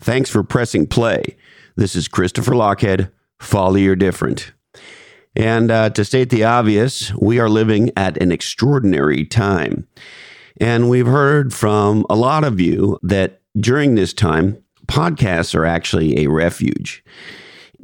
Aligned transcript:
Thanks 0.00 0.30
for 0.30 0.42
pressing 0.42 0.86
play. 0.86 1.36
This 1.76 1.96
is 1.96 2.08
Christopher 2.08 2.52
Lochhead. 2.52 3.10
Follow 3.38 3.76
your 3.76 3.96
different. 3.96 4.52
And 5.36 5.70
uh, 5.70 5.90
to 5.90 6.04
state 6.04 6.30
the 6.30 6.44
obvious, 6.44 7.12
we 7.14 7.38
are 7.38 7.48
living 7.48 7.90
at 7.96 8.20
an 8.20 8.32
extraordinary 8.32 9.24
time. 9.24 9.86
And 10.60 10.88
we've 10.88 11.06
heard 11.06 11.54
from 11.54 12.04
a 12.10 12.16
lot 12.16 12.44
of 12.44 12.60
you 12.60 12.98
that 13.02 13.40
during 13.58 13.94
this 13.94 14.12
time, 14.12 14.62
podcasts 14.86 15.54
are 15.54 15.64
actually 15.64 16.18
a 16.24 16.28
refuge. 16.28 17.04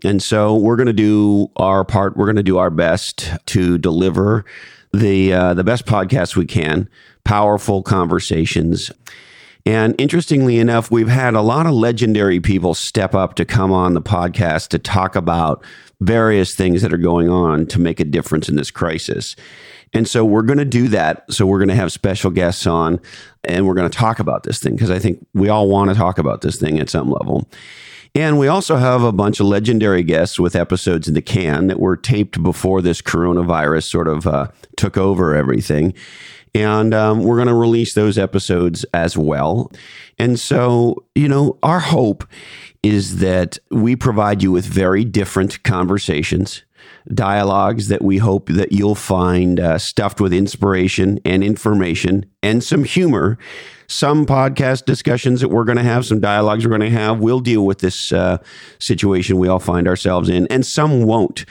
And 0.05 0.23
so 0.23 0.57
we're 0.57 0.77
going 0.77 0.87
to 0.87 0.93
do 0.93 1.51
our 1.57 1.85
part. 1.85 2.17
We're 2.17 2.27
going 2.27 2.37
to 2.37 2.43
do 2.43 2.59
our 2.59 2.71
best 2.71 3.31
to 3.47 3.79
deliver 3.79 4.45
the 4.93 5.33
uh, 5.33 5.55
the 5.55 5.65
best 5.65 5.87
podcasts 5.87 6.37
we 6.37 6.47
can, 6.47 6.89
powerful 7.25 7.83
conversations. 7.83 8.91
And 9.67 9.99
interestingly 9.99 10.59
enough, 10.59 10.91
we've 10.91 11.09
had 11.09 11.35
a 11.35 11.41
lot 11.41 11.67
of 11.67 11.73
legendary 11.73 12.39
people 12.41 12.75
step 12.75 13.15
up 13.15 13.35
to 13.37 13.45
come 13.45 13.73
on 13.73 13.95
the 13.95 14.03
podcast 14.03 14.69
to 14.69 14.79
talk 14.79 15.17
about 15.17 15.65
various 16.01 16.55
things 16.55 16.83
that 16.83 16.93
are 16.93 16.99
going 16.99 17.31
on 17.31 17.67
to 17.67 17.81
make 17.81 17.99
a 17.99 18.05
difference 18.05 18.49
in 18.49 18.57
this 18.57 18.71
crisis. 18.71 19.37
And 19.95 20.07
so 20.09 20.25
we're 20.25 20.43
going 20.43 20.59
to 20.59 20.65
do 20.65 20.89
that. 20.89 21.25
So 21.33 21.47
we're 21.47 21.61
going 21.61 21.69
to 21.69 21.75
have 21.75 21.93
special 21.93 22.31
guests 22.31 22.67
on 22.67 23.01
and 23.45 23.67
we're 23.67 23.75
going 23.75 23.89
to 23.89 23.97
talk 23.97 24.19
about 24.19 24.43
this 24.43 24.59
thing 24.59 24.75
because 24.75 24.91
I 24.91 24.99
think 24.99 25.25
we 25.33 25.49
all 25.49 25.69
want 25.69 25.91
to 25.91 25.97
talk 25.97 26.19
about 26.19 26.43
this 26.43 26.59
thing 26.59 26.79
at 26.79 26.91
some 26.91 27.11
level. 27.11 27.49
And 28.17 28.39
we 28.39 28.47
also 28.47 28.77
have 28.77 29.03
a 29.03 29.13
bunch 29.13 29.41
of 29.41 29.47
legendary 29.47 30.03
guests 30.03 30.39
with 30.39 30.55
episodes 30.55 31.09
in 31.09 31.15
the 31.15 31.23
can 31.23 31.67
that 31.69 31.81
were 31.81 31.97
taped 31.97 32.43
before 32.43 32.81
this 32.81 33.03
coronavirus 33.03 33.91
sort 33.91 34.09
of 34.09 34.27
uh, 34.27 34.49
took 34.77 34.97
over 34.97 35.35
everything. 35.35 35.95
And 36.55 36.95
um, 36.95 37.25
we're 37.25 37.37
going 37.37 37.49
to 37.49 37.55
release 37.55 37.95
those 37.95 38.17
episodes 38.17 38.85
as 38.95 39.17
well. 39.19 39.73
And 40.19 40.39
so, 40.39 41.05
you 41.15 41.29
know, 41.29 41.59
our 41.63 41.81
hope 41.81 42.25
is 42.83 43.19
that 43.19 43.59
we 43.71 43.97
provide 43.97 44.43
you 44.43 44.53
with 44.53 44.65
very 44.65 45.05
different 45.05 45.63
conversations 45.65 46.63
dialogues 47.13 47.89
that 47.89 48.03
we 48.03 48.19
hope 48.19 48.49
that 48.49 48.73
you'll 48.73 48.95
find 48.95 49.61
uh, 49.61 49.79
stuffed 49.79 50.21
with 50.21 50.33
inspiration 50.33 51.19
and 51.25 51.45
information 51.45 52.25
and 52.43 52.63
some 52.63 52.85
humor. 52.85 53.39
Some 53.87 54.25
podcast 54.25 54.87
discussions 54.87 55.43
that 55.43 55.49
we're 55.49 55.65
going 55.65 55.77
to 55.77 55.85
have, 55.85 56.07
some 56.07 56.19
dialogues 56.19 56.65
we're 56.65 56.77
going 56.77 56.91
to 56.91 56.99
have, 56.99 57.21
We'll 57.21 57.41
deal 57.41 57.67
with 57.67 57.81
this 57.81 58.13
uh, 58.13 58.39
situation 58.81 59.37
we 59.37 59.47
all 59.47 59.59
find 59.59 59.87
ourselves 59.87 60.31
in, 60.31 60.47
and 60.47 60.65
some 60.65 61.03
won't. 61.05 61.45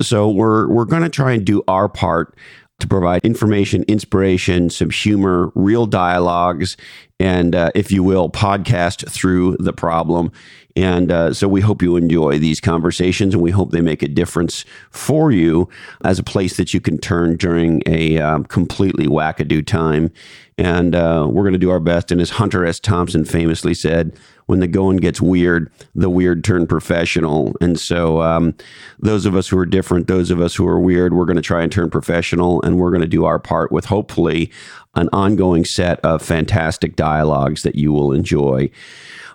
So 0.00 0.30
we're 0.30 0.68
we're 0.68 0.84
going 0.84 1.02
to 1.02 1.08
try 1.08 1.32
and 1.32 1.44
do 1.44 1.64
our 1.66 1.88
part 1.88 2.36
to 2.82 2.88
provide 2.88 3.24
information, 3.24 3.84
inspiration, 3.88 4.68
some 4.68 4.90
humor, 4.90 5.50
real 5.54 5.86
dialogues, 5.86 6.76
and, 7.18 7.54
uh, 7.54 7.70
if 7.74 7.90
you 7.90 8.02
will, 8.02 8.28
podcast 8.28 9.08
through 9.10 9.56
the 9.58 9.72
problem. 9.72 10.30
And 10.74 11.12
uh, 11.12 11.34
so 11.34 11.48
we 11.48 11.60
hope 11.60 11.82
you 11.82 11.96
enjoy 11.96 12.38
these 12.38 12.60
conversations 12.60 13.34
and 13.34 13.42
we 13.42 13.50
hope 13.50 13.70
they 13.70 13.80
make 13.80 14.02
a 14.02 14.08
difference 14.08 14.64
for 14.90 15.30
you 15.30 15.68
as 16.04 16.18
a 16.18 16.24
place 16.24 16.56
that 16.56 16.74
you 16.74 16.80
can 16.80 16.98
turn 16.98 17.36
during 17.36 17.82
a 17.86 18.18
um, 18.18 18.44
completely 18.44 19.06
wackadoo 19.06 19.64
time. 19.66 20.10
And 20.58 20.94
uh, 20.94 21.28
we're 21.30 21.42
going 21.42 21.52
to 21.52 21.58
do 21.58 21.70
our 21.70 21.80
best. 21.80 22.10
And 22.10 22.20
as 22.20 22.30
Hunter 22.30 22.64
S. 22.64 22.80
Thompson 22.80 23.24
famously 23.24 23.74
said, 23.74 24.18
when 24.46 24.60
the 24.60 24.66
going 24.66 24.98
gets 24.98 25.20
weird, 25.20 25.70
the 25.94 26.10
weird 26.10 26.44
turn 26.44 26.66
professional. 26.66 27.54
And 27.60 27.78
so, 27.78 28.22
um, 28.22 28.54
those 28.98 29.26
of 29.26 29.34
us 29.36 29.48
who 29.48 29.58
are 29.58 29.66
different, 29.66 30.06
those 30.06 30.30
of 30.30 30.40
us 30.40 30.54
who 30.54 30.66
are 30.66 30.80
weird, 30.80 31.14
we're 31.14 31.24
going 31.24 31.36
to 31.36 31.42
try 31.42 31.62
and 31.62 31.70
turn 31.70 31.90
professional 31.90 32.62
and 32.62 32.78
we're 32.78 32.90
going 32.90 33.02
to 33.02 33.06
do 33.06 33.24
our 33.24 33.38
part 33.38 33.72
with 33.72 33.86
hopefully 33.86 34.50
an 34.94 35.08
ongoing 35.12 35.64
set 35.64 36.00
of 36.00 36.22
fantastic 36.22 36.96
dialogues 36.96 37.62
that 37.62 37.76
you 37.76 37.92
will 37.92 38.12
enjoy. 38.12 38.70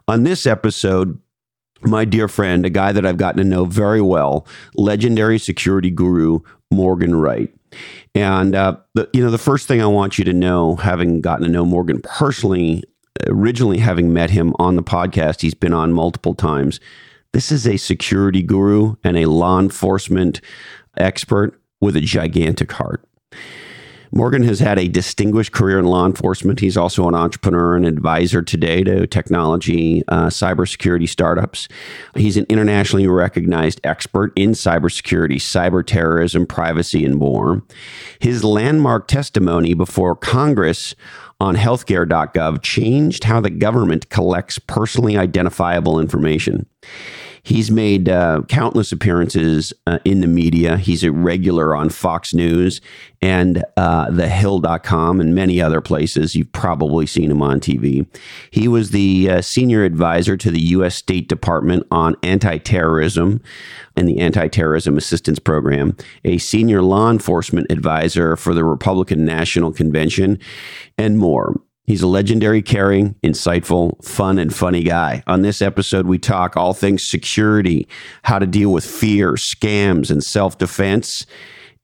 On 0.08 0.24
this 0.24 0.46
episode, 0.46 1.20
my 1.82 2.06
dear 2.06 2.28
friend, 2.28 2.66
a 2.66 2.70
guy 2.70 2.92
that 2.92 3.06
I've 3.06 3.18
gotten 3.18 3.44
to 3.44 3.48
know 3.48 3.66
very 3.66 4.02
well, 4.02 4.48
legendary 4.76 5.38
security 5.38 5.90
guru 5.90 6.40
Morgan 6.72 7.16
Wright. 7.16 7.54
And 8.16 8.56
uh, 8.56 8.78
the, 8.94 9.10
you 9.14 9.24
know, 9.24 9.32
the 9.32 9.38
first 9.38 9.68
thing 9.68 9.82
I 9.82 9.88
want 9.88 10.18
you 10.18 10.24
to 10.26 10.34
know, 10.34 10.76
having 10.76 11.22
gotten 11.22 11.46
to 11.46 11.52
know 11.52 11.66
Morgan 11.66 12.02
personally, 12.02 12.84
originally 13.26 13.80
having 13.80 14.14
met 14.14 14.30
him 14.30 14.54
on 14.60 14.76
the 14.76 14.84
podcast, 14.84 15.42
he's 15.42 15.54
been 15.54 15.74
on 15.74 15.94
multiple 15.94 16.36
times. 16.36 16.80
This 17.34 17.52
is 17.52 17.68
a 17.68 17.78
security 17.78 18.42
guru 18.42 18.96
and 19.04 19.18
a 19.18 19.26
law 19.26 19.60
enforcement 19.60 20.42
expert 20.98 21.60
with 21.82 21.96
a 21.96 22.02
gigantic 22.02 22.72
heart. 22.72 23.04
Morgan 24.12 24.44
has 24.44 24.60
had 24.60 24.80
a 24.80 24.88
distinguished 24.88 25.52
career 25.52 25.80
in 25.80 25.86
law 25.86 26.06
enforcement. 26.06 26.60
He's 26.60 26.78
also 26.78 27.08
an 27.08 27.16
entrepreneur 27.16 27.76
and 27.76 27.86
advisor 27.86 28.42
today 28.42 28.84
to 28.84 29.06
technology, 29.08 30.04
uh, 30.08 30.28
cybersecurity 30.28 31.10
startups. 31.10 31.68
He's 32.16 32.38
an 32.38 32.46
internationally 32.50 33.08
recognized 33.08 33.82
expert 33.84 34.32
in 34.36 34.52
cybersecurity, 34.52 35.36
cyber 35.36 35.86
terrorism, 35.86 36.46
privacy, 36.46 37.04
and 37.04 37.16
more. 37.16 37.64
His 38.20 38.44
landmark 38.44 39.08
testimony 39.08 39.74
before 39.74 40.16
Congress 40.16 40.96
on 41.40 41.56
healthcare.gov 41.56 42.62
changed 42.62 43.24
how 43.24 43.40
the 43.40 43.50
government 43.50 44.10
collects 44.10 44.58
personally 44.60 45.18
identifiable 45.18 46.00
information. 46.00 46.66
He's 47.48 47.72
made 47.72 48.10
uh, 48.10 48.42
countless 48.50 48.92
appearances 48.92 49.72
uh, 49.86 50.00
in 50.04 50.20
the 50.20 50.28
media. 50.28 50.76
He's 50.76 51.02
a 51.06 51.14
regular 51.14 51.74
on 51.74 51.88
Fox 51.88 52.34
News 52.34 52.82
and 53.22 53.64
uh, 53.78 54.08
thehill.com 54.08 55.22
and 55.22 55.34
many 55.34 55.62
other 55.62 55.80
places. 55.80 56.36
You've 56.36 56.52
probably 56.52 57.08
seen 57.08 57.32
him 57.32 57.42
on 57.42 57.62
TV. 57.62 58.06
He 58.52 58.68
was 58.68 58.90
the 58.90 59.30
uh, 59.30 59.42
senior 59.42 59.86
advisor 59.86 60.36
to 60.36 60.52
the 60.52 60.60
U.S. 60.60 60.96
State 60.96 61.30
Department 61.30 61.88
on 61.90 62.18
anti 62.22 62.58
terrorism 62.58 63.40
and 63.96 64.10
the 64.10 64.20
Anti 64.20 64.50
Terrorism 64.50 64.98
Assistance 64.98 65.40
Program, 65.40 65.96
a 66.26 66.40
senior 66.40 66.82
law 66.82 67.10
enforcement 67.10 67.72
advisor 67.72 68.36
for 68.36 68.54
the 68.54 68.66
Republican 68.66 69.24
National 69.24 69.72
Convention, 69.72 70.38
and 70.98 71.18
more. 71.18 71.62
He's 71.88 72.02
a 72.02 72.08
legendary, 72.08 72.62
caring, 72.62 73.16
insightful, 73.24 74.04
fun, 74.04 74.40
and 74.40 74.54
funny 74.54 74.84
guy. 74.84 75.24
On 75.26 75.42
this 75.42 75.62
episode, 75.62 76.06
we 76.06 76.20
talk 76.20 76.58
all 76.58 76.74
things 76.74 77.10
security, 77.10 77.88
how 78.24 78.40
to 78.40 78.46
deal 78.46 78.74
with 78.74 78.86
fear, 78.86 79.34
scams, 79.36 80.12
and 80.12 80.22
self 80.22 80.58
defense, 80.58 81.26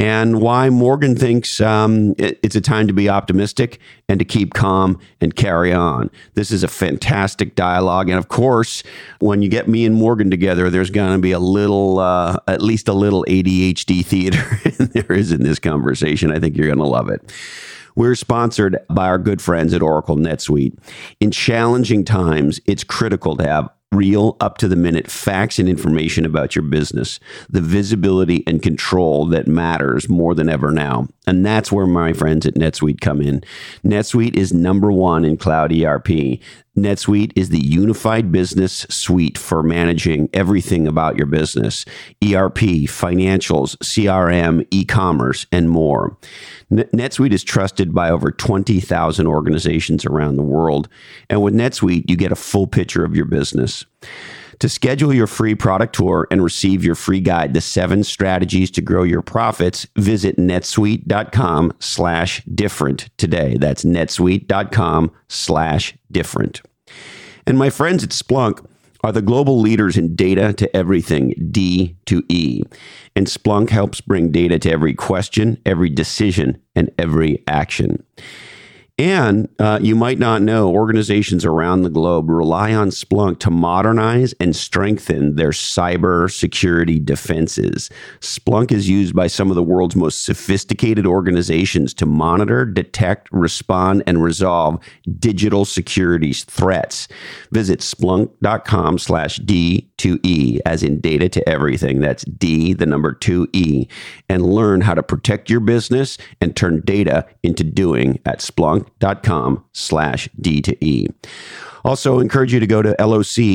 and 0.01 0.41
why 0.41 0.69
Morgan 0.69 1.15
thinks 1.15 1.61
um, 1.61 2.15
it, 2.17 2.37
it's 2.43 2.57
a 2.57 2.59
time 2.59 2.87
to 2.87 2.93
be 2.93 3.07
optimistic 3.07 3.79
and 4.09 4.19
to 4.19 4.25
keep 4.25 4.53
calm 4.53 4.99
and 5.21 5.33
carry 5.37 5.71
on. 5.71 6.11
This 6.33 6.51
is 6.51 6.63
a 6.63 6.67
fantastic 6.67 7.55
dialogue. 7.55 8.09
And 8.09 8.19
of 8.19 8.27
course, 8.27 8.83
when 9.19 9.41
you 9.41 9.47
get 9.47 9.69
me 9.69 9.85
and 9.85 9.95
Morgan 9.95 10.29
together, 10.29 10.69
there's 10.69 10.89
going 10.89 11.13
to 11.13 11.21
be 11.21 11.31
a 11.31 11.39
little, 11.39 11.99
uh, 11.99 12.39
at 12.49 12.61
least 12.61 12.89
a 12.89 12.93
little 12.93 13.23
ADHD 13.29 14.05
theater 14.05 14.59
there 14.83 15.17
is 15.17 15.31
in 15.31 15.43
this 15.43 15.59
conversation. 15.59 16.29
I 16.29 16.39
think 16.39 16.57
you're 16.57 16.67
going 16.67 16.79
to 16.79 16.85
love 16.85 17.07
it. 17.07 17.31
We're 17.95 18.15
sponsored 18.15 18.77
by 18.89 19.07
our 19.07 19.17
good 19.17 19.41
friends 19.41 19.73
at 19.73 19.81
Oracle 19.81 20.17
NetSuite. 20.17 20.77
In 21.19 21.31
challenging 21.31 22.03
times, 22.03 22.59
it's 22.65 22.83
critical 22.83 23.37
to 23.37 23.47
have 23.47 23.69
real, 23.93 24.35
up 24.39 24.57
to 24.57 24.67
the 24.67 24.75
minute 24.75 25.09
facts 25.09 25.59
and 25.59 25.69
information 25.69 26.25
about 26.25 26.55
your 26.55 26.63
business, 26.63 27.19
the 27.49 27.61
visibility 27.61 28.43
and 28.47 28.61
control 28.61 29.25
that 29.27 29.47
matters 29.47 30.09
more 30.09 30.33
than 30.33 30.49
ever 30.49 30.71
now. 30.71 31.07
And 31.27 31.45
that's 31.45 31.71
where 31.71 31.85
my 31.85 32.13
friends 32.13 32.45
at 32.45 32.55
NetSuite 32.55 33.01
come 33.01 33.21
in. 33.21 33.43
NetSuite 33.85 34.35
is 34.35 34.51
number 34.51 34.91
one 34.91 35.23
in 35.23 35.37
cloud 35.37 35.71
ERP. 35.71 36.39
NetSuite 36.77 37.33
is 37.35 37.49
the 37.49 37.59
unified 37.59 38.31
business 38.31 38.87
suite 38.89 39.37
for 39.37 39.61
managing 39.61 40.27
everything 40.33 40.87
about 40.87 41.17
your 41.17 41.27
business 41.27 41.85
ERP, 42.23 42.87
financials, 42.89 43.77
CRM, 43.77 44.65
e 44.71 44.83
commerce, 44.83 45.45
and 45.51 45.69
more. 45.69 46.17
NetSuite 46.71 47.31
is 47.31 47.43
trusted 47.43 47.93
by 47.93 48.09
over 48.09 48.31
20,000 48.31 49.27
organizations 49.27 50.03
around 50.03 50.37
the 50.37 50.43
world. 50.43 50.89
And 51.29 51.43
with 51.43 51.53
NetSuite, 51.53 52.09
you 52.09 52.15
get 52.15 52.31
a 52.31 52.35
full 52.35 52.65
picture 52.65 53.05
of 53.05 53.15
your 53.15 53.25
business. 53.25 53.85
To 54.63 54.69
schedule 54.69 55.13
your 55.13 55.27
free 55.27 55.55
product 55.55 55.93
tour 55.93 56.25
and 56.31 56.41
receive 56.41 56.85
your 56.85 56.95
free 56.95 57.19
guide 57.19 57.53
to 57.53 57.59
seven 57.59 58.01
strategies 58.01 58.71
to 58.71 58.81
grow 58.81 59.03
your 59.03 59.21
profits, 59.21 59.85
visit 59.97 60.37
netsuite.com 60.37 61.73
slash 61.79 62.41
different 62.45 63.09
today. 63.17 63.57
That's 63.59 63.83
netsuite.com 63.83 65.11
slash 65.27 65.97
different. 66.09 66.61
And 67.45 67.57
my 67.57 67.69
friends 67.69 68.05
at 68.05 68.11
Splunk 68.11 68.65
are 69.03 69.11
the 69.11 69.21
global 69.21 69.59
leaders 69.59 69.97
in 69.97 70.15
data 70.15 70.53
to 70.53 70.73
everything, 70.73 71.33
D 71.51 71.97
to 72.05 72.23
E. 72.29 72.61
And 73.17 73.27
Splunk 73.27 73.69
helps 73.69 73.99
bring 73.99 74.31
data 74.31 74.59
to 74.59 74.71
every 74.71 74.93
question, 74.93 75.57
every 75.65 75.89
decision, 75.89 76.61
and 76.73 76.89
every 76.97 77.43
action. 77.49 78.01
And 78.99 79.49
uh, 79.57 79.79
you 79.81 79.95
might 79.95 80.19
not 80.19 80.43
know 80.43 80.69
organizations 80.69 81.45
around 81.45 81.81
the 81.81 81.89
globe 81.89 82.29
rely 82.29 82.75
on 82.75 82.89
Splunk 82.89 83.39
to 83.39 83.49
modernize 83.49 84.33
and 84.33 84.55
strengthen 84.55 85.35
their 85.35 85.49
cyber 85.49 86.31
security 86.31 86.99
defenses. 86.99 87.89
Splunk 88.19 88.71
is 88.71 88.87
used 88.87 89.15
by 89.15 89.25
some 89.25 89.49
of 89.49 89.55
the 89.55 89.63
world's 89.63 89.95
most 89.95 90.23
sophisticated 90.23 91.07
organizations 91.07 91.91
to 91.95 92.05
monitor, 92.05 92.65
detect, 92.65 93.29
respond, 93.31 94.03
and 94.05 94.21
resolve 94.21 94.79
digital 95.17 95.65
security 95.65 96.31
threats. 96.31 97.07
Visit 97.51 97.79
splunk.com 97.79 98.99
slash 98.99 99.39
D2E, 99.39 100.59
as 100.67 100.83
in 100.83 101.01
data 101.01 101.29
to 101.29 101.49
everything. 101.49 101.99
That's 101.99 102.25
D, 102.25 102.73
the 102.73 102.85
number 102.85 103.15
2E, 103.15 103.89
and 104.29 104.45
learn 104.45 104.81
how 104.81 104.93
to 104.93 105.01
protect 105.01 105.49
your 105.49 105.61
business 105.61 106.19
and 106.39 106.55
turn 106.55 106.81
data 106.85 107.25
into 107.41 107.63
doing 107.63 108.19
at 108.27 108.37
Splunk 108.37 108.82
com 109.23 109.63
slash 109.73 110.29
D 110.39 110.61
to 110.61 110.85
E. 110.85 111.07
Also, 111.85 112.19
encourage 112.19 112.53
you 112.53 112.61
to 112.61 112.67
go 112.67 112.81
to 112.81 112.95
lochhead.com. 112.97 113.45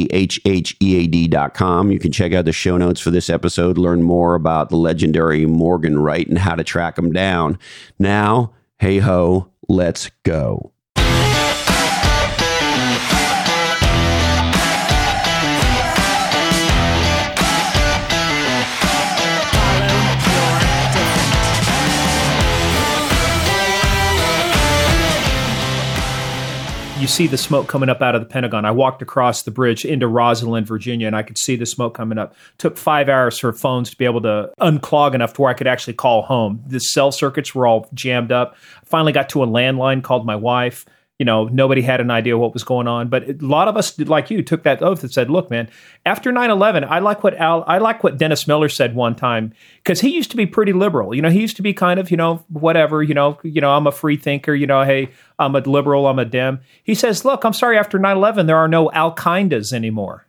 You 1.90 1.98
can 1.98 2.12
check 2.12 2.34
out 2.34 2.44
the 2.44 2.52
show 2.52 2.76
notes 2.76 3.00
for 3.00 3.10
this 3.10 3.30
episode, 3.30 3.78
learn 3.78 4.02
more 4.02 4.34
about 4.34 4.69
the 4.69 4.76
legendary 4.76 5.46
Morgan 5.46 5.98
Wright 5.98 6.28
and 6.28 6.36
how 6.38 6.54
to 6.54 6.62
track 6.62 6.98
him 6.98 7.10
down. 7.10 7.58
Now, 7.98 8.52
hey 8.78 8.98
ho, 8.98 9.50
let's 9.69 10.10
go. 10.25 10.72
You 26.99 27.06
see 27.06 27.29
the 27.29 27.39
smoke 27.39 27.69
coming 27.69 27.89
up 27.89 28.03
out 28.03 28.17
of 28.17 28.21
the 28.21 28.27
Pentagon. 28.27 28.65
I 28.65 28.73
walked 28.73 29.03
across 29.03 29.43
the 29.43 29.53
bridge 29.53 29.85
into 29.85 30.06
Rosslyn, 30.06 30.65
Virginia, 30.65 31.06
and 31.06 31.15
I 31.15 31.23
could 31.23 31.39
see 31.39 31.55
the 31.55 31.65
smoke 31.65 31.95
coming 31.95 32.19
up. 32.19 32.35
Took 32.59 32.77
five 32.77 33.09
hours 33.09 33.39
for 33.39 33.53
phones 33.53 33.91
to 33.91 33.97
be 33.97 34.05
able 34.05 34.21
to 34.23 34.50
unclog 34.61 35.15
enough 35.15 35.33
to 35.35 35.43
where 35.43 35.50
I 35.50 35.55
could 35.55 35.69
actually 35.69 35.95
call 35.95 36.23
home. 36.23 36.61
The 36.67 36.81
cell 36.81 37.12
circuits 37.12 37.55
were 37.55 37.69
all 37.69 37.89
jammed 37.95 38.33
up. 38.33 38.56
Finally 38.85 39.12
got 39.12 39.29
to 39.29 39.45
a 39.45 39.47
landline, 39.47 40.03
called 40.03 40.27
my 40.27 40.35
wife 40.35 40.87
you 41.19 41.25
know, 41.25 41.47
nobody 41.47 41.82
had 41.82 42.00
an 42.00 42.12
idea 42.12 42.38
what 42.38 42.53
was 42.53 42.62
going 42.62 42.87
on. 42.87 43.09
But 43.09 43.29
a 43.29 43.37
lot 43.41 43.67
of 43.67 43.76
us, 43.76 43.99
like 43.99 44.31
you, 44.31 44.41
took 44.43 44.62
that 44.62 44.82
oath 44.82 45.03
and 45.03 45.12
said, 45.12 45.29
"Look, 45.31 45.50
man, 45.50 45.69
after 46.06 46.31
9/11, 46.31 46.85
I 46.88 47.00
like 47.00 47.25
what 47.25 47.35
Al, 47.37 47.65
I 47.67 47.79
like 47.79 48.05
what 48.05 48.19
Dennis 48.19 48.47
Miller 48.47 48.69
said 48.69 48.94
one 48.94 49.17
time 49.17 49.53
because 49.82 50.00
he 50.00 50.15
used 50.15 50.31
to 50.31 50.37
be 50.37 50.47
pretty 50.47 50.73
liberal. 50.73 51.15
You 51.15 51.23
know, 51.23 51.31
he 51.31 51.41
used 51.41 51.56
to 51.56 51.62
be 51.62 51.75
kind 51.75 51.99
of, 51.99 52.12
you 52.12 52.17
know, 52.17 52.44
whatever. 52.49 53.03
You 53.03 53.15
know, 53.15 53.38
you 53.43 53.61
know, 53.61 53.73
I'm 53.73 53.88
a 53.88 53.93
free 53.93 54.17
thinker. 54.17 54.55
You 54.55 54.69
know, 54.69 54.85
hey, 54.85 55.11
I'm 55.41 55.56
a 55.56 55.61
liberal. 55.61 56.06
I'm 56.06 56.20
a 56.20 56.25
Dem. 56.25 56.61
He 56.85 56.94
says, 56.94 57.25
"Look, 57.25 57.44
I'm 57.44 57.53
sorry. 57.53 57.76
After 57.76 57.99
9/11, 57.99 58.47
there 58.47 58.56
are 58.56 58.69
no 58.69 58.91
Al 58.93 59.14
Qaeda's 59.14 59.73
anymore." 59.73 60.25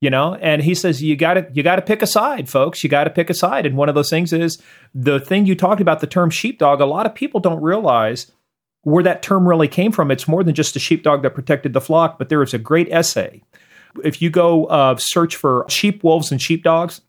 you 0.00 0.08
know 0.08 0.34
and 0.36 0.62
he 0.62 0.74
says 0.74 1.02
you 1.02 1.14
got 1.14 1.34
to 1.34 1.46
you 1.52 1.62
got 1.62 1.76
to 1.76 1.82
pick 1.82 2.00
a 2.00 2.06
side 2.06 2.48
folks 2.48 2.82
you 2.82 2.88
got 2.88 3.04
to 3.04 3.10
pick 3.10 3.28
a 3.28 3.34
side 3.34 3.66
and 3.66 3.76
one 3.76 3.88
of 3.88 3.94
those 3.94 4.08
things 4.08 4.32
is 4.32 4.56
the 4.94 5.20
thing 5.20 5.44
you 5.44 5.54
talked 5.54 5.80
about 5.80 6.00
the 6.00 6.06
term 6.06 6.30
sheepdog 6.30 6.80
a 6.80 6.86
lot 6.86 7.04
of 7.04 7.14
people 7.14 7.38
don't 7.38 7.60
realize 7.60 8.32
where 8.82 9.04
that 9.04 9.22
term 9.22 9.46
really 9.46 9.68
came 9.68 9.92
from. 9.92 10.10
It's 10.10 10.28
more 10.28 10.42
than 10.42 10.54
just 10.54 10.76
a 10.76 10.80
sheepdog 10.80 11.22
that 11.22 11.34
protected 11.34 11.72
the 11.72 11.80
flock, 11.80 12.18
but 12.18 12.28
there 12.28 12.42
is 12.42 12.54
a 12.54 12.58
great 12.58 12.88
essay. 12.90 13.42
If 14.04 14.22
you 14.22 14.30
go 14.30 14.66
uh, 14.66 14.96
search 14.96 15.36
for 15.36 15.66
sheep, 15.68 16.02
wolves, 16.02 16.30
and 16.30 16.40
sheepdogs, 16.40 17.00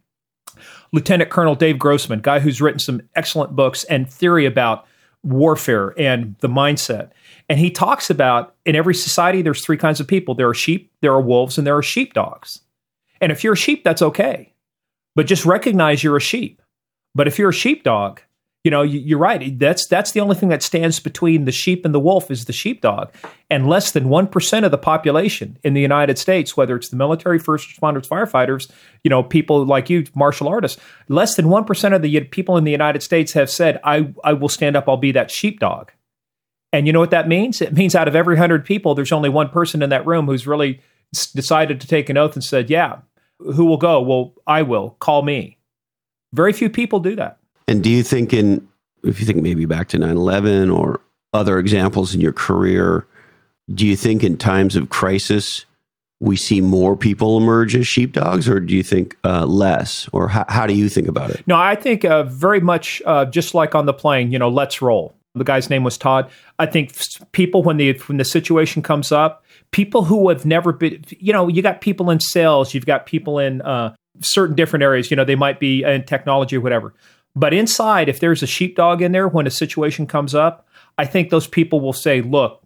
Lieutenant 0.91 1.29
Colonel 1.29 1.55
Dave 1.55 1.79
Grossman, 1.79 2.19
guy 2.19 2.39
who's 2.39 2.61
written 2.61 2.79
some 2.79 3.01
excellent 3.15 3.55
books 3.55 3.83
and 3.85 4.11
theory 4.11 4.45
about 4.45 4.85
warfare 5.23 5.93
and 5.97 6.35
the 6.39 6.49
mindset. 6.49 7.11
And 7.47 7.59
he 7.59 7.69
talks 7.69 8.09
about 8.09 8.55
in 8.65 8.75
every 8.75 8.95
society, 8.95 9.41
there's 9.41 9.63
three 9.63 9.77
kinds 9.77 9.99
of 9.99 10.07
people 10.07 10.35
there 10.35 10.49
are 10.49 10.53
sheep, 10.53 10.91
there 11.01 11.13
are 11.13 11.21
wolves, 11.21 11.57
and 11.57 11.65
there 11.65 11.77
are 11.77 11.83
sheepdogs. 11.83 12.61
And 13.19 13.31
if 13.31 13.43
you're 13.43 13.53
a 13.53 13.57
sheep, 13.57 13.83
that's 13.83 14.01
okay. 14.01 14.53
But 15.15 15.27
just 15.27 15.45
recognize 15.45 16.03
you're 16.03 16.17
a 16.17 16.21
sheep. 16.21 16.61
But 17.13 17.27
if 17.27 17.37
you're 17.37 17.49
a 17.49 17.53
sheepdog, 17.53 18.21
you 18.63 18.69
know 18.69 18.83
you're 18.83 19.17
right. 19.17 19.57
That's 19.57 19.87
that's 19.87 20.11
the 20.11 20.19
only 20.19 20.35
thing 20.35 20.49
that 20.49 20.61
stands 20.61 20.99
between 20.99 21.45
the 21.45 21.51
sheep 21.51 21.83
and 21.83 21.95
the 21.95 21.99
wolf 21.99 22.29
is 22.29 22.45
the 22.45 22.53
sheepdog. 22.53 23.11
And 23.49 23.67
less 23.67 23.91
than 23.91 24.05
1% 24.05 24.63
of 24.63 24.71
the 24.71 24.77
population 24.77 25.57
in 25.63 25.73
the 25.73 25.81
united 25.81 26.17
states 26.17 26.55
whether 26.55 26.75
it's 26.75 26.89
the 26.89 26.95
military 26.95 27.39
first 27.39 27.67
responders 27.67 28.07
firefighters 28.07 28.71
you 29.03 29.09
know 29.09 29.23
people 29.23 29.65
like 29.65 29.89
you 29.89 30.05
martial 30.15 30.47
artists 30.47 30.79
less 31.09 31.35
than 31.35 31.45
1% 31.47 31.95
of 31.95 32.01
the 32.01 32.19
people 32.25 32.55
in 32.55 32.63
the 32.63 32.71
united 32.71 33.01
states 33.01 33.33
have 33.33 33.49
said 33.49 33.79
i 33.83 34.13
i 34.23 34.33
will 34.33 34.49
stand 34.49 34.75
up. 34.75 34.87
I'll 34.87 34.97
be 34.97 35.11
that 35.11 35.31
sheepdog. 35.31 35.91
And 36.73 36.87
you 36.87 36.93
know 36.93 37.01
what 37.01 37.11
that 37.11 37.27
means? 37.27 37.61
It 37.61 37.73
means 37.73 37.95
out 37.95 38.07
of 38.07 38.15
every 38.15 38.35
100 38.35 38.63
people 38.63 38.93
there's 38.93 39.11
only 39.11 39.29
one 39.29 39.49
person 39.49 39.81
in 39.81 39.89
that 39.89 40.05
room 40.05 40.27
who's 40.27 40.47
really 40.47 40.81
decided 41.11 41.81
to 41.81 41.87
take 41.87 42.09
an 42.09 42.17
oath 42.17 42.35
and 42.35 42.43
said 42.43 42.69
yeah 42.69 42.99
who 43.39 43.65
will 43.65 43.77
go? 43.77 44.01
Well 44.01 44.35
i 44.45 44.61
will. 44.61 44.91
Call 44.99 45.23
me. 45.23 45.57
Very 46.31 46.53
few 46.53 46.69
people 46.69 46.99
do 46.99 47.15
that 47.15 47.40
and 47.71 47.81
do 47.81 47.89
you 47.89 48.03
think 48.03 48.33
in 48.33 48.67
if 49.03 49.19
you 49.19 49.25
think 49.25 49.41
maybe 49.41 49.65
back 49.65 49.87
to 49.89 49.97
9/11 49.97 50.75
or 50.75 50.99
other 51.33 51.57
examples 51.57 52.13
in 52.13 52.19
your 52.19 52.33
career, 52.33 53.07
do 53.73 53.87
you 53.87 53.95
think 53.95 54.23
in 54.23 54.37
times 54.37 54.75
of 54.75 54.89
crisis 54.89 55.65
we 56.19 56.35
see 56.35 56.59
more 56.59 56.95
people 56.97 57.37
emerge 57.37 57.75
as 57.75 57.87
sheepdogs, 57.87 58.47
or 58.47 58.59
do 58.59 58.75
you 58.75 58.83
think 58.83 59.17
uh, 59.23 59.45
less? 59.45 60.07
Or 60.11 60.27
how, 60.27 60.45
how, 60.49 60.67
do 60.67 60.75
you 60.75 60.87
think 60.87 61.07
about 61.07 61.31
it? 61.31 61.41
No, 61.47 61.55
I 61.55 61.75
think 61.75 62.05
uh, 62.05 62.23
very 62.23 62.59
much 62.59 63.01
uh, 63.07 63.25
just 63.25 63.55
like 63.55 63.73
on 63.73 63.87
the 63.87 63.93
plane. 63.93 64.31
You 64.31 64.37
know, 64.37 64.49
let's 64.49 64.81
roll. 64.81 65.15
The 65.33 65.45
guy's 65.45 65.69
name 65.69 65.83
was 65.83 65.97
Todd. 65.97 66.29
I 66.59 66.65
think 66.65 66.93
people 67.31 67.63
when 67.63 67.77
the 67.77 67.93
when 68.07 68.17
the 68.17 68.25
situation 68.25 68.81
comes 68.81 69.13
up, 69.13 69.45
people 69.71 70.03
who 70.03 70.27
have 70.27 70.45
never 70.45 70.73
been, 70.73 71.03
you 71.09 71.31
know, 71.31 71.47
you 71.47 71.61
got 71.61 71.79
people 71.79 72.09
in 72.11 72.19
sales, 72.19 72.73
you've 72.73 72.85
got 72.85 73.05
people 73.05 73.39
in 73.39 73.61
uh, 73.61 73.95
certain 74.19 74.55
different 74.55 74.83
areas. 74.83 75.09
You 75.09 75.15
know, 75.15 75.23
they 75.23 75.35
might 75.35 75.59
be 75.59 75.83
in 75.83 76.03
technology 76.03 76.57
or 76.57 76.61
whatever 76.61 76.93
but 77.35 77.53
inside, 77.53 78.09
if 78.09 78.19
there's 78.19 78.43
a 78.43 78.47
sheepdog 78.47 79.01
in 79.01 79.11
there 79.11 79.27
when 79.27 79.47
a 79.47 79.51
situation 79.51 80.07
comes 80.07 80.35
up, 80.35 80.67
I 80.97 81.05
think 81.05 81.29
those 81.29 81.47
people 81.47 81.79
will 81.79 81.93
say, 81.93 82.21
look, 82.21 82.63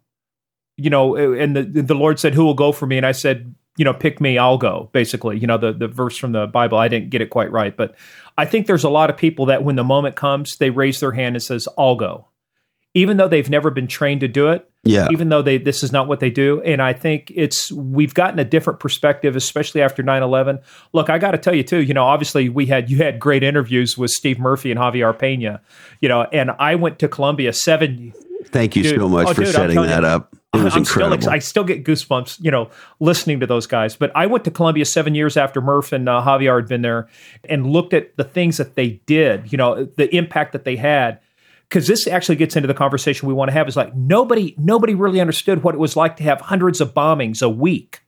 you 0.78 0.90
know, 0.90 1.16
and 1.16 1.56
the, 1.56 1.64
the 1.64 1.96
Lord 1.96 2.20
said, 2.20 2.34
who 2.34 2.44
will 2.44 2.54
go 2.54 2.72
for 2.72 2.86
me? 2.86 2.98
And 2.98 3.06
I 3.06 3.12
said, 3.12 3.54
you 3.78 3.86
know, 3.86 3.94
pick 3.94 4.20
me, 4.20 4.38
I'll 4.38 4.58
go, 4.58 4.90
basically. 4.94 5.38
You 5.38 5.48
know, 5.48 5.58
the, 5.58 5.74
the 5.74 5.88
verse 5.88 6.18
from 6.18 6.32
the 6.32 6.48
Bible, 6.48 6.78
I 6.78 6.88
didn't 6.88 7.10
get 7.10 7.22
it 7.22 7.30
quite 7.30 7.52
right. 7.52 7.76
But 7.76 7.96
I 8.38 8.46
think 8.46 8.68
there's 8.68 8.84
a 8.84 8.90
lot 8.90 9.10
of 9.10 9.18
people 9.18 9.46
that 9.48 9.64
when 9.64 9.76
the 9.76 9.84
moment 9.84 10.16
comes, 10.16 10.58
they 10.58 10.70
raise 10.70 11.00
their 11.00 11.12
hand 11.12 11.36
and 11.36 11.44
says, 11.44 11.68
I'll 11.78 11.96
go 11.96 12.28
even 12.96 13.18
though 13.18 13.28
they've 13.28 13.50
never 13.50 13.70
been 13.70 13.86
trained 13.86 14.22
to 14.22 14.28
do 14.28 14.48
it. 14.48 14.68
Yeah. 14.84 15.08
Even 15.12 15.30
though 15.30 15.42
they 15.42 15.58
this 15.58 15.84
is 15.84 15.92
not 15.92 16.08
what 16.08 16.20
they 16.20 16.30
do. 16.30 16.62
And 16.62 16.82
I 16.82 16.94
think 16.94 17.32
it's 17.36 17.72
we've 17.72 18.14
gotten 18.14 18.40
a 18.40 18.46
different 18.46 18.80
perspective, 18.80 19.36
especially 19.36 19.82
after 19.82 20.02
9-11. 20.02 20.62
Look, 20.94 21.10
I 21.10 21.18
gotta 21.18 21.38
tell 21.38 21.54
you 21.54 21.64
too, 21.64 21.82
you 21.82 21.94
know, 21.94 22.04
obviously 22.04 22.50
we 22.50 22.68
had 22.68 22.90
you 22.90 22.98
had 22.98 23.20
great 23.20 23.44
interviews 23.44 23.98
with 23.98 24.12
Steve 24.12 24.40
Murphy 24.40 24.72
and 24.72 24.80
Javier 24.80 25.18
Pena, 25.18 25.62
you 26.02 26.10
know, 26.10 26.24
and 26.32 26.52
I 26.58 26.76
went 26.76 27.00
to 27.00 27.08
Colombia 27.08 27.52
seven 27.54 28.14
Thank 28.46 28.76
you 28.76 28.84
dude, 28.84 29.00
so 29.00 29.10
much 29.10 29.28
oh, 29.28 29.34
for 29.34 29.44
dude, 29.44 29.54
setting 29.54 29.82
that 29.82 30.04
you, 30.04 30.08
up. 30.08 30.36
It 30.54 30.64
was 30.64 30.74
I'm 30.74 30.80
incredible. 30.80 31.22
Still, 31.22 31.34
I 31.34 31.40
still 31.40 31.64
get 31.64 31.84
goosebumps, 31.84 32.44
you 32.44 32.52
know, 32.52 32.70
listening 33.00 33.40
to 33.40 33.48
those 33.48 33.66
guys. 33.66 33.96
But 33.96 34.12
I 34.16 34.28
went 34.28 34.46
to 34.46 34.52
Colombia 34.52 34.86
seven 34.86 35.16
years 35.16 35.36
after 35.36 35.62
Murph 35.62 35.92
and 35.92 36.08
uh, 36.08 36.22
Javier 36.22 36.58
had 36.58 36.70
been 36.70 36.82
there, 36.82 37.10
and 37.50 37.66
looked 37.66 37.94
at 37.94 38.16
the 38.18 38.24
things 38.24 38.58
that 38.58 38.76
they 38.76 39.02
did. 39.08 39.52
You 39.52 39.58
know, 39.58 39.86
the 39.86 40.16
impact 40.16 40.54
that 40.54 40.64
they 40.64 40.76
had 40.76 41.20
because 41.70 41.88
this 41.88 42.08
actually 42.08 42.36
gets 42.36 42.56
into 42.56 42.68
the 42.68 42.74
conversation 42.74 43.28
we 43.28 43.34
want 43.34 43.50
to 43.50 43.54
have 43.54 43.68
is 43.68 43.76
like 43.76 43.96
nobody 43.96 44.56
nobody 44.58 44.94
really 44.94 45.20
understood 45.20 45.64
what 45.64 45.76
it 45.76 45.80
was 45.80 45.96
like 45.96 46.18
to 46.18 46.24
have 46.24 46.42
hundreds 46.42 46.82
of 46.82 46.94
bombings 46.94 47.42
a 47.42 47.50
week 47.50 48.02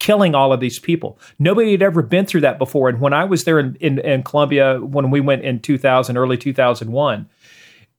killing 0.00 0.34
all 0.34 0.52
of 0.52 0.60
these 0.60 0.78
people. 0.78 1.18
Nobody 1.38 1.70
had 1.70 1.82
ever 1.82 2.02
been 2.02 2.26
through 2.26 2.42
that 2.42 2.58
before. 2.58 2.88
And 2.88 3.00
when 3.00 3.12
i 3.12 3.24
was 3.24 3.44
there 3.44 3.58
in, 3.58 3.76
in, 3.76 3.98
in 4.00 4.22
Colombia 4.22 4.80
when 4.80 5.10
we 5.10 5.20
went 5.20 5.44
in 5.44 5.60
2000 5.60 6.16
early 6.16 6.36
2001 6.36 7.28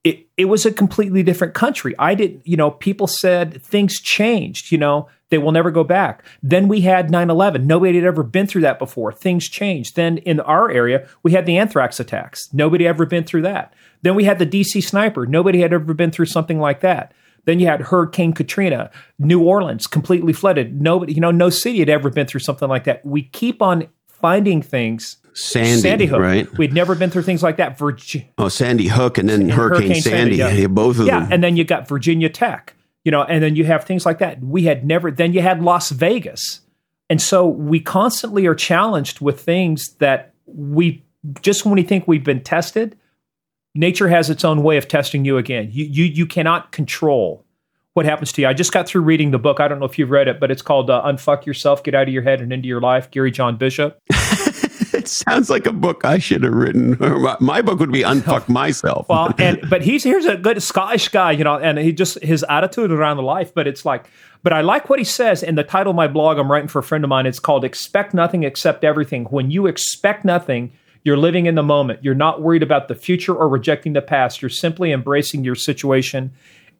it, 0.04 0.28
it 0.38 0.46
was 0.46 0.68
a 0.68 0.72
completely 0.72 1.24
different 1.24 1.56
country. 1.56 1.96
I 1.98 2.16
didn't 2.16 2.46
you 2.46 2.58
know 2.58 2.72
people 2.72 3.08
said 3.08 3.62
things 3.64 4.00
changed 4.00 4.72
you 4.72 4.78
know 4.78 5.08
they 5.30 5.38
will 5.38 5.52
never 5.52 5.72
go 5.72 5.84
back 5.84 6.24
then 6.42 6.68
we 6.68 6.82
had 6.82 7.10
9-11 7.10 7.66
nobody 7.66 7.96
had 7.96 8.06
ever 8.06 8.24
been 8.24 8.48
through 8.48 8.62
that 8.62 8.80
before 8.80 9.12
things 9.12 9.48
changed 9.48 9.96
then 9.96 10.18
in 10.20 10.40
our 10.42 10.70
area 10.70 11.08
we 11.24 11.32
had 11.32 11.46
the 11.46 11.58
anthrax 11.58 12.00
attacks 12.00 12.54
nobody 12.54 12.86
had 12.86 12.92
ever 12.92 13.06
been 13.06 13.24
through 13.24 13.42
that 13.42 13.74
then 14.06 14.14
we 14.14 14.26
had 14.26 14.38
the 14.38 14.46
DC 14.46 14.84
sniper. 14.84 15.26
Nobody 15.26 15.62
had 15.62 15.74
ever 15.74 15.96
been 15.96 16.12
through 16.12 16.28
something 16.28 16.60
like 16.60 16.82
that. 16.82 17.12
Then 17.46 17.60
you 17.60 17.66
had 17.66 17.82
Hurricane 17.82 18.34
Katrina, 18.34 18.92
New 19.18 19.42
Orleans 19.42 19.88
completely 19.88 20.32
flooded. 20.32 20.80
Nobody, 20.80 21.14
you 21.14 21.22
know, 21.22 21.32
no 21.32 21.50
city 21.50 21.80
had 21.80 21.90
ever 21.90 22.12
been 22.12 22.28
through 22.28 22.42
something 22.42 22.70
like 22.70 22.84
that. 22.84 23.04
We 23.04 23.24
keep 23.24 23.64
on 23.64 23.88
finding 24.08 24.62
things. 24.62 25.18
Sandy, 25.34 25.82
Sandy 25.82 26.06
Hook, 26.06 26.20
right? 26.20 26.58
We'd 26.58 26.72
never 26.72 26.94
been 26.94 27.10
through 27.10 27.24
things 27.24 27.42
like 27.42 27.58
that. 27.58 27.80
Virgi- 27.80 28.28
oh, 28.38 28.48
Sandy 28.48 28.88
Hook, 28.88 29.18
and 29.18 29.28
then 29.28 29.42
and 29.42 29.52
Hurricane, 29.52 29.88
Hurricane, 29.88 30.02
Sandy. 30.04 30.38
Sandy 30.38 30.56
yeah. 30.56 30.62
yeah. 30.62 30.68
both 30.68 30.92
of 30.92 30.98
them. 30.98 31.08
yeah, 31.08 31.20
them. 31.22 31.34
and 31.34 31.44
then 31.44 31.58
you 31.58 31.64
got 31.64 31.88
Virginia 31.88 32.30
Tech, 32.30 32.76
you 33.06 33.12
know, 33.12 33.24
and 33.24 33.42
then 33.42 33.56
you 33.56 33.64
have 33.64 33.86
things 33.86 34.06
like 34.06 34.18
that. 34.20 34.44
We 34.44 34.64
had 34.64 34.86
never. 34.86 35.10
Then 35.10 35.32
you 35.32 35.42
had 35.42 35.64
Las 35.64 35.92
Vegas, 35.92 36.60
and 37.10 37.22
so 37.22 37.48
we 37.48 37.80
constantly 37.80 38.46
are 38.46 38.56
challenged 38.56 39.22
with 39.22 39.40
things 39.40 39.94
that 40.00 40.34
we 40.46 41.06
just 41.42 41.64
when 41.64 41.76
we 41.76 41.84
think 41.84 42.06
we've 42.08 42.26
been 42.26 42.44
tested 42.44 42.98
nature 43.76 44.08
has 44.08 44.30
its 44.30 44.44
own 44.44 44.64
way 44.64 44.78
of 44.78 44.88
testing 44.88 45.26
you 45.26 45.38
again. 45.38 45.70
You, 45.72 45.86
you, 45.86 46.06
you 46.06 46.26
cannot 46.26 46.72
control 46.72 47.46
what 47.94 48.06
happens 48.06 48.32
to 48.34 48.42
you. 48.42 48.48
I 48.48 48.54
just 48.54 48.72
got 48.72 48.88
through 48.88 49.02
reading 49.02 49.32
the 49.32 49.38
book. 49.38 49.60
I 49.60 49.68
don't 49.68 49.80
know 49.80 49.86
if 49.86 50.00
you've 50.00 50.10
read 50.10 50.28
it, 50.28 50.40
but 50.40 50.50
it's 50.50 50.62
called 50.62 50.90
uh, 50.90 51.04
Unfuck 51.06 51.46
Yourself, 51.46 51.84
Get 51.84 51.94
Out 51.94 52.08
of 52.08 52.14
Your 52.14 52.24
Head 52.24 52.42
and 52.42 52.52
Into 52.52 52.68
Your 52.68 52.82
Life, 52.82 53.12
Gary 53.12 53.32
John 53.32 53.58
Bishop. 53.58 54.00
it 55.06 55.10
sounds 55.10 55.50
like 55.50 55.68
a 55.68 55.72
book 55.72 56.04
I 56.04 56.18
should 56.18 56.44
have 56.44 56.54
written. 56.54 56.98
My 57.40 57.62
book 57.62 57.80
would 57.80 57.92
be 57.92 58.02
Unfuck 58.02 58.50
Myself. 58.50 59.08
well, 59.08 59.34
and 59.40 59.60
but 59.70 59.84
he's 59.84 60.04
here's 60.04 60.26
a 60.26 60.36
good 60.36 60.62
Scottish 60.64 61.10
guy, 61.10 61.32
you 61.32 61.44
know, 61.44 61.58
and 61.58 61.78
he 61.78 61.92
just 61.92 62.22
his 62.24 62.44
attitude 62.50 62.92
around 62.92 63.18
the 63.18 63.24
life, 63.24 63.54
but 63.54 63.68
it's 63.68 63.86
like 63.86 64.06
but 64.42 64.54
I 64.54 64.62
like 64.62 64.90
what 64.90 65.00
he 65.00 65.06
says 65.06 65.44
in 65.44 65.56
the 65.56 65.64
title 65.64 65.92
of 65.92 65.96
my 65.96 66.08
blog 66.08 66.38
I'm 66.38 66.52
writing 66.52 66.68
for 66.68 66.80
a 66.80 66.84
friend 66.84 67.04
of 67.04 67.10
mine. 67.10 67.26
It's 67.26 67.40
called 67.40 67.64
Expect 67.64 68.14
Nothing, 68.14 68.46
Accept 68.46 68.84
Everything. 68.84 69.26
When 69.26 69.52
you 69.52 69.68
expect 69.68 70.26
nothing, 70.26 70.72
you're 71.04 71.18
living 71.18 71.46
in 71.46 71.56
the 71.56 71.64
moment. 71.64 72.04
You're 72.04 72.16
not 72.16 72.42
worried 72.42 72.64
about 72.64 72.88
the 72.88 72.96
future 72.96 73.36
or 73.36 73.48
rejecting 73.48 73.94
the 73.94 74.02
past. 74.02 74.42
You're 74.42 74.50
simply 74.50 74.92
embracing 74.92 75.44
your 75.44 75.56
situation 75.56 76.32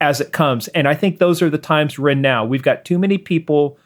as 0.02 0.20
it 0.20 0.32
comes. 0.32 0.68
And 0.70 0.88
I 0.88 0.94
think 0.94 1.20
those 1.20 1.42
are 1.42 1.50
the 1.50 1.58
times 1.58 1.98
we're 1.98 2.10
in 2.10 2.22
now. 2.22 2.44
We've 2.44 2.64
got 2.64 2.86
too 2.86 3.00
many 3.00 3.18
people 3.18 3.78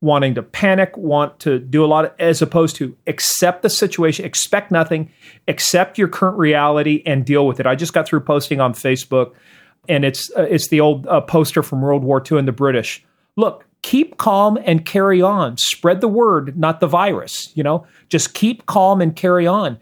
wanting 0.00 0.34
to 0.34 0.42
panic, 0.42 0.96
want 0.96 1.38
to 1.40 1.58
do 1.58 1.84
a 1.84 1.86
lot 1.86 2.06
of, 2.06 2.12
as 2.18 2.40
opposed 2.40 2.76
to 2.76 2.96
accept 3.06 3.62
the 3.62 3.68
situation, 3.68 4.24
expect 4.24 4.70
nothing, 4.70 5.10
accept 5.46 5.98
your 5.98 6.08
current 6.08 6.38
reality 6.38 7.02
and 7.04 7.24
deal 7.24 7.46
with 7.46 7.60
it. 7.60 7.66
I 7.66 7.74
just 7.74 7.92
got 7.92 8.06
through 8.06 8.20
posting 8.20 8.60
on 8.60 8.72
Facebook 8.72 9.32
and 9.88 10.04
it's 10.04 10.30
uh, 10.36 10.42
it's 10.42 10.68
the 10.68 10.80
old 10.80 11.06
uh, 11.06 11.20
poster 11.20 11.62
from 11.62 11.82
World 11.82 12.04
War 12.04 12.22
II 12.30 12.38
and 12.38 12.48
the 12.48 12.52
British. 12.52 13.04
Look, 13.36 13.66
keep 13.82 14.16
calm 14.16 14.58
and 14.64 14.84
carry 14.84 15.22
on. 15.22 15.56
Spread 15.56 16.00
the 16.00 16.08
word, 16.08 16.58
not 16.58 16.80
the 16.80 16.86
virus, 16.86 17.50
you 17.54 17.62
know? 17.62 17.86
Just 18.08 18.34
keep 18.34 18.66
calm 18.66 19.00
and 19.00 19.14
carry 19.14 19.46
on 19.46 19.78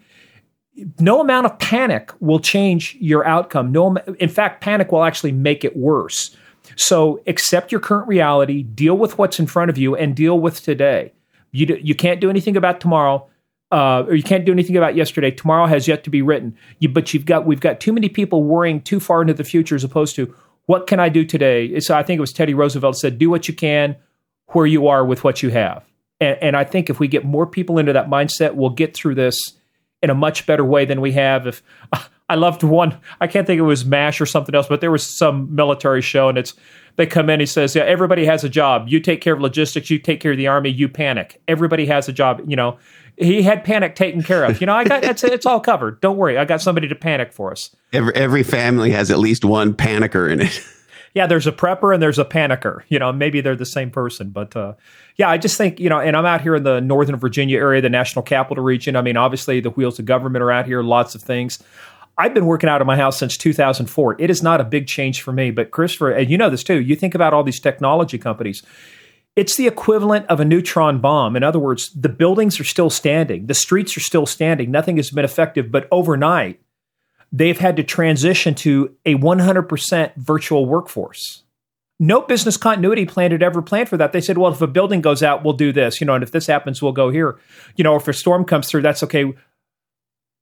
no 0.99 1.21
amount 1.21 1.45
of 1.45 1.57
panic 1.59 2.11
will 2.19 2.39
change 2.39 2.95
your 2.99 3.25
outcome. 3.25 3.71
No, 3.71 3.95
in 4.19 4.29
fact, 4.29 4.61
panic 4.61 4.91
will 4.91 5.03
actually 5.03 5.31
make 5.31 5.63
it 5.63 5.75
worse. 5.75 6.35
So 6.75 7.21
accept 7.27 7.71
your 7.71 7.81
current 7.81 8.07
reality, 8.07 8.63
deal 8.63 8.97
with 8.97 9.17
what's 9.17 9.39
in 9.39 9.47
front 9.47 9.69
of 9.69 9.77
you, 9.77 9.95
and 9.95 10.15
deal 10.15 10.39
with 10.39 10.61
today. 10.61 11.13
You 11.51 11.65
do, 11.65 11.79
you 11.81 11.95
can't 11.95 12.21
do 12.21 12.29
anything 12.29 12.55
about 12.55 12.79
tomorrow, 12.79 13.27
uh, 13.71 14.03
or 14.07 14.15
you 14.15 14.23
can't 14.23 14.45
do 14.45 14.51
anything 14.51 14.77
about 14.77 14.95
yesterday. 14.95 15.31
Tomorrow 15.31 15.67
has 15.67 15.87
yet 15.87 16.03
to 16.03 16.09
be 16.09 16.21
written. 16.21 16.55
You, 16.79 16.89
but 16.89 17.13
you've 17.13 17.25
got 17.25 17.45
we've 17.45 17.59
got 17.59 17.79
too 17.79 17.93
many 17.93 18.09
people 18.09 18.43
worrying 18.43 18.81
too 18.81 18.99
far 18.99 19.21
into 19.21 19.33
the 19.33 19.43
future 19.43 19.75
as 19.75 19.83
opposed 19.83 20.15
to 20.15 20.33
what 20.65 20.87
can 20.87 20.99
I 20.99 21.09
do 21.09 21.25
today. 21.25 21.79
So 21.79 21.95
I 21.95 22.03
think 22.03 22.17
it 22.17 22.21
was 22.21 22.33
Teddy 22.33 22.53
Roosevelt 22.53 22.97
said, 22.97 23.17
"Do 23.17 23.29
what 23.29 23.47
you 23.47 23.53
can, 23.53 23.95
where 24.49 24.65
you 24.65 24.87
are 24.87 25.05
with 25.05 25.23
what 25.23 25.41
you 25.41 25.49
have." 25.49 25.83
And, 26.19 26.37
and 26.41 26.57
I 26.57 26.63
think 26.63 26.89
if 26.89 26.99
we 26.99 27.07
get 27.07 27.25
more 27.25 27.47
people 27.47 27.77
into 27.77 27.93
that 27.93 28.09
mindset, 28.09 28.55
we'll 28.55 28.69
get 28.69 28.95
through 28.95 29.15
this 29.15 29.39
in 30.01 30.09
a 30.09 30.15
much 30.15 30.45
better 30.45 30.63
way 30.63 30.85
than 30.85 31.01
we 31.01 31.13
have. 31.13 31.47
If 31.47 31.63
I 32.29 32.35
loved 32.35 32.63
one, 32.63 32.97
I 33.19 33.27
can't 33.27 33.47
think 33.47 33.57
it 33.57 33.63
was 33.63 33.85
MASH 33.85 34.21
or 34.21 34.25
something 34.25 34.53
else, 34.53 34.67
but 34.67 34.81
there 34.81 34.91
was 34.91 35.05
some 35.05 35.53
military 35.53 36.01
show, 36.01 36.29
and 36.29 36.37
it's 36.37 36.53
they 36.95 37.05
come 37.05 37.29
in. 37.29 37.39
He 37.39 37.45
says, 37.45 37.75
"Yeah, 37.75 37.83
everybody 37.83 38.25
has 38.25 38.43
a 38.43 38.49
job. 38.49 38.87
You 38.87 38.99
take 38.99 39.21
care 39.21 39.33
of 39.33 39.41
logistics. 39.41 39.89
You 39.89 39.99
take 39.99 40.19
care 40.19 40.31
of 40.31 40.37
the 40.37 40.47
army. 40.47 40.69
You 40.69 40.89
panic. 40.89 41.41
Everybody 41.47 41.85
has 41.87 42.07
a 42.07 42.13
job. 42.13 42.41
You 42.45 42.55
know." 42.55 42.77
He 43.17 43.41
had 43.41 43.65
panic 43.65 43.95
taken 43.95 44.23
care 44.23 44.45
of. 44.45 44.61
You 44.61 44.67
know, 44.67 44.73
I 44.73 44.85
got 44.85 45.03
it's 45.03 45.25
it's 45.25 45.45
all 45.45 45.59
covered. 45.59 45.99
Don't 45.99 46.15
worry, 46.15 46.37
I 46.37 46.45
got 46.45 46.61
somebody 46.61 46.87
to 46.87 46.95
panic 46.95 47.33
for 47.33 47.51
us. 47.51 47.75
Every 47.91 48.15
every 48.15 48.43
family 48.43 48.91
has 48.91 49.11
at 49.11 49.19
least 49.19 49.43
one 49.43 49.73
panicker 49.73 50.31
in 50.31 50.39
it. 50.39 50.65
yeah, 51.13 51.27
there's 51.27 51.47
a 51.47 51.51
prepper 51.51 51.93
and 51.93 52.01
there's 52.01 52.19
a 52.19 52.25
panicker. 52.25 52.81
You 52.87 52.99
know, 52.99 53.11
maybe 53.11 53.41
they're 53.41 53.57
the 53.57 53.65
same 53.65 53.91
person, 53.91 54.29
but 54.29 54.55
uh, 54.55 54.73
yeah, 55.17 55.29
I 55.29 55.37
just 55.37 55.57
think 55.57 55.79
you 55.79 55.89
know, 55.89 55.99
and 55.99 56.15
I'm 56.15 56.25
out 56.25 56.41
here 56.41 56.55
in 56.55 56.63
the 56.63 56.79
Northern 56.79 57.17
Virginia 57.17 57.57
area, 57.57 57.81
the 57.81 57.89
National 57.89 58.23
Capital 58.23 58.63
Region. 58.63 58.95
I 58.95 59.01
mean, 59.01 59.17
obviously 59.17 59.59
the 59.59 59.71
wheels 59.71 59.99
of 59.99 60.05
government 60.05 60.41
are 60.41 60.51
out 60.51 60.65
here, 60.65 60.81
lots 60.81 61.15
of 61.15 61.21
things. 61.21 61.59
I've 62.19 62.33
been 62.33 62.45
working 62.45 62.69
out 62.69 62.81
of 62.81 62.87
my 62.87 62.97
house 62.97 63.17
since 63.17 63.37
2004. 63.37 64.17
It 64.19 64.29
is 64.29 64.43
not 64.43 64.59
a 64.59 64.65
big 64.65 64.87
change 64.87 65.21
for 65.21 65.31
me, 65.31 65.51
but 65.51 65.71
Christopher, 65.71 66.11
and 66.11 66.29
you 66.29 66.37
know 66.37 66.49
this 66.49 66.65
too. 66.65 66.81
You 66.81 66.97
think 66.97 67.15
about 67.15 67.33
all 67.33 67.43
these 67.43 67.61
technology 67.61 68.17
companies. 68.17 68.61
It's 69.37 69.55
the 69.55 69.67
equivalent 69.67 70.25
of 70.27 70.41
a 70.41 70.45
neutron 70.45 70.99
bomb. 70.99 71.37
In 71.37 71.43
other 71.43 71.59
words, 71.59 71.93
the 71.93 72.09
buildings 72.09 72.59
are 72.59 72.65
still 72.65 72.89
standing, 72.89 73.47
the 73.47 73.53
streets 73.53 73.95
are 73.95 74.01
still 74.01 74.25
standing, 74.25 74.69
nothing 74.69 74.97
has 74.97 75.11
been 75.11 75.23
effective, 75.23 75.71
but 75.71 75.87
overnight 75.91 76.59
they've 77.31 77.59
had 77.59 77.77
to 77.77 77.83
transition 77.83 78.53
to 78.55 78.95
a 79.05 79.15
100% 79.15 80.15
virtual 80.17 80.65
workforce. 80.65 81.43
No 82.01 82.21
business 82.21 82.57
continuity 82.57 83.05
plan 83.05 83.31
had 83.31 83.43
ever 83.43 83.61
planned 83.61 83.87
for 83.87 83.97
that. 83.97 84.11
They 84.11 84.21
said, 84.21 84.37
well, 84.37 84.51
if 84.51 84.61
a 84.61 84.67
building 84.67 84.99
goes 84.99 85.21
out, 85.23 85.43
we'll 85.43 85.53
do 85.53 85.71
this, 85.71 86.01
you 86.01 86.07
know, 86.07 86.15
and 86.15 86.23
if 86.23 86.31
this 86.31 86.47
happens, 86.47 86.81
we'll 86.81 86.91
go 86.91 87.11
here. 87.11 87.39
You 87.75 87.83
know, 87.83 87.95
if 87.95 88.07
a 88.07 88.13
storm 88.13 88.45
comes 88.45 88.67
through, 88.67 88.81
that's 88.81 89.03
okay. 89.03 89.31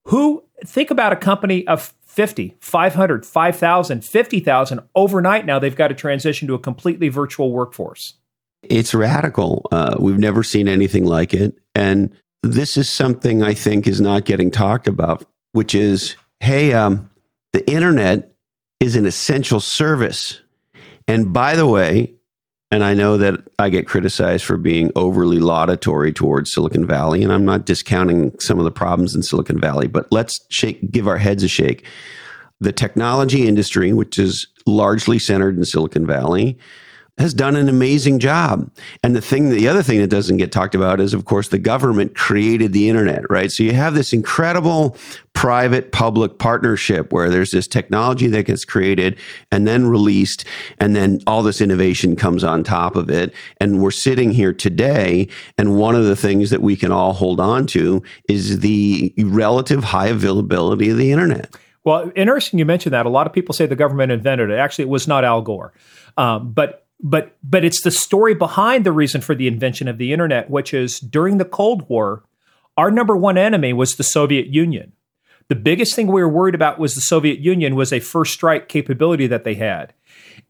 Who, 0.06 0.44
think 0.66 0.92
about 0.92 1.14
a 1.14 1.16
company 1.16 1.68
of 1.68 1.94
50, 2.06 2.56
500, 2.60 3.26
5,000, 3.26 4.04
50,000 4.04 4.80
overnight 4.96 5.46
now, 5.46 5.60
they've 5.60 5.76
got 5.76 5.90
to 5.90 5.94
transition 5.94 6.48
to 6.48 6.56
a 6.56 6.60
completely 6.60 7.10
virtual 7.10 7.52
workforce. 7.52 8.16
It's 8.64 8.94
radical. 8.94 9.68
Uh, 9.72 9.96
we've 10.00 10.18
never 10.18 10.44
seen 10.44 10.68
anything 10.68 11.06
like 11.06 11.34
it. 11.34 11.56
And 11.76 12.12
this 12.42 12.76
is 12.76 12.92
something 12.92 13.44
I 13.44 13.54
think 13.54 13.88
is 13.88 14.02
not 14.02 14.26
getting 14.26 14.50
talked 14.50 14.88
about, 14.88 15.26
which 15.52 15.76
is 15.76 16.16
hey, 16.40 16.74
um, 16.74 17.10
the 17.54 17.70
internet 17.70 18.32
is 18.80 18.96
an 18.96 19.06
essential 19.06 19.60
service. 19.60 20.42
And 21.08 21.34
by 21.34 21.56
the 21.56 21.68
way, 21.68 22.14
and 22.70 22.84
I 22.84 22.94
know 22.94 23.18
that 23.18 23.40
I 23.60 23.70
get 23.70 23.88
criticized 23.88 24.44
for 24.44 24.58
being 24.58 24.92
overly 24.96 25.40
laudatory 25.40 26.12
towards 26.12 26.52
Silicon 26.52 26.86
Valley, 26.86 27.24
and 27.24 27.32
I'm 27.32 27.46
not 27.46 27.66
discounting 27.66 28.38
some 28.40 28.60
of 28.60 28.66
the 28.66 28.72
problems 28.72 29.16
in 29.16 29.24
Silicon 29.24 29.60
Valley, 29.60 29.88
but 29.88 30.12
let's 30.12 30.46
shake, 30.50 30.92
give 30.92 31.08
our 31.08 31.18
heads 31.18 31.44
a 31.44 31.48
shake. 31.48 31.86
The 32.60 32.74
technology 32.74 33.48
industry, 33.48 33.94
which 33.94 34.20
is 34.20 34.48
largely 34.66 35.20
centered 35.20 35.58
in 35.58 35.64
Silicon 35.64 36.06
Valley, 36.06 36.58
has 37.18 37.34
done 37.34 37.56
an 37.56 37.68
amazing 37.68 38.20
job. 38.20 38.70
And 39.04 39.16
the 39.16 39.22
thing, 39.22 39.50
the 39.50 39.68
other 39.68 39.82
thing 39.82 40.00
that 40.00 40.10
doesn't 40.10 40.38
get 40.38 40.52
talked 40.52 40.76
about 40.76 41.00
is, 41.00 41.14
of 41.14 41.26
course, 41.26 41.48
the 41.48 41.58
government 41.58 42.16
created 42.16 42.74
the 42.74 42.90
internet, 42.90 43.30
right? 43.30 43.52
So 43.52 43.64
you 43.64 43.74
have 43.74 43.96
this 43.96 44.14
incredible 44.14 44.96
private 45.34 45.92
public 45.92 46.38
partnership 46.38 47.12
where 47.12 47.30
there's 47.30 47.52
this 47.52 47.68
technology 47.68 48.28
that 48.28 48.44
gets 48.44 48.66
created 48.66 49.18
and 49.52 49.68
then 49.68 49.88
released, 49.88 50.46
and 50.80 50.96
then 50.96 51.20
all 51.26 51.44
this 51.44 51.62
innovation 51.62 52.16
comes 52.16 52.44
on 52.44 52.64
top 52.64 52.96
of 52.96 53.10
it. 53.10 53.34
And 53.60 53.82
we're 53.82 53.92
sitting 53.92 54.32
here 54.32 54.54
today, 54.54 55.28
and 55.58 55.78
one 55.78 55.96
of 55.96 56.06
the 56.06 56.16
things 56.16 56.50
that 56.52 56.62
we 56.62 56.76
can 56.76 56.92
all 56.92 57.14
hold 57.14 57.40
on 57.40 57.68
to 57.68 58.04
is 58.30 58.60
the 58.60 59.14
relative 59.18 59.84
high 59.84 60.08
availability 60.08 60.90
of 60.90 60.98
the 60.98 61.12
internet. 61.12 61.56
Well, 61.84 62.12
interesting 62.16 62.60
you 62.60 62.66
mentioned 62.66 62.94
that. 62.94 63.06
A 63.06 63.10
lot 63.10 63.28
of 63.28 63.34
people 63.34 63.54
say 63.54 63.66
the 63.66 63.76
government 63.76 64.12
invented 64.12 64.50
it. 64.50 64.56
Actually, 64.56 64.84
it 64.84 64.90
was 64.90 65.08
not 65.08 65.24
Al 65.24 65.42
Gore. 65.42 65.72
Um, 66.18 66.52
but 66.52 66.87
but 67.00 67.38
but 67.44 67.64
it's 67.64 67.82
the 67.82 67.92
story 67.92 68.34
behind 68.34 68.86
the 68.86 68.92
reason 68.92 69.22
for 69.22 69.36
the 69.36 69.48
invention 69.48 69.88
of 69.88 69.98
the 69.98 70.14
internet, 70.14 70.50
which 70.50 70.74
is 70.74 71.00
during 71.00 71.38
the 71.38 71.46
Cold 71.46 71.88
War, 71.90 72.24
our 72.76 72.92
number 72.92 73.16
one 73.16 73.38
enemy 73.38 73.74
was 73.74 73.96
the 73.96 74.04
Soviet 74.04 74.48
Union. 74.48 74.94
The 75.50 75.56
biggest 75.56 75.96
thing 75.96 76.08
we 76.08 76.22
were 76.22 76.30
worried 76.30 76.56
about 76.56 76.78
was 76.78 76.94
the 76.94 77.02
Soviet 77.02 77.40
Union 77.40 77.76
was 77.76 77.94
a 77.94 78.02
first 78.02 78.34
strike 78.34 78.68
capability 78.68 79.28
that 79.28 79.46
they 79.46 79.56
had. 79.56 79.94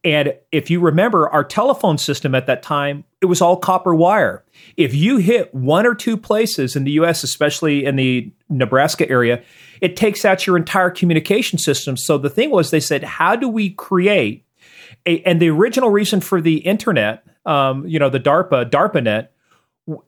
And 0.04 0.34
if 0.52 0.70
you 0.72 0.80
remember 0.80 1.30
our 1.30 1.44
telephone 1.44 1.98
system 1.98 2.34
at 2.34 2.48
that 2.48 2.64
time, 2.64 3.04
it 3.22 3.28
was 3.28 3.42
all 3.42 3.58
copper 3.58 3.94
wire. 3.94 4.44
If 4.76 4.96
you 4.96 5.18
hit 5.18 5.54
one 5.54 5.86
or 5.86 5.94
two 5.94 6.18
places 6.18 6.76
in 6.76 6.84
the 6.84 6.92
US, 6.92 7.24
especially 7.24 7.86
in 7.86 7.96
the 7.96 8.32
Nebraska 8.50 9.08
area, 9.08 9.44
it 9.82 9.96
takes 9.96 10.26
out 10.26 10.48
your 10.48 10.58
entire 10.58 10.90
communication 10.90 11.60
system. 11.60 11.96
So 11.96 12.18
the 12.18 12.30
thing 12.30 12.50
was, 12.50 12.72
they 12.72 12.80
said, 12.80 13.04
how 13.04 13.36
do 13.36 13.48
we 13.48 13.72
create 13.72 14.46
a, 15.08 15.22
and 15.24 15.42
the 15.42 15.50
original 15.50 15.90
reason 15.90 16.22
for 16.22 16.42
the 16.42 16.58
internet, 16.58 17.24
um, 17.46 17.88
you 17.88 17.98
know, 17.98 18.10
the 18.10 18.20
DARPA, 18.20 18.70
DARPANET, 18.70 19.30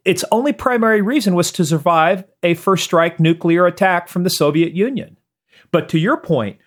its 0.03 0.25
only 0.31 0.51
primary 0.51 1.01
reason 1.01 1.35
was 1.35 1.51
to 1.53 1.65
survive 1.65 2.25
a 2.43 2.53
first 2.53 2.83
strike 2.83 3.19
nuclear 3.19 3.65
attack 3.65 4.09
from 4.09 4.23
the 4.23 4.29
Soviet 4.29 4.73
Union. 4.73 5.17
But 5.71 5.87
to 5.89 5.99
your 5.99 6.17
point, 6.17 6.57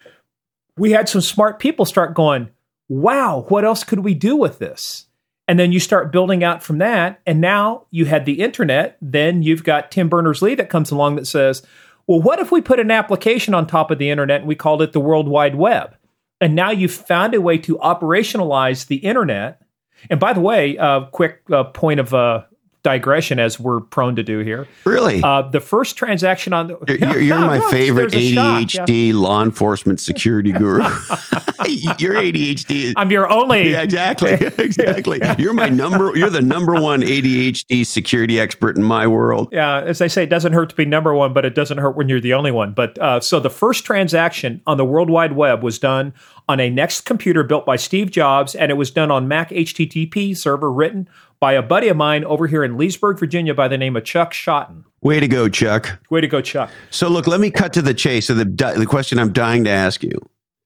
we 0.78 0.92
had 0.92 1.08
some 1.08 1.20
smart 1.20 1.58
people 1.58 1.84
start 1.84 2.14
going, 2.14 2.48
wow, 2.88 3.44
what 3.48 3.64
else 3.64 3.84
could 3.84 4.00
we 4.00 4.14
do 4.14 4.34
with 4.36 4.58
this? 4.58 5.06
And 5.46 5.58
then 5.58 5.72
you 5.72 5.80
start 5.80 6.12
building 6.12 6.42
out 6.42 6.62
from 6.62 6.78
that. 6.78 7.20
And 7.26 7.40
now 7.40 7.86
you 7.90 8.06
had 8.06 8.24
the 8.24 8.40
internet. 8.40 8.96
Then 9.02 9.42
you've 9.42 9.64
got 9.64 9.90
Tim 9.90 10.08
Berners 10.08 10.40
Lee 10.40 10.54
that 10.54 10.70
comes 10.70 10.90
along 10.90 11.16
that 11.16 11.26
says, 11.26 11.62
well, 12.06 12.22
what 12.22 12.38
if 12.38 12.50
we 12.50 12.60
put 12.62 12.80
an 12.80 12.90
application 12.90 13.52
on 13.52 13.66
top 13.66 13.90
of 13.90 13.98
the 13.98 14.08
internet 14.08 14.40
and 14.40 14.48
we 14.48 14.54
called 14.54 14.80
it 14.80 14.92
the 14.92 15.00
World 15.00 15.28
Wide 15.28 15.56
Web? 15.56 15.96
And 16.42 16.56
now 16.56 16.72
you've 16.72 16.92
found 16.92 17.34
a 17.34 17.40
way 17.40 17.56
to 17.58 17.78
operationalize 17.78 18.88
the 18.88 18.96
internet. 18.96 19.62
And 20.10 20.18
by 20.18 20.32
the 20.32 20.40
way, 20.40 20.76
uh, 20.76 21.04
quick 21.12 21.42
uh, 21.52 21.62
point 21.62 22.00
of 22.00 22.12
uh, 22.12 22.42
digression 22.82 23.38
as 23.38 23.60
we're 23.60 23.80
prone 23.80 24.16
to 24.16 24.22
do 24.22 24.40
here. 24.40 24.66
Really? 24.84 25.22
Uh, 25.22 25.42
the 25.42 25.60
first 25.60 25.96
transaction 25.96 26.52
on 26.52 26.66
the 26.66 26.78
you're, 26.88 27.20
you're, 27.20 27.38
my 27.38 27.58
no, 27.58 27.68
favorite 27.70 28.10
there's 28.10 28.24
a 28.24 28.32
shock, 28.34 28.74
yeah. 28.74 28.84
ADHD 28.84 29.14
law 29.14 29.42
enforcement 29.42 30.00
security 30.00 30.52
guru. 30.52 30.82
your 31.98 32.14
ADHD. 32.14 32.92
I'm 32.96 33.10
your 33.10 33.30
only. 33.30 33.70
yeah, 33.70 33.82
exactly. 33.82 34.32
Exactly. 34.62 35.20
You're 35.38 35.54
my 35.54 35.68
number. 35.68 36.16
You're 36.16 36.30
the 36.30 36.42
number 36.42 36.74
one 36.74 37.00
ADHD 37.02 37.84
security 37.84 38.38
expert 38.38 38.76
in 38.76 38.82
my 38.82 39.06
world. 39.06 39.48
Yeah, 39.50 39.80
as 39.80 39.98
they 39.98 40.08
say, 40.08 40.22
it 40.22 40.30
doesn't 40.30 40.52
hurt 40.52 40.70
to 40.70 40.76
be 40.76 40.84
number 40.84 41.14
one, 41.14 41.32
but 41.32 41.44
it 41.44 41.54
doesn't 41.54 41.78
hurt 41.78 41.96
when 41.96 42.08
you're 42.08 42.20
the 42.20 42.34
only 42.34 42.50
one. 42.50 42.72
But 42.72 42.98
uh, 42.98 43.20
so 43.20 43.40
the 43.40 43.50
first 43.50 43.84
transaction 43.84 44.60
on 44.66 44.76
the 44.76 44.84
World 44.84 45.10
Wide 45.10 45.32
Web 45.32 45.62
was 45.62 45.78
done 45.78 46.14
on 46.48 46.60
a 46.60 46.70
Next 46.70 47.02
computer 47.02 47.42
built 47.42 47.66
by 47.66 47.76
Steve 47.76 48.10
Jobs, 48.10 48.54
and 48.54 48.70
it 48.70 48.74
was 48.74 48.90
done 48.90 49.10
on 49.10 49.28
Mac 49.28 49.50
HTTP 49.50 50.36
server 50.36 50.72
written 50.72 51.08
by 51.42 51.54
a 51.54 51.60
buddy 51.60 51.88
of 51.88 51.96
mine 51.96 52.24
over 52.24 52.46
here 52.46 52.62
in 52.62 52.78
Leesburg, 52.78 53.18
Virginia, 53.18 53.52
by 53.52 53.66
the 53.66 53.76
name 53.76 53.96
of 53.96 54.04
Chuck 54.04 54.32
Shotton. 54.32 54.84
Way 55.00 55.18
to 55.18 55.26
go, 55.26 55.48
Chuck. 55.48 55.98
Way 56.08 56.20
to 56.20 56.28
go, 56.28 56.40
Chuck! 56.40 56.70
So, 56.90 57.08
look, 57.08 57.26
let 57.26 57.40
me 57.40 57.50
cut 57.50 57.72
to 57.72 57.82
the 57.82 57.94
chase 57.94 58.30
of 58.30 58.36
the, 58.36 58.44
the 58.44 58.86
question 58.86 59.18
I'm 59.18 59.32
dying 59.32 59.64
to 59.64 59.70
ask 59.70 60.04
you. 60.04 60.12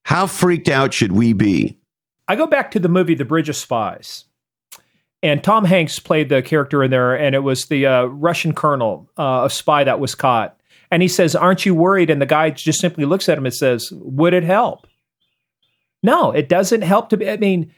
How 0.05 0.27
freaked 0.27 0.69
out 0.69 0.93
should 0.93 1.13
we 1.13 1.33
be? 1.33 1.79
I 2.29 2.37
go 2.37 2.47
back 2.47 2.71
to 2.73 2.79
the 2.79 2.91
movie 2.91 3.15
The 3.15 3.25
Bridge 3.25 3.49
of 3.49 3.57
Spies. 3.57 4.27
And 5.23 5.43
Tom 5.43 5.65
Hanks 5.65 5.99
played 5.99 6.29
the 6.29 6.43
character 6.43 6.85
in 6.85 6.91
there, 6.91 7.15
and 7.15 7.35
it 7.35 7.39
was 7.39 7.65
the 7.65 7.87
uh, 7.87 8.05
Russian 8.05 8.53
colonel, 8.53 9.09
uh, 9.17 9.45
a 9.47 9.51
spy 9.51 9.83
that 9.83 9.99
was 9.99 10.15
caught. 10.15 10.61
And 10.91 11.01
he 11.01 11.09
says, 11.09 11.35
Aren't 11.35 11.65
you 11.65 11.75
worried? 11.75 12.11
And 12.11 12.21
the 12.21 12.27
guy 12.27 12.51
just 12.51 12.81
simply 12.81 13.07
looks 13.07 13.31
at 13.31 13.39
him 13.39 13.47
and 13.47 13.55
says, 13.55 13.89
Would 13.93 14.35
it 14.35 14.45
help? 14.45 14.87
No, 16.03 16.33
it 16.33 16.51
doesn't 16.51 16.83
help 16.83 17.09
to 17.09 17.17
be. 17.17 17.31
I 17.31 17.39
mean, 17.39 17.73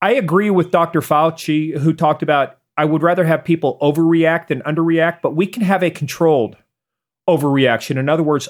I 0.00 0.12
agree 0.12 0.50
with 0.50 0.70
Dr. 0.70 1.00
Fauci, 1.00 1.76
who 1.78 1.92
talked 1.92 2.22
about 2.22 2.58
I 2.76 2.84
would 2.84 3.02
rather 3.02 3.24
have 3.24 3.44
people 3.44 3.78
overreact 3.80 4.48
than 4.48 4.60
underreact, 4.62 5.22
but 5.22 5.34
we 5.34 5.46
can 5.46 5.62
have 5.62 5.82
a 5.82 5.90
controlled 5.90 6.56
overreaction. 7.28 7.96
In 7.96 8.08
other 8.08 8.22
words, 8.22 8.48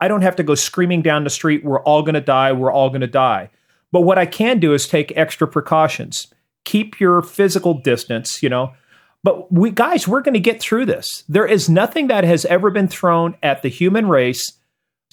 I 0.00 0.08
don't 0.08 0.22
have 0.22 0.36
to 0.36 0.42
go 0.42 0.54
screaming 0.54 1.02
down 1.02 1.24
the 1.24 1.30
street, 1.30 1.64
we're 1.64 1.82
all 1.82 2.02
going 2.02 2.14
to 2.14 2.20
die, 2.20 2.52
we're 2.52 2.72
all 2.72 2.88
going 2.88 3.02
to 3.02 3.06
die. 3.06 3.50
But 3.92 4.02
what 4.02 4.18
I 4.18 4.26
can 4.26 4.58
do 4.58 4.74
is 4.74 4.88
take 4.88 5.12
extra 5.16 5.46
precautions. 5.46 6.28
Keep 6.64 7.00
your 7.00 7.22
physical 7.22 7.74
distance, 7.74 8.42
you 8.42 8.48
know. 8.48 8.72
But 9.22 9.52
we 9.52 9.70
guys, 9.70 10.06
we're 10.06 10.22
going 10.22 10.34
to 10.34 10.40
get 10.40 10.60
through 10.60 10.86
this. 10.86 11.24
There 11.28 11.46
is 11.46 11.68
nothing 11.68 12.08
that 12.08 12.24
has 12.24 12.44
ever 12.46 12.70
been 12.70 12.88
thrown 12.88 13.36
at 13.42 13.62
the 13.62 13.68
human 13.68 14.08
race 14.08 14.52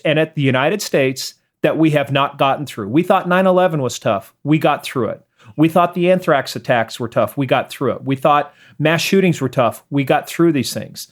and 0.04 0.20
at 0.20 0.36
the 0.36 0.42
United 0.42 0.82
States 0.82 1.36
that 1.62 1.78
we 1.78 1.92
have 1.92 2.12
not 2.12 2.38
gotten 2.38 2.66
through. 2.66 2.90
We 2.90 3.04
thought 3.04 3.28
9/11 3.28 3.82
was 3.82 4.00
tough. 4.00 4.34
We 4.44 4.58
got 4.58 4.84
through 4.84 5.10
it. 5.10 5.26
We 5.56 5.70
thought 5.70 5.94
the 5.94 6.12
anthrax 6.12 6.56
attacks 6.56 7.00
were 7.00 7.08
tough. 7.08 7.38
We 7.38 7.46
got 7.46 7.70
through 7.70 7.94
it. 7.94 8.04
We 8.04 8.16
thought 8.16 8.54
mass 8.80 9.02
shootings 9.02 9.42
were 9.42 9.50
tough. 9.50 9.84
We 9.90 10.04
got 10.04 10.28
through 10.28 10.52
these 10.52 10.74
things. 10.74 11.12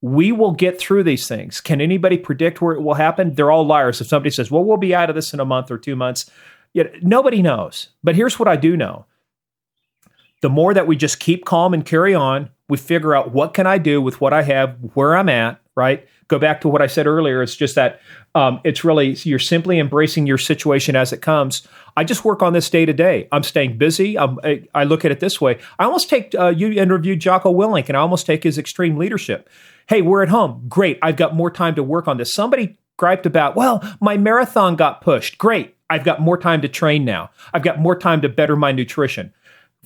We 0.00 0.32
will 0.32 0.52
get 0.52 0.78
through 0.78 1.04
these 1.04 1.28
things. 1.28 1.60
Can 1.60 1.80
anybody 1.80 2.18
predict 2.18 2.60
where 2.60 2.74
it 2.74 2.82
will 2.82 2.94
happen? 2.94 3.34
They're 3.34 3.52
all 3.52 3.64
liars. 3.64 4.00
If 4.00 4.08
somebody 4.08 4.30
says, 4.30 4.50
"Well, 4.50 4.64
we'll 4.64 4.76
be 4.76 4.94
out 4.94 5.08
of 5.08 5.14
this 5.14 5.32
in 5.32 5.38
a 5.38 5.44
month 5.44 5.70
or 5.70 5.78
2 5.78 5.94
months," 5.94 6.28
yet 6.72 7.02
nobody 7.02 7.40
knows. 7.40 7.90
But 8.02 8.16
here's 8.16 8.38
what 8.38 8.48
I 8.48 8.56
do 8.56 8.76
know. 8.76 9.04
The 10.40 10.50
more 10.50 10.74
that 10.74 10.88
we 10.88 10.96
just 10.96 11.20
keep 11.20 11.44
calm 11.44 11.72
and 11.72 11.86
carry 11.86 12.14
on, 12.14 12.50
we 12.68 12.78
figure 12.78 13.14
out 13.14 13.32
what 13.32 13.54
can 13.54 13.66
I 13.66 13.78
do 13.78 14.02
with 14.02 14.20
what 14.20 14.32
I 14.32 14.42
have, 14.42 14.76
where 14.94 15.16
I'm 15.16 15.28
at, 15.28 15.60
right? 15.74 16.06
Go 16.28 16.38
back 16.38 16.60
to 16.62 16.68
what 16.68 16.82
I 16.82 16.86
said 16.86 17.06
earlier. 17.06 17.42
It's 17.42 17.56
just 17.56 17.74
that 17.74 18.00
um, 18.34 18.60
it's 18.64 18.84
really 18.84 19.16
you're 19.22 19.38
simply 19.38 19.78
embracing 19.78 20.26
your 20.26 20.38
situation 20.38 20.96
as 20.96 21.12
it 21.12 21.22
comes. 21.22 21.66
I 21.96 22.04
just 22.04 22.24
work 22.24 22.42
on 22.42 22.52
this 22.52 22.70
day 22.70 22.86
to 22.86 22.92
day. 22.92 23.28
I'm 23.32 23.42
staying 23.42 23.78
busy. 23.78 24.18
I'm, 24.18 24.38
I, 24.42 24.64
I 24.74 24.84
look 24.84 25.04
at 25.04 25.10
it 25.10 25.20
this 25.20 25.40
way. 25.40 25.58
I 25.78 25.84
almost 25.84 26.08
take 26.08 26.34
uh, 26.34 26.48
you 26.48 26.72
interviewed 26.72 27.20
Jocko 27.20 27.52
Willink, 27.52 27.88
and 27.88 27.96
I 27.96 28.00
almost 28.00 28.26
take 28.26 28.44
his 28.44 28.58
extreme 28.58 28.96
leadership. 28.96 29.48
Hey, 29.88 30.02
we're 30.02 30.22
at 30.22 30.28
home. 30.28 30.64
Great. 30.68 30.98
I've 31.02 31.16
got 31.16 31.34
more 31.34 31.50
time 31.50 31.74
to 31.74 31.82
work 31.82 32.08
on 32.08 32.16
this. 32.16 32.32
Somebody 32.32 32.78
griped 32.96 33.26
about, 33.26 33.56
well, 33.56 33.82
my 34.00 34.16
marathon 34.16 34.76
got 34.76 35.00
pushed. 35.00 35.38
Great. 35.38 35.76
I've 35.90 36.04
got 36.04 36.20
more 36.20 36.38
time 36.38 36.62
to 36.62 36.68
train 36.68 37.04
now. 37.04 37.30
I've 37.52 37.62
got 37.62 37.78
more 37.78 37.98
time 37.98 38.22
to 38.22 38.28
better 38.28 38.56
my 38.56 38.72
nutrition 38.72 39.32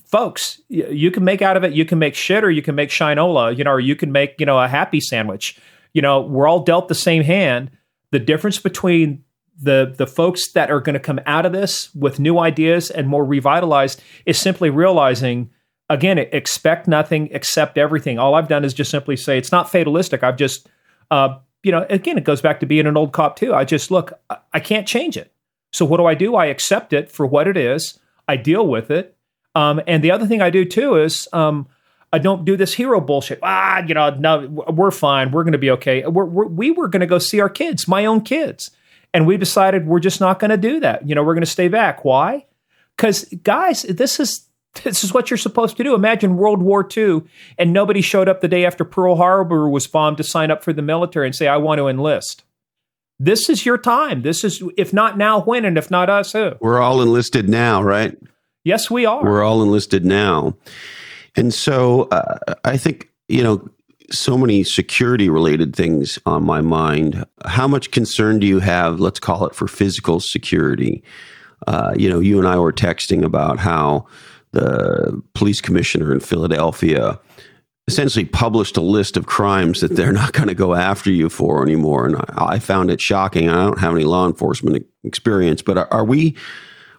folks, 0.07 0.61
you 0.69 1.11
can 1.11 1.23
make 1.23 1.41
out 1.41 1.57
of 1.57 1.63
it. 1.63 1.73
You 1.73 1.85
can 1.85 1.99
make 1.99 2.15
shit, 2.15 2.43
or 2.43 2.49
you 2.49 2.61
can 2.61 2.75
make 2.75 2.89
shinola, 2.89 3.55
you 3.57 3.63
know, 3.63 3.71
or 3.71 3.79
you 3.79 3.95
can 3.95 4.11
make 4.11 4.35
you 4.39 4.45
know 4.45 4.59
a 4.59 4.67
happy 4.67 4.99
sandwich. 4.99 5.59
You 5.97 6.03
know, 6.03 6.21
we're 6.21 6.47
all 6.47 6.59
dealt 6.59 6.89
the 6.89 6.93
same 6.93 7.23
hand. 7.23 7.71
The 8.11 8.19
difference 8.19 8.59
between 8.59 9.23
the 9.59 9.95
the 9.97 10.05
folks 10.05 10.51
that 10.51 10.69
are 10.69 10.79
going 10.79 10.93
to 10.93 10.99
come 10.99 11.19
out 11.25 11.43
of 11.43 11.53
this 11.53 11.91
with 11.95 12.19
new 12.19 12.37
ideas 12.37 12.91
and 12.91 13.07
more 13.07 13.25
revitalized 13.25 14.03
is 14.27 14.37
simply 14.37 14.69
realizing 14.69 15.49
again 15.89 16.19
expect 16.19 16.87
nothing 16.87 17.33
accept 17.33 17.79
everything. 17.79 18.19
All 18.19 18.35
i've 18.35 18.47
done 18.47 18.63
is 18.63 18.75
just 18.75 18.91
simply 18.91 19.15
say 19.15 19.39
it's 19.39 19.51
not 19.51 19.71
fatalistic. 19.71 20.23
I've 20.23 20.37
just 20.37 20.69
uh, 21.09 21.39
you 21.63 21.71
know 21.71 21.87
again 21.89 22.19
it 22.19 22.23
goes 22.23 22.41
back 22.41 22.59
to 22.59 22.67
being 22.67 22.85
an 22.85 22.95
old 22.95 23.11
cop 23.11 23.35
too. 23.35 23.55
I 23.55 23.65
just 23.65 23.89
look 23.89 24.13
I, 24.53 24.59
can't 24.59 24.87
change 24.87 25.17
it. 25.17 25.33
So 25.71 25.83
what 25.83 25.97
do 25.97 26.05
i 26.05 26.13
do? 26.13 26.35
I 26.35 26.45
accept 26.45 26.93
it 26.93 27.09
for 27.09 27.25
what 27.25 27.47
it 27.47 27.57
is. 27.57 27.99
I 28.27 28.37
deal 28.37 28.67
with 28.67 28.91
it. 28.91 29.17
Um, 29.55 29.81
and 29.87 30.03
the 30.03 30.11
other 30.11 30.27
thing 30.27 30.43
I 30.43 30.51
do 30.51 30.63
too 30.63 30.97
is 30.97 31.27
um, 31.33 31.67
I 32.13 32.19
don't 32.19 32.45
do 32.45 32.55
this 32.55 32.73
hero 32.73 33.01
bullshit. 33.01 33.39
Ah, 33.43 33.83
you 33.85 33.93
know, 33.93 34.11
no, 34.11 34.47
we're 34.69 34.91
fine. 34.91 35.31
We're 35.31 35.43
going 35.43 35.53
to 35.53 35.57
be 35.57 35.71
okay. 35.71 36.05
We're, 36.05 36.25
we're, 36.25 36.47
we 36.47 36.71
were 36.71 36.87
going 36.87 37.01
to 37.01 37.05
go 37.05 37.19
see 37.19 37.39
our 37.39 37.49
kids, 37.49 37.87
my 37.87 38.05
own 38.05 38.21
kids, 38.21 38.71
and 39.13 39.27
we 39.27 39.37
decided 39.37 39.87
we're 39.87 39.99
just 39.99 40.21
not 40.21 40.39
going 40.39 40.51
to 40.51 40.57
do 40.57 40.79
that. 40.79 41.07
You 41.07 41.15
know, 41.15 41.23
we're 41.23 41.33
going 41.33 41.41
to 41.41 41.51
stay 41.51 41.67
back. 41.67 42.05
Why? 42.05 42.45
Because 42.95 43.25
guys, 43.43 43.83
this 43.83 44.19
is 44.19 44.47
this 44.83 45.03
is 45.03 45.13
what 45.13 45.29
you're 45.29 45.37
supposed 45.37 45.77
to 45.77 45.83
do. 45.83 45.95
Imagine 45.95 46.37
World 46.37 46.61
War 46.61 46.87
II 46.95 47.23
and 47.57 47.73
nobody 47.73 48.01
showed 48.01 48.29
up 48.29 48.41
the 48.41 48.47
day 48.47 48.65
after 48.65 48.85
Pearl 48.85 49.15
Harbor 49.15 49.69
was 49.69 49.87
bombed 49.87 50.17
to 50.17 50.23
sign 50.23 50.51
up 50.51 50.63
for 50.63 50.71
the 50.71 50.81
military 50.81 51.27
and 51.27 51.35
say, 51.35 51.47
"I 51.47 51.57
want 51.57 51.79
to 51.79 51.87
enlist." 51.87 52.43
This 53.19 53.49
is 53.49 53.65
your 53.65 53.79
time. 53.79 54.21
This 54.21 54.43
is 54.43 54.63
if 54.77 54.93
not 54.93 55.17
now, 55.17 55.41
when, 55.41 55.65
and 55.65 55.77
if 55.77 55.89
not 55.89 56.09
us, 56.09 56.33
who? 56.33 56.53
We're 56.59 56.79
all 56.79 57.01
enlisted 57.01 57.49
now, 57.49 57.81
right? 57.81 58.15
Yes, 58.63 58.91
we 58.91 59.05
are. 59.05 59.23
We're 59.23 59.43
all 59.43 59.63
enlisted 59.63 60.05
now. 60.05 60.55
And 61.37 61.53
so 61.53 62.03
uh, 62.09 62.55
I 62.65 62.77
think, 62.77 63.09
you 63.29 63.43
know, 63.43 63.69
so 64.09 64.37
many 64.37 64.63
security 64.63 65.29
related 65.29 65.75
things 65.75 66.17
on 66.25 66.43
my 66.43 66.61
mind. 66.61 67.25
How 67.45 67.67
much 67.67 67.91
concern 67.91 68.39
do 68.39 68.47
you 68.47 68.59
have, 68.59 68.99
let's 68.99 69.19
call 69.19 69.45
it 69.45 69.53
for 69.53 69.67
physical 69.67 70.19
security? 70.19 71.03
Uh, 71.67 71.93
you 71.95 72.09
know, 72.09 72.19
you 72.19 72.39
and 72.39 72.47
I 72.47 72.57
were 72.57 72.73
texting 72.73 73.23
about 73.23 73.59
how 73.59 74.07
the 74.51 75.21
police 75.33 75.61
commissioner 75.61 76.13
in 76.13 76.19
Philadelphia 76.19 77.19
essentially 77.87 78.25
published 78.25 78.75
a 78.77 78.81
list 78.81 79.17
of 79.17 79.25
crimes 79.25 79.81
that 79.81 79.95
they're 79.95 80.11
not 80.11 80.33
going 80.33 80.47
to 80.47 80.55
go 80.55 80.73
after 80.73 81.11
you 81.11 81.29
for 81.29 81.63
anymore. 81.63 82.05
And 82.05 82.15
I, 82.15 82.23
I, 82.37 82.59
found 82.59 82.91
it 82.91 82.99
shocking. 82.99 83.49
I 83.49 83.65
don't 83.65 83.79
have 83.79 83.93
any 83.93 84.03
law 84.03 84.27
enforcement 84.27 84.85
experience, 85.03 85.61
but 85.61 85.77
are, 85.77 85.93
are 85.93 86.05
we 86.05 86.35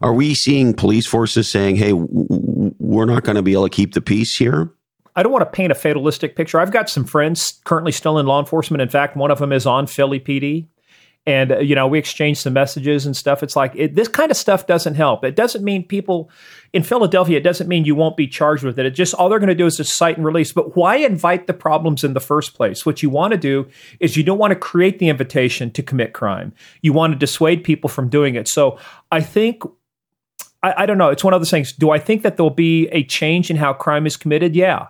are 0.01 0.13
we 0.13 0.35
seeing 0.35 0.75
police 0.75 1.07
forces 1.07 1.51
saying, 1.51 1.77
"Hey, 1.77 1.93
we're 1.93 3.07
not 3.07 3.25
going 3.25 3.37
to 3.37 3.43
be 3.43 3.53
able 3.53 3.69
to 3.69 3.75
keep 3.75 3.95
the 3.95 4.01
peace 4.01 4.37
here"? 4.37 4.71
I 5.17 5.25
don't 5.25 5.33
want 5.33 5.43
to 5.43 5.51
paint 5.51 5.73
a 5.73 5.75
fatalistic 5.75 6.37
picture. 6.37 6.61
I've 6.61 6.71
got 6.71 6.89
some 6.89 7.05
friends 7.05 7.61
currently 7.65 7.91
still 7.91 8.19
in 8.19 8.27
law 8.27 8.39
enforcement. 8.39 8.81
In 8.81 8.89
fact, 8.89 9.17
one 9.17 9.33
of 9.33 9.41
them 9.41 9.53
is 9.53 9.67
on 9.67 9.89
Philly 9.89 10.21
PD. 10.21 10.69
And, 11.27 11.57
you 11.61 11.75
know, 11.75 11.87
we 11.87 11.99
exchange 11.99 12.39
some 12.39 12.55
messages 12.55 13.05
and 13.05 13.15
stuff. 13.15 13.43
It's 13.43 13.55
like 13.55 13.73
it, 13.75 13.95
this 13.95 14.09
kind 14.09 14.31
of 14.31 14.37
stuff 14.37 14.67
doesn't 14.67 14.95
help. 14.95 15.25
It 15.25 15.37
doesn't 15.37 15.63
mean 15.63 15.87
people 15.87 16.31
in 16.73 16.83
Philadelphia, 16.83 17.37
it 17.37 17.43
doesn't 17.43 17.69
mean 17.69 17.85
you 17.85 17.95
won't 17.95 18.17
be 18.17 18.27
charged 18.27 18.65
with 18.65 18.79
it. 18.79 18.87
It 18.87 18.93
just 18.93 19.13
all 19.13 19.29
they're 19.29 19.39
going 19.39 19.49
to 19.49 19.55
do 19.55 19.67
is 19.67 19.77
just 19.77 19.99
cite 19.99 20.17
and 20.17 20.25
release. 20.25 20.53
But 20.53 20.75
why 20.75 20.97
invite 20.97 21.47
the 21.47 21.53
problems 21.53 22.03
in 22.03 22.15
the 22.15 22.21
first 22.21 22.55
place? 22.55 22.87
What 22.87 23.03
you 23.03 23.11
want 23.11 23.33
to 23.33 23.39
do 23.39 23.69
is 24.01 24.17
you 24.17 24.23
don't 24.23 24.39
want 24.39 24.53
to 24.53 24.59
create 24.59 25.01
the 25.01 25.09
invitation 25.09 25.71
to 25.73 25.83
commit 25.83 26.15
crime. 26.15 26.55
You 26.81 26.95
want 26.95 27.13
to 27.13 27.19
dissuade 27.19 27.63
people 27.63 27.91
from 27.91 28.09
doing 28.09 28.35
it. 28.35 28.49
So 28.49 28.79
I 29.11 29.21
think 29.21 29.63
I, 30.63 30.83
I, 30.83 30.87
don't 30.87 30.99
know. 30.99 31.09
It's 31.09 31.25
one 31.25 31.35
of 31.35 31.41
those 31.41 31.51
things. 31.51 31.73
Do 31.73 31.91
I 31.91 31.99
think 31.99 32.23
that 32.23 32.37
there'll 32.37 32.51
be 32.51 32.89
a 32.89 33.05
change 33.05 33.51
in 33.51 33.57
how 33.57 33.73
crime 33.73 34.07
is 34.07 34.17
committed? 34.17 34.57
Yeah. 34.57 34.89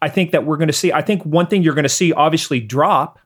I 0.00 0.08
think 0.08 0.30
that 0.30 0.44
we're 0.44 0.56
going 0.56 0.68
to 0.68 0.72
see. 0.72 0.92
I 0.92 1.02
think 1.02 1.24
one 1.24 1.46
thing 1.46 1.62
you're 1.62 1.74
going 1.74 1.82
to 1.84 1.88
see 1.88 2.12
obviously 2.12 2.60
drop 2.60 3.18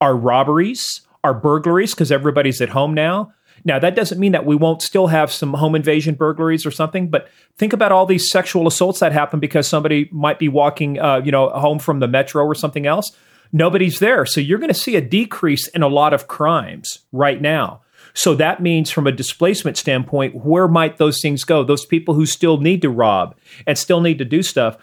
are 0.00 0.16
robberies, 0.16 1.02
are 1.22 1.34
burglaries, 1.34 1.94
because 1.94 2.12
everybody's 2.12 2.60
at 2.60 2.70
home 2.70 2.92
now. 2.94 3.32
Now, 3.64 3.78
that 3.78 3.94
doesn't 3.94 4.18
mean 4.18 4.32
that 4.32 4.44
we 4.44 4.56
won't 4.56 4.82
still 4.82 5.06
have 5.06 5.32
some 5.32 5.54
home 5.54 5.74
invasion 5.74 6.14
burglaries 6.16 6.66
or 6.66 6.70
something, 6.70 7.08
but 7.08 7.28
think 7.56 7.72
about 7.72 7.92
all 7.92 8.04
these 8.04 8.30
sexual 8.30 8.66
assaults 8.66 9.00
that 9.00 9.12
happen 9.12 9.40
because 9.40 9.66
somebody 9.66 10.08
might 10.12 10.38
be 10.38 10.48
walking, 10.48 10.98
uh, 10.98 11.22
you 11.24 11.32
know, 11.32 11.48
home 11.50 11.78
from 11.78 12.00
the 12.00 12.08
metro 12.08 12.44
or 12.44 12.54
something 12.54 12.86
else. 12.86 13.12
Nobody's 13.52 14.00
there. 14.00 14.26
So 14.26 14.40
you're 14.40 14.58
going 14.58 14.72
to 14.72 14.78
see 14.78 14.96
a 14.96 15.00
decrease 15.00 15.68
in 15.68 15.82
a 15.82 15.88
lot 15.88 16.12
of 16.12 16.26
crimes 16.26 16.98
right 17.12 17.40
now. 17.40 17.80
So 18.14 18.34
that 18.36 18.62
means, 18.62 18.90
from 18.90 19.06
a 19.06 19.12
displacement 19.12 19.76
standpoint, 19.76 20.36
where 20.36 20.68
might 20.68 20.98
those 20.98 21.20
things 21.20 21.42
go? 21.44 21.64
Those 21.64 21.84
people 21.84 22.14
who 22.14 22.26
still 22.26 22.58
need 22.58 22.80
to 22.82 22.90
rob 22.90 23.36
and 23.66 23.76
still 23.76 24.00
need 24.00 24.18
to 24.18 24.24
do 24.24 24.42
stuff. 24.42 24.76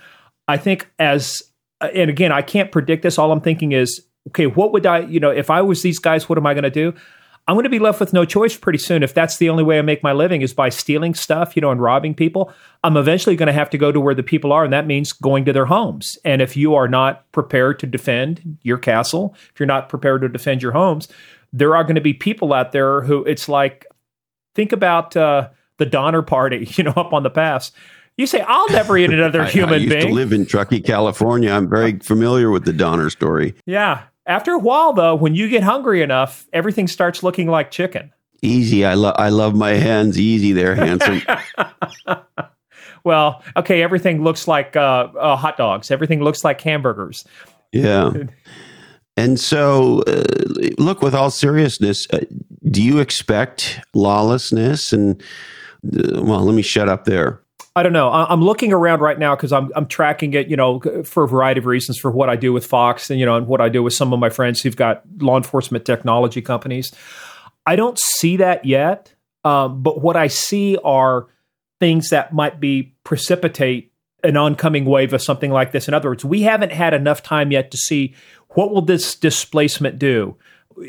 I 0.48 0.58
think, 0.58 0.92
as, 1.00 1.42
and 1.80 2.10
again, 2.10 2.34
I 2.34 2.42
can't 2.42 2.72
predict 2.72 3.04
this. 3.04 3.18
All 3.18 3.32
I'm 3.32 3.40
thinking 3.40 3.72
is, 3.72 4.06
okay, 4.28 4.48
what 4.48 4.74
would 4.74 4.86
I, 4.86 5.00
you 5.00 5.20
know, 5.20 5.32
if 5.32 5.50
I 5.50 5.62
was 5.62 5.82
these 5.82 5.98
guys, 5.98 6.28
what 6.28 6.38
am 6.38 6.46
I 6.46 6.54
going 6.54 6.64
to 6.64 6.70
do? 6.70 6.94
I'm 7.48 7.56
going 7.56 7.64
to 7.64 7.70
be 7.70 7.80
left 7.80 8.00
with 8.00 8.14
no 8.14 8.24
choice 8.24 8.56
pretty 8.56 8.78
soon. 8.78 9.02
If 9.02 9.14
that's 9.14 9.38
the 9.38 9.50
only 9.50 9.64
way 9.64 9.80
I 9.80 9.82
make 9.82 10.04
my 10.04 10.14
living 10.14 10.42
is 10.42 10.54
by 10.54 10.70
stealing 10.70 11.16
stuff, 11.16 11.56
you 11.56 11.62
know, 11.62 11.72
and 11.72 11.82
robbing 11.82 12.14
people, 12.14 12.54
I'm 12.84 12.96
eventually 12.98 13.36
going 13.36 13.48
to 13.48 13.54
have 13.54 13.70
to 13.72 13.80
go 13.80 13.92
to 13.92 14.00
where 14.00 14.14
the 14.14 14.24
people 14.24 14.52
are. 14.52 14.64
And 14.64 14.72
that 14.72 14.86
means 14.86 15.12
going 15.12 15.46
to 15.46 15.54
their 15.54 15.66
homes. 15.66 16.20
And 16.24 16.42
if 16.42 16.56
you 16.56 16.76
are 16.76 16.88
not 16.88 17.30
prepared 17.32 17.80
to 17.80 17.88
defend 17.88 18.58
your 18.62 18.78
castle, 18.78 19.36
if 19.54 19.60
you're 19.60 19.68
not 19.68 19.90
prepared 19.90 20.22
to 20.22 20.30
defend 20.30 20.62
your 20.62 20.74
homes, 20.74 21.08
there 21.54 21.76
are 21.76 21.84
going 21.84 21.96
to 21.96 22.02
be 22.02 22.14
people 22.14 22.54
out 22.54 22.72
there 22.72 23.02
who 23.02 23.24
it's 23.26 23.50
like, 23.50 23.86
think 24.56 24.72
about 24.72 25.16
uh, 25.16 25.50
the 25.78 25.86
Donner 25.86 26.22
Party, 26.22 26.68
you 26.76 26.84
know, 26.84 26.94
up 26.96 27.14
on 27.14 27.24
the 27.24 27.30
pass. 27.30 27.72
You 28.18 28.28
say, 28.28 28.42
I'll 28.42 28.70
never 28.70 28.98
eat 28.98 29.10
another 29.10 29.46
human 29.46 29.74
I, 29.74 29.78
I 29.78 29.80
used 29.80 29.90
being. 29.90 30.08
to 30.08 30.14
live 30.14 30.34
in 30.34 30.46
Truckee, 30.46 30.82
California. 30.82 31.52
I'm 31.52 31.70
very 31.70 31.98
familiar 32.00 32.52
with 32.52 32.66
the 32.66 32.74
Donner 32.74 33.10
story. 33.10 33.56
Yeah. 33.66 34.04
After 34.26 34.52
a 34.52 34.60
while, 34.60 34.94
though, 34.94 35.16
when 35.16 35.34
you 35.34 35.50
get 35.50 35.64
hungry 35.64 36.02
enough, 36.02 36.46
everything 36.54 36.88
starts 36.88 37.24
looking 37.24 37.48
like 37.48 37.72
chicken. 37.72 38.12
Easy. 38.42 38.86
I, 38.86 38.94
love. 38.96 39.16
I 39.18 39.30
love 39.30 39.56
my 39.56 39.72
hands. 39.72 40.20
Easy 40.20 40.52
there, 40.52 40.76
handsome. 40.76 41.22
well, 43.04 43.44
okay, 43.56 43.82
everything 43.82 44.24
looks 44.24 44.48
like 44.48 44.76
uh, 44.76 45.08
uh, 45.18 45.36
hot 45.36 45.58
dogs. 45.58 45.90
Everything 45.90 46.24
looks 46.24 46.44
like 46.44 46.60
hamburgers. 46.62 47.26
Yeah. 47.72 48.12
And 49.18 49.40
so, 49.40 50.04
uh, 50.08 50.24
look, 50.78 51.02
with 51.02 51.14
all 51.14 51.32
seriousness, 51.32 52.08
uh, 52.12 52.22
do 52.70 52.82
you 52.82 53.00
expect 53.00 53.82
lawlessness? 53.94 54.94
And, 54.94 55.22
uh, 55.86 56.22
well, 56.24 56.44
let 56.46 56.56
me 56.56 56.62
shut 56.62 56.88
up 56.88 57.06
there. 57.06 57.42
I 57.74 57.84
don't 57.84 57.94
know. 57.94 58.12
I'm 58.12 58.44
looking 58.44 58.74
around 58.74 59.00
right 59.00 59.18
now 59.18 59.34
because 59.34 59.54
I'm 59.54 59.72
I'm 59.78 59.86
tracking 59.86 60.34
it, 60.34 60.48
you 60.50 60.58
know, 60.58 60.82
for 61.06 61.24
a 61.24 61.28
variety 61.28 61.60
of 61.60 61.66
reasons 61.66 61.98
for 61.98 62.12
what 62.12 62.30
I 62.30 62.36
do 62.36 62.52
with 62.52 62.66
Fox 62.66 63.10
and 63.10 63.18
you 63.18 63.26
know 63.26 63.38
and 63.38 63.48
what 63.48 63.62
I 63.62 63.70
do 63.70 63.82
with 63.82 63.94
some 63.94 64.12
of 64.12 64.20
my 64.20 64.30
friends 64.30 64.62
who've 64.62 64.76
got 64.76 65.04
law 65.20 65.38
enforcement 65.38 65.86
technology 65.86 66.42
companies. 66.42 66.92
I 67.66 67.78
don't 67.78 67.98
see 67.98 68.38
that 68.38 68.66
yet, 68.66 69.14
um, 69.46 69.82
but 69.82 70.02
what 70.02 70.18
I 70.18 70.28
see 70.28 70.78
are 70.84 71.28
things 71.80 72.10
that 72.10 72.34
might 72.34 72.60
be 72.60 72.94
precipitate 73.06 73.92
an 74.24 74.38
oncoming 74.38 74.86
wave 74.86 75.14
of 75.14 75.22
something 75.22 75.52
like 75.52 75.72
this. 75.72 75.88
In 75.88 75.94
other 75.94 76.10
words, 76.10 76.24
we 76.24 76.42
haven't 76.42 76.72
had 76.72 76.94
enough 76.94 77.24
time 77.24 77.52
yet 77.52 77.72
to 77.72 77.78
see 77.78 78.14
what 78.54 78.72
will 78.72 78.82
this 78.82 79.16
displacement 79.16 80.00
do. 80.00 80.36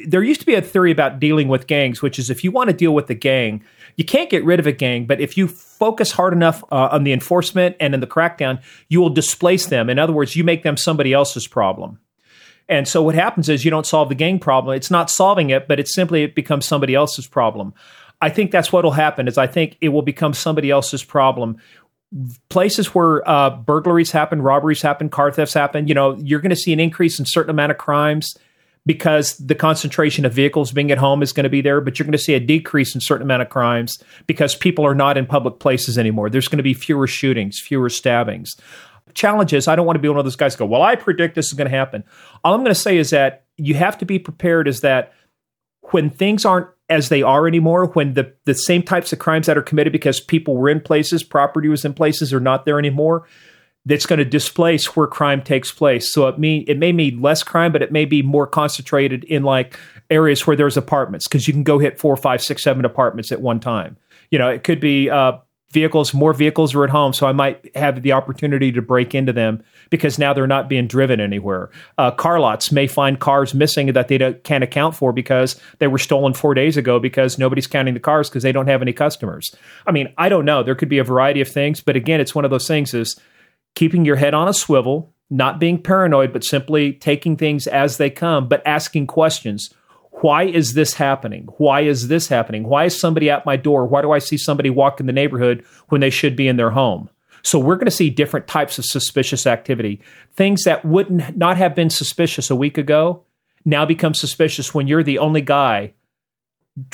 There 0.07 0.23
used 0.23 0.41
to 0.41 0.47
be 0.47 0.55
a 0.55 0.63
theory 0.63 0.91
about 0.91 1.21
dealing 1.21 1.49
with 1.49 1.67
gangs, 1.67 2.03
which 2.03 2.19
is 2.19 2.31
if 2.31 2.45
you 2.45 2.51
want 2.51 2.71
to 2.71 2.77
deal 2.77 2.95
with 2.95 3.09
the 3.09 3.15
gang, 3.15 3.65
you 3.97 4.05
can't 4.05 4.31
get 4.31 4.45
rid 4.45 4.61
of 4.61 4.67
a 4.67 4.73
gang, 4.73 5.07
but 5.07 5.21
if 5.21 5.37
you 5.37 5.49
focus 5.49 6.13
hard 6.13 6.33
enough 6.33 6.63
uh, 6.71 6.89
on 6.93 7.05
the 7.05 7.13
enforcement 7.13 7.77
and 7.81 7.93
in 7.93 8.01
the 8.01 8.07
crackdown, 8.07 8.63
you 8.89 9.01
will 9.01 9.11
displace 9.11 9.67
them. 9.67 9.91
In 9.91 9.99
other 9.99 10.13
words, 10.13 10.37
you 10.37 10.45
make 10.45 10.63
them 10.63 10.77
somebody 10.77 11.13
else's 11.13 11.47
problem. 11.47 11.99
And 12.69 12.87
so 12.87 13.03
what 13.03 13.15
happens 13.15 13.49
is 13.49 13.65
you 13.65 13.71
don't 13.71 13.87
solve 13.87 14.09
the 14.09 14.15
gang 14.15 14.39
problem. 14.39 14.77
It's 14.77 14.91
not 14.91 15.11
solving 15.11 15.51
it, 15.51 15.69
but 15.69 15.81
it's 15.81 15.95
simply 15.95 16.23
it 16.23 16.35
becomes 16.35 16.65
somebody 16.65 16.95
else's 16.95 17.27
problem. 17.27 17.75
I 18.23 18.31
think 18.31 18.53
that's 18.53 18.73
what 18.73 18.85
will 18.85 18.93
happen. 18.93 19.27
Is 19.27 19.37
I 19.37 19.49
think 19.49 19.77
it 19.81 19.89
will 19.89 20.03
become 20.03 20.33
somebody 20.33 20.71
else's 20.71 21.03
problem. 21.03 21.59
Places 22.49 22.95
where 22.95 23.27
uh, 23.29 23.51
burglaries 23.51 24.11
happen, 24.11 24.43
robberies 24.43 24.83
happen, 24.83 25.09
car 25.09 25.33
thefts 25.33 25.55
happen. 25.55 25.89
You 25.89 25.95
know, 25.95 26.17
you're 26.19 26.41
going 26.41 26.51
to 26.51 26.57
see 26.57 26.73
an 26.73 26.81
increase 26.81 27.19
in 27.19 27.25
certain 27.27 27.51
amount 27.51 27.73
of 27.73 27.79
crimes 27.79 28.35
because 28.85 29.37
the 29.37 29.55
concentration 29.55 30.25
of 30.25 30.33
vehicles 30.33 30.73
being 30.73 30.91
at 30.91 30.99
home 30.99 31.23
is 31.23 31.33
going 31.33 31.45
to 31.45 31.51
be 31.51 31.61
there, 31.61 31.81
but 31.81 31.99
you're 31.99 32.05
going 32.05 32.13
to 32.13 32.19
see 32.19 32.35
a 32.35 32.41
decrease 32.41 32.95
in 32.95 33.01
certain 33.01 33.23
amount 33.23 33.43
of 33.43 33.49
crimes 33.49 34.03
because 34.27 34.55
people 34.55 34.85
are 34.85 34.95
not 34.95 35.17
in 35.17 35.25
public 35.25 35.59
places 35.59 35.97
anymore. 35.97 36.29
There's 36.29 36.49
going 36.49 36.59
to 36.59 36.65
be 36.65 36.75
fewer 36.75 37.07
shootings, 37.07 37.61
fewer 37.61 37.89
stabbings. 37.89 38.57
Challenges. 39.15 39.69
I 39.69 39.77
don't 39.77 39.87
want 39.87 39.97
to 39.97 40.01
be 40.01 40.09
one 40.09 40.19
of 40.19 40.25
those 40.25 40.37
guys 40.37 40.57
go, 40.57 40.67
well, 40.67 40.83
I 40.83 40.97
predict 40.97 41.35
this 41.35 41.47
is 41.47 41.53
going 41.53 41.71
to 41.71 41.77
happen. 41.77 42.03
All 42.45 42.55
I'm 42.55 42.61
going 42.61 42.75
to 42.75 42.75
say 42.75 42.97
is 42.97 43.11
that 43.11 43.45
you 43.57 43.75
have 43.75 43.99
to 43.99 44.05
be 44.05 44.19
prepared 44.19 44.67
is 44.67 44.81
that 44.81 45.13
when 45.93 46.11
things 46.11 46.45
aren't 46.45 46.69
as 46.89 47.09
they 47.09 47.23
are 47.23 47.49
anymore, 47.49 47.87
when 47.87 48.15
the, 48.15 48.35
the 48.45 48.55
same 48.55 48.83
types 48.83 49.13
of 49.13 49.19
crimes 49.19 49.47
that 49.47 49.57
are 49.57 49.63
committed 49.63 49.93
because 49.93 50.21
people 50.21 50.57
were 50.57 50.69
in 50.69 50.81
places, 50.81 51.23
property 51.23 51.69
was 51.69 51.85
in 51.85 51.95
places, 51.95 52.33
are 52.33 52.41
not 52.41 52.67
there 52.67 52.79
anymore, 52.79 53.27
that's 53.85 54.07
going 54.07 54.19
to 54.19 54.25
displace 54.25 54.95
where 54.95 55.07
crime 55.07 55.43
takes 55.43 55.73
place. 55.73 56.13
So 56.13 56.29
it 56.29 56.39
mean 56.39 56.65
it 56.69 56.79
may 56.79 56.93
mean 56.93 57.21
less 57.21 57.43
crime, 57.43 57.73
but 57.73 57.83
it 57.83 57.91
may 57.91 58.05
be 58.05 58.23
more 58.23 58.47
concentrated 58.47 59.25
in 59.25 59.43
like 59.43 59.79
areas 60.11 60.47
where 60.47 60.55
there's 60.57 60.77
apartments 60.77 61.27
because 61.27 61.49
you 61.49 61.55
can 61.55 61.65
go 61.65 61.79
hit 61.79 61.99
four, 61.99 62.17
five, 62.17 62.43
six, 62.43 62.63
seven 62.63 62.85
apartments 62.85 63.33
at 63.33 63.41
one 63.41 63.59
time. 63.59 63.97
You 64.31 64.39
know, 64.39 64.49
it 64.49 64.63
could 64.63 64.81
be 64.81 65.11
uh, 65.11 65.39
vehicles. 65.73 66.13
More 66.13 66.33
vehicles 66.33 66.75
are 66.75 66.85
at 66.85 66.91
home, 66.91 67.13
so 67.13 67.27
I 67.27 67.33
might 67.33 67.75
have 67.75 68.03
the 68.03 68.13
opportunity 68.13 68.71
to 68.73 68.83
break 68.83 69.15
into 69.15 69.33
them 69.33 69.63
because 69.91 70.19
now 70.19 70.33
they're 70.33 70.47
not 70.47 70.69
being 70.69 70.87
driven 70.87 71.21
anywhere. 71.21 71.71
Uh, 71.99 72.11
car 72.11 72.39
lots 72.39 72.71
may 72.71 72.87
find 72.87 73.19
cars 73.19 73.55
missing 73.55 73.93
that 73.93 74.09
they 74.09 74.35
can't 74.45 74.63
account 74.63 74.95
for 74.95 75.13
because 75.13 75.61
they 75.79 75.87
were 75.87 75.99
stolen 75.99 76.35
four 76.35 76.55
days 76.55 76.77
ago 76.77 77.01
because 77.01 77.39
nobody's 77.39 77.67
counting 77.67 77.95
the 77.95 78.01
cars 78.01 78.29
because 78.29 78.43
they 78.43 78.53
don't 78.53 78.69
have 78.69 78.83
any 78.83 78.93
customers. 78.93 79.55
I 79.87 79.93
mean, 79.93 80.13
I 80.19 80.29
don't 80.29 80.45
know. 80.45 80.63
There 80.63 80.75
could 80.75 80.89
be 80.89 80.99
a 80.99 81.05
variety 81.05 81.41
of 81.41 81.49
things, 81.49 81.81
but 81.81 81.97
again, 81.97 82.21
it's 82.21 82.35
one 82.35 82.45
of 82.45 82.51
those 82.51 82.69
things 82.69 82.95
is 82.95 83.19
keeping 83.75 84.05
your 84.05 84.17
head 84.17 84.35
on 84.35 84.49
a 84.49 84.55
swivel, 84.55 85.15
not 85.31 85.59
being 85.59 85.83
paranoid, 85.83 86.33
but 86.33 86.45
simply 86.45 86.93
taking 86.93 87.37
things 87.37 87.67
as 87.67 87.97
they 87.97 88.11
come, 88.11 88.49
but 88.49 88.63
asking 88.67 89.07
questions. 89.07 89.73
Why 90.23 90.45
is 90.45 90.75
this 90.75 90.95
happening? 90.95 91.49
Why 91.59 91.81
is 91.81 92.09
this 92.09 92.29
happening? 92.29 92.65
Why 92.65 92.85
is 92.85 92.99
somebody 92.99 93.29
at 93.29 93.45
my 93.45 93.57
door? 93.57 93.87
Why 93.87 94.03
do 94.03 94.13
I 94.13 94.19
see 94.19 94.37
somebody 94.37 94.71
walk 94.71 95.01
in 95.01 95.07
the 95.07 95.13
neighborhood 95.13 95.65
when 95.89 96.01
they 96.01 96.11
should 96.11 96.37
be 96.37 96.49
in 96.49 96.57
their 96.57 96.71
home? 96.71 97.11
So 97.43 97.59
we're 97.59 97.75
going 97.75 97.87
to 97.87 97.91
see 97.91 98.09
different 98.09 98.47
types 98.47 98.79
of 98.79 98.85
suspicious 98.85 99.47
activity. 99.47 100.01
Things 100.33 100.63
that 100.63 100.85
would 100.85 101.37
not 101.37 101.57
have 101.57 101.75
been 101.75 101.91
suspicious 101.91 102.51
a 102.51 102.57
week 102.57 102.79
ago 102.79 103.25
now 103.65 103.85
become 103.85 104.15
suspicious 104.15 104.73
when 104.73 104.87
you're 104.87 105.03
the 105.03 105.19
only 105.19 105.41
guy 105.41 105.93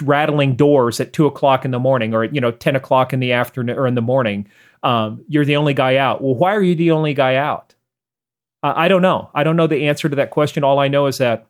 rattling 0.02 0.56
doors 0.56 0.98
at 0.98 1.12
two 1.12 1.26
o'clock 1.26 1.64
in 1.64 1.70
the 1.70 1.78
morning 1.78 2.12
or 2.12 2.24
you 2.24 2.40
know 2.40 2.50
ten 2.50 2.74
o'clock 2.74 3.12
in 3.12 3.20
the 3.20 3.32
afternoon 3.32 3.78
or 3.78 3.86
in 3.86 3.94
the 3.94 4.02
morning 4.02 4.48
um, 4.82 5.24
you're 5.28 5.44
the 5.44 5.56
only 5.56 5.74
guy 5.74 5.96
out. 5.96 6.22
Well, 6.22 6.34
why 6.34 6.54
are 6.54 6.62
you 6.62 6.74
the 6.74 6.90
only 6.92 7.14
guy 7.14 7.36
out? 7.36 7.74
Uh, 8.62 8.72
I 8.74 8.88
don't 8.88 9.02
know. 9.02 9.30
I 9.34 9.44
don't 9.44 9.56
know 9.56 9.66
the 9.66 9.88
answer 9.88 10.08
to 10.08 10.16
that 10.16 10.30
question. 10.30 10.64
All 10.64 10.78
I 10.78 10.88
know 10.88 11.06
is 11.06 11.18
that 11.18 11.46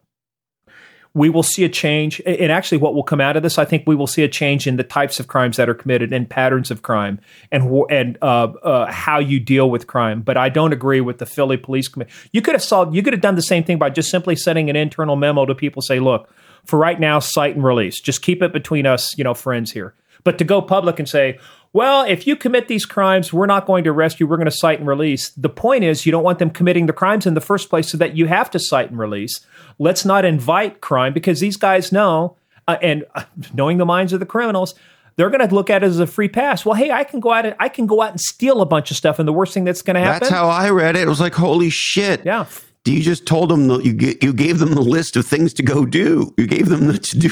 we 1.14 1.28
will 1.28 1.42
see 1.42 1.64
a 1.64 1.68
change. 1.68 2.20
And 2.24 2.52
actually, 2.52 2.78
what 2.78 2.94
will 2.94 3.02
come 3.02 3.20
out 3.20 3.36
of 3.36 3.42
this, 3.42 3.58
I 3.58 3.64
think 3.64 3.84
we 3.86 3.94
will 3.94 4.06
see 4.06 4.22
a 4.22 4.28
change 4.28 4.66
in 4.66 4.76
the 4.76 4.84
types 4.84 5.18
of 5.18 5.26
crimes 5.26 5.56
that 5.56 5.68
are 5.68 5.74
committed 5.74 6.12
and 6.12 6.28
patterns 6.28 6.70
of 6.70 6.82
crime 6.82 7.20
and 7.50 7.64
and 7.90 8.18
uh, 8.22 8.52
uh, 8.62 8.92
how 8.92 9.18
you 9.18 9.40
deal 9.40 9.70
with 9.70 9.86
crime. 9.86 10.22
But 10.22 10.36
I 10.36 10.48
don't 10.48 10.72
agree 10.72 11.00
with 11.00 11.18
the 11.18 11.26
Philly 11.26 11.56
Police 11.56 11.88
Committee. 11.88 12.12
You 12.32 12.42
could 12.42 12.54
have 12.54 12.62
solved. 12.62 12.94
You 12.94 13.02
could 13.02 13.12
have 13.12 13.22
done 13.22 13.34
the 13.34 13.42
same 13.42 13.64
thing 13.64 13.78
by 13.78 13.90
just 13.90 14.10
simply 14.10 14.36
sending 14.36 14.70
an 14.70 14.76
internal 14.76 15.16
memo 15.16 15.46
to 15.46 15.54
people. 15.54 15.82
Say, 15.82 16.00
look, 16.00 16.30
for 16.64 16.78
right 16.78 17.00
now, 17.00 17.18
cite 17.18 17.54
and 17.54 17.64
release. 17.64 18.00
Just 18.00 18.22
keep 18.22 18.42
it 18.42 18.52
between 18.52 18.86
us, 18.86 19.16
you 19.16 19.24
know, 19.24 19.34
friends 19.34 19.72
here. 19.72 19.94
But 20.24 20.38
to 20.38 20.44
go 20.44 20.61
public 20.61 20.98
and 20.98 21.09
say, 21.09 21.38
well, 21.72 22.02
if 22.02 22.26
you 22.26 22.35
commit 22.35 22.68
these 22.68 22.87
crimes, 22.87 23.33
we're 23.33 23.46
not 23.46 23.66
going 23.66 23.85
to 23.85 23.90
arrest 23.90 24.20
you. 24.20 24.26
We're 24.26 24.37
going 24.37 24.46
to 24.46 24.50
cite 24.50 24.78
and 24.78 24.88
release. 24.88 25.31
The 25.31 25.50
point 25.50 25.85
is, 25.85 26.07
you 26.07 26.12
don't 26.12 26.24
want 26.24 26.38
them 26.38 26.50
committing 26.50 26.87
the 26.87 26.92
crimes 26.92 27.26
in 27.26 27.35
the 27.35 27.40
first 27.40 27.68
place 27.68 27.90
so 27.90 27.98
that 27.98 28.16
you 28.16 28.26
have 28.26 28.50
to 28.52 28.59
cite 28.59 28.90
and 28.90 28.98
release. 28.98 29.40
Let's 29.78 30.04
not 30.04 30.24
invite 30.24 30.81
crime 30.81 31.12
because 31.12 31.40
these 31.40 31.57
guys 31.57 31.92
know, 31.92 32.37
uh, 32.66 32.78
and 32.83 33.04
uh, 33.14 33.24
knowing 33.52 33.78
the 33.78 33.85
minds 33.85 34.12
of 34.12 34.20
the 34.20 34.26
criminals, 34.26 34.74
they're 35.16 35.31
going 35.31 35.46
to 35.46 35.54
look 35.54 35.68
at 35.68 35.83
it 35.83 35.87
as 35.87 35.98
a 35.98 36.07
free 36.07 36.28
pass. 36.28 36.64
Well, 36.64 36.74
hey, 36.74 36.90
I 36.90 37.04
can 37.04 37.20
go 37.20 37.33
out 37.33 37.44
and 37.44 37.54
I 37.59 37.68
can 37.68 37.87
go 37.87 38.00
out 38.00 38.11
and 38.11 38.20
steal 38.20 38.62
a 38.62 38.66
bunch 38.66 38.90
of 38.90 38.96
stuff, 38.96 39.18
and 39.18 39.28
the 39.28 39.33
worst 39.33 39.52
thing 39.52 39.64
that's 39.64 39.83
going 39.83 39.96
to 39.96 40.00
happen. 40.00 40.20
That's 40.20 40.31
how 40.33 40.48
I 40.48 40.70
read 40.70 40.96
it. 40.96 41.02
It 41.02 41.09
was 41.09 41.20
like, 41.20 41.35
holy 41.35 41.70
shit. 41.70 42.24
Yeah. 42.24 42.46
You 42.85 43.02
just 43.02 43.26
told 43.26 43.50
them 43.50 43.68
the, 43.68 43.78
you 43.81 44.16
you 44.22 44.33
gave 44.33 44.61
them 44.61 44.74
the 44.74 44.81
list 44.81 45.16
of 45.16 45.26
things 45.26 45.52
to 45.54 45.62
go 45.62 45.85
do. 45.85 46.33
You 46.38 46.46
gave 46.46 46.70
them 46.70 46.87
the 46.87 46.98
to 46.98 47.18
do 47.18 47.31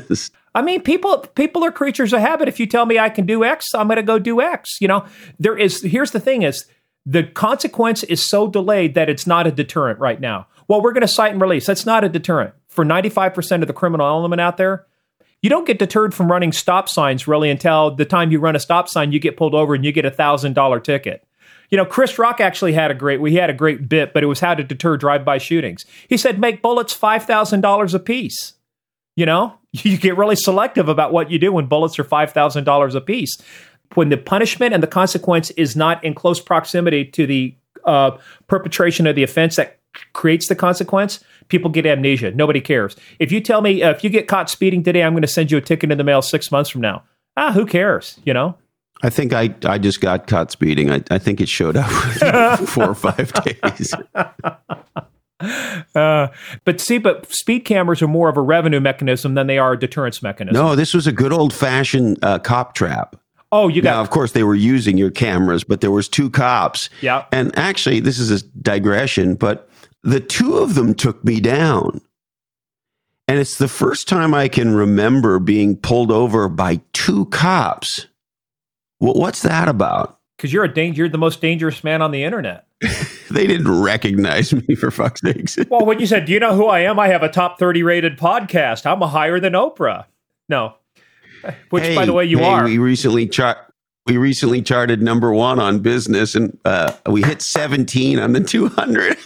list. 0.10 0.32
I 0.54 0.62
mean, 0.62 0.82
people 0.82 1.18
people 1.34 1.64
are 1.64 1.72
creatures 1.72 2.12
of 2.12 2.20
habit. 2.20 2.48
If 2.48 2.58
you 2.58 2.66
tell 2.66 2.86
me 2.86 2.98
I 2.98 3.08
can 3.08 3.26
do 3.26 3.44
X, 3.44 3.74
I'm 3.74 3.86
going 3.86 3.96
to 3.96 4.02
go 4.02 4.18
do 4.18 4.40
X. 4.40 4.80
You 4.80 4.88
know, 4.88 5.06
there 5.38 5.56
is. 5.56 5.82
Here's 5.82 6.10
the 6.10 6.20
thing: 6.20 6.42
is 6.42 6.66
the 7.06 7.24
consequence 7.24 8.02
is 8.04 8.28
so 8.28 8.48
delayed 8.48 8.94
that 8.94 9.08
it's 9.08 9.26
not 9.26 9.46
a 9.46 9.52
deterrent 9.52 9.98
right 10.00 10.20
now. 10.20 10.46
Well, 10.68 10.82
we're 10.82 10.92
going 10.92 11.02
to 11.02 11.08
cite 11.08 11.32
and 11.32 11.40
release. 11.40 11.66
That's 11.66 11.86
not 11.86 12.04
a 12.04 12.08
deterrent 12.08 12.54
for 12.68 12.84
95 12.84 13.34
percent 13.34 13.62
of 13.62 13.66
the 13.68 13.72
criminal 13.72 14.06
element 14.06 14.40
out 14.40 14.56
there. 14.56 14.86
You 15.42 15.48
don't 15.48 15.66
get 15.66 15.78
deterred 15.78 16.14
from 16.14 16.30
running 16.30 16.52
stop 16.52 16.88
signs 16.88 17.26
really 17.26 17.48
until 17.48 17.94
the 17.94 18.04
time 18.04 18.30
you 18.30 18.40
run 18.40 18.56
a 18.56 18.60
stop 18.60 18.88
sign, 18.88 19.12
you 19.12 19.18
get 19.18 19.36
pulled 19.36 19.54
over 19.54 19.74
and 19.74 19.84
you 19.84 19.92
get 19.92 20.04
a 20.04 20.10
thousand 20.10 20.54
dollar 20.54 20.80
ticket. 20.80 21.26
You 21.70 21.76
know, 21.76 21.86
Chris 21.86 22.18
Rock 22.18 22.40
actually 22.40 22.72
had 22.72 22.90
a 22.90 22.94
great 22.94 23.20
we 23.20 23.36
had 23.36 23.48
a 23.48 23.54
great 23.54 23.88
bit, 23.88 24.12
but 24.12 24.24
it 24.24 24.26
was 24.26 24.40
how 24.40 24.54
to 24.54 24.64
deter 24.64 24.96
drive-by 24.96 25.38
shootings. 25.38 25.86
He 26.08 26.16
said 26.16 26.40
make 26.40 26.60
bullets 26.60 26.92
five 26.92 27.24
thousand 27.24 27.60
dollars 27.60 27.94
a 27.94 28.00
piece. 28.00 28.54
You 29.16 29.26
know, 29.26 29.59
you 29.72 29.96
get 29.96 30.16
really 30.16 30.36
selective 30.36 30.88
about 30.88 31.12
what 31.12 31.30
you 31.30 31.38
do 31.38 31.52
when 31.52 31.66
bullets 31.66 31.98
are 31.98 32.04
$5,000 32.04 32.94
a 32.94 33.00
piece. 33.00 33.36
When 33.94 34.08
the 34.08 34.16
punishment 34.16 34.72
and 34.74 34.82
the 34.82 34.88
consequence 34.88 35.50
is 35.52 35.74
not 35.74 36.02
in 36.04 36.14
close 36.14 36.40
proximity 36.40 37.04
to 37.06 37.26
the 37.26 37.54
uh, 37.84 38.18
perpetration 38.46 39.06
of 39.06 39.16
the 39.16 39.22
offense 39.22 39.56
that 39.56 39.80
creates 40.12 40.48
the 40.48 40.54
consequence, 40.54 41.20
people 41.48 41.70
get 41.70 41.86
amnesia. 41.86 42.30
Nobody 42.32 42.60
cares. 42.60 42.96
If 43.18 43.32
you 43.32 43.40
tell 43.40 43.60
me, 43.60 43.82
uh, 43.82 43.90
if 43.90 44.04
you 44.04 44.10
get 44.10 44.28
caught 44.28 44.48
speeding 44.48 44.82
today, 44.82 45.02
I'm 45.02 45.12
going 45.12 45.22
to 45.22 45.28
send 45.28 45.50
you 45.50 45.58
a 45.58 45.60
ticket 45.60 45.90
in 45.90 45.98
the 45.98 46.04
mail 46.04 46.22
six 46.22 46.52
months 46.52 46.70
from 46.70 46.80
now. 46.80 47.02
Ah, 47.36 47.52
who 47.52 47.66
cares? 47.66 48.20
You 48.24 48.34
know? 48.34 48.56
I 49.02 49.10
think 49.10 49.32
I, 49.32 49.54
I 49.64 49.78
just 49.78 50.00
got 50.00 50.26
caught 50.26 50.50
speeding. 50.50 50.90
I, 50.90 51.02
I 51.10 51.18
think 51.18 51.40
it 51.40 51.48
showed 51.48 51.76
up 51.76 52.60
four 52.68 52.90
or 52.90 52.94
five 52.94 53.32
days. 53.44 53.94
Uh, 55.94 56.28
but 56.64 56.80
see, 56.80 56.98
but 56.98 57.30
speed 57.32 57.60
cameras 57.60 58.02
are 58.02 58.08
more 58.08 58.28
of 58.28 58.36
a 58.36 58.40
revenue 58.40 58.80
mechanism 58.80 59.34
than 59.34 59.46
they 59.46 59.58
are 59.58 59.72
a 59.72 59.78
deterrence 59.78 60.22
mechanism. 60.22 60.62
No, 60.62 60.76
this 60.76 60.94
was 60.94 61.06
a 61.06 61.12
good 61.12 61.32
old 61.32 61.52
fashioned 61.52 62.18
uh, 62.22 62.38
cop 62.38 62.74
trap. 62.74 63.16
Oh, 63.52 63.68
you 63.68 63.82
got. 63.82 63.90
Now, 63.90 64.00
of 64.00 64.10
course, 64.10 64.32
they 64.32 64.44
were 64.44 64.54
using 64.54 64.96
your 64.96 65.10
cameras, 65.10 65.64
but 65.64 65.80
there 65.80 65.90
was 65.90 66.08
two 66.08 66.30
cops. 66.30 66.88
Yeah. 67.00 67.24
And 67.32 67.56
actually, 67.58 68.00
this 68.00 68.18
is 68.18 68.30
a 68.30 68.46
digression, 68.62 69.34
but 69.34 69.68
the 70.02 70.20
two 70.20 70.58
of 70.58 70.74
them 70.74 70.94
took 70.94 71.24
me 71.24 71.40
down. 71.40 72.00
And 73.26 73.38
it's 73.38 73.58
the 73.58 73.68
first 73.68 74.08
time 74.08 74.34
I 74.34 74.48
can 74.48 74.74
remember 74.74 75.38
being 75.38 75.76
pulled 75.76 76.10
over 76.12 76.48
by 76.48 76.80
two 76.92 77.26
cops. 77.26 78.06
Well, 79.00 79.14
what's 79.14 79.42
that 79.42 79.68
about? 79.68 80.19
Because 80.40 80.54
you're 80.54 80.64
a 80.64 80.72
dang- 80.72 80.94
you're 80.94 81.06
the 81.06 81.18
most 81.18 81.42
dangerous 81.42 81.84
man 81.84 82.00
on 82.00 82.12
the 82.12 82.24
internet. 82.24 82.66
they 83.30 83.46
didn't 83.46 83.82
recognize 83.82 84.54
me 84.54 84.74
for 84.74 84.90
fuck's 84.90 85.20
sakes. 85.20 85.58
well, 85.68 85.84
when 85.84 86.00
you 86.00 86.06
said, 86.06 86.24
"Do 86.24 86.32
you 86.32 86.40
know 86.40 86.54
who 86.54 86.66
I 86.66 86.80
am?" 86.80 86.98
I 86.98 87.08
have 87.08 87.22
a 87.22 87.28
top 87.28 87.58
thirty 87.58 87.82
rated 87.82 88.16
podcast. 88.16 88.86
I'm 88.86 89.02
a 89.02 89.06
higher 89.06 89.38
than 89.38 89.52
Oprah. 89.52 90.06
No, 90.48 90.76
which, 91.68 91.84
hey, 91.84 91.94
by 91.94 92.06
the 92.06 92.14
way, 92.14 92.24
you 92.24 92.38
hey, 92.38 92.44
are. 92.44 92.64
We 92.64 92.78
recently 92.78 93.28
chart. 93.28 93.58
We 94.06 94.16
recently 94.16 94.62
charted 94.62 95.02
number 95.02 95.30
one 95.30 95.60
on 95.60 95.80
business, 95.80 96.34
and 96.34 96.56
uh, 96.64 96.94
we 97.04 97.22
hit 97.22 97.42
17 97.42 98.18
on 98.18 98.32
the 98.32 98.40
200. 98.40 99.18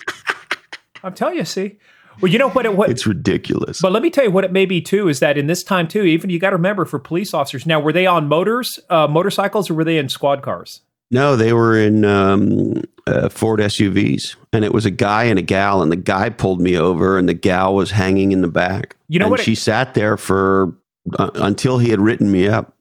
I'm 1.05 1.14
telling 1.14 1.37
you, 1.37 1.44
see. 1.44 1.79
Well, 2.20 2.33
you 2.33 2.40
know 2.40 2.50
what? 2.50 2.66
It, 2.66 2.77
what 2.77 2.90
it's 2.90 3.07
ridiculous. 3.07 3.81
But 3.81 3.92
let 3.92 4.03
me 4.03 4.11
tell 4.11 4.24
you 4.24 4.33
what 4.33 4.42
it 4.42 4.50
may 4.50 4.66
be 4.66 4.81
too 4.81 5.09
is 5.09 5.20
that 5.20 5.38
in 5.38 5.46
this 5.46 5.62
time 5.62 5.87
too, 5.87 6.03
even 6.03 6.29
you 6.29 6.40
got 6.40 6.50
to 6.50 6.57
remember 6.57 6.85
for 6.85 6.98
police 6.98 7.33
officers. 7.33 7.66
Now, 7.66 7.79
were 7.79 7.92
they 7.92 8.05
on 8.05 8.27
motors, 8.27 8.81
uh, 8.90 9.07
motorcycles, 9.07 9.70
or 9.70 9.74
were 9.74 9.85
they 9.85 9.96
in 9.96 10.09
squad 10.09 10.42
cars? 10.42 10.81
No, 11.11 11.37
they 11.37 11.53
were 11.53 11.79
in 11.79 12.05
um, 12.05 12.83
uh, 13.07 13.29
Ford 13.29 13.61
SUVs, 13.61 14.37
and 14.53 14.64
it 14.64 14.73
was 14.73 14.87
a 14.87 14.90
guy 14.90 15.25
and 15.25 15.38
a 15.38 15.43
gal, 15.43 15.83
and 15.83 15.93
the 15.93 15.97
guy 15.97 16.31
pulled 16.31 16.61
me 16.61 16.77
over, 16.77 17.19
and 17.19 17.29
the 17.29 17.35
gal 17.35 17.75
was 17.75 17.90
hanging 17.90 18.33
in 18.33 18.40
the 18.40 18.49
back. 18.49 18.97
You 19.09 19.19
know 19.19 19.27
and 19.27 19.33
what? 19.33 19.40
She 19.40 19.53
it, 19.53 19.59
sat 19.59 19.95
there 19.95 20.17
for 20.17 20.75
uh, 21.19 21.31
until 21.35 21.79
he 21.79 21.90
had 21.90 22.01
written 22.01 22.33
me 22.33 22.49
up. 22.49 22.75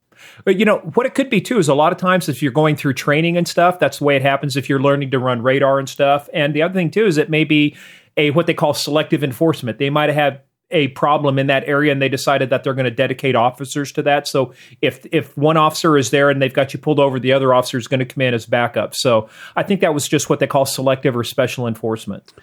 But 0.45 0.57
you 0.57 0.65
know 0.65 0.77
what 0.93 1.05
it 1.05 1.15
could 1.15 1.29
be 1.29 1.41
too 1.41 1.57
is 1.57 1.67
a 1.67 1.75
lot 1.75 1.91
of 1.91 1.97
times 1.97 2.27
if 2.27 2.41
you're 2.41 2.51
going 2.51 2.75
through 2.75 2.93
training 2.93 3.37
and 3.37 3.47
stuff, 3.47 3.79
that's 3.79 3.99
the 3.99 4.05
way 4.05 4.15
it 4.15 4.21
happens. 4.21 4.55
If 4.55 4.69
you're 4.69 4.81
learning 4.81 5.11
to 5.11 5.19
run 5.19 5.41
radar 5.41 5.79
and 5.79 5.87
stuff, 5.87 6.29
and 6.33 6.53
the 6.53 6.61
other 6.61 6.73
thing 6.73 6.91
too 6.91 7.05
is 7.05 7.17
it 7.17 7.29
may 7.29 7.43
be 7.43 7.75
a 8.17 8.31
what 8.31 8.47
they 8.47 8.53
call 8.53 8.73
selective 8.73 9.23
enforcement. 9.23 9.79
They 9.79 9.89
might 9.89 10.09
have 10.09 10.39
a 10.73 10.89
problem 10.89 11.39
in 11.39 11.47
that 11.47 11.63
area 11.65 11.91
and 11.91 12.01
they 12.01 12.09
decided 12.09 12.49
that 12.49 12.63
they're 12.63 12.73
going 12.73 12.85
to 12.85 12.91
dedicate 12.91 13.35
officers 13.35 13.91
to 13.93 14.01
that. 14.01 14.27
So 14.27 14.53
if 14.81 15.05
if 15.11 15.37
one 15.37 15.55
officer 15.55 15.97
is 15.97 16.09
there 16.09 16.29
and 16.29 16.41
they've 16.41 16.53
got 16.53 16.73
you 16.73 16.79
pulled 16.79 16.99
over, 16.99 17.19
the 17.19 17.31
other 17.31 17.53
officer 17.53 17.77
is 17.77 17.87
going 17.87 17.99
to 17.99 18.05
come 18.05 18.21
in 18.21 18.33
as 18.33 18.45
backup. 18.45 18.95
So 18.95 19.29
I 19.55 19.63
think 19.63 19.79
that 19.81 19.93
was 19.93 20.07
just 20.07 20.29
what 20.29 20.39
they 20.39 20.47
call 20.47 20.65
selective 20.65 21.15
or 21.15 21.23
special 21.23 21.67
enforcement. 21.67 22.33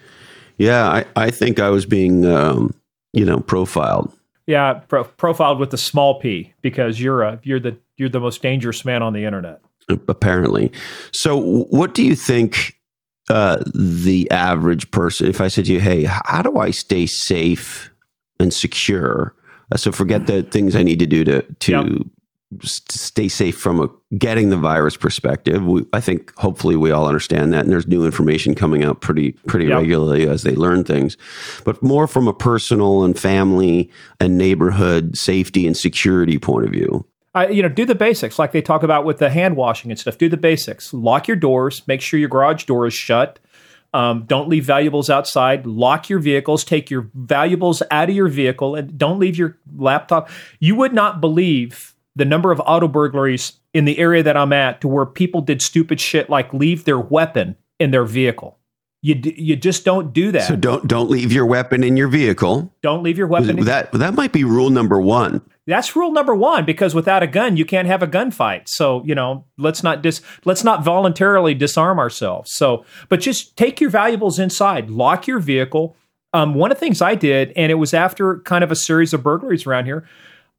Yeah, 0.57 0.87
I, 0.87 1.05
I 1.15 1.31
think 1.31 1.59
I 1.59 1.69
was 1.69 1.85
being 1.85 2.25
um, 2.25 2.73
you 3.13 3.25
know 3.25 3.39
profiled. 3.39 4.11
Yeah, 4.47 4.73
pro- 4.87 5.03
profiled 5.03 5.59
with 5.59 5.69
the 5.69 5.77
small 5.77 6.19
p 6.19 6.53
because 6.61 6.99
you're 6.99 7.21
a 7.21 7.39
you're 7.43 7.59
the 7.59 7.77
you're 7.97 8.09
the 8.09 8.19
most 8.19 8.41
dangerous 8.41 8.83
man 8.83 9.03
on 9.03 9.13
the 9.13 9.25
internet. 9.25 9.61
Apparently. 10.07 10.71
So 11.11 11.37
what 11.37 11.93
do 11.93 12.03
you 12.03 12.15
think 12.15 12.77
uh, 13.29 13.63
the 13.73 14.29
average 14.31 14.89
person, 14.91 15.27
if 15.27 15.41
I 15.41 15.47
said 15.47 15.65
to 15.65 15.73
you, 15.73 15.79
hey, 15.79 16.03
how 16.03 16.41
do 16.41 16.57
I 16.57 16.71
stay 16.71 17.05
safe 17.05 17.90
and 18.41 18.53
secure? 18.53 19.35
Uh, 19.71 19.77
so 19.77 19.91
forget 19.91 20.27
the 20.27 20.43
things 20.43 20.75
I 20.75 20.83
need 20.83 20.99
to 20.99 21.05
do 21.05 21.23
to, 21.23 21.41
to 21.41 21.71
yep. 21.71 22.61
stay 22.63 23.27
safe 23.27 23.57
from 23.57 23.79
a 23.79 23.89
getting 24.17 24.49
the 24.49 24.57
virus 24.57 24.97
perspective. 24.97 25.63
We, 25.63 25.85
I 25.93 26.01
think 26.01 26.35
hopefully 26.35 26.75
we 26.75 26.91
all 26.91 27.07
understand 27.07 27.53
that. 27.53 27.63
And 27.63 27.71
there's 27.71 27.87
new 27.87 28.03
information 28.03 28.55
coming 28.55 28.83
out 28.83 28.99
pretty, 28.99 29.31
pretty 29.47 29.67
yep. 29.67 29.77
regularly 29.77 30.27
as 30.27 30.43
they 30.43 30.55
learn 30.55 30.83
things, 30.83 31.15
but 31.63 31.81
more 31.81 32.07
from 32.07 32.27
a 32.27 32.33
personal 32.33 33.03
and 33.03 33.17
family 33.17 33.89
and 34.19 34.37
neighborhood 34.37 35.17
safety 35.17 35.65
and 35.65 35.77
security 35.77 36.37
point 36.37 36.65
of 36.65 36.73
view. 36.73 37.05
Uh, 37.33 37.47
you 37.49 37.61
know, 37.63 37.69
do 37.69 37.85
the 37.85 37.95
basics 37.95 38.37
like 38.37 38.51
they 38.51 38.61
talk 38.61 38.83
about 38.83 39.05
with 39.05 39.19
the 39.19 39.29
hand 39.29 39.55
washing 39.55 39.89
and 39.89 39.97
stuff. 39.97 40.17
Do 40.17 40.27
the 40.27 40.35
basics. 40.35 40.93
Lock 40.93 41.29
your 41.29 41.37
doors. 41.37 41.81
Make 41.87 42.01
sure 42.01 42.19
your 42.19 42.27
garage 42.27 42.65
door 42.65 42.85
is 42.85 42.93
shut. 42.93 43.39
Um, 43.93 44.23
don't 44.25 44.47
leave 44.47 44.65
valuables 44.65 45.09
outside. 45.09 45.65
Lock 45.65 46.09
your 46.09 46.19
vehicles. 46.19 46.63
Take 46.63 46.89
your 46.89 47.09
valuables 47.13 47.83
out 47.91 48.09
of 48.09 48.15
your 48.15 48.29
vehicle 48.29 48.75
and 48.75 48.97
don't 48.97 49.19
leave 49.19 49.37
your 49.37 49.57
laptop. 49.75 50.29
You 50.59 50.75
would 50.75 50.93
not 50.93 51.19
believe 51.19 51.93
the 52.15 52.25
number 52.25 52.51
of 52.51 52.61
auto 52.65 52.87
burglaries 52.87 53.53
in 53.73 53.85
the 53.85 53.97
area 53.99 54.23
that 54.23 54.37
I'm 54.37 54.53
at 54.53 54.81
to 54.81 54.87
where 54.87 55.05
people 55.05 55.41
did 55.41 55.61
stupid 55.61 55.99
shit 55.99 56.29
like 56.29 56.53
leave 56.53 56.85
their 56.85 56.99
weapon 56.99 57.57
in 57.79 57.91
their 57.91 58.05
vehicle. 58.05 58.57
You 59.01 59.15
d- 59.15 59.35
you 59.37 59.55
just 59.55 59.83
don't 59.83 60.13
do 60.13 60.31
that. 60.31 60.47
So 60.47 60.55
don't 60.55 60.87
don't 60.87 61.09
leave 61.09 61.31
your 61.31 61.45
weapon 61.45 61.83
in 61.83 61.97
your 61.97 62.07
vehicle. 62.07 62.73
Don't 62.83 63.01
leave 63.01 63.17
your 63.17 63.27
weapon. 63.27 63.59
In- 63.59 63.65
that 63.65 63.91
that 63.93 64.13
might 64.13 64.31
be 64.31 64.43
rule 64.43 64.69
number 64.69 65.01
one. 65.01 65.41
That's 65.67 65.95
rule 65.95 66.11
number 66.11 66.35
one 66.35 66.65
because 66.65 66.95
without 66.95 67.21
a 67.21 67.27
gun, 67.27 67.55
you 67.55 67.65
can't 67.65 67.87
have 67.87 68.01
a 68.01 68.07
gunfight. 68.07 68.63
So 68.65 69.03
you 69.05 69.13
know, 69.13 69.45
let's 69.57 69.83
not 69.83 70.01
dis 70.01 70.21
let's 70.43 70.63
not 70.63 70.83
voluntarily 70.83 71.53
disarm 71.53 71.99
ourselves. 71.99 72.51
So, 72.53 72.85
but 73.09 73.21
just 73.21 73.55
take 73.57 73.79
your 73.79 73.89
valuables 73.89 74.39
inside, 74.39 74.89
lock 74.89 75.27
your 75.27 75.39
vehicle. 75.39 75.95
Um, 76.33 76.55
one 76.55 76.71
of 76.71 76.77
the 76.77 76.79
things 76.79 77.01
I 77.01 77.15
did, 77.15 77.51
and 77.55 77.71
it 77.71 77.75
was 77.75 77.93
after 77.93 78.39
kind 78.39 78.63
of 78.63 78.71
a 78.71 78.75
series 78.75 79.13
of 79.13 79.21
burglaries 79.21 79.67
around 79.67 79.85
here. 79.85 80.07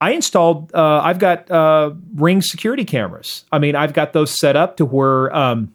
I 0.01 0.13
installed. 0.13 0.73
Uh, 0.75 1.01
I've 1.03 1.19
got 1.19 1.51
uh, 1.51 1.93
Ring 2.15 2.43
security 2.43 2.85
cameras. 2.85 3.45
I 3.51 3.59
mean, 3.59 3.75
I've 3.75 3.95
got 3.95 4.13
those 4.13 4.39
set 4.39 4.57
up 4.57 4.77
to 4.77 4.85
where. 4.85 5.35
Um, 5.35 5.75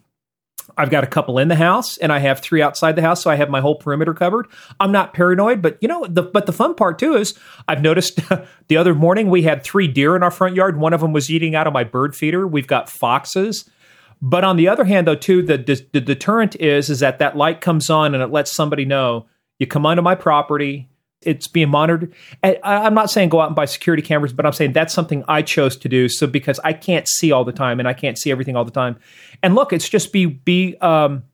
I've 0.78 0.90
got 0.90 1.02
a 1.02 1.08
couple 1.08 1.38
in 1.38 1.48
the 1.48 1.56
house 1.56 1.98
and 1.98 2.12
I 2.12 2.20
have 2.20 2.38
three 2.38 2.62
outside 2.62 2.94
the 2.94 3.02
house, 3.02 3.22
so 3.22 3.30
I 3.30 3.34
have 3.34 3.50
my 3.50 3.60
whole 3.60 3.74
perimeter 3.74 4.14
covered. 4.14 4.46
I'm 4.78 4.92
not 4.92 5.12
paranoid, 5.12 5.60
but 5.60 5.76
you 5.80 5.88
know, 5.88 6.06
the, 6.08 6.22
but 6.22 6.46
the 6.46 6.52
fun 6.52 6.74
part 6.74 6.98
too 6.98 7.14
is 7.14 7.36
I've 7.66 7.82
noticed 7.82 8.20
the 8.68 8.76
other 8.76 8.94
morning 8.94 9.28
we 9.28 9.42
had 9.42 9.64
three 9.64 9.88
deer 9.88 10.14
in 10.14 10.22
our 10.22 10.30
front 10.30 10.54
yard. 10.54 10.78
One 10.78 10.92
of 10.92 11.00
them 11.00 11.12
was 11.12 11.30
eating 11.30 11.56
out 11.56 11.66
of 11.66 11.72
my 11.72 11.82
bird 11.82 12.14
feeder. 12.14 12.46
We've 12.46 12.66
got 12.66 12.88
foxes. 12.88 13.68
But 14.22 14.44
on 14.44 14.56
the 14.56 14.68
other 14.68 14.84
hand, 14.84 15.06
though, 15.06 15.14
too, 15.14 15.42
the, 15.42 15.58
the, 15.58 15.84
the 15.92 16.00
deterrent 16.00 16.56
is 16.56 16.90
is 16.90 17.00
that 17.00 17.18
that 17.18 17.36
light 17.36 17.60
comes 17.60 17.90
on 17.90 18.14
and 18.14 18.22
it 18.22 18.30
lets 18.30 18.54
somebody 18.54 18.84
know 18.84 19.26
you 19.58 19.66
come 19.66 19.86
onto 19.86 20.02
my 20.02 20.14
property, 20.14 20.88
it's 21.22 21.48
being 21.48 21.68
monitored. 21.68 22.14
And 22.42 22.58
I'm 22.62 22.94
not 22.94 23.10
saying 23.10 23.28
go 23.28 23.40
out 23.40 23.48
and 23.48 23.56
buy 23.56 23.64
security 23.64 24.02
cameras, 24.02 24.32
but 24.32 24.46
I'm 24.46 24.52
saying 24.52 24.72
that's 24.72 24.94
something 24.94 25.24
I 25.28 25.42
chose 25.42 25.76
to 25.78 25.88
do. 25.88 26.08
So 26.08 26.26
because 26.26 26.60
I 26.64 26.72
can't 26.72 27.08
see 27.08 27.32
all 27.32 27.44
the 27.44 27.52
time 27.52 27.78
and 27.78 27.88
I 27.88 27.94
can't 27.94 28.18
see 28.18 28.30
everything 28.30 28.56
all 28.56 28.64
the 28.64 28.70
time. 28.70 28.98
And 29.42 29.54
look, 29.54 29.72
it's 29.72 29.88
just 29.88 30.12
be 30.12 30.26
be 30.26 30.76
um, 30.78 31.24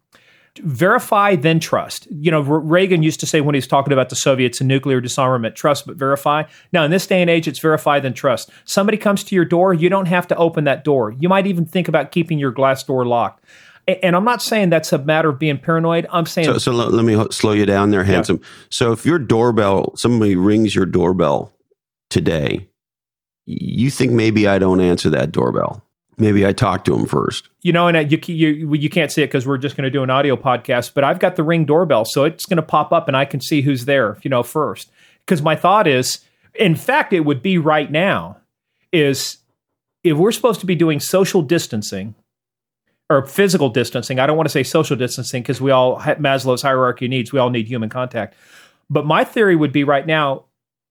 verify 0.61 1.37
then 1.37 1.61
trust. 1.61 2.07
You 2.11 2.31
know, 2.31 2.41
Reagan 2.41 3.03
used 3.03 3.21
to 3.21 3.27
say 3.27 3.41
when 3.41 3.55
he 3.55 3.59
was 3.59 3.67
talking 3.67 3.93
about 3.93 4.09
the 4.09 4.17
Soviets 4.17 4.61
and 4.61 4.69
nuclear 4.69 5.01
disarmament, 5.01 5.57
trust 5.57 5.87
but 5.87 5.97
verify. 5.97 6.45
Now 6.73 6.85
in 6.85 6.91
this 6.91 7.07
day 7.07 7.21
and 7.21 7.31
age, 7.31 7.49
it's 7.49 7.59
verify 7.59 8.01
then 8.01 8.15
trust. 8.15 8.51
Somebody 8.65 8.97
comes 8.97 9.25
to 9.25 9.35
your 9.35 9.45
door, 9.45 9.75
you 9.75 9.89
don't 9.89 10.07
have 10.07 10.27
to 10.29 10.37
open 10.37 10.65
that 10.65 10.85
door. 10.85 11.13
You 11.19 11.29
might 11.29 11.47
even 11.47 11.67
think 11.67 11.89
about 11.89 12.13
keeping 12.13 12.39
your 12.39 12.53
glass 12.53 12.83
door 12.83 13.05
locked. 13.05 13.45
And 13.87 14.17
I'm 14.17 14.25
not 14.25 14.41
saying 14.43 14.71
that's 14.71 14.93
a 14.93 14.99
matter 14.99 15.29
of 15.29 15.39
being 15.39 15.59
paranoid. 15.59 16.07
I'm 16.11 16.27
saying. 16.27 16.47
So, 16.47 16.59
so 16.59 16.73
let, 16.73 17.05
me 17.05 17.23
slow 17.31 17.53
you 17.53 17.67
down 17.67 17.91
there, 17.91 18.05
handsome. 18.05 18.41
Yeah. 18.41 18.49
So 18.71 18.93
if 18.93 19.05
your 19.05 19.19
doorbell, 19.19 19.95
somebody 19.97 20.37
rings 20.37 20.75
your 20.75 20.87
doorbell 20.87 21.53
today, 22.09 22.69
you 23.45 23.91
think 23.91 24.13
maybe 24.13 24.49
I 24.49 24.59
don't 24.59 24.81
answer 24.81 25.11
that 25.11 25.33
doorbell. 25.33 25.83
Maybe 26.17 26.47
I 26.47 26.53
talk 26.53 26.85
to 26.85 26.95
him 26.95 27.07
first. 27.07 27.49
You 27.63 27.73
know, 27.73 27.89
and 27.89 28.11
you 28.11 28.19
you, 28.27 28.75
you 28.75 28.89
can't 28.89 29.11
see 29.11 29.23
it 29.23 29.27
because 29.27 29.47
we're 29.47 29.59
just 29.59 29.77
going 29.77 29.85
to 29.85 29.91
do 29.91 30.03
an 30.03 30.11
audio 30.11 30.37
podcast. 30.37 30.95
But 30.95 31.05
I've 31.05 31.19
got 31.19 31.37
the 31.37 31.43
ring 31.43 31.65
doorbell, 31.65 32.05
so 32.05 32.25
it's 32.25 32.47
going 32.47 32.57
to 32.57 32.63
pop 32.63 32.93
up, 32.93 33.09
and 33.09 33.17
I 33.17 33.25
can 33.25 33.41
see 33.41 33.63
who's 33.63 33.85
there. 33.85 34.17
You 34.23 34.31
know, 34.31 34.43
first 34.43 34.91
because 35.27 35.43
my 35.43 35.57
thought 35.57 35.87
is, 35.87 36.21
in 36.55 36.77
fact, 36.77 37.13
it 37.13 37.21
would 37.21 37.43
be 37.43 37.59
right 37.59 37.91
now 37.91 38.39
is 38.93 39.39
if 40.05 40.17
we're 40.17 40.33
supposed 40.33 40.61
to 40.61 40.67
be 40.67 40.75
doing 40.75 41.01
social 41.01 41.43
distancing 41.43 42.15
or 43.11 43.27
physical 43.27 43.69
distancing. 43.69 44.19
I 44.19 44.27
don't 44.27 44.37
want 44.37 44.47
to 44.49 44.53
say 44.53 44.63
social 44.63 44.97
distancing 44.97 45.43
because 45.43 45.61
we 45.61 45.71
all 45.71 45.99
Maslow's 46.01 46.63
hierarchy 46.63 47.09
needs. 47.09 47.33
We 47.33 47.39
all 47.39 47.51
need 47.51 47.69
human 47.69 47.89
contact. 47.89 48.35
But 48.91 49.07
my 49.07 49.25
theory 49.25 49.57
would 49.57 49.73
be 49.73 49.85
right 49.85 50.07
now, 50.07 50.45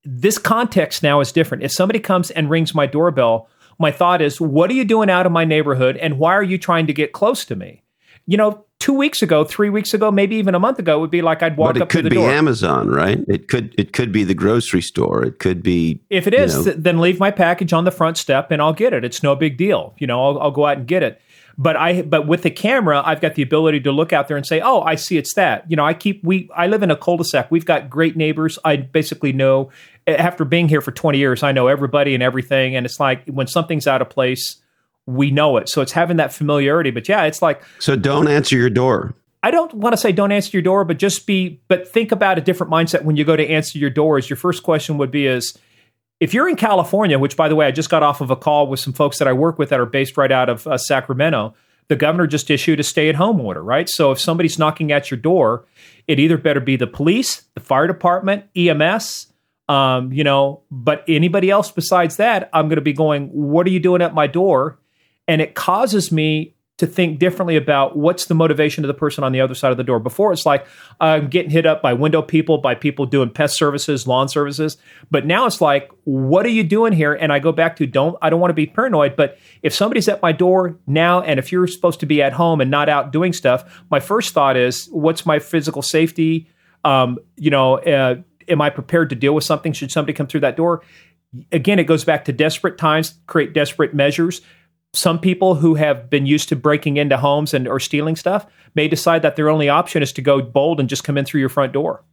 this 0.03 0.37
context 0.37 1.03
now 1.03 1.19
is 1.21 1.31
different. 1.31 1.63
If 1.63 1.71
somebody 1.71 1.99
comes 1.99 2.31
and 2.31 2.49
rings 2.49 2.75
my 2.75 2.85
doorbell, 2.85 3.49
my 3.79 3.91
thought 3.91 4.21
is, 4.21 4.39
what 4.39 4.69
are 4.69 4.73
you 4.73 4.85
doing 4.85 5.09
out 5.09 5.25
of 5.25 5.31
my 5.31 5.45
neighborhood, 5.45 5.97
and 5.97 6.19
why 6.19 6.33
are 6.33 6.43
you 6.43 6.57
trying 6.57 6.87
to 6.87 6.93
get 6.93 7.13
close 7.13 7.45
to 7.45 7.55
me? 7.55 7.83
You 8.25 8.37
know, 8.37 8.65
two 8.79 8.93
weeks 8.93 9.21
ago, 9.21 9.43
three 9.43 9.69
weeks 9.69 9.93
ago, 9.93 10.11
maybe 10.11 10.35
even 10.35 10.55
a 10.55 10.59
month 10.59 10.77
ago, 10.77 10.97
it 10.97 11.01
would 11.01 11.09
be 11.09 11.21
like 11.21 11.41
I'd 11.41 11.57
walk 11.57 11.69
but 11.69 11.77
it 11.77 11.81
up 11.83 11.89
could 11.89 12.03
to 12.03 12.09
the 12.09 12.15
be. 12.17 12.21
Amazon, 12.21 12.89
right? 12.89 13.19
It 13.27 13.47
could 13.47 13.73
it 13.77 13.93
could 13.93 14.11
be 14.11 14.23
the 14.23 14.33
grocery 14.33 14.81
store. 14.81 15.23
It 15.23 15.39
could 15.39 15.63
be 15.63 16.01
if 16.09 16.27
it 16.27 16.33
is, 16.33 16.63
th- 16.63 16.77
then 16.77 16.99
leave 16.99 17.19
my 17.19 17.31
package 17.31 17.73
on 17.73 17.85
the 17.85 17.91
front 17.91 18.17
step 18.17 18.51
and 18.51 18.61
I'll 18.61 18.73
get 18.73 18.93
it. 18.93 19.03
It's 19.03 19.23
no 19.23 19.35
big 19.35 19.57
deal. 19.57 19.95
You 19.99 20.07
know, 20.07 20.23
I'll, 20.23 20.39
I'll 20.39 20.51
go 20.51 20.65
out 20.65 20.77
and 20.77 20.87
get 20.87 21.01
it. 21.01 21.21
But 21.57 21.75
I 21.75 22.01
but 22.01 22.27
with 22.27 22.41
the 22.41 22.51
camera, 22.51 23.01
I've 23.05 23.21
got 23.21 23.35
the 23.35 23.41
ability 23.41 23.81
to 23.81 23.91
look 23.91 24.11
out 24.11 24.27
there 24.27 24.37
and 24.37 24.45
say, 24.45 24.59
"Oh, 24.61 24.81
I 24.81 24.95
see 24.95 25.17
it's 25.17 25.33
that." 25.35 25.69
You 25.69 25.75
know, 25.75 25.85
I 25.85 25.93
keep 25.93 26.23
we 26.23 26.49
I 26.55 26.67
live 26.67 26.81
in 26.81 26.89
a 26.89 26.95
cul-de-sac. 26.95 27.51
We've 27.51 27.65
got 27.65 27.89
great 27.89 28.17
neighbors. 28.17 28.57
I 28.65 28.77
basically 28.77 29.33
know 29.33 29.69
after 30.07 30.45
being 30.45 30.67
here 30.67 30.81
for 30.81 30.91
20 30.91 31.17
years, 31.17 31.43
I 31.43 31.51
know 31.51 31.67
everybody 31.67 32.13
and 32.13 32.23
everything 32.23 32.75
and 32.75 32.85
it's 32.85 32.99
like 32.99 33.25
when 33.27 33.47
something's 33.47 33.87
out 33.87 34.01
of 34.01 34.09
place, 34.09 34.61
we 35.05 35.31
know 35.31 35.57
it. 35.57 35.69
So 35.69 35.81
it's 35.81 35.91
having 35.91 36.17
that 36.17 36.33
familiarity. 36.33 36.91
But 36.91 37.07
yeah, 37.07 37.23
it's 37.23 37.41
like 37.41 37.61
So 37.79 37.95
don't 37.95 38.27
answer 38.27 38.57
your 38.57 38.69
door. 38.69 39.13
I 39.43 39.51
don't 39.51 39.73
want 39.73 39.91
to 39.91 39.97
say 39.97 40.13
don't 40.13 40.31
answer 40.31 40.51
your 40.53 40.61
door, 40.61 40.85
but 40.85 40.97
just 40.97 41.27
be, 41.27 41.59
but 41.67 41.85
think 41.85 42.13
about 42.13 42.37
a 42.37 42.41
different 42.41 42.71
mindset 42.71 43.03
when 43.03 43.17
you 43.17 43.25
go 43.25 43.35
to 43.35 43.45
answer 43.45 43.77
your 43.77 43.89
doors. 43.89 44.29
Your 44.29 44.37
first 44.37 44.63
question 44.63 44.97
would 44.97 45.11
be 45.11 45.27
is, 45.27 45.57
if 46.23 46.33
you're 46.33 46.47
in 46.47 46.55
California, 46.55 47.19
which 47.19 47.35
by 47.35 47.49
the 47.49 47.55
way, 47.55 47.65
I 47.65 47.71
just 47.71 47.89
got 47.89 48.01
off 48.01 48.21
of 48.21 48.31
a 48.31 48.37
call 48.37 48.67
with 48.67 48.79
some 48.79 48.93
folks 48.93 49.19
that 49.19 49.27
I 49.27 49.33
work 49.33 49.59
with 49.59 49.67
that 49.69 49.79
are 49.81 49.85
based 49.85 50.15
right 50.15 50.31
out 50.31 50.47
of 50.47 50.65
uh, 50.65 50.77
Sacramento, 50.77 51.53
the 51.89 51.97
governor 51.97 52.27
just 52.27 52.49
issued 52.49 52.79
a 52.79 52.83
stay 52.83 53.09
at 53.09 53.15
home 53.15 53.41
order, 53.41 53.61
right? 53.61 53.89
So 53.89 54.13
if 54.13 54.21
somebody's 54.21 54.57
knocking 54.57 54.93
at 54.93 55.11
your 55.11 55.17
door, 55.17 55.65
it 56.07 56.21
either 56.21 56.37
better 56.37 56.61
be 56.61 56.77
the 56.77 56.87
police, 56.87 57.43
the 57.55 57.59
fire 57.59 57.87
department, 57.87 58.45
EMS, 58.55 59.33
um, 59.67 60.13
you 60.13 60.23
know, 60.23 60.61
but 60.71 61.03
anybody 61.09 61.49
else 61.49 61.71
besides 61.71 62.15
that, 62.15 62.49
I'm 62.53 62.69
going 62.69 62.77
to 62.77 62.81
be 62.81 62.93
going, 62.93 63.27
what 63.27 63.67
are 63.67 63.71
you 63.71 63.81
doing 63.81 64.01
at 64.01 64.13
my 64.13 64.27
door? 64.27 64.79
And 65.27 65.41
it 65.41 65.55
causes 65.55 66.09
me 66.09 66.52
to 66.77 66.87
think 66.87 67.19
differently 67.19 67.55
about 67.55 67.95
what's 67.95 68.25
the 68.25 68.33
motivation 68.33 68.83
of 68.83 68.87
the 68.87 68.95
person 68.95 69.23
on 69.23 69.31
the 69.31 69.39
other 69.39 69.53
side 69.53 69.71
of 69.71 69.77
the 69.77 69.83
door. 69.83 69.99
Before 69.99 70.33
it's 70.33 70.45
like 70.45 70.65
I'm 70.99 71.27
getting 71.27 71.51
hit 71.51 71.67
up 71.67 71.83
by 71.83 71.93
window 71.93 72.23
people, 72.23 72.57
by 72.57 72.73
people 72.73 73.05
doing 73.05 73.29
pest 73.29 73.57
services, 73.57 74.07
lawn 74.07 74.27
services. 74.27 74.77
But 75.11 75.25
now 75.25 75.45
it's 75.45 75.61
like, 75.61 75.91
what 76.05 76.45
are 76.47 76.49
you 76.49 76.63
doing 76.63 76.91
here? 76.91 77.13
And 77.13 77.31
I 77.31 77.37
go 77.37 77.51
back 77.51 77.75
to 77.75 77.85
don't 77.85 78.17
I 78.23 78.31
don't 78.31 78.39
want 78.39 78.49
to 78.49 78.55
be 78.55 78.65
paranoid, 78.65 79.15
but 79.15 79.37
if 79.61 79.73
somebody's 79.73 80.07
at 80.07 80.21
my 80.23 80.31
door 80.31 80.79
now 80.87 81.21
and 81.21 81.39
if 81.39 81.51
you're 81.51 81.67
supposed 81.67 81.99
to 81.99 82.07
be 82.07 82.23
at 82.23 82.33
home 82.33 82.59
and 82.59 82.71
not 82.71 82.89
out 82.89 83.11
doing 83.11 83.33
stuff, 83.33 83.83
my 83.91 83.99
first 83.99 84.33
thought 84.33 84.57
is, 84.57 84.87
what's 84.87 85.27
my 85.27 85.37
physical 85.37 85.83
safety? 85.83 86.49
Um, 86.83 87.19
you 87.37 87.51
know, 87.51 87.77
uh, 87.77 88.15
am 88.47 88.61
I 88.61 88.71
prepared 88.71 89.11
to 89.11 89.15
deal 89.15 89.35
with 89.35 89.43
something 89.43 89.73
should 89.73 89.91
somebody 89.91 90.13
come 90.13 90.25
through 90.25 90.41
that 90.41 90.57
door? 90.57 90.81
Again, 91.51 91.77
it 91.77 91.85
goes 91.85 92.03
back 92.03 92.25
to 92.25 92.33
desperate 92.33 92.79
times, 92.79 93.15
create 93.27 93.53
desperate 93.53 93.93
measures 93.93 94.41
some 94.93 95.19
people 95.19 95.55
who 95.55 95.75
have 95.75 96.09
been 96.09 96.25
used 96.25 96.49
to 96.49 96.55
breaking 96.55 96.97
into 96.97 97.17
homes 97.17 97.53
and 97.53 97.67
or 97.67 97.79
stealing 97.79 98.15
stuff 98.15 98.45
may 98.75 98.87
decide 98.87 99.23
that 99.23 99.35
their 99.35 99.49
only 99.49 99.67
option 99.67 100.03
is 100.03 100.13
to 100.13 100.21
go 100.21 100.41
bold 100.41 100.79
and 100.79 100.87
just 100.87 101.03
come 101.03 101.17
in 101.17 101.25
through 101.25 101.39
your 101.39 101.49
front 101.49 101.73
door. 101.73 102.03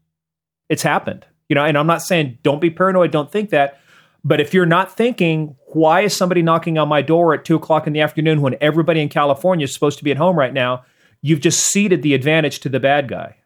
It's 0.68 0.82
happened, 0.82 1.26
you 1.48 1.54
know. 1.54 1.64
And 1.64 1.76
I'm 1.76 1.86
not 1.86 2.02
saying 2.02 2.38
don't 2.42 2.60
be 2.60 2.70
paranoid, 2.70 3.10
don't 3.10 3.30
think 3.30 3.50
that, 3.50 3.80
but 4.24 4.40
if 4.40 4.54
you're 4.54 4.66
not 4.66 4.96
thinking, 4.96 5.56
why 5.68 6.02
is 6.02 6.16
somebody 6.16 6.42
knocking 6.42 6.78
on 6.78 6.88
my 6.88 7.02
door 7.02 7.34
at 7.34 7.44
two 7.44 7.56
o'clock 7.56 7.86
in 7.86 7.92
the 7.92 8.00
afternoon 8.00 8.40
when 8.40 8.56
everybody 8.60 9.00
in 9.00 9.08
California 9.08 9.64
is 9.64 9.74
supposed 9.74 9.98
to 9.98 10.04
be 10.04 10.10
at 10.10 10.16
home 10.16 10.38
right 10.38 10.52
now? 10.52 10.84
You've 11.22 11.40
just 11.40 11.60
ceded 11.60 12.02
the 12.02 12.14
advantage 12.14 12.60
to 12.60 12.68
the 12.68 12.80
bad 12.80 13.08
guy. 13.08 13.36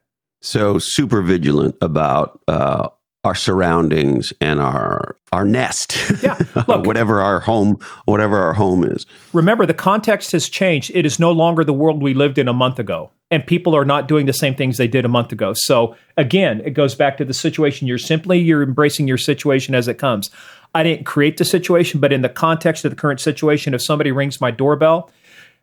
So 0.43 0.79
super 0.79 1.23
vigilant 1.23 1.77
about 1.81 2.41
uh, 2.47 2.89
our 3.25 3.35
surroundings 3.35 4.33
and 4.41 4.61
our 4.61 5.17
our 5.33 5.45
nest. 5.45 5.97
Yeah, 6.23 6.39
look, 6.69 6.87
whatever 6.87 7.21
our 7.21 7.41
home, 7.41 7.79
whatever 8.05 8.39
our 8.39 8.53
home 8.53 8.85
is. 8.85 9.07
Remember, 9.33 9.67
the 9.67 9.75
context 9.75 10.33
has 10.33 10.49
changed. 10.49 10.93
It 10.95 11.07
is 11.07 11.19
no 11.19 11.33
longer 11.33 11.65
the 11.65 11.73
world 11.73 12.03
we 12.03 12.15
lived 12.15 12.39
in 12.39 12.47
a 12.47 12.53
month 12.53 12.79
ago, 12.79 13.11
and 13.31 13.45
people 13.45 13.75
are 13.75 13.85
not 13.85 14.07
doing 14.07 14.27
the 14.27 14.33
same 14.33 14.55
things 14.55 14.77
they 14.77 14.87
did 14.87 15.05
a 15.05 15.09
month 15.09 15.33
ago. 15.33 15.55
So 15.55 15.97
again, 16.17 16.61
it 16.65 16.71
goes 16.71 16.95
back 16.95 17.17
to 17.17 17.25
the 17.25 17.35
situation. 17.35 17.89
You're 17.89 17.99
simply 17.99 18.39
you're 18.39 18.63
embracing 18.63 19.09
your 19.09 19.19
situation 19.19 19.75
as 19.75 19.89
it 19.89 19.99
comes. 19.99 20.31
I 20.75 20.83
didn't 20.83 21.07
create 21.07 21.39
the 21.39 21.45
situation, 21.45 22.01
but 22.01 22.13
in 22.13 22.23
the 22.23 22.29
context 22.29 22.85
of 22.85 22.91
the 22.91 22.97
current 22.97 23.21
situation, 23.21 23.75
if 23.75 23.83
somebody 23.83 24.13
rings 24.13 24.41
my 24.41 24.51
doorbell, 24.51 25.11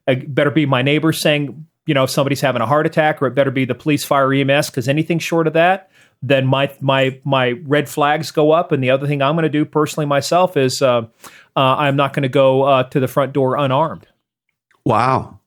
it 0.08 0.34
better 0.34 0.52
be 0.52 0.65
my 0.65 0.82
neighbor 0.82 1.13
saying, 1.13 1.67
you 1.86 1.93
know, 1.93 2.06
if 2.06 2.10
somebody's 2.10 2.41
having 2.41 2.62
a 2.62 2.65
heart 2.65 2.86
attack, 2.86 3.21
or 3.21 3.28
it 3.28 3.36
better 3.36 3.52
be 3.52 3.65
the 3.65 3.76
police, 3.76 4.04
fire, 4.04 4.34
EMS, 4.34 4.69
because 4.69 4.88
anything 4.88 5.19
short 5.19 5.47
of 5.47 5.54
that 5.54 5.91
then 6.22 6.46
my 6.46 6.72
my 6.80 7.20
my 7.24 7.52
red 7.64 7.90
flags 7.90 8.32
go 8.32 8.52
up. 8.52 8.72
And 8.72 8.84
the 8.84 8.90
other 8.90 9.08
thing 9.08 9.22
I'm 9.22 9.36
going 9.36 9.44
to 9.44 9.50
do 9.50 9.66
personally 9.66 10.06
myself 10.06 10.56
is 10.56 10.82
uh, 10.82 11.08
uh, 11.56 11.60
I'm 11.60 11.96
not 11.96 12.14
going 12.14 12.24
to 12.24 12.30
go 12.30 12.64
uh, 12.64 12.84
to 12.84 13.00
the 13.00 13.08
front 13.08 13.34
door 13.34 13.58
unarmed. 13.58 14.08
Wow. 14.86 15.40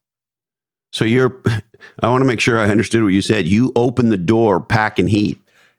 So 0.93 1.05
you're. 1.05 1.41
I 2.01 2.09
want 2.09 2.23
to 2.23 2.27
make 2.27 2.41
sure 2.41 2.59
I 2.59 2.71
understood 2.71 3.03
what 3.03 3.13
you 3.13 3.21
said. 3.21 3.47
You 3.47 3.71
open 3.77 4.09
the 4.09 4.17
door, 4.17 4.59
packing 4.59 5.07
heat. 5.07 5.39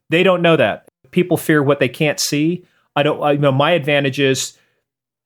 They 0.10 0.22
don't 0.22 0.44
know 0.44 0.56
that. 0.56 0.88
People 1.10 1.36
fear 1.36 1.64
what 1.64 1.80
they 1.80 1.90
can't 1.90 2.20
see. 2.20 2.64
I 2.96 3.04
don't. 3.04 3.22
I, 3.22 3.32
you 3.32 3.40
know, 3.40 3.52
my 3.52 3.72
advantage 3.72 4.20
is 4.20 4.58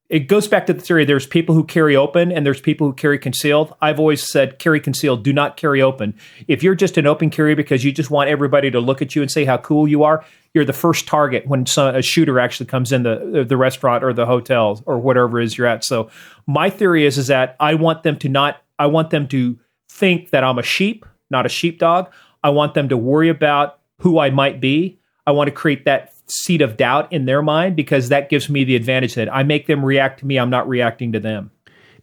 it 0.09 0.21
goes 0.21 0.47
back 0.47 0.65
to 0.65 0.73
the 0.73 0.81
theory 0.81 1.05
there's 1.05 1.27
people 1.27 1.53
who 1.53 1.63
carry 1.63 1.95
open 1.95 2.31
and 2.31 2.43
there's 2.43 2.59
people 2.59 2.87
who 2.87 2.93
carry 2.93 3.19
concealed. 3.19 3.75
I've 3.79 3.99
always 3.99 4.27
said 4.27 4.57
carry 4.57 4.79
concealed, 4.79 5.23
do 5.23 5.31
not 5.31 5.55
carry 5.55 5.81
open. 5.81 6.15
If 6.47 6.63
you're 6.63 6.75
just 6.75 6.97
an 6.97 7.05
open 7.05 7.29
carry 7.29 7.53
because 7.53 7.83
you 7.83 7.91
just 7.91 8.09
want 8.09 8.29
everybody 8.29 8.71
to 8.71 8.79
look 8.79 9.03
at 9.03 9.15
you 9.15 9.21
and 9.21 9.29
say 9.29 9.45
how 9.45 9.57
cool 9.57 9.87
you 9.87 10.03
are, 10.03 10.25
you're 10.55 10.65
the 10.65 10.73
first 10.73 11.05
target 11.05 11.45
when 11.45 11.67
some, 11.67 11.95
a 11.95 12.01
shooter 12.01 12.39
actually 12.39 12.65
comes 12.65 12.91
in 12.91 13.03
the 13.03 13.45
the 13.47 13.55
restaurant 13.55 14.03
or 14.03 14.11
the 14.11 14.25
hotel 14.25 14.81
or 14.87 14.97
whatever 14.97 15.39
it 15.39 15.45
is 15.45 15.57
you're 15.57 15.67
at. 15.67 15.85
So 15.85 16.09
my 16.47 16.71
theory 16.71 17.05
is 17.05 17.19
is 17.19 17.27
that 17.27 17.55
I 17.59 17.75
want 17.75 18.01
them 18.01 18.17
to 18.19 18.29
not 18.29 18.61
I 18.79 18.87
want 18.87 19.11
them 19.11 19.27
to 19.27 19.59
think 19.89 20.31
that 20.31 20.43
I'm 20.43 20.57
a 20.57 20.63
sheep, 20.63 21.05
not 21.29 21.45
a 21.45 21.49
sheepdog. 21.49 22.09
I 22.43 22.49
want 22.49 22.73
them 22.73 22.89
to 22.89 22.97
worry 22.97 23.29
about 23.29 23.79
who 23.99 24.17
I 24.17 24.31
might 24.31 24.59
be. 24.59 24.99
I 25.27 25.31
want 25.31 25.49
to 25.49 25.51
create 25.51 25.85
that 25.85 26.15
seed 26.29 26.61
of 26.61 26.77
doubt 26.77 27.11
in 27.11 27.25
their 27.25 27.41
mind 27.41 27.75
because 27.75 28.09
that 28.09 28.29
gives 28.29 28.49
me 28.49 28.63
the 28.63 28.75
advantage 28.75 29.15
that 29.15 29.33
I 29.33 29.43
make 29.43 29.67
them 29.67 29.83
react 29.83 30.19
to 30.19 30.25
me. 30.25 30.37
I'm 30.37 30.49
not 30.49 30.67
reacting 30.67 31.11
to 31.13 31.19
them. 31.19 31.51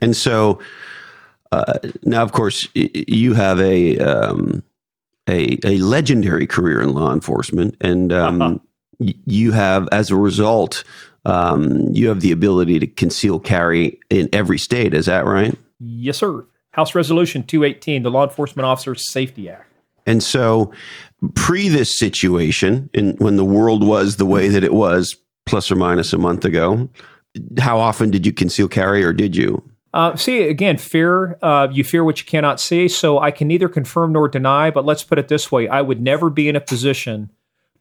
And 0.00 0.16
so 0.16 0.60
uh, 1.52 1.78
now, 2.04 2.22
of 2.22 2.32
course, 2.32 2.68
you 2.74 3.34
have 3.34 3.60
a 3.60 3.98
um, 3.98 4.62
a, 5.28 5.58
a, 5.64 5.78
legendary 5.78 6.46
career 6.46 6.80
in 6.80 6.92
law 6.92 7.12
enforcement, 7.12 7.76
and 7.80 8.12
um, 8.12 8.42
uh-huh. 8.42 8.58
you 8.98 9.52
have, 9.52 9.88
as 9.90 10.10
a 10.10 10.16
result, 10.16 10.84
um, 11.24 11.88
you 11.92 12.08
have 12.08 12.20
the 12.20 12.30
ability 12.30 12.78
to 12.78 12.86
conceal 12.86 13.38
carry 13.40 13.98
in 14.10 14.28
every 14.32 14.58
state. 14.58 14.94
Is 14.94 15.06
that 15.06 15.24
right? 15.24 15.56
Yes, 15.80 16.18
sir. 16.18 16.44
House 16.72 16.94
Resolution 16.94 17.42
218, 17.42 18.02
the 18.02 18.10
Law 18.10 18.24
Enforcement 18.24 18.66
Officers 18.66 19.10
Safety 19.10 19.48
Act. 19.48 19.72
And 20.06 20.22
so, 20.22 20.72
pre 21.34 21.68
this 21.68 21.98
situation, 21.98 22.90
and 22.94 23.18
when 23.18 23.36
the 23.36 23.44
world 23.44 23.84
was 23.84 24.16
the 24.16 24.26
way 24.26 24.48
that 24.48 24.64
it 24.64 24.74
was, 24.74 25.16
plus 25.44 25.70
or 25.70 25.76
minus 25.76 26.12
a 26.12 26.18
month 26.18 26.44
ago, 26.44 26.88
how 27.58 27.78
often 27.78 28.10
did 28.10 28.26
you 28.26 28.32
conceal 28.32 28.68
carry, 28.68 29.04
or 29.04 29.12
did 29.12 29.36
you? 29.36 29.62
Uh, 29.94 30.14
see, 30.16 30.42
again, 30.42 30.76
fear. 30.76 31.38
Uh, 31.40 31.68
you 31.72 31.82
fear 31.82 32.04
what 32.04 32.18
you 32.20 32.26
cannot 32.26 32.60
see. 32.60 32.86
So 32.86 33.18
I 33.18 33.30
can 33.30 33.48
neither 33.48 33.68
confirm 33.68 34.12
nor 34.12 34.28
deny. 34.28 34.70
But 34.70 34.84
let's 34.84 35.02
put 35.02 35.18
it 35.18 35.28
this 35.28 35.50
way: 35.50 35.68
I 35.68 35.80
would 35.80 36.02
never 36.02 36.28
be 36.28 36.48
in 36.48 36.56
a 36.56 36.60
position 36.60 37.30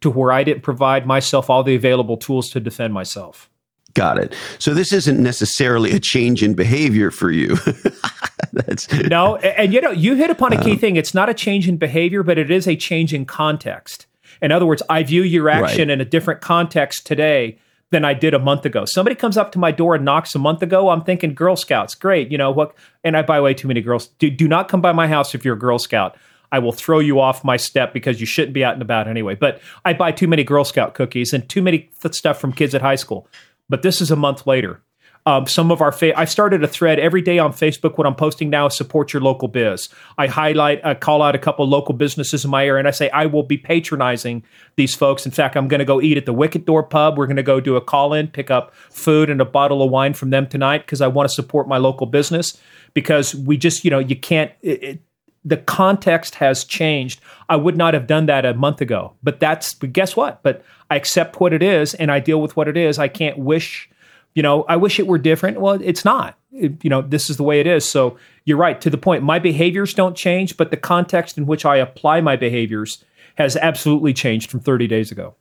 to 0.01 0.09
where 0.09 0.31
I 0.31 0.43
didn't 0.43 0.63
provide 0.63 1.05
myself 1.05 1.49
all 1.49 1.63
the 1.63 1.75
available 1.75 2.17
tools 2.17 2.49
to 2.51 2.59
defend 2.59 2.93
myself. 2.93 3.49
Got 3.95 4.19
it. 4.19 4.35
So 4.59 4.73
this 4.73 4.93
isn't 4.93 5.23
necessarily 5.23 5.91
a 5.93 5.99
change 5.99 6.43
in 6.43 6.53
behavior 6.53 7.11
for 7.11 7.31
you. 7.31 7.55
That's 8.53 8.91
no, 8.91 9.37
and 9.37 9.73
you 9.73 9.81
know, 9.81 9.91
you 9.91 10.15
hit 10.15 10.29
upon 10.29 10.53
a 10.53 10.61
key 10.61 10.73
uh, 10.73 10.77
thing. 10.77 10.97
It's 10.97 11.13
not 11.13 11.29
a 11.29 11.33
change 11.33 11.67
in 11.67 11.77
behavior, 11.77 12.21
but 12.21 12.37
it 12.37 12.51
is 12.51 12.67
a 12.67 12.75
change 12.75 13.13
in 13.13 13.25
context. 13.25 14.05
In 14.41 14.51
other 14.51 14.65
words, 14.65 14.83
I 14.89 15.03
view 15.03 15.23
your 15.23 15.49
action 15.49 15.87
right. 15.87 15.93
in 15.93 16.01
a 16.01 16.05
different 16.05 16.41
context 16.41 17.05
today 17.07 17.57
than 17.91 18.03
I 18.03 18.13
did 18.13 18.33
a 18.33 18.39
month 18.39 18.65
ago. 18.65 18.83
Somebody 18.83 19.15
comes 19.15 19.37
up 19.37 19.53
to 19.53 19.59
my 19.59 19.71
door 19.71 19.95
and 19.95 20.03
knocks 20.03 20.35
a 20.35 20.39
month 20.39 20.61
ago. 20.61 20.89
I'm 20.89 21.03
thinking 21.03 21.33
Girl 21.33 21.55
Scouts, 21.55 21.95
great. 21.95 22.31
You 22.31 22.37
know 22.37 22.51
what? 22.51 22.75
And 23.03 23.15
I 23.15 23.21
buy 23.21 23.39
way 23.39 23.53
too 23.53 23.69
many 23.69 23.81
girls. 23.81 24.07
Do, 24.19 24.29
do 24.29 24.47
not 24.47 24.67
come 24.67 24.81
by 24.81 24.91
my 24.91 25.07
house 25.07 25.33
if 25.33 25.45
you're 25.45 25.55
a 25.55 25.59
Girl 25.59 25.79
Scout. 25.79 26.17
I 26.51 26.59
will 26.59 26.73
throw 26.73 26.99
you 26.99 27.19
off 27.19 27.43
my 27.43 27.57
step 27.57 27.93
because 27.93 28.19
you 28.19 28.25
shouldn't 28.25 28.53
be 28.53 28.63
out 28.63 28.73
and 28.73 28.81
about 28.81 29.07
anyway. 29.07 29.35
But 29.35 29.61
I 29.85 29.93
buy 29.93 30.11
too 30.11 30.27
many 30.27 30.43
Girl 30.43 30.65
Scout 30.65 30.93
cookies 30.93 31.31
and 31.31 31.47
too 31.47 31.61
many 31.61 31.89
stuff 32.11 32.39
from 32.39 32.51
kids 32.51 32.75
at 32.75 32.81
high 32.81 32.95
school 32.95 33.27
but 33.69 33.81
this 33.81 34.01
is 34.01 34.11
a 34.11 34.15
month 34.15 34.45
later. 34.47 34.81
Um, 35.27 35.47
some 35.47 35.71
of 35.71 35.81
our 35.81 35.91
fa- 35.91 36.17
I 36.17 36.25
started 36.25 36.63
a 36.63 36.67
thread 36.67 36.99
every 36.99 37.21
day 37.21 37.39
on 37.39 37.51
Facebook. 37.51 37.97
What 37.97 38.05
I'm 38.05 38.15
posting 38.15 38.51
now 38.51 38.67
is 38.67 38.77
support 38.77 39.11
your 39.11 39.23
local 39.23 39.47
biz. 39.47 39.89
I 40.19 40.27
highlight, 40.27 40.85
I 40.85 40.93
call 40.93 41.23
out 41.23 41.33
a 41.33 41.39
couple 41.39 41.67
local 41.67 41.95
businesses 41.95 42.45
in 42.45 42.51
my 42.51 42.63
area, 42.63 42.77
and 42.77 42.87
I 42.87 42.91
say 42.91 43.09
I 43.09 43.25
will 43.25 43.41
be 43.41 43.57
patronizing 43.57 44.43
these 44.75 44.93
folks. 44.93 45.25
In 45.25 45.31
fact, 45.31 45.57
I'm 45.57 45.67
going 45.67 45.79
to 45.79 45.85
go 45.85 45.99
eat 45.99 46.17
at 46.17 46.27
the 46.27 46.33
Wicket 46.33 46.65
Door 46.65 46.83
Pub. 46.83 47.17
We're 47.17 47.25
going 47.25 47.37
to 47.37 47.43
go 47.43 47.59
do 47.59 47.75
a 47.75 47.81
call 47.81 48.13
in, 48.13 48.27
pick 48.27 48.51
up 48.51 48.75
food 48.91 49.31
and 49.31 49.41
a 49.41 49.45
bottle 49.45 49.81
of 49.81 49.89
wine 49.89 50.13
from 50.13 50.29
them 50.29 50.45
tonight 50.45 50.85
because 50.85 51.01
I 51.01 51.07
want 51.07 51.27
to 51.27 51.33
support 51.33 51.67
my 51.67 51.77
local 51.77 52.05
business. 52.05 52.61
Because 52.93 53.33
we 53.33 53.57
just, 53.57 53.83
you 53.83 53.89
know, 53.89 53.99
you 53.99 54.15
can't. 54.15 54.51
It, 54.61 54.83
it, 54.83 55.01
the 55.45 55.57
context 55.57 56.35
has 56.35 56.65
changed. 56.65 57.21
I 57.47 57.55
would 57.55 57.77
not 57.77 57.93
have 57.93 58.07
done 58.07 58.25
that 58.25 58.45
a 58.45 58.55
month 58.55 58.81
ago, 58.81 59.13
but 59.23 59.39
that's 59.39 59.75
but 59.75 59.93
guess 59.93 60.15
what? 60.15 60.41
But 60.43 60.63
I 60.89 60.95
accept 60.95 61.39
what 61.39 61.53
it 61.53 61.61
is 61.63 61.93
and 61.93 62.11
I 62.11 62.19
deal 62.19 62.41
with 62.41 62.57
what 62.57 62.67
it 62.67 62.75
is. 62.75 62.97
I 62.97 63.07
can't 63.07 63.37
wish, 63.37 63.89
you 64.33 64.41
know, 64.41 64.63
I 64.63 64.75
wish 64.75 64.99
it 64.99 65.07
were 65.07 65.19
different. 65.19 65.61
Well, 65.61 65.79
it's 65.81 66.03
not. 66.03 66.37
It, 66.51 66.83
you 66.83 66.89
know, 66.89 67.01
this 67.01 67.29
is 67.29 67.37
the 67.37 67.43
way 67.43 67.59
it 67.59 67.67
is. 67.67 67.87
So 67.87 68.17
you're 68.43 68.57
right 68.57 68.81
to 68.81 68.89
the 68.89 68.97
point. 68.97 69.23
My 69.23 69.39
behaviors 69.39 69.93
don't 69.93 70.17
change, 70.17 70.57
but 70.57 70.71
the 70.71 70.77
context 70.77 71.37
in 71.37 71.45
which 71.45 71.63
I 71.63 71.77
apply 71.77 72.21
my 72.21 72.35
behaviors 72.35 73.05
has 73.35 73.55
absolutely 73.57 74.13
changed 74.13 74.49
from 74.49 74.61
30 74.61 74.87
days 74.87 75.11
ago. 75.11 75.35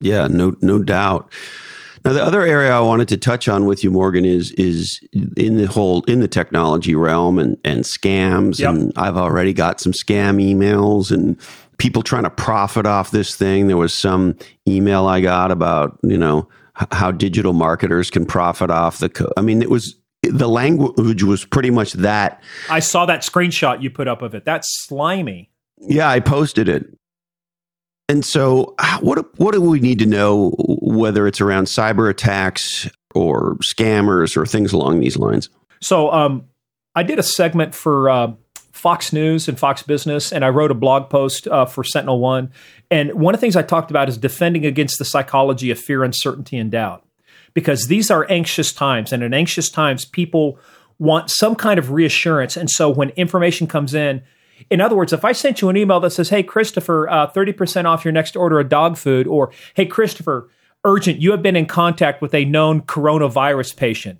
Yeah, 0.00 0.28
no, 0.28 0.56
no 0.62 0.82
doubt. 0.82 1.30
Now, 2.04 2.14
the 2.14 2.22
other 2.22 2.42
area 2.42 2.72
I 2.72 2.80
wanted 2.80 3.08
to 3.08 3.16
touch 3.16 3.48
on 3.48 3.66
with 3.66 3.84
you, 3.84 3.90
Morgan, 3.90 4.24
is 4.24 4.52
is 4.52 5.00
in 5.36 5.56
the 5.56 5.66
whole 5.66 6.02
in 6.04 6.20
the 6.20 6.28
technology 6.28 6.94
realm 6.94 7.38
and 7.38 7.58
and 7.64 7.84
scams. 7.84 8.58
Yep. 8.58 8.70
And 8.70 8.92
I've 8.96 9.16
already 9.16 9.52
got 9.52 9.80
some 9.80 9.92
scam 9.92 10.42
emails 10.42 11.10
and 11.10 11.38
people 11.78 12.02
trying 12.02 12.24
to 12.24 12.30
profit 12.30 12.86
off 12.86 13.10
this 13.10 13.34
thing. 13.34 13.66
There 13.66 13.76
was 13.76 13.92
some 13.92 14.36
email 14.66 15.06
I 15.06 15.20
got 15.20 15.50
about 15.50 15.98
you 16.02 16.16
know 16.16 16.48
how 16.92 17.10
digital 17.10 17.52
marketers 17.52 18.10
can 18.10 18.24
profit 18.24 18.70
off 18.70 18.98
the. 18.98 19.10
Co- 19.10 19.32
I 19.36 19.42
mean, 19.42 19.60
it 19.60 19.70
was 19.70 19.96
the 20.22 20.48
language 20.48 21.22
was 21.22 21.44
pretty 21.44 21.70
much 21.70 21.92
that. 21.94 22.42
I 22.68 22.80
saw 22.80 23.06
that 23.06 23.22
screenshot 23.22 23.82
you 23.82 23.90
put 23.90 24.08
up 24.08 24.22
of 24.22 24.34
it. 24.34 24.44
That's 24.44 24.66
slimy. 24.86 25.50
Yeah, 25.78 26.08
I 26.08 26.20
posted 26.20 26.68
it. 26.68 26.86
And 28.10 28.24
so, 28.24 28.74
what 28.98 29.38
what 29.38 29.54
do 29.54 29.60
we 29.60 29.78
need 29.78 30.00
to 30.00 30.06
know, 30.06 30.50
whether 30.82 31.28
it's 31.28 31.40
around 31.40 31.66
cyber 31.66 32.10
attacks 32.10 32.90
or 33.14 33.54
scammers 33.58 34.36
or 34.36 34.44
things 34.44 34.72
along 34.72 34.98
these 34.98 35.16
lines? 35.16 35.48
So, 35.80 36.10
um, 36.10 36.48
I 36.96 37.04
did 37.04 37.20
a 37.20 37.22
segment 37.22 37.72
for 37.72 38.10
uh, 38.10 38.32
Fox 38.72 39.12
News 39.12 39.46
and 39.46 39.56
Fox 39.56 39.84
Business, 39.84 40.32
and 40.32 40.44
I 40.44 40.48
wrote 40.48 40.72
a 40.72 40.74
blog 40.74 41.08
post 41.08 41.46
uh, 41.46 41.66
for 41.66 41.84
Sentinel 41.84 42.18
One. 42.18 42.50
And 42.90 43.14
one 43.14 43.32
of 43.32 43.40
the 43.40 43.42
things 43.42 43.54
I 43.54 43.62
talked 43.62 43.92
about 43.92 44.08
is 44.08 44.18
defending 44.18 44.66
against 44.66 44.98
the 44.98 45.04
psychology 45.04 45.70
of 45.70 45.78
fear, 45.78 46.02
uncertainty, 46.02 46.58
and 46.58 46.68
doubt, 46.68 47.06
because 47.54 47.86
these 47.86 48.10
are 48.10 48.26
anxious 48.28 48.72
times, 48.72 49.12
and 49.12 49.22
in 49.22 49.32
anxious 49.32 49.70
times, 49.70 50.04
people 50.04 50.58
want 50.98 51.30
some 51.30 51.54
kind 51.54 51.78
of 51.78 51.92
reassurance. 51.92 52.56
And 52.56 52.68
so, 52.70 52.90
when 52.90 53.10
information 53.10 53.68
comes 53.68 53.94
in, 53.94 54.24
in 54.68 54.80
other 54.80 54.96
words, 54.96 55.12
if 55.12 55.24
I 55.24 55.32
sent 55.32 55.60
you 55.60 55.68
an 55.68 55.76
email 55.76 56.00
that 56.00 56.10
says, 56.10 56.28
"Hey, 56.28 56.42
Christopher, 56.42 57.08
uh, 57.08 57.26
thirty 57.28 57.52
percent 57.52 57.86
off 57.86 58.04
your 58.04 58.12
next 58.12 58.36
order 58.36 58.60
of 58.60 58.68
dog 58.68 58.96
food," 58.96 59.26
or 59.26 59.50
"Hey, 59.74 59.86
Christopher, 59.86 60.48
urgent, 60.84 61.20
you 61.20 61.30
have 61.30 61.42
been 61.42 61.56
in 61.56 61.66
contact 61.66 62.20
with 62.20 62.34
a 62.34 62.44
known 62.44 62.82
coronavirus 62.82 63.76
patient." 63.76 64.18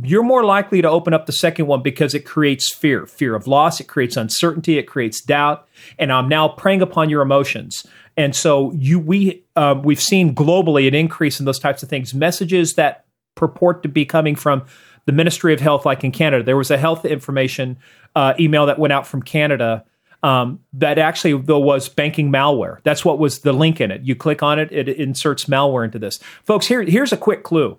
You're 0.00 0.22
more 0.22 0.44
likely 0.44 0.80
to 0.80 0.88
open 0.88 1.12
up 1.12 1.26
the 1.26 1.32
second 1.32 1.66
one 1.66 1.82
because 1.82 2.14
it 2.14 2.24
creates 2.24 2.72
fear, 2.72 3.04
fear 3.06 3.34
of 3.34 3.48
loss, 3.48 3.80
it 3.80 3.88
creates 3.88 4.16
uncertainty, 4.16 4.78
it 4.78 4.84
creates 4.84 5.20
doubt, 5.20 5.66
and 5.98 6.12
I'm 6.12 6.28
now 6.28 6.46
preying 6.46 6.82
upon 6.82 7.10
your 7.10 7.20
emotions. 7.20 7.84
And 8.16 8.34
so 8.34 8.72
you, 8.72 9.00
we, 9.00 9.44
um, 9.56 9.82
we've 9.82 10.00
seen 10.00 10.36
globally 10.36 10.86
an 10.86 10.94
increase 10.94 11.40
in 11.40 11.46
those 11.46 11.58
types 11.58 11.82
of 11.82 11.88
things. 11.88 12.14
Messages 12.14 12.74
that 12.74 13.06
purport 13.34 13.82
to 13.82 13.88
be 13.88 14.04
coming 14.04 14.36
from 14.36 14.64
the 15.06 15.12
Ministry 15.12 15.54
of 15.54 15.60
Health, 15.60 15.86
like 15.86 16.04
in 16.04 16.12
Canada. 16.12 16.44
There 16.44 16.56
was 16.56 16.70
a 16.70 16.78
health 16.78 17.04
information 17.04 17.78
uh, 18.14 18.34
email 18.38 18.66
that 18.66 18.78
went 18.78 18.92
out 18.92 19.06
from 19.06 19.22
Canada 19.22 19.84
um, 20.22 20.60
that 20.72 20.98
actually 20.98 21.36
though 21.42 21.58
was 21.58 21.88
banking 21.88 22.30
malware. 22.32 22.78
That's 22.82 23.04
what 23.04 23.18
was 23.18 23.40
the 23.40 23.52
link 23.52 23.80
in 23.80 23.90
it. 23.90 24.02
You 24.02 24.16
click 24.16 24.42
on 24.42 24.58
it, 24.58 24.72
it 24.72 24.88
inserts 24.88 25.44
malware 25.44 25.84
into 25.84 25.98
this. 25.98 26.18
Folks, 26.44 26.66
here, 26.66 26.82
here's 26.82 27.12
a 27.12 27.16
quick 27.16 27.44
clue. 27.44 27.78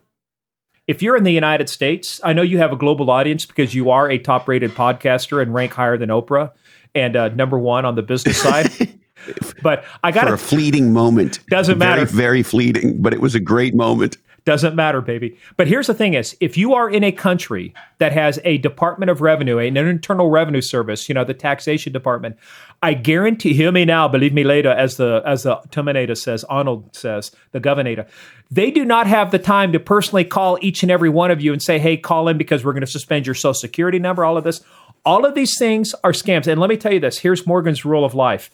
If 0.88 1.04
you're 1.04 1.16
in 1.16 1.24
the 1.24 1.34
United 1.34 1.70
States, 1.70 2.20
I 2.24 2.34
know 2.34 2.42
you 2.42 2.58
have 2.58 2.72
a 2.72 2.76
global 2.76 3.12
audience 3.12 3.46
because 3.46 3.76
you 3.76 3.92
are 3.92 4.10
a 4.10 4.18
top 4.18 4.48
rated 4.48 4.72
podcaster 4.72 5.42
and 5.42 5.54
rank 5.54 5.74
higher 5.74 5.98
than 5.98 6.10
Oprah 6.10 6.52
and 6.96 7.16
uh, 7.16 7.30
number 7.30 7.60
one 7.60 7.86
on 7.86 7.96
the 7.96 8.02
business 8.02 8.38
side. 8.42 8.72
but 9.62 9.84
I 10.04 10.12
got 10.12 10.28
for 10.28 10.34
a 10.34 10.38
fleeting 10.38 10.94
moment. 10.94 11.46
Doesn't 11.48 11.78
very, 11.78 11.90
matter. 11.90 12.06
Very 12.06 12.42
fleeting, 12.42 13.02
but 13.02 13.14
it 13.14 13.22
was 13.22 13.36
a 13.36 13.40
great 13.40 13.76
moment. 13.76 14.18
Doesn't 14.46 14.76
matter, 14.76 15.02
baby. 15.02 15.38
But 15.58 15.68
here's 15.68 15.88
the 15.88 15.94
thing 15.94 16.14
is, 16.14 16.36
if 16.40 16.58
you 16.58 16.74
are 16.74 16.90
in 16.90 17.04
a 17.04 17.12
country 17.12 17.74
that 17.98 18.12
has 18.14 18.40
a 18.44 18.58
Department 18.58 19.10
of 19.10 19.22
Revenue, 19.22 19.58
an 19.58 19.78
internal 19.78 20.30
revenue 20.30 20.62
service, 20.62 21.10
you 21.10 21.16
know, 21.16 21.24
the 21.24 21.34
taxation 21.34 21.94
department, 21.94 22.38
I 22.82 22.94
guarantee 22.94 23.54
hear 23.54 23.72
me 23.72 23.86
now, 23.86 24.08
believe 24.08 24.34
me 24.34 24.44
later, 24.44 24.70
as 24.70 24.98
the 24.98 25.22
as 25.26 25.44
the 25.44 25.58
Terminator 25.72 26.16
says, 26.16 26.44
Arnold 26.46 26.96
says, 26.96 27.32
the 27.52 27.60
governor. 27.60 28.06
They 28.52 28.72
do 28.72 28.86
not 28.86 29.08
have 29.08 29.32
the 29.32 29.40
time 29.40 29.74
to 29.74 29.80
personally 29.80 30.26
call 30.26 30.58
each 30.62 30.82
and 30.84 30.92
every 30.92 31.10
one 31.10 31.32
of 31.32 31.42
you 31.42 31.54
and 31.54 31.62
say, 31.62 31.78
hey, 31.78 31.98
call 31.98 32.28
in 32.28 32.38
because 32.38 32.64
we're 32.64 32.74
going 32.74 32.82
to 32.82 32.88
suspend 32.88 33.28
your 33.28 33.36
social 33.36 33.54
security 33.54 34.00
number, 34.00 34.26
all 34.26 34.38
of 34.38 34.44
this. 34.44 34.62
All 35.06 35.26
of 35.26 35.36
these 35.36 35.58
things 35.58 35.94
are 36.04 36.12
scams. 36.12 36.48
And 36.48 36.60
let 36.60 36.70
me 36.70 36.78
tell 36.78 36.94
you 36.94 37.00
this 37.00 37.20
here's 37.20 37.46
Morgan's 37.46 37.86
rule 37.86 38.06
of 38.06 38.16
life 38.16 38.50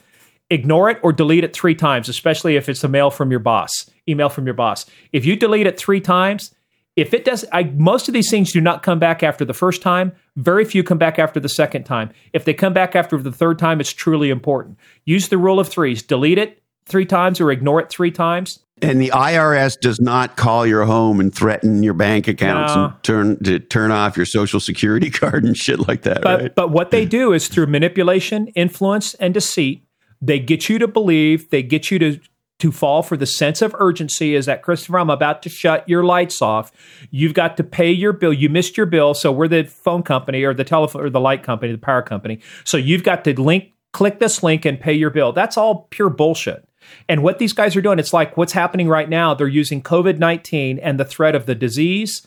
ignore 0.50 0.90
it 0.90 1.00
or 1.02 1.12
delete 1.12 1.44
it 1.44 1.56
three 1.56 1.76
times, 1.76 2.10
especially 2.10 2.56
if 2.56 2.70
it's 2.70 2.84
a 2.84 2.88
mail 2.88 3.10
from 3.10 3.32
your 3.32 3.40
boss, 3.40 3.90
email 4.08 4.30
from 4.30 4.46
your 4.46 4.54
boss. 4.54 4.86
If 5.12 5.26
you 5.26 5.36
delete 5.36 5.68
it 5.68 5.78
three 5.78 6.02
times, 6.02 6.54
if 6.96 7.14
it 7.14 7.26
does, 7.26 7.44
I, 7.52 7.64
most 7.64 8.08
of 8.08 8.14
these 8.14 8.30
things 8.30 8.54
do 8.54 8.62
not 8.62 8.82
come 8.82 9.00
back 9.00 9.22
after 9.22 9.44
the 9.44 9.54
first 9.54 9.82
time. 9.82 10.14
Very 10.38 10.64
few 10.64 10.82
come 10.84 10.98
back 10.98 11.20
after 11.20 11.40
the 11.40 11.50
second 11.50 11.84
time. 11.84 12.10
If 12.32 12.46
they 12.46 12.54
come 12.54 12.72
back 12.74 12.96
after 12.96 13.18
the 13.18 13.32
third 13.34 13.60
time, 13.60 13.82
it's 13.82 13.92
truly 13.92 14.30
important. 14.30 14.78
Use 15.04 15.28
the 15.28 15.38
rule 15.38 15.60
of 15.60 15.68
threes. 15.68 16.02
Delete 16.02 16.38
it 16.38 16.62
three 16.86 17.06
times 17.06 17.42
or 17.42 17.52
ignore 17.52 17.82
it 17.82 17.90
three 17.90 18.12
times. 18.12 18.60
And 18.82 19.02
the 19.02 19.10
IRS 19.10 19.80
does 19.80 20.00
not 20.02 20.36
call 20.36 20.66
your 20.66 20.84
home 20.86 21.20
and 21.22 21.34
threaten 21.34 21.82
your 21.82 21.94
bank 21.94 22.28
accounts 22.28 22.76
No. 22.76 22.86
and 22.86 23.04
turn 23.04 23.44
to 23.44 23.60
turn 23.60 23.92
off 23.92 24.16
your 24.18 24.26
social 24.26 24.60
security 24.60 25.10
card 25.12 25.44
and 25.46 25.56
shit 25.58 25.88
like 25.88 26.02
that, 26.04 26.22
But 26.22 26.42
right? 26.42 26.56
but 26.56 26.72
what 26.72 26.92
they 26.92 27.06
do 27.20 27.34
is 27.34 27.48
through 27.48 27.68
manipulation, 27.68 28.48
influence, 28.48 29.14
and 29.16 29.34
deceit, 29.34 29.86
they 30.22 30.40
get 30.40 30.70
you 30.70 30.78
to 30.80 30.88
believe, 30.88 31.50
they 31.50 31.64
get 31.64 31.90
you 31.90 32.00
to 32.00 32.20
to 32.60 32.72
fall 32.72 33.04
for 33.04 33.18
the 33.18 33.26
sense 33.26 33.62
of 33.62 33.76
urgency 33.80 34.34
is 34.36 34.46
that 34.46 34.62
Christopher, 34.62 35.00
I'm 35.00 35.10
about 35.10 35.44
to 35.44 35.50
shut 35.50 35.88
your 35.90 36.04
lights 36.04 36.42
off. 36.42 36.72
You've 37.12 37.34
got 37.34 37.58
to 37.58 37.64
pay 37.64 37.92
your 37.92 38.14
bill. 38.14 38.32
You 38.32 38.50
missed 38.50 38.78
your 38.78 38.86
bill, 38.86 39.14
so 39.14 39.32
we're 39.32 39.48
the 39.48 39.66
phone 39.66 40.04
company 40.04 40.44
or 40.44 40.54
the 40.54 40.64
telephone 40.64 41.04
or 41.04 41.10
the 41.10 41.20
light 41.20 41.44
company, 41.44 41.72
the 41.74 41.78
power 41.78 42.02
company. 42.02 42.40
So 42.64 42.78
you've 42.78 43.04
got 43.04 43.24
to 43.26 43.40
link, 43.40 43.74
click 43.92 44.20
this 44.20 44.42
link 44.42 44.64
and 44.66 44.80
pay 44.80 44.94
your 44.94 45.10
bill. 45.10 45.34
That's 45.34 45.58
all 45.58 45.88
pure 45.90 46.10
bullshit. 46.10 46.68
And 47.10 47.24
what 47.24 47.40
these 47.40 47.52
guys 47.52 47.76
are 47.76 47.82
doing, 47.82 48.00
it's 48.00 48.14
like 48.14 48.38
what's 48.38 48.54
happening 48.54 48.88
right 48.88 49.10
now. 49.10 49.34
They're 49.34 49.48
using 49.48 49.82
COVID 49.82 50.18
19 50.18 50.80
and 50.80 51.00
the 51.00 51.06
threat 51.06 51.36
of 51.36 51.48
the 51.48 51.56
disease 51.56 52.26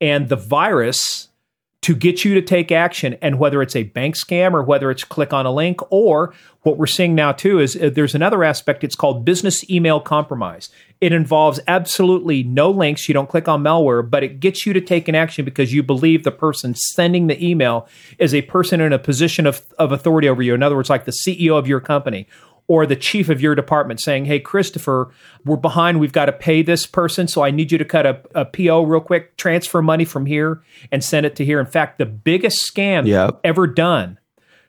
and 0.00 0.28
the 0.28 0.36
virus 0.36 1.29
to 1.82 1.94
get 1.94 2.24
you 2.24 2.34
to 2.34 2.42
take 2.42 2.70
action. 2.70 3.16
And 3.22 3.38
whether 3.38 3.62
it's 3.62 3.76
a 3.76 3.84
bank 3.84 4.14
scam 4.14 4.52
or 4.52 4.62
whether 4.62 4.90
it's 4.90 5.04
click 5.04 5.32
on 5.32 5.46
a 5.46 5.52
link, 5.52 5.80
or 5.90 6.34
what 6.62 6.76
we're 6.76 6.86
seeing 6.86 7.14
now 7.14 7.32
too 7.32 7.58
is 7.58 7.74
uh, 7.76 7.90
there's 7.92 8.14
another 8.14 8.44
aspect. 8.44 8.84
It's 8.84 8.94
called 8.94 9.24
business 9.24 9.68
email 9.70 9.98
compromise. 9.98 10.68
It 11.00 11.12
involves 11.12 11.58
absolutely 11.66 12.42
no 12.42 12.70
links. 12.70 13.08
You 13.08 13.14
don't 13.14 13.28
click 13.28 13.48
on 13.48 13.62
malware, 13.62 14.08
but 14.08 14.22
it 14.22 14.40
gets 14.40 14.66
you 14.66 14.74
to 14.74 14.80
take 14.80 15.08
an 15.08 15.14
action 15.14 15.46
because 15.46 15.72
you 15.72 15.82
believe 15.82 16.24
the 16.24 16.30
person 16.30 16.74
sending 16.74 17.26
the 17.26 17.42
email 17.42 17.88
is 18.18 18.34
a 18.34 18.42
person 18.42 18.82
in 18.82 18.92
a 18.92 18.98
position 18.98 19.46
of, 19.46 19.62
of 19.78 19.92
authority 19.92 20.28
over 20.28 20.42
you. 20.42 20.52
In 20.52 20.62
other 20.62 20.76
words, 20.76 20.90
like 20.90 21.06
the 21.06 21.16
CEO 21.26 21.58
of 21.58 21.66
your 21.66 21.80
company 21.80 22.26
or 22.70 22.86
the 22.86 22.94
chief 22.94 23.28
of 23.28 23.40
your 23.40 23.56
department 23.56 24.00
saying, 24.00 24.26
Hey, 24.26 24.38
Christopher, 24.38 25.10
we're 25.44 25.56
behind. 25.56 25.98
We've 25.98 26.12
got 26.12 26.26
to 26.26 26.32
pay 26.32 26.62
this 26.62 26.86
person. 26.86 27.26
So 27.26 27.42
I 27.42 27.50
need 27.50 27.72
you 27.72 27.78
to 27.78 27.84
cut 27.84 28.06
a, 28.06 28.20
a 28.32 28.44
PO 28.44 28.84
real 28.84 29.00
quick, 29.00 29.36
transfer 29.36 29.82
money 29.82 30.04
from 30.04 30.24
here 30.24 30.62
and 30.92 31.02
send 31.02 31.26
it 31.26 31.34
to 31.34 31.44
here. 31.44 31.58
In 31.58 31.66
fact, 31.66 31.98
the 31.98 32.06
biggest 32.06 32.72
scam 32.72 33.08
Yep. 33.08 33.40
ever 33.42 33.66
done 33.66 34.20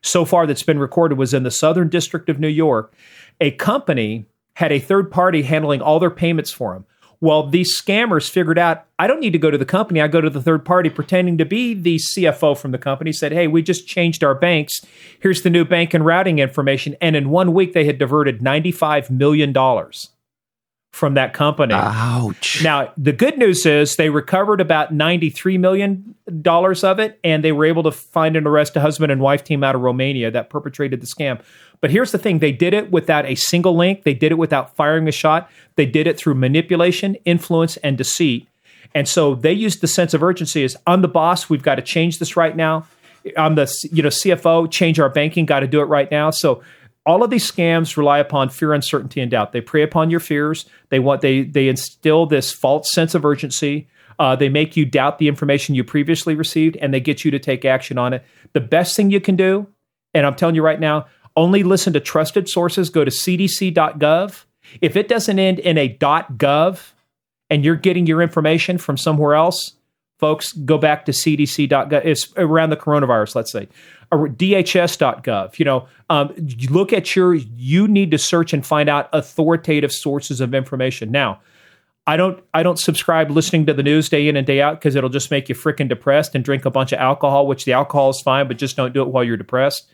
so 0.02 0.26
far 0.26 0.48
that's 0.48 0.64
been 0.64 0.80
recorded 0.80 1.20
was 1.20 1.32
in 1.32 1.44
the 1.44 1.52
Southern 1.52 1.90
District 1.90 2.28
of 2.28 2.40
New 2.40 2.48
York. 2.48 2.92
A 3.40 3.52
company 3.52 4.26
had 4.56 4.72
a 4.72 4.80
third 4.80 5.12
party 5.12 5.44
handling 5.44 5.80
all 5.84 6.00
their 6.00 6.10
payments 6.10 6.50
for 6.52 6.74
them. 6.74 6.86
Well, 7.22 7.48
these 7.48 7.80
scammers 7.80 8.28
figured 8.28 8.58
out 8.58 8.86
I 8.98 9.06
don't 9.06 9.20
need 9.20 9.34
to 9.34 9.38
go 9.38 9.52
to 9.52 9.58
the 9.58 9.66
company. 9.66 10.02
I 10.02 10.08
go 10.08 10.22
to 10.22 10.30
the 10.30 10.42
third 10.42 10.66
party 10.66 10.90
pretending 10.90 11.38
to 11.38 11.46
be 11.46 11.76
the 11.76 11.98
CFO 11.98 12.58
from 12.58 12.72
the 12.72 12.80
company, 12.80 13.14
said, 13.14 13.32
Hey, 13.32 13.48
we 13.48 13.62
just 13.62 13.88
changed 13.88 14.24
our 14.24 14.34
banks. 14.34 14.82
Here's 15.20 15.44
the 15.44 15.52
new 15.52 15.64
bank 15.64 15.94
and 15.94 16.04
routing 16.04 16.40
information. 16.40 16.96
And 17.00 17.16
in 17.16 17.30
one 17.30 17.54
week, 17.54 17.74
they 17.74 17.86
had 17.86 18.00
diverted 18.00 18.40
$95 18.40 19.12
million 19.12 19.54
from 20.92 21.14
that 21.14 21.34
company. 21.34 21.74
Ouch. 21.74 22.62
Now, 22.64 22.92
the 22.98 23.14
good 23.14 23.38
news 23.38 23.66
is 23.66 23.96
they 23.96 24.10
recovered 24.10 24.60
about 24.60 24.94
$93 24.94 25.58
million 25.58 26.16
of 26.28 27.00
it, 27.00 27.20
and 27.24 27.44
they 27.44 27.52
were 27.52 27.66
able 27.66 27.84
to 27.84 27.92
find 27.92 28.36
and 28.36 28.46
arrest 28.46 28.76
a 28.76 28.82
husband 28.82 29.12
and 29.12 29.22
wife 29.22 29.44
team 29.44 29.64
out 29.64 29.74
of 29.74 29.82
Romania 29.82 30.30
that 30.32 30.50
perpetrated 30.50 31.02
the 31.02 31.08
scam. 31.08 31.42
But 31.80 31.92
here's 31.92 32.12
the 32.12 32.18
thing 32.18 32.40
they 32.40 32.52
did 32.52 32.74
it 32.74 32.92
without 32.92 33.26
a 33.26 33.36
single 33.36 33.76
link, 33.76 34.04
they 34.04 34.14
did 34.14 34.32
it 34.32 34.38
without 34.38 34.76
firing 34.76 35.08
a 35.08 35.12
shot, 35.12 35.50
they 35.76 35.86
did 35.86 36.08
it 36.08 36.18
through 36.18 36.36
manipulation, 36.36 37.16
influence, 37.26 37.78
and 37.78 37.98
deceit. 37.98 38.48
And 38.94 39.08
so 39.08 39.36
they 39.36 39.54
used 39.54 39.82
the 39.82 39.88
sense 39.88 40.14
of 40.14 40.22
urgency 40.22 40.64
as 40.64 40.76
I'm 40.86 41.02
the 41.02 41.08
boss, 41.08 41.50
we've 41.50 41.64
got 41.64 41.76
to 41.76 41.82
change 41.82 42.20
this 42.20 42.36
right 42.36 42.56
now. 42.56 42.86
I'm 43.38 43.56
the 43.56 43.72
you 43.92 44.02
know 44.04 44.10
CFO, 44.10 44.70
change 44.70 45.00
our 45.00 45.10
banking, 45.10 45.46
got 45.46 45.62
to 45.62 45.68
do 45.68 45.80
it 45.80 45.86
right 45.86 46.10
now. 46.12 46.32
So 46.32 46.64
all 47.06 47.24
of 47.24 47.30
these 47.30 47.50
scams 47.50 47.98
rely 47.98 48.20
upon 48.20 48.50
fear, 48.50 48.74
uncertainty, 48.74 49.22
and 49.22 49.32
doubt. 49.32 49.52
They 49.52 49.62
prey 49.62 49.82
upon 49.82 50.12
your 50.12 50.20
fears. 50.20 50.66
They 50.90 51.00
want 51.00 51.22
they 51.22 51.44
they 51.44 51.68
instill 51.68 52.26
this 52.26 52.52
false 52.52 52.92
sense 52.92 53.16
of 53.16 53.26
urgency. 53.26 53.88
Uh, 54.20 54.36
they 54.36 54.50
make 54.50 54.78
you 54.78 54.86
doubt 54.86 55.18
the 55.18 55.28
information 55.28 55.74
you 55.74 55.84
previously 55.84 56.36
received, 56.36 56.78
and 56.78 56.94
they 56.94 57.00
get 57.00 57.26
you 57.26 57.32
to 57.32 57.40
take 57.40 57.66
action 57.66 57.98
on 57.98 58.14
it. 58.14 58.24
The 58.54 58.60
best 58.60 58.96
thing 58.96 59.10
you 59.10 59.20
can 59.20 59.36
do, 59.36 59.68
and 60.14 60.28
I'm 60.28 60.36
telling 60.36 60.54
you 60.54 60.64
right 60.64 60.80
now, 60.80 61.08
only 61.36 61.64
listen 61.64 61.94
to 61.94 62.00
trusted 62.00 62.48
sources. 62.48 62.90
Go 62.90 63.04
to 63.04 63.12
cdc.gov. 63.12 64.44
If 64.80 64.96
it 64.96 65.08
doesn't 65.08 65.40
end 65.40 65.60
in 65.60 65.78
a 65.78 65.90
.gov, 65.98 66.92
and 67.50 67.66
you're 67.66 67.76
getting 67.76 68.06
your 68.06 68.22
information 68.22 68.78
from 68.78 68.96
somewhere 68.96 69.34
else, 69.34 69.74
folks, 70.22 70.54
go 70.54 70.78
back 70.78 71.04
to 71.06 71.12
cdc.gov. 71.12 72.06
It's 72.06 72.32
around 72.38 72.70
the 72.70 72.78
coronavirus, 72.78 73.36
let's 73.36 73.52
say, 73.52 73.68
or 74.12 74.30
dhs.gov. 74.30 75.60
You 75.60 75.66
know, 75.66 75.88
um, 76.10 76.34
look 76.70 76.94
at 76.94 77.16
your, 77.16 77.34
you 77.34 77.88
need 77.88 78.12
to 78.12 78.18
search 78.18 78.54
and 78.54 78.66
find 78.66 78.88
out 78.88 79.10
authoritative 79.12 79.92
sources 79.92 80.40
of 80.40 80.54
information. 80.54 81.12
Now, 81.12 81.42
I 82.08 82.18
don't, 82.18 82.42
I 82.54 82.64
don't 82.64 82.80
subscribe 82.80 83.32
listening 83.32 83.66
to 83.66 83.74
the 83.74 83.84
news 83.84 84.10
day 84.10 84.28
in 84.28 84.38
and 84.38 84.48
day 84.48 84.62
out 84.62 84.80
because 84.80 84.96
it'll 84.96 85.10
just 85.10 85.32
make 85.32 85.50
you 85.50 85.56
freaking 85.56 85.90
depressed 85.90 86.36
and 86.36 86.46
drink 86.46 86.66
a 86.66 86.72
bunch 86.72 86.92
of 86.92 87.00
alcohol, 87.00 87.48
which 87.48 87.66
the 87.66 87.74
alcohol 87.74 88.12
is 88.12 88.22
fine, 88.24 88.48
but 88.48 88.58
just 88.58 88.78
don't 88.78 88.94
do 88.94 89.02
it 89.02 89.10
while 89.10 89.24
you're 89.24 89.38
depressed. 89.38 89.92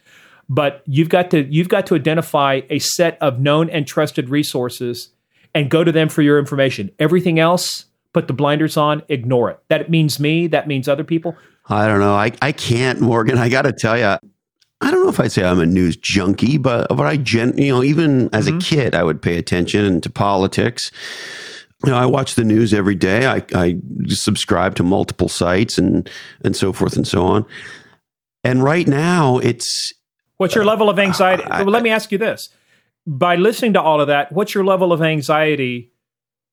But 0.50 0.84
you've 0.86 1.10
got 1.10 1.32
to, 1.32 1.44
you've 1.46 1.70
got 1.70 1.88
to 1.88 1.96
identify 1.96 2.62
a 2.70 2.80
set 2.80 3.18
of 3.22 3.40
known 3.40 3.70
and 3.70 3.88
trusted 3.88 4.30
resources 4.30 5.10
and 5.54 5.70
go 5.70 5.84
to 5.84 5.92
them 5.92 6.08
for 6.08 6.22
your 6.22 6.40
information. 6.40 6.92
Everything 7.00 7.40
else, 7.40 7.86
put 8.18 8.28
the 8.28 8.34
blinders 8.34 8.78
on, 8.78 9.04
ignore 9.10 9.52
it. 9.52 9.60
That 9.68 9.92
means 9.92 10.20
me, 10.20 10.48
that 10.48 10.68
means 10.68 10.88
other 10.88 11.04
people. 11.04 11.38
I 11.70 11.88
don't 11.88 12.00
know. 12.00 12.16
I, 12.16 12.32
I 12.42 12.52
can't, 12.52 13.00
Morgan. 13.00 13.38
I 13.38 13.48
got 13.48 13.62
to 13.62 13.72
tell 13.72 13.96
you, 13.96 14.06
I 14.82 14.92
don't 14.92 15.04
know 15.04 15.10
if 15.10 15.20
I'd 15.20 15.32
say 15.32 15.44
I'm 15.44 15.60
a 15.60 15.68
news 15.68 15.96
junkie, 15.96 16.58
but 16.58 16.88
but 16.90 17.06
I 17.06 17.18
gen 17.18 17.56
you 17.60 17.74
know 17.74 17.84
even 17.84 18.34
as 18.34 18.48
mm-hmm. 18.48 18.58
a 18.58 18.62
kid 18.62 18.96
I 18.96 19.04
would 19.04 19.22
pay 19.22 19.38
attention 19.38 20.02
to 20.02 20.10
politics. 20.10 20.92
You 21.86 21.92
know, 21.92 21.98
I 21.98 22.08
watch 22.08 22.34
the 22.34 22.44
news 22.44 22.74
every 22.74 22.96
day. 22.96 23.28
I, 23.28 23.44
I 23.54 23.78
subscribe 24.08 24.74
to 24.76 24.84
multiple 24.84 25.30
sites 25.30 25.78
and 25.78 26.10
and 26.44 26.56
so 26.56 26.74
forth 26.74 26.96
and 26.96 27.08
so 27.08 27.24
on. 27.24 27.46
And 28.44 28.64
right 28.64 28.88
now, 28.88 29.38
it's 29.38 29.94
what's 30.38 30.56
your 30.56 30.66
level 30.66 30.90
of 30.90 30.98
anxiety? 30.98 31.44
Uh, 31.44 31.58
I, 31.58 31.62
well, 31.62 31.72
let 31.72 31.84
me 31.84 31.92
ask 31.92 32.12
you 32.12 32.18
this: 32.18 32.50
by 33.06 33.36
listening 33.36 33.74
to 33.74 33.82
all 33.82 34.02
of 34.02 34.08
that, 34.08 34.32
what's 34.32 34.56
your 34.56 34.66
level 34.66 34.92
of 34.92 35.04
anxiety 35.04 35.92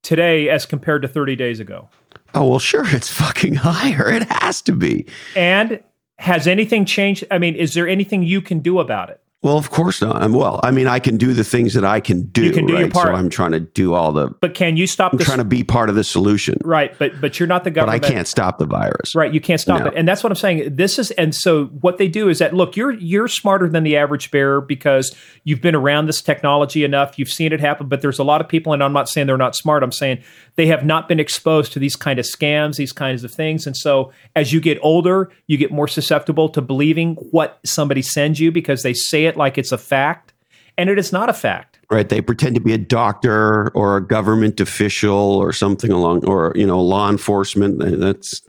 today 0.04 0.48
as 0.48 0.66
compared 0.66 1.02
to 1.02 1.08
30 1.08 1.34
days 1.34 1.58
ago? 1.58 1.88
Oh 2.34 2.48
well, 2.48 2.58
sure, 2.58 2.84
it's 2.86 3.10
fucking 3.10 3.54
higher. 3.54 4.10
It 4.10 4.30
has 4.30 4.62
to 4.62 4.72
be. 4.72 5.06
And 5.34 5.82
has 6.18 6.46
anything 6.46 6.84
changed? 6.84 7.24
I 7.30 7.38
mean, 7.38 7.56
is 7.56 7.74
there 7.74 7.88
anything 7.88 8.22
you 8.22 8.40
can 8.40 8.60
do 8.60 8.78
about 8.78 9.10
it? 9.10 9.20
Well, 9.44 9.58
of 9.58 9.70
course 9.70 10.00
not. 10.00 10.22
I'm, 10.22 10.32
well, 10.32 10.58
I 10.62 10.70
mean, 10.70 10.86
I 10.86 10.98
can 10.98 11.18
do 11.18 11.34
the 11.34 11.44
things 11.44 11.74
that 11.74 11.84
I 11.84 12.00
can 12.00 12.22
do. 12.22 12.46
You 12.46 12.50
can 12.50 12.64
do 12.64 12.72
right? 12.72 12.80
your 12.80 12.90
part. 12.90 13.08
So 13.08 13.12
I'm 13.14 13.28
trying 13.28 13.52
to 13.52 13.60
do 13.60 13.92
all 13.92 14.10
the. 14.10 14.28
But 14.40 14.54
can 14.54 14.78
you 14.78 14.86
stop? 14.86 15.12
I'm 15.12 15.18
trying 15.18 15.36
to 15.36 15.44
be 15.44 15.62
part 15.62 15.90
of 15.90 15.96
the 15.96 16.02
solution. 16.02 16.56
Right, 16.64 16.98
but 16.98 17.20
but 17.20 17.38
you're 17.38 17.46
not 17.46 17.62
the 17.62 17.70
government. 17.70 18.00
But 18.00 18.08
I 18.08 18.10
can't 18.10 18.26
stop 18.26 18.56
the 18.56 18.64
virus. 18.64 19.14
Right, 19.14 19.34
you 19.34 19.42
can't 19.42 19.60
stop 19.60 19.80
no. 19.80 19.86
it, 19.88 19.94
and 19.96 20.08
that's 20.08 20.24
what 20.24 20.32
I'm 20.32 20.36
saying. 20.36 20.76
This 20.76 20.98
is, 20.98 21.10
and 21.10 21.34
so 21.34 21.66
what 21.66 21.98
they 21.98 22.08
do 22.08 22.30
is 22.30 22.38
that 22.38 22.54
look, 22.54 22.74
you're 22.74 22.92
you're 22.92 23.28
smarter 23.28 23.68
than 23.68 23.84
the 23.84 23.98
average 23.98 24.30
bearer 24.30 24.62
because 24.62 25.14
you've 25.44 25.60
been 25.60 25.74
around 25.74 26.06
this 26.06 26.22
technology 26.22 26.82
enough. 26.82 27.18
You've 27.18 27.30
seen 27.30 27.52
it 27.52 27.60
happen. 27.60 27.86
But 27.86 28.00
there's 28.00 28.18
a 28.18 28.24
lot 28.24 28.40
of 28.40 28.48
people, 28.48 28.72
and 28.72 28.82
I'm 28.82 28.94
not 28.94 29.10
saying 29.10 29.26
they're 29.26 29.36
not 29.36 29.54
smart. 29.54 29.82
I'm 29.82 29.92
saying 29.92 30.22
they 30.56 30.66
have 30.66 30.84
not 30.84 31.08
been 31.08 31.20
exposed 31.20 31.72
to 31.72 31.78
these 31.78 31.96
kind 31.96 32.18
of 32.18 32.24
scams, 32.24 32.76
these 32.76 32.92
kinds 32.92 33.24
of 33.24 33.32
things, 33.32 33.66
and 33.66 33.76
so 33.76 34.12
as 34.36 34.52
you 34.52 34.60
get 34.60 34.78
older, 34.82 35.30
you 35.46 35.56
get 35.56 35.70
more 35.70 35.88
susceptible 35.88 36.48
to 36.50 36.62
believing 36.62 37.14
what 37.30 37.58
somebody 37.64 38.02
sends 38.02 38.40
you 38.40 38.52
because 38.52 38.82
they 38.82 38.94
say 38.94 39.26
it 39.26 39.36
like 39.36 39.58
it's 39.58 39.72
a 39.72 39.78
fact 39.78 40.32
and 40.76 40.90
it 40.90 40.98
is 40.98 41.12
not 41.12 41.28
a 41.28 41.32
fact. 41.32 41.78
Right. 41.90 42.08
They 42.08 42.20
pretend 42.20 42.54
to 42.56 42.60
be 42.60 42.72
a 42.72 42.78
doctor 42.78 43.70
or 43.74 43.98
a 43.98 44.06
government 44.06 44.60
official 44.60 45.14
or 45.14 45.52
something 45.52 45.92
along, 45.92 46.26
or, 46.26 46.52
you 46.56 46.66
know, 46.66 46.80
law 46.80 47.10
enforcement. 47.10 47.78
That's, 48.00 48.42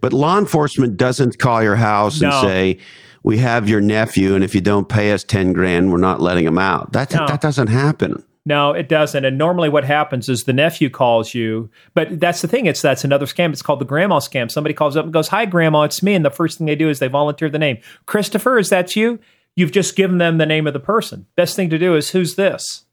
but 0.00 0.12
law 0.12 0.38
enforcement 0.38 0.96
doesn't 0.96 1.38
call 1.38 1.62
your 1.62 1.76
house 1.76 2.20
no. 2.20 2.30
and 2.30 2.46
say, 2.46 2.78
we 3.22 3.38
have 3.38 3.68
your 3.68 3.80
nephew, 3.80 4.34
and 4.34 4.42
if 4.42 4.52
you 4.52 4.60
don't 4.60 4.88
pay 4.88 5.12
us 5.12 5.22
10 5.22 5.52
grand, 5.52 5.92
we're 5.92 5.98
not 5.98 6.20
letting 6.20 6.44
him 6.44 6.58
out. 6.58 6.92
That, 6.92 7.12
no. 7.14 7.26
that 7.28 7.40
doesn't 7.40 7.68
happen. 7.68 8.24
No, 8.44 8.72
it 8.72 8.88
doesn't. 8.88 9.24
And 9.24 9.38
normally 9.38 9.68
what 9.68 9.84
happens 9.84 10.28
is 10.28 10.42
the 10.42 10.52
nephew 10.52 10.90
calls 10.90 11.32
you, 11.32 11.70
but 11.94 12.18
that's 12.18 12.42
the 12.42 12.48
thing. 12.48 12.66
It's 12.66 12.82
that's 12.82 13.04
another 13.04 13.26
scam. 13.26 13.52
It's 13.52 13.62
called 13.62 13.80
the 13.80 13.84
grandma 13.84 14.18
scam. 14.18 14.50
Somebody 14.50 14.74
calls 14.74 14.96
up 14.96 15.04
and 15.04 15.12
goes, 15.12 15.28
Hi, 15.28 15.46
grandma, 15.46 15.82
it's 15.82 16.02
me. 16.02 16.14
And 16.14 16.24
the 16.24 16.30
first 16.30 16.58
thing 16.58 16.66
they 16.66 16.74
do 16.74 16.88
is 16.88 16.98
they 16.98 17.08
volunteer 17.08 17.48
the 17.48 17.58
name. 17.58 17.78
Christopher, 18.06 18.58
is 18.58 18.68
that 18.70 18.96
you? 18.96 19.20
You've 19.54 19.70
just 19.70 19.94
given 19.94 20.18
them 20.18 20.38
the 20.38 20.46
name 20.46 20.66
of 20.66 20.72
the 20.72 20.80
person. 20.80 21.26
Best 21.36 21.54
thing 21.54 21.70
to 21.70 21.78
do 21.78 21.94
is 21.94 22.10
who's 22.10 22.34
this? 22.34 22.84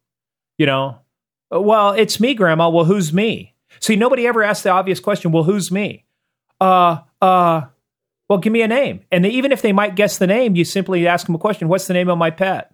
You 0.58 0.66
know, 0.66 1.00
well, 1.50 1.92
it's 1.92 2.20
me, 2.20 2.34
grandma. 2.36 2.70
Well, 2.70 2.86
who's 2.86 3.12
me? 3.12 3.56
See, 3.80 3.96
nobody 3.96 4.28
ever 4.28 4.44
asks 4.44 4.64
the 4.64 4.70
obvious 4.70 5.00
question, 5.00 5.32
well, 5.32 5.44
who's 5.44 5.72
me? 5.72 6.06
Uh, 6.60 6.98
uh, 7.22 7.62
well, 8.28 8.40
give 8.40 8.54
me 8.54 8.62
a 8.62 8.68
name. 8.68 9.02
And 9.12 9.24
they, 9.24 9.30
even 9.30 9.52
if 9.52 9.62
they 9.62 9.72
might 9.72 9.96
guess 9.96 10.18
the 10.18 10.28
name, 10.28 10.56
you 10.56 10.66
simply 10.66 11.08
ask 11.08 11.26
them 11.26 11.36
a 11.36 11.40
question, 11.40 11.70
what's 11.70 11.88
the 11.88 11.94
name 11.94 12.10
of 12.10 12.18
my 12.18 12.30
pet? 12.30 12.74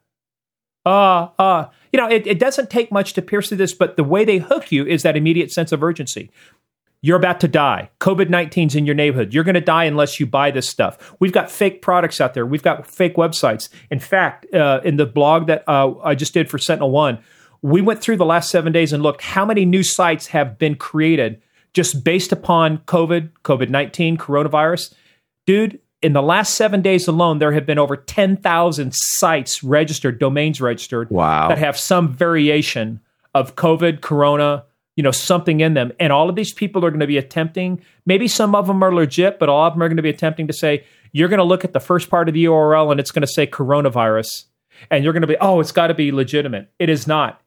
Uh, 0.86 1.30
uh, 1.40 1.68
you 1.96 2.02
know, 2.02 2.10
it, 2.10 2.28
it 2.28 2.40
doesn't 2.40 2.70
take 2.70 2.92
much 2.92 3.14
to 3.14 3.22
pierce 3.22 3.48
through 3.48 3.56
this, 3.56 3.74
but 3.74 3.96
the 3.96 4.04
way 4.04 4.26
they 4.26 4.40
hook 4.40 4.70
you 4.70 4.86
is 4.86 5.04
that 5.04 5.16
immediate 5.16 5.50
sense 5.50 5.72
of 5.72 5.82
urgency. 5.82 6.30
You're 7.02 7.16
about 7.16 7.40
to 7.40 7.48
die. 7.48 7.90
COVID 8.02 8.26
19's 8.26 8.76
in 8.76 8.86
your 8.86 8.96
neighborhood. 8.96 9.34
You're 9.34 9.46
going 9.46 9.56
to 9.56 9.62
die 9.62 9.86
unless 9.86 10.20
you 10.20 10.26
buy 10.26 10.52
this 10.52 10.68
stuff. 10.68 11.16
We've 11.22 11.32
got 11.32 11.50
fake 11.50 11.82
products 11.82 12.20
out 12.20 12.34
there. 12.34 12.46
We've 12.46 12.62
got 12.62 12.86
fake 12.86 13.16
websites. 13.16 13.70
In 13.90 14.02
fact, 14.02 14.54
uh, 14.54 14.82
in 14.84 14.98
the 14.98 15.06
blog 15.06 15.48
that 15.48 15.64
uh, 15.70 15.94
I 16.04 16.16
just 16.16 16.34
did 16.34 16.50
for 16.50 16.58
Sentinel 16.58 16.92
One, 16.92 17.20
we 17.62 17.80
went 17.80 18.02
through 18.02 18.18
the 18.18 18.26
last 18.26 18.52
seven 18.52 18.74
days 18.74 18.92
and 18.92 19.02
looked 19.02 19.22
how 19.22 19.46
many 19.46 19.64
new 19.64 19.82
sites 19.82 20.28
have 20.28 20.58
been 20.58 20.76
created 20.76 21.42
just 21.74 22.04
based 22.04 22.34
upon 22.34 22.80
COVID, 22.80 23.30
COVID 23.46 23.70
19, 23.70 24.18
coronavirus. 24.18 24.94
Dude, 25.46 25.80
in 26.06 26.14
the 26.14 26.22
last 26.22 26.54
seven 26.54 26.84
days 26.84 27.08
alone, 27.08 27.40
there 27.40 27.52
have 27.52 27.66
been 27.66 27.80
over 27.80 27.98
10,000 27.98 28.94
sites 28.94 29.64
registered, 29.64 30.20
domains 30.20 30.62
registered, 30.62 31.10
wow. 31.10 31.48
that 31.50 31.58
have 31.58 31.76
some 31.80 32.14
variation 32.14 33.00
of 33.34 33.56
COVID, 33.56 34.02
corona, 34.02 34.66
you 34.96 35.02
know 35.02 35.10
something 35.10 35.62
in 35.62 35.74
them. 35.74 35.92
And 36.00 36.14
all 36.14 36.30
of 36.30 36.36
these 36.36 36.54
people 36.54 36.86
are 36.86 36.92
going 36.92 37.00
to 37.00 37.08
be 37.08 37.18
attempting 37.18 37.82
maybe 38.06 38.28
some 38.28 38.54
of 38.54 38.68
them 38.68 38.84
are 38.84 38.94
legit 38.94 39.40
but 39.40 39.50
all 39.50 39.66
of 39.66 39.74
them 39.74 39.84
are 39.84 39.90
going 39.90 39.98
to 39.98 40.04
be 40.04 40.10
attempting 40.10 40.48
to 40.48 40.54
say 40.54 40.86
you're 41.12 41.28
going 41.28 41.40
to 41.40 41.44
look 41.44 41.66
at 41.66 41.74
the 41.74 41.80
first 41.80 42.10
part 42.10 42.30
of 42.30 42.34
the 42.34 42.46
url 42.46 42.92
and 42.92 43.00
it's 43.00 43.12
going 43.12 43.22
to 43.22 43.28
say 43.28 43.48
coronavirus. 43.48 44.46
And 44.92 45.04
you're 45.04 45.12
going 45.12 45.22
to 45.22 45.28
be 45.28 45.38
oh 45.42 45.60
it's 45.60 45.72
got 45.72 45.88
to 45.88 45.96
be 45.96 46.12
legitimate. 46.12 46.70
It 46.78 46.90
is 46.90 47.08
not. 47.08 47.42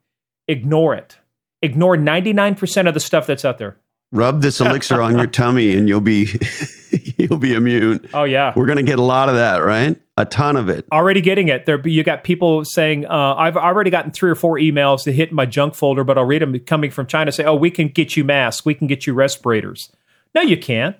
Ignore 0.49 0.95
it. 0.95 1.17
Ignore 1.61 1.95
99% 1.95 2.87
of 2.87 2.93
the 2.93 2.99
stuff 2.99 3.25
that's 3.25 3.45
out 3.45 3.57
there 3.57 3.77
rub 4.11 4.41
this 4.41 4.59
elixir 4.61 5.01
on 5.01 5.17
your 5.17 5.27
tummy 5.27 5.75
and 5.75 5.87
you'll 5.87 6.01
be 6.01 6.29
you'll 7.17 7.37
be 7.37 7.53
immune 7.53 8.07
oh 8.13 8.23
yeah 8.23 8.53
we're 8.55 8.65
going 8.65 8.77
to 8.77 8.83
get 8.83 8.99
a 8.99 9.03
lot 9.03 9.29
of 9.29 9.35
that 9.35 9.57
right 9.57 9.99
a 10.19 10.25
ton 10.25 10.57
of 10.57 10.67
it. 10.67 10.85
Already 10.91 11.21
getting 11.21 11.47
it. 11.47 11.65
There, 11.65 11.79
you 11.87 12.03
got 12.03 12.25
people 12.25 12.65
saying, 12.65 13.05
uh, 13.05 13.35
"I've 13.35 13.55
already 13.55 13.89
gotten 13.89 14.11
three 14.11 14.29
or 14.29 14.35
four 14.35 14.57
emails 14.57 15.05
that 15.05 15.13
hit 15.13 15.31
my 15.31 15.45
junk 15.45 15.75
folder, 15.75 16.03
but 16.03 16.17
I'll 16.17 16.25
read 16.25 16.41
them 16.41 16.59
coming 16.59 16.91
from 16.91 17.07
China. 17.07 17.31
Say, 17.31 17.45
oh, 17.45 17.55
we 17.55 17.71
can 17.71 17.87
get 17.87 18.17
you 18.17 18.25
masks, 18.25 18.65
we 18.65 18.73
can 18.73 18.85
get 18.87 19.07
you 19.07 19.13
respirators. 19.13 19.89
No, 20.35 20.41
you 20.41 20.57
can't. 20.57 20.99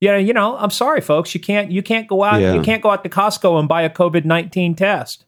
Yeah, 0.00 0.16
you 0.16 0.32
know, 0.32 0.56
I'm 0.56 0.70
sorry, 0.70 1.02
folks. 1.02 1.34
You 1.34 1.40
can't. 1.40 1.70
You 1.70 1.82
can't 1.82 2.08
go 2.08 2.24
out. 2.24 2.40
Yeah. 2.40 2.54
You 2.54 2.62
can't 2.62 2.82
go 2.82 2.90
out 2.90 3.04
to 3.04 3.10
Costco 3.10 3.58
and 3.58 3.68
buy 3.68 3.82
a 3.82 3.90
COVID 3.90 4.24
nineteen 4.24 4.74
test. 4.74 5.26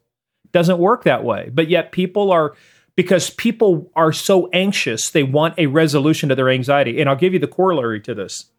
Doesn't 0.51 0.79
work 0.79 1.05
that 1.05 1.23
way. 1.23 1.51
But 1.53 1.69
yet, 1.69 1.93
people 1.93 2.33
are 2.33 2.55
because 2.97 3.31
people 3.31 3.91
are 3.95 4.13
so 4.13 4.49
anxious. 4.53 5.11
They 5.11 5.23
want 5.23 5.59
a 5.59 5.67
resolution 5.67 6.29
to 6.29 6.35
their 6.35 6.51
anxiety. 6.51 7.01
And 7.01 7.09
I'll 7.09 7.17
give 7.17 7.33
you 7.33 7.39
the 7.39 7.47
corollary 7.47 8.01
to 8.01 8.15
this. 8.15 8.51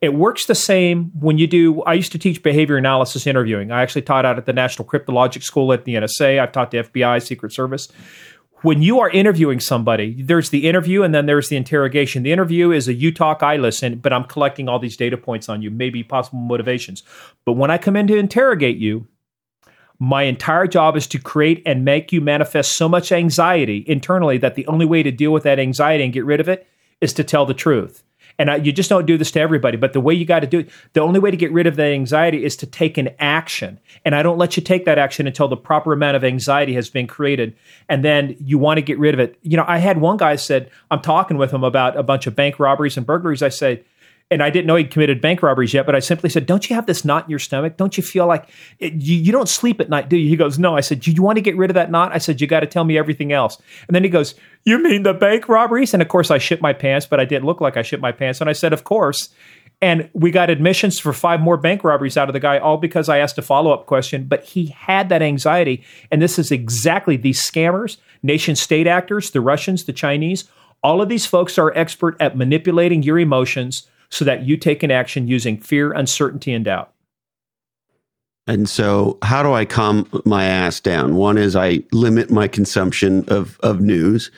It 0.00 0.14
works 0.14 0.46
the 0.46 0.54
same 0.54 1.10
when 1.18 1.36
you 1.36 1.46
do. 1.46 1.82
I 1.82 1.92
used 1.92 2.12
to 2.12 2.18
teach 2.18 2.42
behavior 2.42 2.76
analysis 2.76 3.26
interviewing. 3.26 3.70
I 3.70 3.82
actually 3.82 4.02
taught 4.02 4.24
out 4.24 4.38
at 4.38 4.46
the 4.46 4.52
National 4.52 4.88
Cryptologic 4.88 5.42
School 5.42 5.72
at 5.72 5.84
the 5.84 5.94
NSA. 5.94 6.40
I've 6.40 6.52
taught 6.52 6.70
the 6.70 6.78
FBI, 6.78 7.22
Secret 7.22 7.52
Service. 7.52 7.88
When 8.62 8.82
you 8.82 9.00
are 9.00 9.10
interviewing 9.10 9.60
somebody, 9.60 10.22
there's 10.22 10.50
the 10.50 10.68
interview 10.68 11.02
and 11.02 11.14
then 11.14 11.26
there's 11.26 11.48
the 11.48 11.56
interrogation. 11.56 12.22
The 12.22 12.32
interview 12.32 12.72
is 12.72 12.88
a 12.88 12.94
you 12.94 13.12
talk, 13.12 13.42
I 13.42 13.56
listen, 13.56 13.98
but 13.98 14.12
I'm 14.12 14.24
collecting 14.24 14.68
all 14.68 14.78
these 14.78 14.98
data 14.98 15.16
points 15.16 15.48
on 15.48 15.62
you, 15.62 15.70
maybe 15.70 16.02
possible 16.02 16.40
motivations. 16.40 17.02
But 17.46 17.54
when 17.54 17.70
I 17.70 17.78
come 17.78 17.96
in 17.96 18.06
to 18.08 18.16
interrogate 18.16 18.76
you, 18.76 19.06
my 20.00 20.22
entire 20.22 20.66
job 20.66 20.96
is 20.96 21.06
to 21.06 21.18
create 21.18 21.62
and 21.66 21.84
make 21.84 22.10
you 22.10 22.22
manifest 22.22 22.74
so 22.74 22.88
much 22.88 23.12
anxiety 23.12 23.84
internally 23.86 24.38
that 24.38 24.54
the 24.54 24.66
only 24.66 24.86
way 24.86 25.02
to 25.02 25.12
deal 25.12 25.30
with 25.30 25.42
that 25.42 25.58
anxiety 25.58 26.02
and 26.02 26.12
get 26.12 26.24
rid 26.24 26.40
of 26.40 26.48
it 26.48 26.66
is 27.02 27.12
to 27.12 27.22
tell 27.22 27.44
the 27.44 27.54
truth. 27.54 28.02
And 28.38 28.50
I, 28.50 28.56
you 28.56 28.72
just 28.72 28.88
don't 28.88 29.04
do 29.04 29.18
this 29.18 29.30
to 29.32 29.40
everybody. 29.40 29.76
But 29.76 29.92
the 29.92 30.00
way 30.00 30.14
you 30.14 30.24
got 30.24 30.40
to 30.40 30.46
do 30.46 30.60
it, 30.60 30.70
the 30.94 31.00
only 31.00 31.20
way 31.20 31.30
to 31.30 31.36
get 31.36 31.52
rid 31.52 31.66
of 31.66 31.76
the 31.76 31.84
anxiety 31.84 32.42
is 32.42 32.56
to 32.56 32.66
take 32.66 32.96
an 32.96 33.10
action. 33.18 33.78
And 34.02 34.14
I 34.14 34.22
don't 34.22 34.38
let 34.38 34.56
you 34.56 34.62
take 34.62 34.86
that 34.86 34.96
action 34.96 35.26
until 35.26 35.48
the 35.48 35.56
proper 35.58 35.92
amount 35.92 36.16
of 36.16 36.24
anxiety 36.24 36.72
has 36.72 36.88
been 36.88 37.06
created. 37.06 37.54
And 37.86 38.02
then 38.02 38.36
you 38.38 38.56
want 38.56 38.78
to 38.78 38.82
get 38.82 38.98
rid 38.98 39.12
of 39.12 39.20
it. 39.20 39.38
You 39.42 39.58
know, 39.58 39.66
I 39.68 39.76
had 39.76 40.00
one 40.00 40.16
guy 40.16 40.36
said, 40.36 40.70
I'm 40.90 41.02
talking 41.02 41.36
with 41.36 41.52
him 41.52 41.62
about 41.62 41.98
a 41.98 42.02
bunch 42.02 42.26
of 42.26 42.34
bank 42.34 42.58
robberies 42.58 42.96
and 42.96 43.04
burglaries. 43.04 43.42
I 43.42 43.50
said, 43.50 43.84
and 44.30 44.42
I 44.42 44.50
didn't 44.50 44.66
know 44.66 44.76
he'd 44.76 44.92
committed 44.92 45.20
bank 45.20 45.42
robberies 45.42 45.74
yet, 45.74 45.86
but 45.86 45.96
I 45.96 45.98
simply 45.98 46.30
said, 46.30 46.46
Don't 46.46 46.70
you 46.70 46.76
have 46.76 46.86
this 46.86 47.04
knot 47.04 47.24
in 47.24 47.30
your 47.30 47.40
stomach? 47.40 47.76
Don't 47.76 47.96
you 47.96 48.02
feel 48.02 48.26
like 48.26 48.48
it, 48.78 48.92
you, 48.94 49.16
you, 49.16 49.32
don't 49.32 49.48
sleep 49.48 49.80
at 49.80 49.88
night, 49.88 50.08
do 50.08 50.16
you? 50.16 50.28
He 50.28 50.36
goes, 50.36 50.58
No. 50.58 50.76
I 50.76 50.80
said, 50.80 51.00
Do 51.00 51.10
you 51.10 51.22
want 51.22 51.36
to 51.36 51.42
get 51.42 51.56
rid 51.56 51.70
of 51.70 51.74
that 51.74 51.90
knot? 51.90 52.12
I 52.12 52.18
said, 52.18 52.40
You 52.40 52.46
got 52.46 52.60
to 52.60 52.66
tell 52.66 52.84
me 52.84 52.96
everything 52.96 53.32
else. 53.32 53.60
And 53.88 53.94
then 53.94 54.04
he 54.04 54.08
goes, 54.08 54.36
You 54.64 54.80
mean 54.80 55.02
the 55.02 55.14
bank 55.14 55.48
robberies? 55.48 55.92
And 55.92 56.02
of 56.02 56.08
course, 56.08 56.30
I 56.30 56.38
shit 56.38 56.62
my 56.62 56.72
pants, 56.72 57.06
but 57.06 57.18
I 57.18 57.24
didn't 57.24 57.44
look 57.44 57.60
like 57.60 57.76
I 57.76 57.82
shit 57.82 58.00
my 58.00 58.12
pants. 58.12 58.40
And 58.40 58.48
I 58.48 58.52
said, 58.52 58.72
Of 58.72 58.84
course. 58.84 59.30
And 59.82 60.10
we 60.12 60.30
got 60.30 60.50
admissions 60.50 61.00
for 61.00 61.12
five 61.12 61.40
more 61.40 61.56
bank 61.56 61.82
robberies 61.82 62.18
out 62.18 62.28
of 62.28 62.34
the 62.34 62.40
guy, 62.40 62.58
all 62.58 62.76
because 62.76 63.08
I 63.08 63.18
asked 63.18 63.38
a 63.38 63.42
follow 63.42 63.72
up 63.72 63.86
question. 63.86 64.24
But 64.24 64.44
he 64.44 64.66
had 64.66 65.08
that 65.08 65.22
anxiety. 65.22 65.82
And 66.10 66.20
this 66.20 66.38
is 66.38 66.52
exactly 66.52 67.16
these 67.16 67.42
scammers, 67.42 67.96
nation 68.22 68.54
state 68.54 68.86
actors, 68.86 69.30
the 69.30 69.40
Russians, 69.40 69.84
the 69.84 69.92
Chinese. 69.92 70.44
All 70.82 71.02
of 71.02 71.08
these 71.08 71.26
folks 71.26 71.58
are 71.58 71.76
expert 71.76 72.16
at 72.20 72.36
manipulating 72.36 73.02
your 73.02 73.18
emotions 73.18 73.88
so 74.10 74.24
that 74.24 74.44
you 74.44 74.56
take 74.56 74.82
an 74.82 74.90
action 74.90 75.28
using 75.28 75.58
fear, 75.58 75.92
uncertainty, 75.92 76.52
and 76.52 76.64
doubt. 76.64 76.92
And 78.46 78.68
so, 78.68 79.18
how 79.22 79.42
do 79.42 79.52
I 79.52 79.64
calm 79.64 80.08
my 80.24 80.44
ass 80.44 80.80
down? 80.80 81.14
One 81.14 81.38
is 81.38 81.54
I 81.54 81.84
limit 81.92 82.30
my 82.30 82.48
consumption 82.48 83.24
of, 83.28 83.60
of 83.60 83.80
news. 83.80 84.30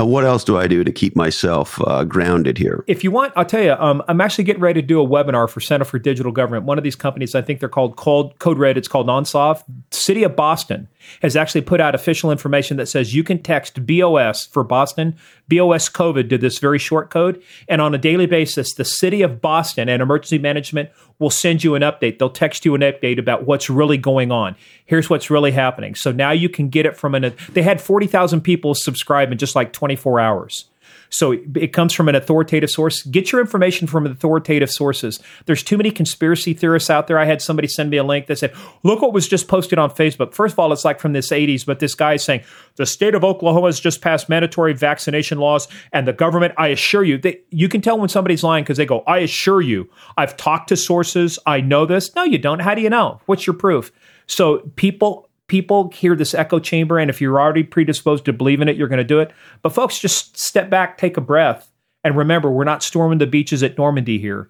Uh, 0.00 0.06
what 0.06 0.24
else 0.24 0.44
do 0.44 0.56
I 0.56 0.66
do 0.66 0.82
to 0.82 0.90
keep 0.90 1.14
myself 1.14 1.80
uh, 1.86 2.04
grounded 2.04 2.58
here? 2.58 2.84
If 2.86 3.04
you 3.04 3.10
want, 3.10 3.32
I'll 3.36 3.44
tell 3.44 3.62
you, 3.62 3.72
um, 3.74 4.02
I'm 4.08 4.20
actually 4.20 4.44
getting 4.44 4.62
ready 4.62 4.80
to 4.80 4.86
do 4.86 5.00
a 5.00 5.06
webinar 5.06 5.48
for 5.48 5.60
Center 5.60 5.84
for 5.84 5.98
Digital 5.98 6.32
Government. 6.32 6.64
One 6.64 6.78
of 6.78 6.84
these 6.84 6.96
companies, 6.96 7.34
I 7.34 7.42
think 7.42 7.60
they're 7.60 7.68
called 7.68 7.96
Code, 7.96 8.38
Code 8.38 8.58
Red, 8.58 8.78
it's 8.78 8.88
called 8.88 9.08
OnSolve, 9.08 9.62
City 9.90 10.22
of 10.22 10.34
Boston 10.34 10.88
has 11.22 11.36
actually 11.36 11.62
put 11.62 11.80
out 11.80 11.94
official 11.94 12.30
information 12.30 12.76
that 12.76 12.86
says 12.86 13.14
you 13.14 13.24
can 13.24 13.42
text 13.42 13.86
BOS 13.86 14.46
for 14.46 14.64
Boston, 14.64 15.16
BOS 15.48 15.88
COVID 15.88 16.28
to 16.30 16.38
this 16.38 16.58
very 16.58 16.78
short 16.78 17.10
code. 17.10 17.42
And 17.68 17.80
on 17.80 17.94
a 17.94 17.98
daily 17.98 18.26
basis, 18.26 18.74
the 18.74 18.84
City 18.84 19.22
of 19.22 19.40
Boston 19.40 19.88
and 19.88 20.02
Emergency 20.02 20.38
Management 20.38 20.90
will 21.18 21.30
send 21.30 21.62
you 21.62 21.74
an 21.74 21.82
update. 21.82 22.18
They'll 22.18 22.30
text 22.30 22.64
you 22.64 22.74
an 22.74 22.80
update 22.80 23.18
about 23.18 23.46
what's 23.46 23.68
really 23.68 23.98
going 23.98 24.32
on. 24.32 24.56
Here's 24.86 25.10
what's 25.10 25.30
really 25.30 25.52
happening. 25.52 25.94
So 25.94 26.12
now 26.12 26.30
you 26.30 26.48
can 26.48 26.68
get 26.68 26.86
it 26.86 26.96
from 26.96 27.14
an, 27.14 27.34
they 27.52 27.62
had 27.62 27.80
40,000 27.80 28.40
people 28.40 28.74
subscribe 28.74 29.30
in 29.30 29.38
just 29.38 29.54
like 29.54 29.72
24 29.72 30.20
hours. 30.20 30.69
So 31.10 31.32
it 31.32 31.72
comes 31.72 31.92
from 31.92 32.08
an 32.08 32.14
authoritative 32.14 32.70
source. 32.70 33.02
Get 33.02 33.32
your 33.32 33.40
information 33.40 33.86
from 33.86 34.06
authoritative 34.06 34.70
sources. 34.70 35.20
There's 35.46 35.62
too 35.62 35.76
many 35.76 35.90
conspiracy 35.90 36.54
theorists 36.54 36.88
out 36.88 37.08
there. 37.08 37.18
I 37.18 37.24
had 37.24 37.42
somebody 37.42 37.68
send 37.68 37.90
me 37.90 37.96
a 37.96 38.04
link 38.04 38.26
that 38.26 38.38
said, 38.38 38.54
look 38.84 39.02
what 39.02 39.12
was 39.12 39.28
just 39.28 39.48
posted 39.48 39.78
on 39.78 39.90
Facebook. 39.90 40.34
First 40.34 40.52
of 40.54 40.60
all, 40.60 40.72
it's 40.72 40.84
like 40.84 41.00
from 41.00 41.12
this 41.12 41.30
80s, 41.30 41.66
but 41.66 41.80
this 41.80 41.94
guy 41.94 42.14
is 42.14 42.22
saying, 42.22 42.42
the 42.76 42.86
state 42.86 43.14
of 43.14 43.24
Oklahoma 43.24 43.66
has 43.66 43.80
just 43.80 44.00
passed 44.00 44.28
mandatory 44.28 44.72
vaccination 44.72 45.38
laws 45.38 45.66
and 45.92 46.06
the 46.06 46.12
government, 46.12 46.54
I 46.56 46.68
assure 46.68 47.02
you, 47.02 47.18
they, 47.18 47.40
you 47.50 47.68
can 47.68 47.80
tell 47.80 47.98
when 47.98 48.08
somebody's 48.08 48.44
lying 48.44 48.62
because 48.62 48.76
they 48.76 48.86
go, 48.86 49.00
I 49.06 49.18
assure 49.18 49.60
you, 49.60 49.90
I've 50.16 50.36
talked 50.36 50.68
to 50.68 50.76
sources. 50.76 51.38
I 51.44 51.60
know 51.60 51.86
this. 51.86 52.14
No, 52.14 52.22
you 52.22 52.38
don't. 52.38 52.60
How 52.60 52.74
do 52.74 52.82
you 52.82 52.90
know? 52.90 53.20
What's 53.26 53.46
your 53.46 53.54
proof? 53.54 53.90
So 54.26 54.58
people 54.76 55.29
people 55.50 55.90
hear 55.90 56.14
this 56.14 56.32
echo 56.32 56.60
chamber, 56.60 56.96
and 56.96 57.10
if 57.10 57.20
you're 57.20 57.40
already 57.40 57.64
predisposed 57.64 58.24
to 58.24 58.32
believe 58.32 58.60
in 58.60 58.68
it, 58.68 58.76
you're 58.76 58.86
going 58.86 58.98
to 58.98 59.04
do 59.04 59.18
it. 59.18 59.32
But 59.62 59.70
folks, 59.70 59.98
just 59.98 60.38
step 60.38 60.70
back, 60.70 60.96
take 60.96 61.16
a 61.16 61.20
breath, 61.20 61.72
and 62.04 62.16
remember, 62.16 62.48
we're 62.48 62.62
not 62.62 62.84
storming 62.84 63.18
the 63.18 63.26
beaches 63.26 63.60
at 63.64 63.76
Normandy 63.76 64.20
here. 64.20 64.48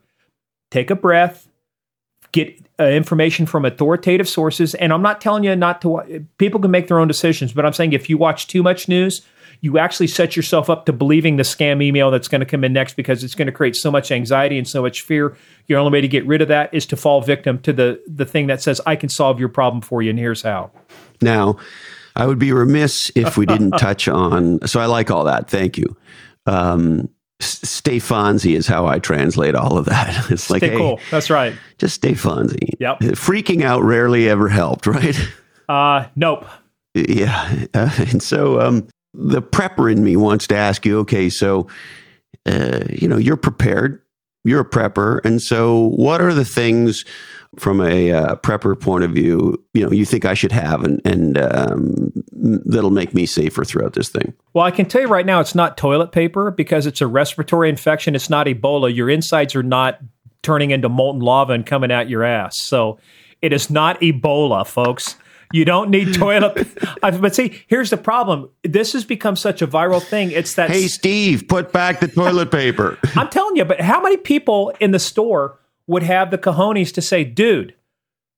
Take 0.70 0.90
a 0.90 0.94
breath, 0.94 1.48
get 2.32 2.61
uh, 2.78 2.84
information 2.84 3.46
from 3.46 3.64
authoritative 3.64 4.28
sources, 4.28 4.74
and 4.74 4.92
I'm 4.92 5.01
not 5.01 5.22
telling 5.22 5.42
you 5.42 5.57
not 5.57 5.80
to. 5.80 6.26
People 6.36 6.61
can 6.61 6.70
make 6.70 6.86
their 6.88 6.98
own 6.98 7.09
decisions, 7.09 7.55
but 7.55 7.64
I'm 7.64 7.72
saying 7.72 7.94
if 7.94 8.11
you 8.11 8.18
watch 8.18 8.46
too 8.46 8.62
much 8.62 8.86
news, 8.86 9.22
you 9.61 9.78
actually 9.78 10.06
set 10.06 10.36
yourself 10.36 10.70
up 10.70 10.86
to 10.86 10.92
believing 10.92 11.36
the 11.36 11.42
scam 11.42 11.82
email 11.82 12.11
that's 12.11 12.28
going 12.28 12.40
to 12.40 12.46
come 12.46 12.64
in 12.64 12.72
next 12.72 12.94
because 12.94 13.22
it's 13.22 13.34
going 13.34 13.46
to 13.46 13.52
create 13.52 13.76
so 13.76 13.90
much 13.90 14.11
anxiety 14.11 14.56
and 14.56 14.66
so 14.66 14.82
much 14.82 15.02
fear. 15.02 15.36
Your 15.66 15.78
only 15.78 15.92
way 15.92 16.00
to 16.00 16.08
get 16.08 16.26
rid 16.26 16.40
of 16.40 16.48
that 16.48 16.72
is 16.72 16.86
to 16.86 16.96
fall 16.96 17.20
victim 17.20 17.58
to 17.61 17.72
the 17.72 18.02
the 18.06 18.24
thing 18.24 18.46
that 18.46 18.62
says 18.62 18.80
I 18.86 18.96
can 18.96 19.08
solve 19.08 19.38
your 19.38 19.50
problem 19.50 19.82
for 19.82 20.02
you 20.02 20.11
and 20.11 20.18
here's 20.18 20.42
how. 20.42 20.70
Now, 21.20 21.58
I 22.16 22.26
would 22.26 22.38
be 22.38 22.52
remiss 22.52 23.11
if 23.14 23.36
we 23.36 23.46
didn't 23.46 23.70
touch 23.78 24.08
on. 24.08 24.66
So 24.66 24.80
I 24.80 24.86
like 24.86 25.11
all 25.11 25.24
that. 25.24 25.48
Thank 25.48 25.78
you. 25.78 25.96
Um, 26.46 27.08
stay 27.40 27.98
Fonzie 27.98 28.56
is 28.56 28.66
how 28.66 28.86
I 28.86 28.98
translate 28.98 29.54
all 29.54 29.78
of 29.78 29.86
that. 29.86 30.30
It's 30.30 30.50
like, 30.50 30.61
stay 30.61 30.70
hey, 30.70 30.76
cool. 30.76 31.00
That's 31.11 31.30
right. 31.30 31.54
Just 31.78 31.94
stay 31.94 32.12
Fonzie. 32.12 32.74
Yep. 32.78 33.00
Freaking 33.00 33.62
out 33.62 33.82
rarely 33.82 34.28
ever 34.28 34.48
helped, 34.48 34.86
right? 34.86 35.18
Uh, 35.68 36.06
nope. 36.16 36.46
Yeah. 36.94 37.66
Uh, 37.74 37.90
and 37.98 38.22
so 38.22 38.61
um, 38.61 38.88
the 39.14 39.42
prepper 39.42 39.90
in 39.90 40.04
me 40.04 40.16
wants 40.16 40.46
to 40.48 40.56
ask 40.56 40.86
you, 40.86 40.98
okay, 41.00 41.28
so, 41.28 41.66
uh, 42.46 42.84
you 42.88 43.08
know, 43.08 43.16
you're 43.16 43.36
prepared, 43.36 44.00
you're 44.44 44.61
a 44.61 44.68
prepper. 44.68 45.20
And 45.24 45.42
so 45.42 45.90
what 45.96 46.20
are 46.20 46.32
the 46.32 46.44
things 46.44 47.04
from 47.58 47.80
a 47.80 48.12
uh, 48.12 48.36
prepper 48.36 48.78
point 48.78 49.02
of 49.02 49.11
view, 49.11 49.62
you 49.74 49.84
know, 49.84 49.90
you 49.90 50.04
think 50.04 50.24
I 50.24 50.34
should 50.34 50.52
have 50.52 50.84
and, 50.84 51.00
and 51.04 51.36
um, 51.38 52.12
that'll 52.30 52.90
make 52.90 53.12
me 53.12 53.26
safer 53.26 53.64
throughout 53.64 53.94
this 53.94 54.08
thing? 54.08 54.32
Well, 54.54 54.64
I 54.64 54.70
can 54.70 54.86
tell 54.86 55.00
you 55.00 55.08
right 55.08 55.26
now, 55.26 55.40
it's 55.40 55.54
not 55.54 55.76
toilet 55.76 56.12
paper 56.12 56.50
because 56.52 56.86
it's 56.86 57.00
a 57.00 57.06
respiratory 57.08 57.68
infection. 57.68 58.14
It's 58.14 58.30
not 58.30 58.46
Ebola. 58.46 58.94
Your 58.94 59.11
insides 59.11 59.56
are 59.56 59.64
not 59.64 59.98
turning 60.42 60.70
into 60.70 60.88
molten 60.88 61.20
lava 61.20 61.52
and 61.52 61.66
coming 61.66 61.90
out 61.90 62.08
your 62.08 62.22
ass. 62.22 62.54
So 62.61 62.98
it 63.42 63.52
is 63.52 63.68
not 63.68 64.00
Ebola, 64.00 64.66
folks. 64.66 65.16
You 65.53 65.64
don't 65.64 65.90
need 65.90 66.14
toilet. 66.14 66.55
Paper. 66.55 66.96
But 67.20 67.34
see, 67.34 67.62
here's 67.66 67.90
the 67.90 67.96
problem. 67.96 68.51
This 68.62 68.92
has 68.92 69.05
become 69.05 69.36
such 69.36 69.62
a 69.62 69.66
viral 69.66 70.03
thing. 70.03 70.30
It's 70.30 70.55
that. 70.55 70.70
Hey, 70.70 70.86
Steve, 70.86 71.48
put 71.48 71.72
back 71.72 72.01
the 72.01 72.09
toilet 72.09 72.51
paper. 72.51 72.98
I'm 73.16 73.28
telling 73.28 73.57
you, 73.57 73.64
but 73.64 73.80
how 73.80 74.01
many 74.01 74.16
people 74.16 74.72
in 74.80 74.92
the 74.92 74.98
store 74.98 75.59
would 75.86 76.03
have 76.05 76.30
the 76.30 76.38
cojones 76.38 76.92
to 76.94 77.03
say, 77.03 77.24
dude, 77.24 77.74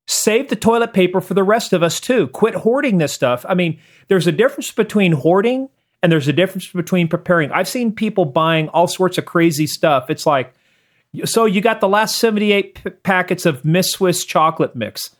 save 0.06 0.48
the 0.48 0.56
toilet 0.56 0.94
paper 0.94 1.20
for 1.20 1.34
the 1.34 1.42
rest 1.42 1.72
of 1.72 1.82
us 1.82 2.00
too. 2.00 2.28
Quit 2.28 2.54
hoarding 2.54 2.98
this 2.98 3.12
stuff. 3.12 3.44
I 3.48 3.54
mean, 3.54 3.78
there's 4.08 4.26
a 4.26 4.32
difference 4.32 4.70
between 4.70 5.12
hoarding 5.12 5.68
and 6.02 6.10
there's 6.10 6.28
a 6.28 6.32
difference 6.32 6.68
between 6.68 7.08
preparing. 7.08 7.52
I've 7.52 7.68
seen 7.68 7.92
people 7.92 8.24
buying 8.24 8.68
all 8.70 8.88
sorts 8.88 9.18
of 9.18 9.24
crazy 9.24 9.66
stuff. 9.66 10.10
It's 10.10 10.26
like, 10.26 10.54
so 11.24 11.44
you 11.44 11.60
got 11.60 11.80
the 11.80 11.88
last 11.88 12.16
78 12.16 12.74
p- 12.74 12.90
packets 12.90 13.46
of 13.46 13.64
Miss 13.64 13.92
Swiss 13.92 14.24
chocolate 14.24 14.74
mix. 14.74 15.10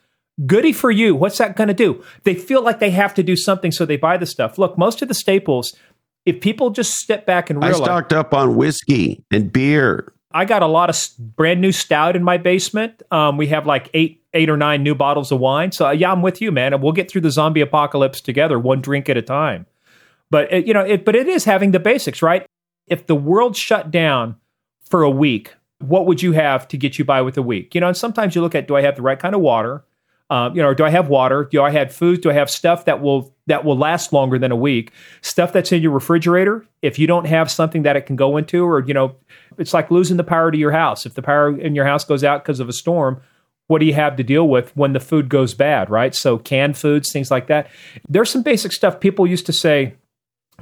Goody 0.45 0.73
for 0.73 0.91
you. 0.91 1.15
What's 1.15 1.37
that 1.37 1.55
going 1.55 1.67
to 1.67 1.73
do? 1.73 2.03
They 2.23 2.33
feel 2.33 2.63
like 2.63 2.79
they 2.79 2.91
have 2.91 3.13
to 3.15 3.23
do 3.23 3.35
something, 3.35 3.71
so 3.71 3.85
they 3.85 3.97
buy 3.97 4.17
the 4.17 4.25
stuff. 4.25 4.57
Look, 4.57 4.77
most 4.77 5.01
of 5.01 5.07
the 5.07 5.13
staples, 5.13 5.75
if 6.25 6.41
people 6.41 6.71
just 6.71 6.95
step 6.95 7.25
back 7.25 7.49
and 7.49 7.61
realize. 7.61 7.81
I 7.81 7.83
stocked 7.83 8.13
up 8.13 8.33
on 8.33 8.55
whiskey 8.55 9.23
and 9.31 9.51
beer 9.51 10.13
I 10.33 10.45
got 10.45 10.63
a 10.63 10.67
lot 10.67 10.89
of 10.89 10.97
brand 11.19 11.61
new 11.61 11.71
stout 11.71 12.15
in 12.15 12.23
my 12.23 12.37
basement. 12.37 13.03
Um, 13.11 13.37
we 13.37 13.47
have 13.47 13.67
like 13.67 13.89
eight 13.93 14.23
eight 14.33 14.49
or 14.49 14.57
nine 14.57 14.81
new 14.81 14.95
bottles 14.95 15.31
of 15.31 15.39
wine. 15.39 15.71
So 15.71 15.89
yeah, 15.91 16.11
I'm 16.11 16.23
with 16.23 16.41
you, 16.41 16.51
man. 16.51 16.73
And 16.73 16.81
we'll 16.81 16.91
get 16.91 17.09
through 17.09 17.21
the 17.21 17.29
zombie 17.29 17.61
apocalypse 17.61 18.19
together, 18.19 18.57
one 18.57 18.81
drink 18.81 19.09
at 19.09 19.17
a 19.17 19.21
time. 19.21 19.67
But 20.31 20.51
it, 20.51 20.65
you 20.65 20.73
know, 20.73 20.81
it, 20.81 21.05
but 21.05 21.15
it 21.15 21.27
is 21.27 21.45
having 21.45 21.71
the 21.71 21.79
basics, 21.79 22.23
right? 22.23 22.47
If 22.87 23.05
the 23.05 23.15
world 23.15 23.55
shut 23.55 23.91
down 23.91 24.37
for 24.89 25.03
a 25.03 25.09
week, 25.09 25.53
what 25.77 26.07
would 26.07 26.23
you 26.23 26.31
have 26.31 26.67
to 26.69 26.77
get 26.77 26.97
you 26.97 27.05
by 27.05 27.21
with 27.21 27.37
a 27.37 27.43
week? 27.43 27.75
You 27.75 27.81
know, 27.81 27.89
and 27.89 27.97
sometimes 27.97 28.33
you 28.33 28.41
look 28.41 28.55
at 28.55 28.67
do 28.67 28.75
I 28.75 28.81
have 28.81 28.95
the 28.95 29.03
right 29.03 29.19
kind 29.19 29.35
of 29.35 29.41
water? 29.41 29.83
Um, 30.29 30.55
you 30.55 30.61
know, 30.61 30.73
do 30.73 30.83
I 30.83 30.89
have 30.89 31.09
water? 31.09 31.47
Do 31.51 31.61
I 31.61 31.69
have 31.71 31.93
food? 31.93 32.21
Do 32.21 32.31
I 32.31 32.33
have 32.33 32.49
stuff 32.49 32.85
that 32.85 33.01
will 33.01 33.35
that 33.47 33.65
will 33.65 33.77
last 33.77 34.13
longer 34.13 34.39
than 34.39 34.51
a 34.51 34.55
week? 34.55 34.91
Stuff 35.21 35.53
that's 35.53 35.71
in 35.71 35.81
your 35.81 35.91
refrigerator. 35.91 36.65
If 36.81 36.97
you 36.97 37.07
don't 37.07 37.25
have 37.25 37.51
something 37.51 37.83
that 37.83 37.95
it 37.95 38.05
can 38.05 38.15
go 38.15 38.37
into, 38.37 38.65
or 38.65 38.83
you 38.83 38.93
know, 38.93 39.15
it's 39.57 39.73
like 39.73 39.91
losing 39.91 40.17
the 40.17 40.23
power 40.23 40.49
to 40.49 40.57
your 40.57 40.71
house. 40.71 41.05
If 41.05 41.13
the 41.13 41.21
power 41.21 41.55
in 41.59 41.75
your 41.75 41.85
house 41.85 42.03
goes 42.03 42.23
out 42.23 42.43
because 42.43 42.59
of 42.59 42.69
a 42.69 42.73
storm, 42.73 43.21
what 43.67 43.79
do 43.79 43.85
you 43.85 43.93
have 43.93 44.15
to 44.15 44.23
deal 44.23 44.47
with 44.47 44.75
when 44.75 44.93
the 44.93 44.99
food 44.99 45.29
goes 45.29 45.53
bad, 45.53 45.89
right? 45.89 46.13
So 46.15 46.37
canned 46.37 46.77
foods, 46.77 47.11
things 47.11 47.31
like 47.31 47.47
that. 47.47 47.69
There's 48.07 48.29
some 48.29 48.43
basic 48.43 48.71
stuff 48.71 48.99
people 48.99 49.27
used 49.27 49.45
to 49.45 49.53
say, 49.53 49.95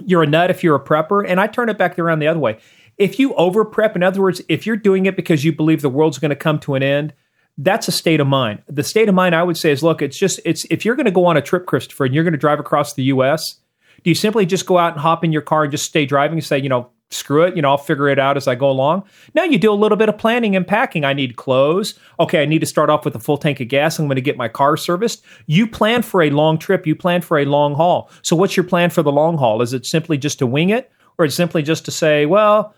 you're 0.05 0.23
a 0.23 0.27
nut 0.27 0.51
if 0.51 0.63
you're 0.63 0.75
a 0.75 0.83
prepper, 0.83 1.23
and 1.27 1.39
I 1.39 1.47
turn 1.47 1.69
it 1.69 1.77
back 1.77 1.97
around 1.99 2.19
the 2.19 2.27
other 2.27 2.39
way. 2.39 2.57
If 2.97 3.19
you 3.19 3.33
over 3.35 3.65
prep, 3.65 3.95
in 3.95 4.03
other 4.03 4.21
words, 4.21 4.41
if 4.47 4.65
you're 4.65 4.75
doing 4.75 5.05
it 5.05 5.15
because 5.15 5.43
you 5.43 5.51
believe 5.51 5.81
the 5.81 5.89
world's 5.89 6.19
going 6.19 6.29
to 6.29 6.35
come 6.35 6.59
to 6.59 6.75
an 6.75 6.83
end, 6.83 7.13
that's 7.57 7.87
a 7.87 7.91
state 7.91 8.19
of 8.19 8.27
mind. 8.27 8.61
The 8.67 8.83
state 8.83 9.09
of 9.09 9.15
mind 9.15 9.35
I 9.35 9.43
would 9.43 9.57
say 9.57 9.71
is 9.71 9.83
look, 9.83 10.01
it's 10.01 10.17
just 10.17 10.39
it's 10.45 10.65
if 10.69 10.85
you're 10.85 10.95
going 10.95 11.05
to 11.05 11.11
go 11.11 11.25
on 11.25 11.37
a 11.37 11.41
trip, 11.41 11.65
Christopher, 11.65 12.05
and 12.05 12.15
you're 12.15 12.23
going 12.23 12.33
to 12.33 12.39
drive 12.39 12.59
across 12.59 12.93
the 12.93 13.03
US, 13.03 13.57
do 14.03 14.09
you 14.09 14.15
simply 14.15 14.45
just 14.45 14.65
go 14.65 14.77
out 14.77 14.93
and 14.93 15.01
hop 15.01 15.23
in 15.23 15.31
your 15.31 15.41
car 15.41 15.63
and 15.63 15.71
just 15.71 15.85
stay 15.85 16.05
driving 16.05 16.37
and 16.37 16.45
say, 16.45 16.57
you 16.57 16.69
know, 16.69 16.89
screw 17.11 17.43
it, 17.43 17.55
you 17.55 17.61
know, 17.61 17.69
I'll 17.69 17.77
figure 17.77 18.07
it 18.07 18.17
out 18.17 18.37
as 18.37 18.47
I 18.47 18.55
go 18.55 18.69
along. 18.69 19.03
Now 19.33 19.43
you 19.43 19.57
do 19.57 19.71
a 19.71 19.75
little 19.75 19.97
bit 19.97 20.09
of 20.09 20.17
planning 20.17 20.55
and 20.55 20.65
packing. 20.65 21.03
I 21.03 21.13
need 21.13 21.35
clothes. 21.35 21.99
Okay, 22.19 22.41
I 22.41 22.45
need 22.45 22.59
to 22.59 22.65
start 22.65 22.89
off 22.89 23.05
with 23.05 23.15
a 23.15 23.19
full 23.19 23.37
tank 23.37 23.59
of 23.59 23.67
gas. 23.67 23.99
I'm 23.99 24.07
going 24.07 24.15
to 24.15 24.21
get 24.21 24.37
my 24.37 24.47
car 24.47 24.77
serviced. 24.77 25.23
You 25.45 25.67
plan 25.67 26.01
for 26.01 26.21
a 26.21 26.29
long 26.29 26.57
trip, 26.57 26.87
you 26.87 26.95
plan 26.95 27.21
for 27.21 27.37
a 27.37 27.45
long 27.45 27.75
haul. 27.75 28.09
So 28.21 28.35
what's 28.35 28.55
your 28.55 28.63
plan 28.63 28.89
for 28.89 29.03
the 29.03 29.11
long 29.11 29.37
haul? 29.37 29.61
Is 29.61 29.73
it 29.73 29.85
simply 29.85 30.17
just 30.17 30.39
to 30.39 30.47
wing 30.47 30.69
it 30.69 30.91
or 31.17 31.25
is 31.25 31.33
it 31.33 31.35
simply 31.35 31.63
just 31.63 31.85
to 31.85 31.91
say, 31.91 32.25
well, 32.25 32.73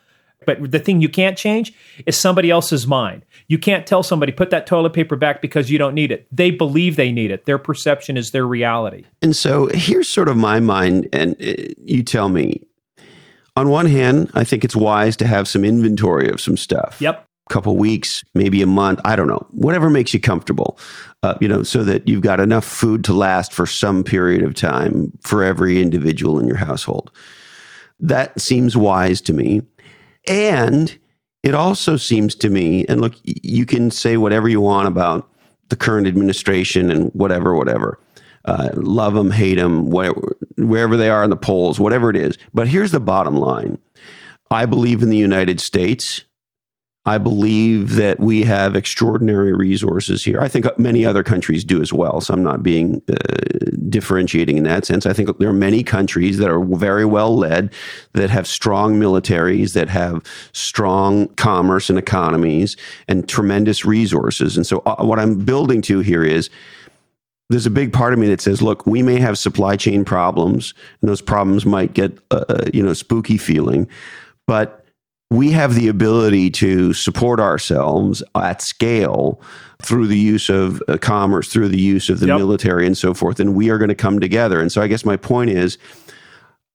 but 0.46 0.72
the 0.72 0.80
thing 0.80 1.02
you 1.02 1.10
can't 1.10 1.38
change 1.38 1.74
is 2.06 2.18
somebody 2.18 2.50
else's 2.50 2.88
mind. 2.88 3.26
You 3.48 3.58
can't 3.58 3.86
tell 3.86 4.04
somebody, 4.04 4.32
put 4.32 4.50
that 4.50 4.66
toilet 4.68 4.94
paper 4.94 5.16
back 5.16 5.41
because 5.41 5.70
you 5.70 5.78
don't 5.78 5.94
need 5.94 6.12
it. 6.12 6.28
They 6.32 6.52
believe 6.52 6.96
they 6.96 7.12
need 7.12 7.32
it. 7.32 7.46
Their 7.46 7.58
perception 7.58 8.18
is 8.18 8.32
their 8.32 8.48
reality. 8.48 9.06
And 9.22 9.36
so 9.36 9.68
here's 9.74 10.10
sort 10.10 10.30
of 10.30 10.38
my 10.38 10.60
mind, 10.60 11.10
and 11.14 11.36
uh, 11.41 11.74
you 11.78 12.04
tell 12.04 12.30
me. 12.30 12.66
On 13.56 13.70
one 13.70 13.86
hand, 13.86 14.32
I 14.34 14.44
think 14.44 14.64
it's 14.64 14.76
wise 14.76 15.16
to 15.18 15.28
have 15.28 15.48
some 15.48 15.64
inventory 15.64 16.28
of 16.30 16.41
some 16.41 16.58
stuff. 16.58 17.00
Yep. 17.00 17.28
A 17.50 17.54
couple 17.54 17.78
weeks, 17.78 18.24
maybe 18.34 18.62
a 18.64 18.66
month, 18.66 19.00
I 19.06 19.16
don't 19.16 19.28
know, 19.28 19.46
whatever 19.52 19.89
makes 19.89 20.14
you 20.14 20.20
comfortable, 20.20 20.80
uh, 21.22 21.36
you 21.39 21.48
know, 21.48 21.62
so 21.62 21.84
that 21.84 22.08
you've 22.08 22.22
got 22.22 22.39
enough 22.39 22.66
food 22.66 23.04
to 23.04 23.14
last 23.14 23.54
for 23.54 23.68
some 23.68 24.04
period 24.04 24.41
of 24.44 24.56
time 24.56 25.12
for 25.22 25.44
every 25.44 25.82
individual 25.82 26.39
in 26.39 26.48
your 26.48 26.58
household. 26.58 27.12
That 28.00 28.39
seems 28.41 28.76
wise 28.76 29.22
to 29.22 29.34
me. 29.34 29.62
And 30.28 30.97
it 31.43 31.53
also 31.53 31.97
seems 31.97 32.36
to 32.36 32.49
me, 32.49 32.86
and 32.88 33.01
look, 33.01 33.15
you 33.24 33.65
can 33.65 33.91
say 33.91 34.17
whatever 34.17 34.47
you 34.47 34.61
want 34.61 34.88
about 34.88 35.30
the 35.69 35.76
current 35.76 36.07
administration 36.07 36.89
and 36.89 37.11
whatever, 37.13 37.55
whatever. 37.55 37.99
Uh, 38.45 38.69
love 38.76 39.13
them, 39.13 39.32
hate 39.32 39.55
them, 39.55 39.89
whatever, 39.89 40.36
wherever 40.57 40.97
they 40.97 41.09
are 41.09 41.24
in 41.24 41.30
the 41.30 41.36
polls, 41.36 41.80
whatever 41.80 42.09
it 42.09 42.15
is. 42.15 42.38
But 42.53 42.67
here's 42.67 42.91
the 42.91 42.99
bottom 42.99 43.36
line 43.36 43.78
I 44.51 44.65
believe 44.65 45.01
in 45.01 45.09
the 45.09 45.17
United 45.17 45.59
States. 45.59 46.26
I 47.06 47.18
believe 47.18 47.95
that 47.95 48.20
we 48.22 48.43
have 48.43 48.78
extraordinary 48.78 49.51
resources 49.51 50.24
here. 50.24 50.39
I 50.39 50.47
think 50.47 50.66
many 50.80 51.06
other 51.06 51.22
countries 51.22 51.66
do 51.66 51.82
as 51.82 51.91
well. 51.91 52.22
So 52.22 52.34
I'm 52.34 52.43
not 52.43 52.64
being 52.64 53.01
uh, 53.10 53.16
differentiating 53.89 54.58
in 54.58 54.64
that 54.64 54.86
sense. 54.86 55.06
I 55.06 55.12
think 55.12 55.38
there 55.38 55.49
are 55.49 55.54
many 55.54 55.84
countries 55.84 56.38
that 56.38 56.49
are 56.49 56.64
very 56.64 57.04
well 57.04 57.36
led, 57.36 57.74
that 58.14 58.30
have 58.30 58.47
strong 58.47 58.95
militaries, 58.95 59.74
that 59.74 59.89
have 59.89 60.24
strong 60.54 61.28
commerce 61.36 61.89
and 61.89 61.99
economies, 61.99 62.78
and 63.10 63.28
tremendous 63.28 63.84
resources. 63.84 64.56
And 64.56 64.66
so 64.66 64.82
uh, 64.86 65.04
what 65.04 65.20
I'm 65.20 65.39
building 65.39 65.82
to 65.84 65.99
here 65.99 66.24
is 66.24 66.49
there's 67.49 67.66
a 67.66 67.72
big 67.72 67.91
part 67.91 68.14
of 68.14 68.20
me 68.20 68.28
that 68.30 68.39
says, 68.39 68.62
look, 68.62 68.88
we 68.88 69.04
may 69.04 69.20
have 69.20 69.38
supply 69.38 69.76
chain 69.76 70.06
problems, 70.06 70.74
and 71.01 71.10
those 71.10 71.22
problems 71.22 71.66
might 71.66 71.93
get, 71.93 72.18
uh, 72.32 72.45
uh 72.47 72.66
you 72.74 72.82
know, 72.82 72.93
spooky 72.93 73.38
feeling, 73.38 73.89
but 74.47 74.82
we 75.34 75.49
have 75.51 75.73
the 75.73 75.88
ability 75.88 76.51
to 76.51 76.93
support 76.93 77.39
ourselves 77.39 78.21
at 78.36 78.61
scale 78.61 79.41
through 79.81 80.05
the 80.05 80.17
use 80.17 80.47
of 80.47 80.81
uh, 80.88 80.97
commerce, 80.97 81.51
through 81.51 81.69
the 81.69 81.81
use 81.81 82.07
of 82.07 82.19
the 82.19 82.27
yep. 82.27 82.38
military, 82.38 82.86
and 82.86 82.95
so 82.95 83.15
forth. 83.15 83.39
And 83.39 83.55
we 83.55 83.71
are 83.71 83.79
going 83.79 83.89
to 83.89 83.95
come 83.95 84.19
together. 84.19 84.61
And 84.61 84.71
so, 84.71 84.79
I 84.81 84.88
guess 84.88 85.03
my 85.03 85.17
point 85.17 85.49
is, 85.49 85.79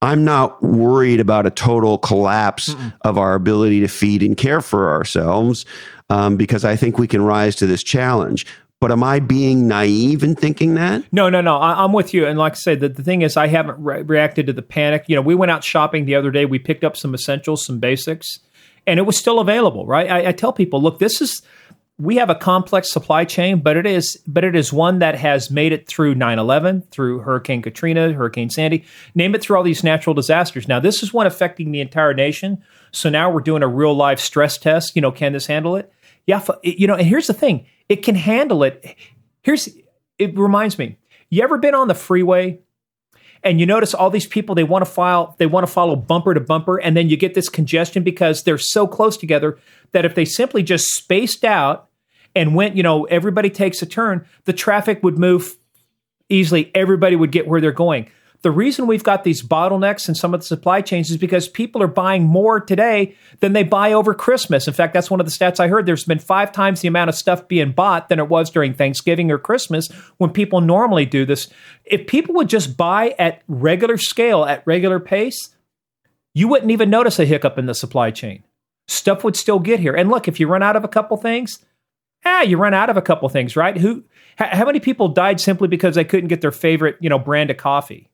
I'm 0.01 0.25
not 0.25 0.61
worried 0.61 1.21
about 1.21 1.45
a 1.45 1.49
total 1.49 1.97
collapse 1.97 2.69
Mm-mm. 2.73 2.93
of 3.01 3.17
our 3.17 3.33
ability 3.33 3.79
to 3.79 3.87
feed 3.87 4.21
and 4.23 4.35
care 4.35 4.61
for 4.61 4.91
ourselves 4.91 5.65
um, 6.09 6.35
because 6.35 6.65
I 6.65 6.75
think 6.75 6.97
we 6.97 7.07
can 7.07 7.21
rise 7.21 7.55
to 7.57 7.67
this 7.67 7.83
challenge. 7.83 8.45
But 8.81 8.91
am 8.91 9.03
I 9.03 9.19
being 9.19 9.67
naive 9.67 10.23
in 10.23 10.35
thinking 10.35 10.75
that? 10.75 11.03
No, 11.11 11.29
no, 11.29 11.41
no. 11.41 11.57
I, 11.57 11.83
am 11.83 11.91
with 11.91 12.13
you. 12.13 12.25
And 12.25 12.39
like 12.39 12.53
I 12.53 12.55
said, 12.55 12.79
the, 12.79 12.87
the 12.87 13.03
thing 13.03 13.23
is, 13.23 13.35
I 13.35 13.47
haven't 13.47 13.83
re- 13.83 14.01
reacted 14.01 14.47
to 14.47 14.53
the 14.53 14.61
panic. 14.61 15.05
You 15.07 15.17
know, 15.17 15.21
we 15.21 15.35
went 15.35 15.51
out 15.51 15.65
shopping 15.65 16.05
the 16.05 16.15
other 16.15 16.31
day. 16.31 16.45
We 16.45 16.59
picked 16.59 16.85
up 16.85 16.95
some 16.95 17.13
essentials, 17.13 17.65
some 17.65 17.79
basics 17.79 18.39
and 18.89 18.99
it 18.99 19.03
was 19.03 19.17
still 19.17 19.39
available, 19.39 19.85
right? 19.85 20.09
I, 20.09 20.29
I 20.29 20.31
tell 20.31 20.51
people, 20.51 20.81
look, 20.81 20.99
this 20.99 21.21
is 21.21 21.41
we 21.99 22.15
have 22.15 22.29
a 22.29 22.35
complex 22.35 22.89
supply 22.89 23.25
chain, 23.25 23.59
but 23.59 23.75
it 23.75 23.85
is 23.85 24.17
but 24.25 24.43
it 24.43 24.55
is 24.55 24.71
one 24.71 24.99
that 24.99 25.15
has 25.15 25.51
made 25.51 25.73
it 25.73 25.85
through 25.87 26.15
9/11, 26.15 26.89
through 26.89 27.19
Hurricane 27.19 27.61
Katrina, 27.61 28.13
Hurricane 28.13 28.49
Sandy, 28.49 28.85
name 29.13 29.35
it 29.35 29.41
through 29.41 29.57
all 29.57 29.63
these 29.63 29.83
natural 29.83 30.13
disasters. 30.13 30.67
Now, 30.67 30.79
this 30.79 31.03
is 31.03 31.13
one 31.13 31.27
affecting 31.27 31.71
the 31.71 31.81
entire 31.81 32.13
nation. 32.13 32.63
So 32.91 33.09
now 33.09 33.29
we're 33.29 33.41
doing 33.41 33.63
a 33.63 33.67
real 33.67 33.93
life 33.93 34.19
stress 34.19 34.57
test, 34.57 34.95
you 34.95 35.01
know, 35.01 35.11
can 35.11 35.33
this 35.33 35.45
handle 35.45 35.75
it? 35.75 35.91
Yeah, 36.25 36.45
you 36.63 36.87
know, 36.87 36.95
and 36.95 37.05
here's 37.05 37.27
the 37.27 37.33
thing. 37.33 37.65
It 37.89 37.97
can 37.97 38.15
handle 38.15 38.63
it. 38.63 38.95
Here's 39.41 39.69
it 40.17 40.37
reminds 40.37 40.77
me. 40.77 40.97
You 41.29 41.43
ever 41.43 41.57
been 41.57 41.75
on 41.75 41.87
the 41.87 41.95
freeway 41.95 42.59
and 43.43 43.59
you 43.59 43.65
notice 43.65 43.93
all 43.93 44.09
these 44.09 44.27
people 44.27 44.55
they 44.55 44.63
want 44.63 44.83
to 44.83 44.91
file 44.91 45.35
they 45.37 45.45
want 45.45 45.65
to 45.65 45.71
follow 45.71 45.95
bumper 45.95 46.33
to 46.33 46.39
bumper 46.39 46.77
and 46.77 46.95
then 46.95 47.09
you 47.09 47.17
get 47.17 47.33
this 47.33 47.49
congestion 47.49 48.03
because 48.03 48.43
they're 48.43 48.57
so 48.57 48.87
close 48.87 49.17
together 49.17 49.57
that 49.91 50.05
if 50.05 50.15
they 50.15 50.25
simply 50.25 50.63
just 50.63 50.85
spaced 50.93 51.45
out 51.45 51.89
and 52.35 52.55
went 52.55 52.75
you 52.75 52.83
know 52.83 53.05
everybody 53.05 53.49
takes 53.49 53.81
a 53.81 53.85
turn 53.85 54.25
the 54.45 54.53
traffic 54.53 55.01
would 55.03 55.17
move 55.17 55.57
easily. 56.29 56.71
Everybody 56.73 57.15
would 57.15 57.31
get 57.31 57.47
where 57.47 57.59
they're 57.59 57.71
going 57.71 58.09
the 58.41 58.51
reason 58.51 58.87
we've 58.87 59.03
got 59.03 59.25
these 59.25 59.43
bottlenecks 59.43 60.07
in 60.07 60.15
some 60.15 60.33
of 60.33 60.39
the 60.39 60.45
supply 60.45 60.81
chains 60.81 61.09
is 61.09 61.17
because 61.17 61.49
people 61.49 61.83
are 61.83 61.87
buying 61.87 62.23
more 62.23 62.59
today 62.59 63.15
than 63.41 63.51
they 63.51 63.63
buy 63.63 63.91
over 63.91 64.13
Christmas. 64.13 64.67
In 64.67 64.73
fact, 64.73 64.93
that's 64.93 65.11
one 65.11 65.19
of 65.19 65.25
the 65.25 65.31
stats 65.31 65.59
I 65.59 65.67
heard. 65.67 65.85
There's 65.85 66.05
been 66.05 66.19
five 66.19 66.53
times 66.53 66.79
the 66.79 66.87
amount 66.87 67.09
of 67.09 67.15
stuff 67.15 67.47
being 67.49 67.73
bought 67.73 68.07
than 68.07 68.19
it 68.19 68.29
was 68.29 68.49
during 68.49 68.73
Thanksgiving 68.73 69.29
or 69.29 69.37
Christmas 69.37 69.89
when 70.17 70.29
people 70.29 70.61
normally 70.61 71.05
do 71.05 71.25
this. 71.25 71.49
If 71.83 72.07
people 72.07 72.33
would 72.35 72.47
just 72.47 72.77
buy 72.77 73.13
at 73.19 73.41
regular 73.47 73.97
scale, 73.97 74.45
at 74.45 74.63
regular 74.65 75.01
pace, 75.01 75.53
you 76.33 76.47
wouldn't 76.47 76.71
even 76.71 76.89
notice 76.89 77.19
a 77.19 77.25
hiccup 77.25 77.57
in 77.57 77.65
the 77.65 77.73
supply 77.73 78.11
chain. 78.11 78.43
Stuff 78.87 79.23
would 79.23 79.35
still 79.35 79.59
get 79.59 79.81
here. 79.81 79.93
And 79.93 80.09
look, 80.09 80.27
if 80.27 80.39
you 80.39 80.47
run 80.47 80.63
out 80.63 80.77
of 80.77 80.85
a 80.85 80.89
couple 80.89 81.17
things, 81.17 81.59
ah, 82.23 82.41
you 82.41 82.57
run 82.57 82.73
out 82.73 82.89
of 82.89 82.95
a 82.95 83.01
couple 83.01 83.27
things, 83.27 83.55
right? 83.55 83.77
Who, 83.77 84.05
how 84.37 84.65
many 84.65 84.79
people 84.79 85.09
died 85.09 85.41
simply 85.41 85.67
because 85.67 85.95
they 85.95 86.05
couldn't 86.05 86.29
get 86.29 86.41
their 86.41 86.51
favorite, 86.51 86.95
you 87.01 87.09
know, 87.09 87.19
brand 87.19 87.51
of 87.51 87.57
coffee? 87.57 88.08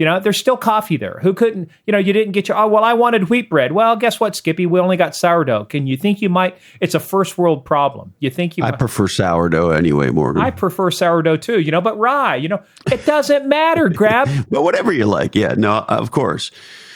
You 0.00 0.06
know, 0.06 0.18
there's 0.18 0.38
still 0.38 0.56
coffee 0.56 0.96
there. 0.96 1.20
Who 1.20 1.34
couldn't, 1.34 1.68
you 1.86 1.92
know, 1.92 1.98
you 1.98 2.14
didn't 2.14 2.32
get 2.32 2.48
your, 2.48 2.56
oh, 2.56 2.66
well, 2.68 2.84
I 2.84 2.94
wanted 2.94 3.28
wheat 3.28 3.50
bread. 3.50 3.72
Well, 3.72 3.96
guess 3.96 4.18
what, 4.18 4.34
Skippy? 4.34 4.64
We 4.64 4.80
only 4.80 4.96
got 4.96 5.14
sourdough. 5.14 5.66
Can 5.66 5.86
you 5.86 5.98
think 5.98 6.22
you 6.22 6.30
might, 6.30 6.56
it's 6.80 6.94
a 6.94 7.00
first 7.00 7.36
world 7.36 7.66
problem. 7.66 8.14
You 8.18 8.30
think 8.30 8.56
you 8.56 8.64
I 8.64 8.70
might, 8.70 8.78
prefer 8.78 9.08
sourdough 9.08 9.72
anyway, 9.72 10.08
Morgan. 10.08 10.42
I 10.42 10.52
prefer 10.52 10.90
sourdough 10.90 11.36
too, 11.36 11.60
you 11.60 11.70
know, 11.70 11.82
but 11.82 11.98
rye, 11.98 12.36
you 12.36 12.48
know, 12.48 12.62
it 12.90 13.04
doesn't 13.04 13.46
matter, 13.46 13.90
grab. 13.90 14.26
but 14.50 14.62
whatever 14.62 14.90
you 14.90 15.04
like. 15.04 15.34
Yeah, 15.34 15.52
no, 15.58 15.84
of 15.88 16.12
course. 16.12 16.50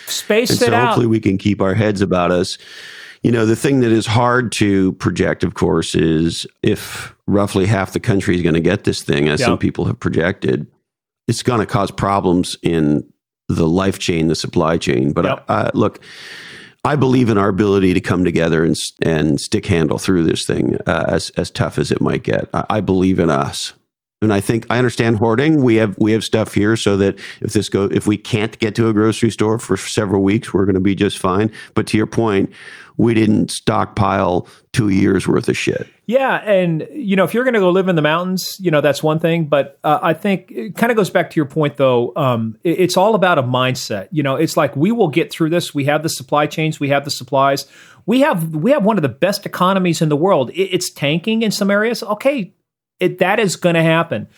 Space 0.07 0.48
and 0.52 0.62
it 0.62 0.64
so 0.64 0.74
out. 0.74 0.86
hopefully 0.86 1.07
we 1.07 1.20
can 1.20 1.36
keep 1.36 1.61
our 1.61 1.74
heads 1.74 2.00
about 2.00 2.30
us. 2.30 2.57
You 3.22 3.32
know, 3.32 3.44
the 3.44 3.57
thing 3.57 3.80
that 3.80 3.92
is 3.92 4.07
hard 4.07 4.50
to 4.52 4.92
project, 4.94 5.44
of 5.44 5.52
course, 5.52 5.94
is 5.94 6.46
if 6.62 7.14
roughly 7.26 7.66
half 7.66 7.92
the 7.92 8.00
country 8.00 8.34
is 8.36 8.40
going 8.40 8.55
to 8.55 8.62
get 8.62 8.84
this 8.84 9.02
thing, 9.02 9.28
as 9.28 9.40
yep. 9.40 9.48
some 9.48 9.59
people 9.59 9.84
have 9.84 10.00
projected, 10.00 10.66
it's 11.27 11.43
going 11.43 11.61
to 11.61 11.66
cause 11.66 11.91
problems 11.91 12.57
in 12.62 13.09
the 13.49 13.68
life 13.68 13.99
chain, 13.99 14.29
the 14.29 14.35
supply 14.35 14.79
chain. 14.79 15.12
But 15.12 15.25
yep. 15.25 15.45
I, 15.49 15.55
I, 15.55 15.70
look, 15.75 16.01
I 16.85 16.97
believe 16.97 17.31
in 17.31 17.39
our 17.39 17.49
ability 17.49 17.95
to 17.95 18.01
come 18.01 18.25
together 18.25 18.64
and 18.64 18.77
and 19.03 19.41
stick 19.41 19.66
handle 19.66 19.99
through 19.99 20.25
this 20.25 20.45
thing, 20.45 20.77
uh, 20.87 21.07
as 21.09 21.31
as 21.31 21.51
tough 21.51 21.79
as 21.79 21.91
it 21.91 22.01
might 22.01 22.22
get. 22.22 22.49
I, 22.53 22.64
I, 22.70 22.81
believe 22.81 23.18
in 23.18 23.31
us, 23.31 23.72
and 24.25 24.33
I 24.33 24.41
think 24.41 24.66
I 24.70 24.79
understand 24.79 25.18
hoarding. 25.18 25.62
We 25.62 25.77
have 25.77 25.97
we 25.99 26.12
have 26.12 26.25
stuff 26.25 26.55
here 26.55 26.77
so 26.77 26.97
that 26.97 27.18
if 27.41 27.53
this 27.53 27.68
go 27.68 27.85
if 27.85 28.07
we 28.07 28.16
can't 28.16 28.59
get 28.59 28.75
to 28.77 28.89
a 28.89 28.93
grocery 28.93 29.31
store 29.31 29.59
for 29.59 29.77
several 29.77 30.22
weeks, 30.22 30.53
we're 30.53 30.64
going 30.64 30.75
to 30.75 30.81
be 30.81 30.95
just 30.95 31.18
fine. 31.18 31.53
But 31.75 31.87
to 31.89 31.97
your 31.97 32.07
point, 32.07 32.51
we 32.97 33.14
didn't 33.14 33.51
stockpile 33.51 34.47
two 34.72 34.89
years 34.89 35.27
worth 35.27 35.49
of 35.49 35.57
shit. 35.57 35.89
Yeah, 36.07 36.37
and 36.37 36.87
you 36.93 37.16
know, 37.16 37.25
if 37.25 37.33
you're 37.33 37.45
going 37.45 37.55
to 37.55 37.61
go 37.61 37.70
live 37.70 37.89
in 37.89 37.97
the 37.97 38.03
mountains, 38.03 38.59
you 38.61 38.70
know 38.70 38.81
that's 38.81 39.03
one 39.03 39.18
thing. 39.18 39.47
But 39.47 39.79
uh, 39.85 39.99
I 40.03 40.14
think 40.14 40.51
it 40.51 40.77
kind 40.77 40.91
of 40.91 40.97
goes 40.97 41.11
back 41.11 41.31
to 41.31 41.37
your 41.37 41.47
point, 41.47 41.77
though. 41.77 42.12
Um, 42.16 42.59
it, 42.62 42.81
it's 42.81 42.97
all 42.97 43.14
about 43.14 43.39
a 43.39 43.43
mindset. 43.43 44.09
You 44.11 44.22
know, 44.22 44.37
it's 44.37 44.57
like 44.57 44.77
we 44.77 44.93
will 44.93 45.09
get 45.09 45.33
through 45.33 45.51
this. 45.51 45.75
We 45.75 45.85
have 45.87 46.03
the 46.03 46.09
supply 46.09 46.47
chains. 46.47 46.79
We 46.79 46.89
have 46.91 47.05
the 47.05 47.11
supplies. 47.11 47.66
We 48.07 48.20
have 48.20 48.55
we 48.55 48.70
have 48.72 48.85
one 48.85 48.99
of 48.99 49.03
the 49.03 49.09
best 49.09 49.47
economies 49.47 50.03
in 50.03 50.09
the 50.09 50.16
world. 50.16 50.51
It, 50.51 50.75
it's 50.75 50.91
tanking 50.91 51.43
in 51.43 51.51
some 51.51 51.70
areas. 51.70 52.03
Okay, 52.03 52.53
it, 53.01 53.18
that 53.18 53.38
is 53.38 53.57
going 53.57 53.74
to 53.74 53.82
happen. 53.82 54.28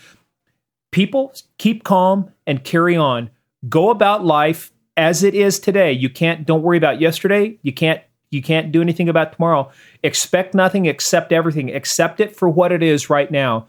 People 0.91 1.33
keep 1.57 1.83
calm 1.83 2.31
and 2.45 2.63
carry 2.63 2.95
on. 2.95 3.29
Go 3.67 3.89
about 3.89 4.25
life 4.25 4.71
as 4.95 5.23
it 5.23 5.35
is 5.35 5.59
today. 5.59 5.91
You 5.91 6.09
can't. 6.09 6.45
Don't 6.45 6.63
worry 6.63 6.77
about 6.77 7.01
yesterday. 7.01 7.57
You 7.61 7.73
can't 7.73 8.01
you 8.29 8.41
can't 8.41 8.71
do 8.71 8.81
anything 8.81 9.07
about 9.07 9.33
tomorrow. 9.33 9.71
Expect 10.03 10.53
nothing, 10.53 10.87
accept 10.87 11.31
everything. 11.31 11.73
Accept 11.73 12.19
it 12.19 12.35
for 12.35 12.49
what 12.49 12.71
it 12.71 12.83
is 12.83 13.09
right 13.09 13.31
now. 13.31 13.67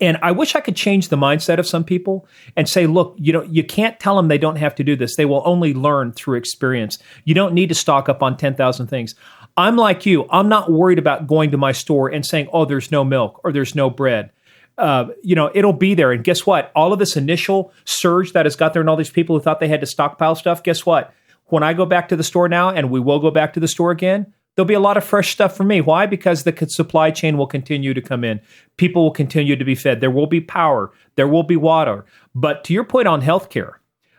And 0.00 0.18
I 0.22 0.32
wish 0.32 0.54
I 0.54 0.60
could 0.60 0.76
change 0.76 1.08
the 1.08 1.16
mindset 1.16 1.58
of 1.58 1.66
some 1.66 1.84
people 1.84 2.26
and 2.56 2.68
say, 2.68 2.86
look, 2.86 3.14
you 3.18 3.32
know, 3.32 3.42
you 3.42 3.64
can't 3.64 3.98
tell 3.98 4.16
them 4.16 4.28
they 4.28 4.38
don't 4.38 4.56
have 4.56 4.74
to 4.76 4.84
do 4.84 4.96
this. 4.96 5.16
They 5.16 5.24
will 5.24 5.42
only 5.44 5.74
learn 5.74 6.12
through 6.12 6.36
experience. 6.36 6.98
You 7.24 7.34
don't 7.34 7.54
need 7.54 7.68
to 7.68 7.74
stock 7.74 8.08
up 8.08 8.22
on 8.22 8.36
10,000 8.36 8.86
things. 8.86 9.14
I'm 9.56 9.76
like 9.76 10.06
you. 10.06 10.26
I'm 10.30 10.48
not 10.48 10.70
worried 10.70 10.98
about 10.98 11.26
going 11.26 11.50
to 11.50 11.58
my 11.58 11.72
store 11.72 12.08
and 12.08 12.24
saying, 12.24 12.48
oh, 12.52 12.64
there's 12.64 12.90
no 12.90 13.04
milk 13.04 13.40
or 13.44 13.52
there's 13.52 13.74
no 13.74 13.90
bread. 13.90 14.30
Uh, 14.78 15.08
you 15.22 15.34
know, 15.34 15.50
it'll 15.54 15.74
be 15.74 15.94
there. 15.94 16.12
And 16.12 16.24
guess 16.24 16.46
what? 16.46 16.72
All 16.74 16.92
of 16.92 16.98
this 16.98 17.16
initial 17.16 17.72
surge 17.84 18.32
that 18.32 18.46
has 18.46 18.56
got 18.56 18.72
there 18.72 18.80
and 18.80 18.88
all 18.88 18.96
these 18.96 19.10
people 19.10 19.36
who 19.36 19.42
thought 19.42 19.60
they 19.60 19.68
had 19.68 19.80
to 19.80 19.86
stockpile 19.86 20.34
stuff, 20.34 20.62
guess 20.62 20.86
what? 20.86 21.12
when 21.50 21.62
I 21.62 21.74
go 21.74 21.84
back 21.84 22.08
to 22.08 22.16
the 22.16 22.24
store 22.24 22.48
now, 22.48 22.70
and 22.70 22.90
we 22.90 23.00
will 23.00 23.18
go 23.18 23.30
back 23.30 23.52
to 23.54 23.60
the 23.60 23.68
store 23.68 23.90
again, 23.90 24.32
there'll 24.54 24.66
be 24.66 24.74
a 24.74 24.80
lot 24.80 24.96
of 24.96 25.04
fresh 25.04 25.30
stuff 25.32 25.56
for 25.56 25.64
me. 25.64 25.80
Why? 25.80 26.06
Because 26.06 26.44
the 26.44 26.66
supply 26.68 27.10
chain 27.10 27.36
will 27.36 27.46
continue 27.46 27.92
to 27.94 28.00
come 28.00 28.24
in. 28.24 28.40
People 28.76 29.02
will 29.02 29.10
continue 29.10 29.56
to 29.56 29.64
be 29.64 29.74
fed. 29.74 30.00
There 30.00 30.10
will 30.10 30.26
be 30.26 30.40
power. 30.40 30.92
There 31.16 31.28
will 31.28 31.42
be 31.42 31.56
water. 31.56 32.04
But 32.34 32.64
to 32.64 32.72
your 32.72 32.84
point 32.84 33.08
on 33.08 33.20
healthcare 33.20 33.74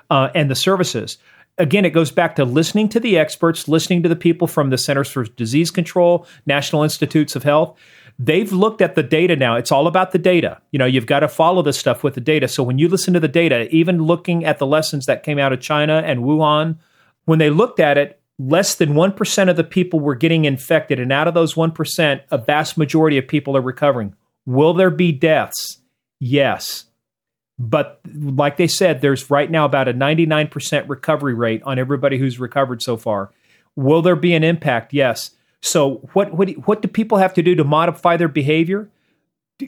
uh, 0.10 0.30
and 0.36 0.50
the 0.50 0.56
services, 0.56 1.18
again, 1.58 1.86
it 1.86 1.92
goes 1.92 2.12
back 2.12 2.36
to 2.36 2.46
listening 2.46 2.90
to 2.90 3.00
the 3.00 3.18
experts, 3.18 3.68
listening 3.68 4.04
to 4.04 4.10
the 4.10 4.16
people 4.16 4.48
from 4.48 4.70
the 4.70 4.78
Centers 4.78 5.10
for 5.10 5.24
Disease 5.24 5.72
Control, 5.72 6.26
National 6.46 6.84
Institutes 6.84 7.36
of 7.36 7.44
Health. 7.44 7.78
They've 8.20 8.52
looked 8.52 8.82
at 8.82 8.96
the 8.96 9.04
data 9.04 9.36
now. 9.36 9.56
It's 9.56 9.72
all 9.72 9.88
about 9.88 10.12
the 10.12 10.20
data. 10.20 10.62
You 10.72 10.80
know, 10.80 10.86
you've 10.86 11.06
got 11.06 11.22
to 11.22 11.28
follow 11.28 11.62
this 11.62 11.78
stuff 11.78 12.04
with 12.04 12.14
the 12.14 12.22
data. 12.22 12.48
So 12.48 12.62
when 12.62 12.78
you 12.78 12.88
listen 12.88 13.14
to 13.14 13.20
the 13.20 13.28
data, 13.28 13.68
even 13.74 14.04
looking 14.04 14.46
at 14.46 14.60
the 14.60 14.68
lessons 14.68 15.06
that 15.06 15.24
came 15.24 15.40
out 15.40 15.54
of 15.54 15.60
China 15.60 16.04
and 16.06 16.22
Wuhan, 16.22 16.78
when 17.26 17.40
they 17.40 17.50
looked 17.50 17.80
at 17.80 17.98
it, 17.98 18.22
less 18.38 18.76
than 18.76 18.94
1% 18.94 19.50
of 19.50 19.56
the 19.56 19.64
people 19.64 20.00
were 20.00 20.16
getting 20.16 20.46
infected. 20.46 21.00
And 21.00 21.12
out 21.12 21.28
of 21.28 21.34
those 21.34 21.54
1%, 21.54 22.22
a 22.32 22.38
vast 22.38 22.78
majority 22.78 23.18
of 23.18 23.28
people 23.28 23.56
are 23.56 23.62
recovering. 23.62 24.16
Will 24.46 24.74
there 24.74 24.90
be 24.90 25.12
deaths? 25.12 25.80
Yes. 26.20 26.86
But 27.62 28.00
like 28.14 28.58
they 28.58 28.68
said, 28.68 29.02
there's 29.02 29.30
right 29.30 29.50
now 29.50 29.66
about 29.66 29.88
a 29.88 29.94
99% 29.94 30.90
recovery 30.90 31.36
rate 31.36 31.62
on 31.64 31.78
everybody 31.78 32.18
who's 32.18 32.40
recovered 32.40 32.82
so 32.82 32.98
far. 32.98 33.32
Will 33.76 34.02
there 34.02 34.16
be 34.16 34.34
an 34.34 34.44
impact? 34.44 34.94
Yes. 34.94 35.32
So 35.62 36.10
what 36.14 36.34
what 36.34 36.50
what 36.66 36.82
do 36.82 36.88
people 36.88 37.20
have 37.20 37.34
to 37.36 37.44
do 37.44 37.54
to 37.56 37.64
modify 37.64 38.18
their 38.18 38.28
behavior? 38.28 38.90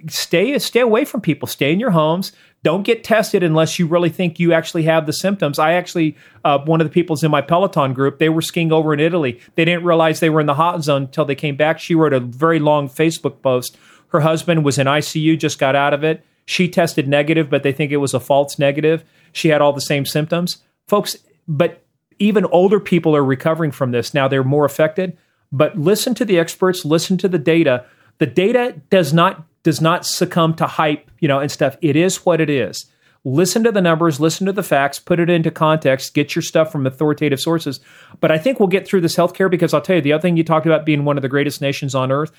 stay 0.08 0.58
stay 0.60 0.80
away 0.80 1.06
from 1.06 1.22
people. 1.22 1.48
Stay 1.48 1.72
in 1.72 1.80
your 1.80 1.91
homes. 1.91 2.32
Don't 2.64 2.84
get 2.84 3.04
tested 3.04 3.44
unless 3.44 3.78
you 3.78 3.86
really 3.86 4.10
think 4.10 4.39
you 4.39 4.54
actually 4.54 4.84
have 4.84 5.06
the 5.06 5.14
symptoms. 5.14 5.60
I 5.60 5.74
actually, 5.74 6.16
uh, 6.46 6.60
one 6.60 6.80
of 6.80 6.88
the 6.88 6.94
people's 6.94 7.24
in 7.24 7.30
my 7.30 7.41
Peloton 7.41 7.94
group, 7.94 8.20
they 8.20 8.30
were 8.30 8.41
skiing 8.41 8.72
over 8.72 8.94
in 8.94 9.00
Italy. 9.00 9.39
They 9.56 9.66
didn't 9.66 9.84
realize 9.84 10.20
they 10.20 10.30
were 10.30 10.39
in 10.39 10.48
the 10.48 10.54
hot 10.54 10.84
zone 10.84 11.04
until 11.04 11.26
they 11.26 11.36
came 11.36 11.58
back. 11.58 11.80
She 11.80 11.94
wrote 11.94 12.14
a 12.14 12.22
very 12.22 12.60
long 12.60 12.89
Facebook 12.89 13.41
post. 13.41 13.78
Her 14.08 14.22
husband 14.22 14.64
was 14.64 14.80
in 14.80 14.88
ICU, 14.88 15.38
just 15.38 15.60
got 15.60 15.76
out 15.76 15.94
of 15.94 16.04
it. 16.04 16.24
She 16.46 16.68
tested 16.68 17.08
negative, 17.08 17.50
but 17.50 17.64
they 17.64 17.72
think 17.72 17.91
it 17.91 17.98
was 17.98 18.14
a 18.14 18.20
false 18.20 18.60
negative. 18.60 19.04
She 19.32 19.50
had 19.50 19.62
all 19.62 19.74
the 19.74 19.82
same 19.82 20.06
symptoms. 20.06 20.58
Folks, 20.88 21.18
but 21.48 21.84
even 22.20 22.46
older 22.46 22.80
people 22.80 23.16
are 23.16 23.24
recovering 23.24 23.72
from 23.72 23.91
this. 23.91 24.14
Now 24.14 24.28
they're 24.28 24.44
more 24.44 24.66
affected, 24.66 25.18
but 25.52 25.78
listen 25.78 26.14
to 26.16 26.26
the 26.26 26.39
experts, 26.39 26.86
listen 26.86 27.18
to 27.20 27.28
the 27.28 27.39
data. 27.39 27.86
The 28.18 28.26
data 28.26 28.76
does 28.89 29.14
not 29.14 29.46
does 29.64 29.80
not 29.80 30.06
succumb 30.06 30.54
to 30.56 30.68
hype, 30.68 31.10
you 31.20 31.28
know, 31.28 31.39
and 31.39 31.50
stuff. 31.50 31.78
It 31.82 31.96
is 31.96 32.26
what 32.26 32.41
it 32.41 32.50
is. 32.50 32.86
Listen 33.26 33.64
to 33.64 33.72
the 33.72 33.82
numbers, 33.82 34.20
listen 34.20 34.46
to 34.46 34.52
the 34.52 34.62
facts, 34.62 35.00
put 35.00 35.18
it 35.18 35.30
into 35.30 35.50
context, 35.50 36.14
get 36.14 36.36
your 36.36 36.41
stuff 36.41 36.70
from 36.70 36.86
authoritative 36.86 37.39
sources. 37.39 37.80
But 38.20 38.32
I 38.32 38.38
think 38.38 38.60
we'll 38.60 38.68
get 38.68 38.86
through 38.86 39.00
this 39.00 39.16
healthcare 39.16 39.50
because 39.50 39.74
I'll 39.74 39.80
tell 39.80 39.96
you 39.96 40.02
the 40.02 40.12
other 40.12 40.22
thing 40.22 40.36
you 40.36 40.44
talked 40.44 40.66
about 40.66 40.86
being 40.86 41.06
one 41.06 41.18
of 41.18 41.22
the 41.22 41.30
greatest 41.30 41.62
nations 41.62 41.96
on 41.96 42.12
earth. 42.12 42.34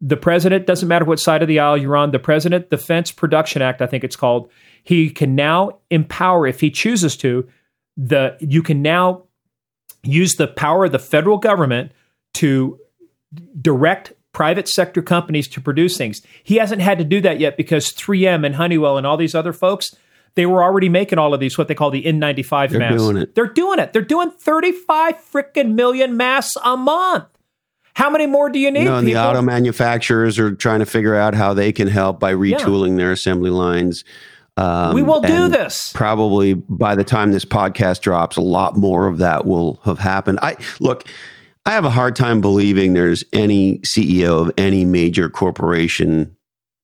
The 0.00 0.16
president 0.16 0.66
doesn't 0.66 0.88
matter 0.88 1.04
what 1.04 1.20
side 1.20 1.42
of 1.42 1.48
the 1.48 1.58
aisle 1.58 1.76
you're 1.76 1.96
on. 1.96 2.10
The 2.10 2.18
President 2.18 2.70
the 2.70 2.76
Defense 2.76 3.12
Production 3.12 3.60
Act, 3.60 3.82
I 3.82 3.86
think 3.86 4.02
it's 4.02 4.16
called, 4.16 4.50
he 4.82 5.10
can 5.10 5.34
now 5.34 5.78
empower 5.90 6.46
if 6.46 6.60
he 6.60 6.70
chooses 6.70 7.16
to. 7.18 7.46
The 7.96 8.36
you 8.40 8.62
can 8.62 8.80
now 8.80 9.24
use 10.02 10.36
the 10.36 10.46
power 10.48 10.86
of 10.86 10.92
the 10.92 10.98
federal 10.98 11.36
government 11.36 11.92
to 12.34 12.78
direct 13.60 14.12
private 14.32 14.68
sector 14.68 15.02
companies 15.02 15.48
to 15.48 15.60
produce 15.60 15.96
things. 15.96 16.22
He 16.42 16.56
hasn't 16.56 16.80
had 16.80 16.98
to 16.98 17.04
do 17.04 17.20
that 17.20 17.40
yet 17.40 17.56
because 17.56 17.92
3M 17.92 18.46
and 18.46 18.54
Honeywell 18.54 18.96
and 18.96 19.06
all 19.06 19.16
these 19.16 19.34
other 19.34 19.52
folks, 19.52 19.90
they 20.34 20.46
were 20.46 20.62
already 20.62 20.88
making 20.88 21.18
all 21.18 21.34
of 21.34 21.40
these, 21.40 21.58
what 21.58 21.68
they 21.68 21.74
call 21.74 21.90
the 21.90 22.04
N95 22.04 22.70
They're 22.70 22.78
masks. 22.78 23.02
doing 23.02 23.16
it. 23.16 23.34
They're 23.34 23.46
doing 23.46 23.78
it. 23.80 23.92
They're 23.92 24.02
doing 24.02 24.30
35 24.30 25.16
freaking 25.16 25.74
million 25.74 26.16
masks 26.16 26.56
a 26.64 26.76
month. 26.76 27.24
How 27.94 28.10
many 28.10 28.26
more 28.26 28.50
do 28.50 28.58
you 28.58 28.70
need? 28.70 28.84
No, 28.84 28.96
and 28.96 29.06
the 29.06 29.16
auto 29.16 29.42
manufacturers 29.42 30.38
are 30.38 30.54
trying 30.54 30.80
to 30.80 30.86
figure 30.86 31.14
out 31.14 31.34
how 31.34 31.54
they 31.54 31.72
can 31.72 31.88
help 31.88 32.20
by 32.20 32.32
retooling 32.32 32.96
their 32.96 33.12
assembly 33.12 33.50
lines. 33.50 34.04
Um, 34.56 34.94
we 34.94 35.02
will 35.02 35.20
do 35.20 35.48
this. 35.48 35.92
Probably 35.94 36.54
by 36.54 36.94
the 36.94 37.04
time 37.04 37.32
this 37.32 37.44
podcast 37.44 38.00
drops, 38.00 38.36
a 38.36 38.42
lot 38.42 38.76
more 38.76 39.06
of 39.06 39.18
that 39.18 39.46
will 39.46 39.80
have 39.84 39.98
happened. 39.98 40.38
I 40.42 40.56
look. 40.80 41.06
I 41.66 41.72
have 41.72 41.84
a 41.84 41.90
hard 41.90 42.16
time 42.16 42.40
believing 42.40 42.94
there's 42.94 43.22
any 43.32 43.78
CEO 43.80 44.40
of 44.40 44.52
any 44.56 44.84
major 44.84 45.28
corporation 45.28 46.34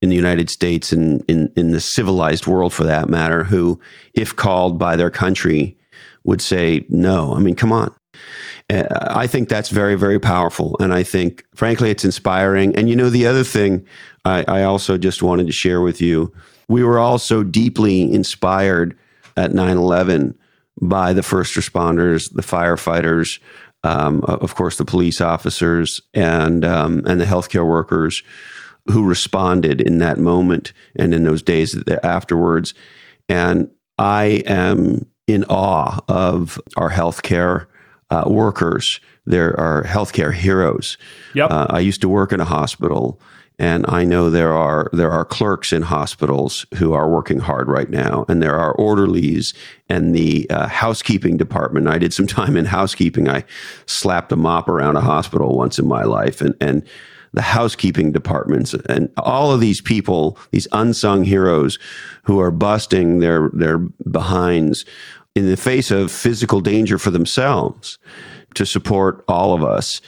in 0.03 0.11
the 0.11 0.17
United 0.17 0.51
States 0.51 0.93
and 0.93 1.25
in, 1.29 1.51
in 1.57 1.73
the 1.73 1.81
civilized 1.81 2.47
world 2.47 2.75
for 2.75 2.85
that 2.85 3.09
matter, 3.09 3.45
who, 3.45 3.81
if 4.15 4.37
called 4.37 4.79
by 4.79 4.95
their 4.95 5.11
country, 5.11 5.79
would 6.25 6.43
say 6.43 6.85
no. 6.91 7.35
I 7.35 7.39
mean, 7.39 7.55
come 7.55 7.73
on. 7.73 7.95
I 8.69 9.27
think 9.29 9.49
that's 9.49 9.69
very, 9.69 9.95
very 9.95 10.19
powerful. 10.19 10.77
And 10.81 10.93
I 10.93 11.05
think, 11.05 11.45
frankly, 11.55 11.91
it's 11.91 12.05
inspiring. 12.05 12.75
And 12.75 12.89
you 12.89 12.97
know, 12.97 13.11
the 13.11 13.27
other 13.27 13.45
thing 13.45 13.87
I, 14.25 14.45
I 14.49 14.63
also 14.65 14.99
just 14.99 15.23
wanted 15.23 15.47
to 15.47 15.53
share 15.53 15.81
with 15.81 16.01
you 16.01 16.33
we 16.69 16.83
were 16.83 16.99
all 16.99 17.19
so 17.19 17.43
deeply 17.43 18.13
inspired 18.13 18.97
at 19.37 19.53
9 19.53 19.77
11 19.77 20.37
by 20.81 21.13
the 21.13 21.23
first 21.23 21.55
responders, 21.55 22.33
the 22.35 22.43
firefighters, 22.43 23.39
um, 23.83 24.23
of 24.25 24.55
course, 24.55 24.77
the 24.77 24.85
police 24.85 25.21
officers 25.21 26.01
and 26.13 26.65
um, 26.65 27.03
and 27.07 27.21
the 27.21 27.25
healthcare 27.25 27.67
workers 27.67 28.23
who 28.91 29.05
responded 29.05 29.81
in 29.81 29.99
that 29.99 30.19
moment 30.19 30.73
and 30.97 31.15
in 31.15 31.25
those 31.25 31.43
days 31.43 31.77
afterwards. 32.03 32.75
And 33.29 33.71
I 33.99 34.43
am 34.47 35.07
in 35.27 35.45
awe 35.45 36.01
of 36.09 36.61
our 36.77 36.91
healthcare 36.91 37.67
uh, 38.11 38.25
workers. 38.27 39.01
There 39.25 39.59
are 39.59 39.85
healthcare 39.85 40.33
heroes. 40.33 40.97
Yep. 41.35 41.51
Uh, 41.51 41.67
I 41.71 41.81
used 41.81 42.01
to 42.03 42.09
work 42.09 42.33
in 42.33 42.41
a 42.41 42.45
hospital, 42.45 43.21
and 43.59 43.85
I 43.89 44.05
know 44.05 44.31
there 44.31 44.53
are 44.53 44.91
there 44.93 45.11
are 45.11 45.25
clerks 45.25 45.73
in 45.73 45.83
hospitals 45.83 46.67
who 46.75 46.93
are 46.93 47.09
working 47.09 47.41
hard 47.41 47.69
right 47.69 47.91
now, 47.91 48.25
and 48.29 48.43
there 48.43 48.57
are 48.57 48.73
orderlies 48.75 49.55
and 49.89 50.15
the 50.15 50.49
uh, 50.51 50.69
housekeeping 50.69 51.37
department. 51.37 51.89
I 51.89 51.99
did 51.99 52.13
some 52.13 52.27
time 52.41 52.57
in 52.57 52.67
housekeeping. 52.67 53.29
I 53.29 53.45
slapped 53.87 54.31
a 54.33 54.37
mop 54.37 54.69
around 54.69 54.97
a 54.97 55.01
hospital 55.01 55.57
once 55.57 55.79
in 55.79 55.89
my 55.89 56.05
life, 56.05 56.41
and 56.41 56.55
and 56.61 56.87
the 57.37 57.43
housekeeping 57.43 58.13
departments 58.13 58.73
and 58.89 59.11
all 59.19 59.53
of 59.53 59.61
these 59.61 59.83
people, 59.83 60.39
these 60.53 60.67
unsung 60.73 61.23
heroes 61.23 61.79
who 62.23 62.41
are 62.41 62.51
busting 62.51 63.19
their 63.21 63.51
their 63.53 63.79
behinds 63.79 64.87
in 65.37 65.49
the 65.49 65.57
face 65.57 65.91
of 65.91 66.11
physical 66.11 66.63
danger 66.63 66.99
for 66.99 67.11
themselves 67.11 67.99
to 68.55 68.65
support 68.65 69.23
all 69.29 69.53
of 69.53 69.63
us. 69.63 70.01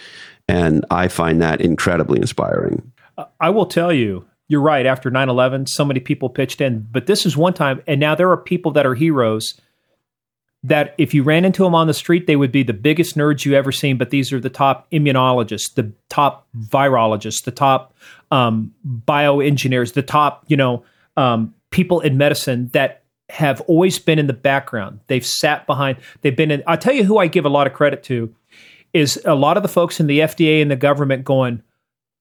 And 0.48 0.86
I 0.90 1.08
find 1.08 1.42
that 1.42 1.60
incredibly 1.60 2.18
inspiring. 2.18 2.90
I 3.38 3.50
will 3.50 3.66
tell 3.66 3.92
you, 3.92 4.24
you're 4.48 4.62
right. 4.62 4.86
After 4.86 5.10
9 5.10 5.28
11, 5.28 5.66
so 5.66 5.84
many 5.84 6.00
people 6.00 6.30
pitched 6.30 6.62
in. 6.62 6.86
But 6.90 7.06
this 7.06 7.26
is 7.26 7.36
one 7.36 7.52
time, 7.52 7.82
and 7.86 8.00
now 8.00 8.14
there 8.14 8.30
are 8.30 8.38
people 8.38 8.72
that 8.72 8.86
are 8.86 8.94
heroes 8.94 9.60
that 10.64 10.94
if 10.96 11.12
you 11.12 11.22
ran 11.22 11.44
into 11.44 11.62
them 11.62 11.74
on 11.74 11.86
the 11.86 11.94
street, 11.94 12.26
they 12.26 12.34
would 12.34 12.50
be 12.50 12.62
the 12.62 12.72
biggest 12.72 13.14
nerds 13.14 13.44
you 13.44 13.52
ever 13.52 13.70
seen. 13.70 13.98
But 13.98 14.08
these 14.08 14.32
are 14.32 14.40
the 14.40 14.48
top 14.48 14.90
immunologists, 14.90 15.74
the 15.74 15.92
top 16.08 16.48
virologists, 16.58 17.44
the 17.44 17.50
top 17.50 17.94
um, 18.30 18.72
bioengineers, 18.86 19.92
the 19.92 20.02
top, 20.02 20.44
you 20.48 20.56
know, 20.56 20.82
um, 21.18 21.54
people 21.70 22.00
in 22.00 22.16
medicine 22.16 22.70
that 22.72 23.02
have 23.30 23.60
always 23.62 23.98
been 23.98 24.18
in 24.18 24.26
the 24.26 24.32
background. 24.32 25.00
They've 25.06 25.24
sat 25.24 25.66
behind, 25.66 25.98
they've 26.22 26.36
been 26.36 26.50
in. 26.50 26.62
I'll 26.66 26.78
tell 26.78 26.94
you 26.94 27.04
who 27.04 27.18
I 27.18 27.26
give 27.26 27.44
a 27.44 27.50
lot 27.50 27.66
of 27.66 27.74
credit 27.74 28.02
to 28.04 28.34
is 28.92 29.20
a 29.24 29.34
lot 29.34 29.56
of 29.56 29.62
the 29.62 29.68
folks 29.68 30.00
in 30.00 30.06
the 30.06 30.20
FDA 30.20 30.62
and 30.62 30.70
the 30.70 30.76
government 30.76 31.24
going, 31.24 31.62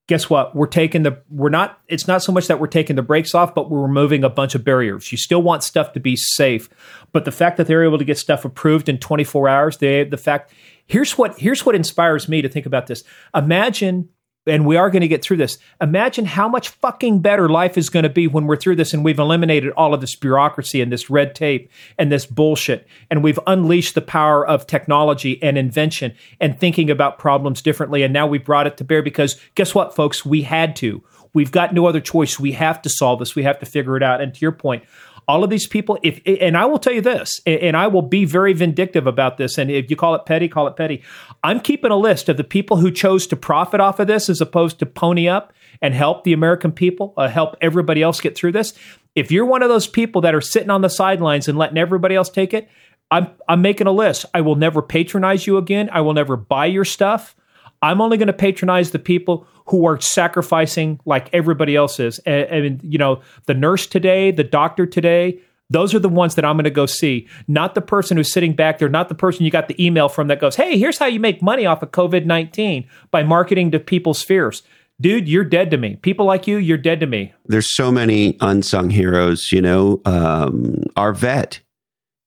guess 0.07 0.29
what? 0.29 0.55
We're 0.55 0.67
taking 0.67 1.03
the 1.03 1.21
we're 1.29 1.49
not 1.49 1.79
it's 1.87 2.07
not 2.07 2.23
so 2.23 2.31
much 2.31 2.47
that 2.47 2.59
we're 2.59 2.67
taking 2.67 2.95
the 2.95 3.01
brakes 3.01 3.35
off, 3.35 3.53
but 3.53 3.69
we're 3.69 3.81
removing 3.81 4.23
a 4.23 4.29
bunch 4.29 4.55
of 4.55 4.63
barriers. 4.63 5.11
You 5.11 5.17
still 5.17 5.41
want 5.41 5.63
stuff 5.63 5.93
to 5.93 5.99
be 5.99 6.15
safe, 6.15 6.69
but 7.11 7.25
the 7.25 7.31
fact 7.31 7.57
that 7.57 7.67
they're 7.67 7.83
able 7.83 7.97
to 7.97 8.05
get 8.05 8.17
stuff 8.17 8.45
approved 8.45 8.89
in 8.89 8.97
24 8.97 9.49
hours, 9.49 9.77
they 9.77 10.03
the 10.03 10.17
fact 10.17 10.51
here's 10.87 11.17
what 11.17 11.37
here's 11.39 11.65
what 11.65 11.75
inspires 11.75 12.27
me 12.27 12.41
to 12.41 12.49
think 12.49 12.65
about 12.65 12.87
this. 12.87 13.03
Imagine 13.35 14.09
and 14.47 14.65
we 14.65 14.77
are 14.77 14.89
going 14.89 15.01
to 15.01 15.07
get 15.07 15.21
through 15.21 15.37
this. 15.37 15.57
Imagine 15.81 16.25
how 16.25 16.47
much 16.47 16.69
fucking 16.69 17.19
better 17.19 17.49
life 17.49 17.77
is 17.77 17.89
going 17.89 18.03
to 18.03 18.09
be 18.09 18.27
when 18.27 18.45
we're 18.45 18.55
through 18.55 18.75
this 18.75 18.93
and 18.93 19.03
we've 19.03 19.19
eliminated 19.19 19.71
all 19.73 19.93
of 19.93 20.01
this 20.01 20.15
bureaucracy 20.15 20.81
and 20.81 20.91
this 20.91 21.09
red 21.09 21.35
tape 21.35 21.71
and 21.97 22.11
this 22.11 22.25
bullshit. 22.25 22.87
And 23.09 23.23
we've 23.23 23.39
unleashed 23.47 23.95
the 23.95 24.01
power 24.01 24.45
of 24.45 24.67
technology 24.67 25.41
and 25.43 25.57
invention 25.57 26.15
and 26.39 26.59
thinking 26.59 26.89
about 26.89 27.19
problems 27.19 27.61
differently. 27.61 28.03
And 28.03 28.13
now 28.13 28.27
we've 28.27 28.45
brought 28.45 28.67
it 28.67 28.77
to 28.77 28.83
bear 28.83 29.01
because 29.01 29.39
guess 29.55 29.75
what, 29.75 29.95
folks? 29.95 30.25
We 30.25 30.41
had 30.43 30.75
to. 30.77 31.03
We've 31.33 31.51
got 31.51 31.73
no 31.73 31.85
other 31.85 32.01
choice. 32.01 32.39
We 32.39 32.53
have 32.53 32.81
to 32.81 32.89
solve 32.89 33.19
this. 33.19 33.35
We 33.35 33.43
have 33.43 33.59
to 33.59 33.65
figure 33.65 33.95
it 33.95 34.03
out. 34.03 34.21
And 34.21 34.33
to 34.33 34.39
your 34.39 34.51
point, 34.51 34.83
all 35.27 35.43
of 35.43 35.49
these 35.49 35.67
people 35.67 35.97
if 36.03 36.21
and 36.25 36.57
i 36.57 36.65
will 36.65 36.79
tell 36.79 36.93
you 36.93 37.01
this 37.01 37.41
and 37.45 37.75
i 37.75 37.87
will 37.87 38.01
be 38.01 38.25
very 38.25 38.53
vindictive 38.53 39.07
about 39.07 39.37
this 39.37 39.57
and 39.57 39.69
if 39.69 39.89
you 39.89 39.95
call 39.95 40.15
it 40.15 40.25
petty 40.25 40.47
call 40.47 40.67
it 40.67 40.75
petty. 40.75 41.03
I'm 41.43 41.59
keeping 41.59 41.91
a 41.91 41.95
list 41.95 42.29
of 42.29 42.37
the 42.37 42.43
people 42.43 42.77
who 42.77 42.91
chose 42.91 43.27
to 43.27 43.35
profit 43.35 43.79
off 43.79 43.99
of 43.99 44.07
this 44.07 44.29
as 44.29 44.41
opposed 44.41 44.79
to 44.79 44.85
pony 44.85 45.27
up 45.27 45.53
and 45.81 45.93
help 45.93 46.23
the 46.23 46.33
american 46.33 46.71
people 46.71 47.13
uh, 47.17 47.27
help 47.27 47.55
everybody 47.61 48.01
else 48.01 48.21
get 48.21 48.35
through 48.35 48.53
this. 48.53 48.73
If 49.15 49.31
you're 49.31 49.45
one 49.45 49.63
of 49.63 49.69
those 49.69 49.87
people 49.87 50.21
that 50.21 50.35
are 50.35 50.41
sitting 50.41 50.69
on 50.69 50.81
the 50.81 50.89
sidelines 50.89 51.47
and 51.47 51.57
letting 51.57 51.77
everybody 51.77 52.15
else 52.15 52.29
take 52.29 52.53
it 52.53 52.69
i'm 53.11 53.29
i'm 53.47 53.61
making 53.61 53.87
a 53.87 53.91
list. 53.91 54.25
I 54.33 54.41
will 54.41 54.55
never 54.55 54.81
patronize 54.81 55.45
you 55.45 55.57
again. 55.57 55.89
I 55.91 56.01
will 56.01 56.13
never 56.13 56.37
buy 56.37 56.67
your 56.67 56.85
stuff 56.85 57.35
I'm 57.81 58.01
only 58.01 58.17
going 58.17 58.27
to 58.27 58.33
patronize 58.33 58.91
the 58.91 58.99
people 58.99 59.47
who 59.67 59.85
are 59.85 59.99
sacrificing 59.99 60.99
like 61.05 61.29
everybody 61.33 61.75
else 61.75 61.99
is. 61.99 62.19
And, 62.19 62.45
and, 62.45 62.83
you 62.83 62.97
know, 62.97 63.21
the 63.45 63.53
nurse 63.53 63.85
today, 63.85 64.31
the 64.31 64.43
doctor 64.43 64.85
today, 64.85 65.39
those 65.69 65.93
are 65.93 65.99
the 65.99 66.09
ones 66.09 66.35
that 66.35 66.45
I'm 66.45 66.55
going 66.55 66.63
to 66.63 66.69
go 66.69 66.85
see, 66.85 67.27
not 67.47 67.75
the 67.75 67.81
person 67.81 68.17
who's 68.17 68.31
sitting 68.31 68.53
back 68.53 68.79
there, 68.79 68.87
not 68.87 69.09
the 69.09 69.15
person 69.15 69.43
you 69.43 69.51
got 69.51 69.67
the 69.67 69.85
email 69.85 70.07
from 70.07 70.27
that 70.29 70.39
goes, 70.39 70.55
Hey, 70.55 70.77
here's 70.77 70.97
how 70.97 71.07
you 71.07 71.19
make 71.19 71.41
money 71.41 71.65
off 71.65 71.83
of 71.83 71.91
COVID 71.91 72.25
19 72.25 72.87
by 73.11 73.23
marketing 73.23 73.71
to 73.71 73.79
people's 73.79 74.23
fears. 74.23 74.63
Dude, 74.99 75.27
you're 75.27 75.43
dead 75.43 75.69
to 75.71 75.77
me. 75.77 75.97
People 75.97 76.25
like 76.25 76.47
you, 76.47 76.57
you're 76.57 76.77
dead 76.77 76.99
to 77.01 77.05
me. 77.05 77.33
There's 77.45 77.75
so 77.75 77.91
many 77.91 78.35
unsung 78.41 78.89
heroes, 78.89 79.51
you 79.51 79.61
know. 79.61 80.01
Um, 80.05 80.83
our 80.95 81.13
vet 81.13 81.59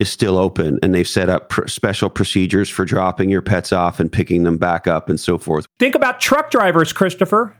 is 0.01 0.11
still 0.11 0.38
open 0.38 0.78
and 0.82 0.94
they've 0.94 1.07
set 1.07 1.28
up 1.28 1.51
pr- 1.51 1.68
special 1.68 2.11
procedures 2.11 2.68
for 2.68 2.84
dropping 2.84 3.28
your 3.30 3.42
pets 3.42 3.72
off 3.72 4.01
and 4.01 4.11
picking 4.11 4.42
them 4.42 4.57
back 4.57 4.86
up 4.86 5.09
and 5.09 5.20
so 5.20 5.38
forth. 5.38 5.66
Think 5.78 5.94
about 5.94 6.20
truck 6.20 6.51
drivers, 6.51 6.92
Christopher. 6.92 7.57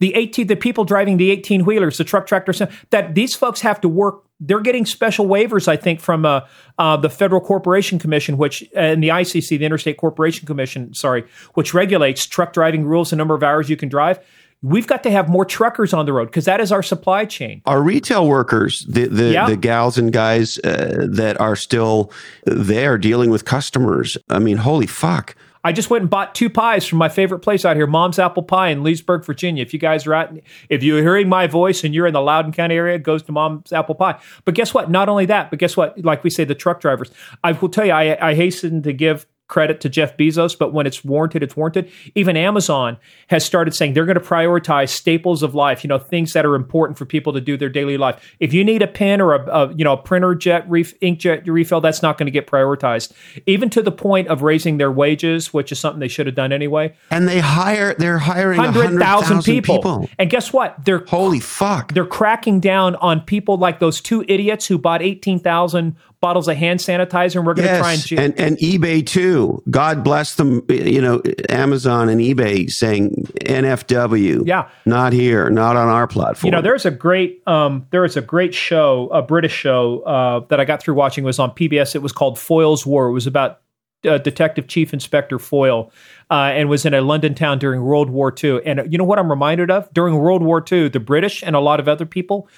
The 0.00 0.14
18 0.14 0.46
the 0.46 0.54
people 0.54 0.84
driving 0.84 1.16
the 1.16 1.32
18 1.32 1.64
wheelers, 1.64 1.98
the 1.98 2.04
truck 2.04 2.28
tractors 2.28 2.62
that 2.90 3.14
these 3.16 3.34
folks 3.34 3.62
have 3.62 3.80
to 3.80 3.88
work 3.88 4.22
they're 4.40 4.60
getting 4.60 4.86
special 4.86 5.26
waivers 5.26 5.66
I 5.66 5.76
think 5.76 6.00
from 6.00 6.24
uh, 6.24 6.42
uh, 6.78 6.96
the 6.96 7.10
Federal 7.10 7.40
Corporation 7.40 7.98
Commission 7.98 8.36
which 8.36 8.62
uh, 8.76 8.78
and 8.78 9.02
the 9.02 9.08
ICC, 9.08 9.58
the 9.58 9.64
Interstate 9.64 9.96
Corporation 9.96 10.46
Commission, 10.46 10.94
sorry, 10.94 11.24
which 11.54 11.74
regulates 11.74 12.26
truck 12.26 12.52
driving 12.52 12.84
rules, 12.84 13.10
the 13.10 13.16
number 13.16 13.34
of 13.34 13.42
hours 13.42 13.68
you 13.68 13.76
can 13.76 13.88
drive. 13.88 14.20
We've 14.60 14.86
got 14.88 15.04
to 15.04 15.10
have 15.10 15.28
more 15.28 15.44
truckers 15.44 15.92
on 15.92 16.04
the 16.06 16.12
road 16.12 16.26
because 16.26 16.46
that 16.46 16.60
is 16.60 16.72
our 16.72 16.82
supply 16.82 17.24
chain. 17.26 17.62
Our 17.64 17.80
retail 17.80 18.26
workers, 18.26 18.84
the 18.88 19.06
the, 19.06 19.32
Yeah. 19.32 19.46
the 19.46 19.56
gals 19.56 19.98
and 19.98 20.12
guys 20.12 20.58
uh, 20.64 21.06
that 21.10 21.40
are 21.40 21.54
still 21.54 22.10
there 22.44 22.98
dealing 22.98 23.30
with 23.30 23.44
customers. 23.44 24.18
I 24.28 24.40
mean, 24.40 24.56
holy 24.56 24.86
fuck. 24.88 25.36
I 25.64 25.72
just 25.72 25.90
went 25.90 26.02
and 26.02 26.10
bought 26.10 26.34
two 26.36 26.48
pies 26.48 26.86
from 26.86 26.98
my 26.98 27.08
favorite 27.08 27.40
place 27.40 27.64
out 27.64 27.76
here, 27.76 27.86
Mom's 27.86 28.18
Apple 28.18 28.44
Pie 28.44 28.68
in 28.68 28.82
Leesburg, 28.84 29.24
Virginia. 29.24 29.60
If 29.62 29.72
you 29.72 29.78
guys 29.78 30.06
are 30.06 30.14
out, 30.14 30.32
if 30.68 30.82
you're 30.82 31.02
hearing 31.02 31.28
my 31.28 31.46
voice 31.48 31.82
and 31.84 31.94
you're 31.94 32.06
in 32.06 32.14
the 32.14 32.20
Loudoun 32.22 32.52
County 32.52 32.76
area, 32.76 32.94
it 32.94 33.02
goes 33.02 33.22
to 33.24 33.32
Mom's 33.32 33.72
Apple 33.72 33.96
Pie. 33.96 34.18
But 34.44 34.54
guess 34.54 34.72
what? 34.72 34.88
Not 34.90 35.08
only 35.08 35.26
that, 35.26 35.50
but 35.50 35.58
guess 35.58 35.76
what? 35.76 36.02
Like 36.04 36.22
we 36.24 36.30
say, 36.30 36.44
the 36.44 36.54
truck 36.54 36.80
drivers. 36.80 37.10
I 37.44 37.52
will 37.52 37.68
tell 37.68 37.84
you, 37.84 37.92
I, 37.92 38.28
I 38.30 38.34
hasten 38.34 38.82
to 38.84 38.92
give 38.92 39.26
credit 39.48 39.80
to 39.80 39.88
Jeff 39.88 40.16
Bezos, 40.16 40.56
but 40.56 40.72
when 40.72 40.86
it's 40.86 41.04
warranted, 41.04 41.42
it's 41.42 41.56
warranted. 41.56 41.90
Even 42.14 42.36
Amazon 42.36 42.98
has 43.28 43.44
started 43.44 43.74
saying 43.74 43.94
they're 43.94 44.06
going 44.06 44.18
to 44.18 44.24
prioritize 44.24 44.90
staples 44.90 45.42
of 45.42 45.54
life, 45.54 45.82
you 45.82 45.88
know, 45.88 45.98
things 45.98 46.34
that 46.34 46.46
are 46.46 46.54
important 46.54 46.98
for 46.98 47.06
people 47.06 47.32
to 47.32 47.40
do 47.40 47.56
their 47.56 47.68
daily 47.68 47.96
life. 47.96 48.36
If 48.40 48.52
you 48.52 48.62
need 48.62 48.82
a 48.82 48.86
pen 48.86 49.20
or 49.20 49.34
a, 49.34 49.46
a 49.50 49.74
you 49.74 49.84
know, 49.84 49.94
a 49.94 49.96
printer 49.96 50.34
jet, 50.34 50.68
ref, 50.68 50.98
inkjet 51.00 51.46
refill, 51.46 51.80
that's 51.80 52.02
not 52.02 52.18
going 52.18 52.26
to 52.26 52.30
get 52.30 52.46
prioritized. 52.46 53.12
Even 53.46 53.70
to 53.70 53.82
the 53.82 53.92
point 53.92 54.28
of 54.28 54.42
raising 54.42 54.76
their 54.76 54.92
wages, 54.92 55.52
which 55.52 55.72
is 55.72 55.80
something 55.80 56.00
they 56.00 56.08
should 56.08 56.26
have 56.26 56.36
done 56.36 56.52
anyway. 56.52 56.94
And 57.10 57.26
they 57.26 57.40
hire, 57.40 57.94
they're 57.94 58.18
hiring 58.18 58.58
100,000 58.58 58.98
100,000 59.00 59.42
people. 59.42 59.76
people. 59.76 60.10
And 60.18 60.30
guess 60.30 60.52
what? 60.52 60.84
They're 60.84 61.04
Holy 61.06 61.40
fuck. 61.40 61.92
they're 61.94 62.06
cracking 62.06 62.60
down 62.60 62.96
on 62.96 63.22
people 63.22 63.56
like 63.56 63.78
those 63.78 64.00
two 64.00 64.24
idiots 64.28 64.66
who 64.66 64.78
bought 64.78 65.02
18,000 65.02 65.96
bottles 66.20 66.48
of 66.48 66.56
hand 66.56 66.80
sanitizer 66.80 67.36
and 67.36 67.46
we're 67.46 67.54
going 67.54 67.68
to 67.68 67.78
try 67.78 67.92
and, 67.92 67.98
Yes, 68.00 68.06
ju- 68.08 68.16
and 68.18 68.38
and 68.38 68.56
eBay 68.58 69.06
too. 69.06 69.62
God 69.70 70.02
bless 70.02 70.34
them. 70.34 70.62
You 70.68 71.00
know, 71.00 71.22
Amazon 71.48 72.08
and 72.08 72.20
eBay 72.20 72.68
saying 72.70 73.26
NFW. 73.44 74.42
Yeah. 74.46 74.68
not 74.86 75.12
here, 75.12 75.50
not 75.50 75.76
on 75.76 75.88
our 75.88 76.06
platform. 76.06 76.48
You 76.48 76.52
know, 76.52 76.62
there's 76.62 76.86
a 76.86 76.90
great 76.90 77.42
um, 77.46 77.86
there 77.90 78.04
is 78.04 78.16
a 78.16 78.22
great 78.22 78.54
show, 78.54 79.08
a 79.12 79.22
British 79.22 79.52
show 79.52 80.00
uh, 80.00 80.40
that 80.48 80.60
I 80.60 80.64
got 80.64 80.82
through 80.82 80.94
watching. 80.94 81.24
It 81.24 81.26
was 81.26 81.38
on 81.38 81.50
PBS. 81.50 81.94
It 81.94 82.02
was 82.02 82.12
called 82.12 82.38
Foyle's 82.38 82.84
War. 82.86 83.08
It 83.08 83.12
was 83.12 83.26
about 83.26 83.60
uh, 84.04 84.18
Detective 84.18 84.68
Chief 84.68 84.92
Inspector 84.92 85.36
Foyle, 85.38 85.90
uh, 86.30 86.34
and 86.54 86.68
was 86.68 86.86
in 86.86 86.94
a 86.94 87.00
London 87.00 87.34
town 87.34 87.58
during 87.58 87.82
World 87.82 88.10
War 88.10 88.32
II. 88.42 88.60
And 88.64 88.80
uh, 88.80 88.84
you 88.84 88.96
know 88.98 89.04
what 89.04 89.18
I'm 89.18 89.30
reminded 89.30 89.70
of? 89.70 89.92
During 89.92 90.16
World 90.16 90.42
War 90.42 90.64
II, 90.70 90.88
the 90.88 91.00
British 91.00 91.42
and 91.42 91.56
a 91.56 91.60
lot 91.60 91.80
of 91.80 91.88
other 91.88 92.06
people, 92.06 92.48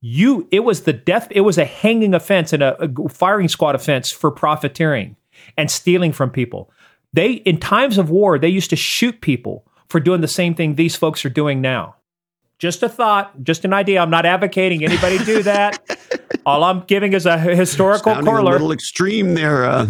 you 0.00 0.46
it 0.50 0.60
was 0.60 0.82
the 0.82 0.92
death. 0.92 1.28
It 1.30 1.40
was 1.42 1.58
a 1.58 1.64
hanging 1.64 2.14
offense 2.14 2.52
and 2.52 2.62
a, 2.62 2.80
a 2.82 3.08
firing 3.08 3.48
squad 3.48 3.74
offense 3.74 4.10
for 4.12 4.30
profiteering 4.30 5.16
and 5.56 5.70
stealing 5.70 6.12
from 6.12 6.30
people. 6.30 6.70
They 7.12 7.32
in 7.32 7.58
times 7.58 7.98
of 7.98 8.10
war, 8.10 8.38
they 8.38 8.48
used 8.48 8.70
to 8.70 8.76
shoot 8.76 9.20
people 9.20 9.66
for 9.88 10.00
doing 10.00 10.20
the 10.20 10.28
same 10.28 10.54
thing 10.54 10.74
these 10.74 10.96
folks 10.96 11.24
are 11.24 11.30
doing 11.30 11.60
now. 11.60 11.96
Just 12.58 12.82
a 12.82 12.88
thought, 12.88 13.44
just 13.44 13.64
an 13.64 13.72
idea. 13.72 14.00
I'm 14.00 14.10
not 14.10 14.26
advocating 14.26 14.84
anybody 14.84 15.18
do 15.24 15.44
that. 15.44 15.80
All 16.46 16.64
I'm 16.64 16.80
giving 16.80 17.12
is 17.12 17.24
a 17.24 17.38
historical 17.38 18.12
Sounding 18.14 18.34
a 18.34 18.42
little 18.42 18.72
extreme 18.72 19.34
there, 19.34 19.64
uh, 19.64 19.86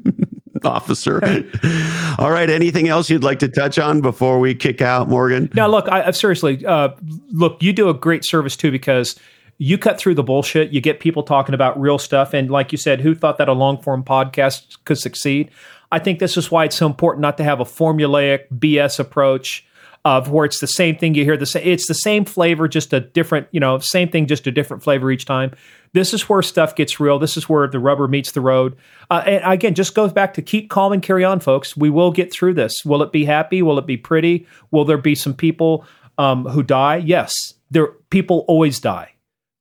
officer. 0.64 1.22
All 2.18 2.30
right. 2.30 2.48
Anything 2.48 2.88
else 2.88 3.10
you'd 3.10 3.24
like 3.24 3.38
to 3.40 3.48
touch 3.48 3.78
on 3.78 4.00
before 4.00 4.38
we 4.38 4.54
kick 4.54 4.80
out, 4.80 5.08
Morgan? 5.08 5.50
Now, 5.54 5.68
look, 5.68 5.88
I, 5.88 6.04
I 6.04 6.10
seriously, 6.12 6.64
uh, 6.64 6.90
look, 7.30 7.62
you 7.62 7.74
do 7.74 7.88
a 7.88 7.94
great 7.94 8.24
service 8.24 8.56
too 8.56 8.70
because 8.70 9.18
you 9.58 9.76
cut 9.76 9.98
through 9.98 10.14
the 10.14 10.22
bullshit. 10.22 10.72
You 10.72 10.80
get 10.80 11.00
people 11.00 11.22
talking 11.22 11.54
about 11.54 11.78
real 11.80 11.98
stuff, 11.98 12.32
and 12.32 12.50
like 12.50 12.72
you 12.72 12.78
said, 12.78 13.00
who 13.00 13.14
thought 13.14 13.38
that 13.38 13.48
a 13.48 13.52
long 13.52 13.82
form 13.82 14.04
podcast 14.04 14.78
could 14.84 14.98
succeed? 14.98 15.50
I 15.90 15.98
think 15.98 16.18
this 16.18 16.36
is 16.36 16.50
why 16.50 16.64
it's 16.64 16.76
so 16.76 16.86
important 16.86 17.22
not 17.22 17.36
to 17.38 17.44
have 17.44 17.60
a 17.60 17.64
formulaic 17.64 18.48
BS 18.56 18.98
approach 18.98 19.64
of 20.04 20.30
where 20.30 20.44
it's 20.44 20.60
the 20.60 20.66
same 20.66 20.96
thing 20.96 21.14
you 21.14 21.24
hear 21.24 21.36
the 21.36 21.46
same. 21.46 21.66
It's 21.66 21.88
the 21.88 21.94
same 21.94 22.24
flavor, 22.24 22.68
just 22.68 22.92
a 22.92 23.00
different, 23.00 23.48
you 23.50 23.60
know, 23.60 23.78
same 23.78 24.08
thing, 24.08 24.26
just 24.26 24.46
a 24.46 24.52
different 24.52 24.82
flavor 24.82 25.10
each 25.10 25.24
time. 25.24 25.52
This 25.92 26.14
is 26.14 26.28
where 26.28 26.42
stuff 26.42 26.76
gets 26.76 27.00
real. 27.00 27.18
This 27.18 27.36
is 27.36 27.48
where 27.48 27.66
the 27.66 27.78
rubber 27.78 28.06
meets 28.06 28.32
the 28.32 28.40
road. 28.40 28.76
Uh, 29.10 29.22
and 29.26 29.42
again, 29.44 29.74
just 29.74 29.94
goes 29.94 30.12
back 30.12 30.34
to 30.34 30.42
keep 30.42 30.70
calm 30.70 30.92
and 30.92 31.02
carry 31.02 31.24
on, 31.24 31.40
folks. 31.40 31.76
We 31.76 31.90
will 31.90 32.12
get 32.12 32.32
through 32.32 32.54
this. 32.54 32.74
Will 32.84 33.02
it 33.02 33.10
be 33.10 33.24
happy? 33.24 33.62
Will 33.62 33.78
it 33.78 33.86
be 33.86 33.96
pretty? 33.96 34.46
Will 34.70 34.84
there 34.84 34.98
be 34.98 35.14
some 35.14 35.34
people 35.34 35.84
um, 36.16 36.44
who 36.44 36.62
die? 36.62 36.96
Yes, 36.96 37.32
there. 37.70 37.88
People 38.10 38.44
always 38.46 38.78
die. 38.78 39.12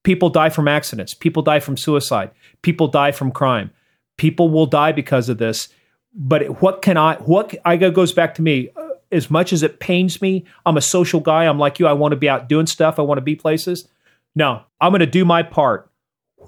People 0.07 0.29
die 0.29 0.47
from 0.47 0.69
accidents. 0.69 1.13
People 1.13 1.43
die 1.43 1.59
from 1.59 1.75
suicide. 1.75 2.31
People 2.61 2.87
die 2.87 3.11
from 3.11 3.29
crime. 3.29 3.71
People 4.15 4.47
will 4.47 4.65
die 4.65 4.93
because 4.93 5.27
of 5.27 5.37
this. 5.37 5.67
But 6.15 6.61
what 6.61 6.81
can 6.81 6.95
I? 6.95 7.15
What 7.15 7.53
I 7.65 7.75
goes 7.75 8.13
back 8.13 8.33
to 8.35 8.41
me. 8.41 8.69
As 9.11 9.29
much 9.29 9.51
as 9.51 9.63
it 9.63 9.81
pains 9.81 10.21
me, 10.21 10.45
I'm 10.65 10.77
a 10.77 10.81
social 10.81 11.19
guy. 11.19 11.43
I'm 11.45 11.59
like 11.59 11.77
you. 11.77 11.87
I 11.87 11.91
want 11.91 12.13
to 12.13 12.15
be 12.15 12.29
out 12.29 12.47
doing 12.47 12.67
stuff. 12.67 12.99
I 12.99 13.01
want 13.01 13.17
to 13.17 13.21
be 13.21 13.35
places. 13.35 13.85
No, 14.33 14.63
I'm 14.79 14.91
going 14.93 15.01
to 15.01 15.05
do 15.05 15.25
my 15.25 15.43
part. 15.43 15.91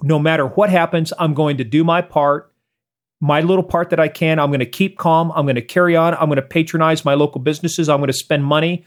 No 0.00 0.18
matter 0.18 0.46
what 0.46 0.70
happens, 0.70 1.12
I'm 1.18 1.34
going 1.34 1.58
to 1.58 1.64
do 1.64 1.84
my 1.84 2.00
part 2.00 2.50
my 3.20 3.42
little 3.42 3.62
part 3.62 3.90
that 3.90 4.00
I 4.00 4.08
can. 4.08 4.38
I'm 4.38 4.48
going 4.48 4.60
to 4.60 4.66
keep 4.66 4.96
calm. 4.96 5.30
I'm 5.32 5.44
going 5.44 5.56
to 5.56 5.60
carry 5.60 5.94
on. 5.96 6.14
I'm 6.14 6.28
going 6.28 6.36
to 6.36 6.42
patronize 6.42 7.04
my 7.04 7.12
local 7.12 7.42
businesses. 7.42 7.90
I'm 7.90 7.98
going 7.98 8.08
to 8.08 8.14
spend 8.14 8.42
money, 8.46 8.86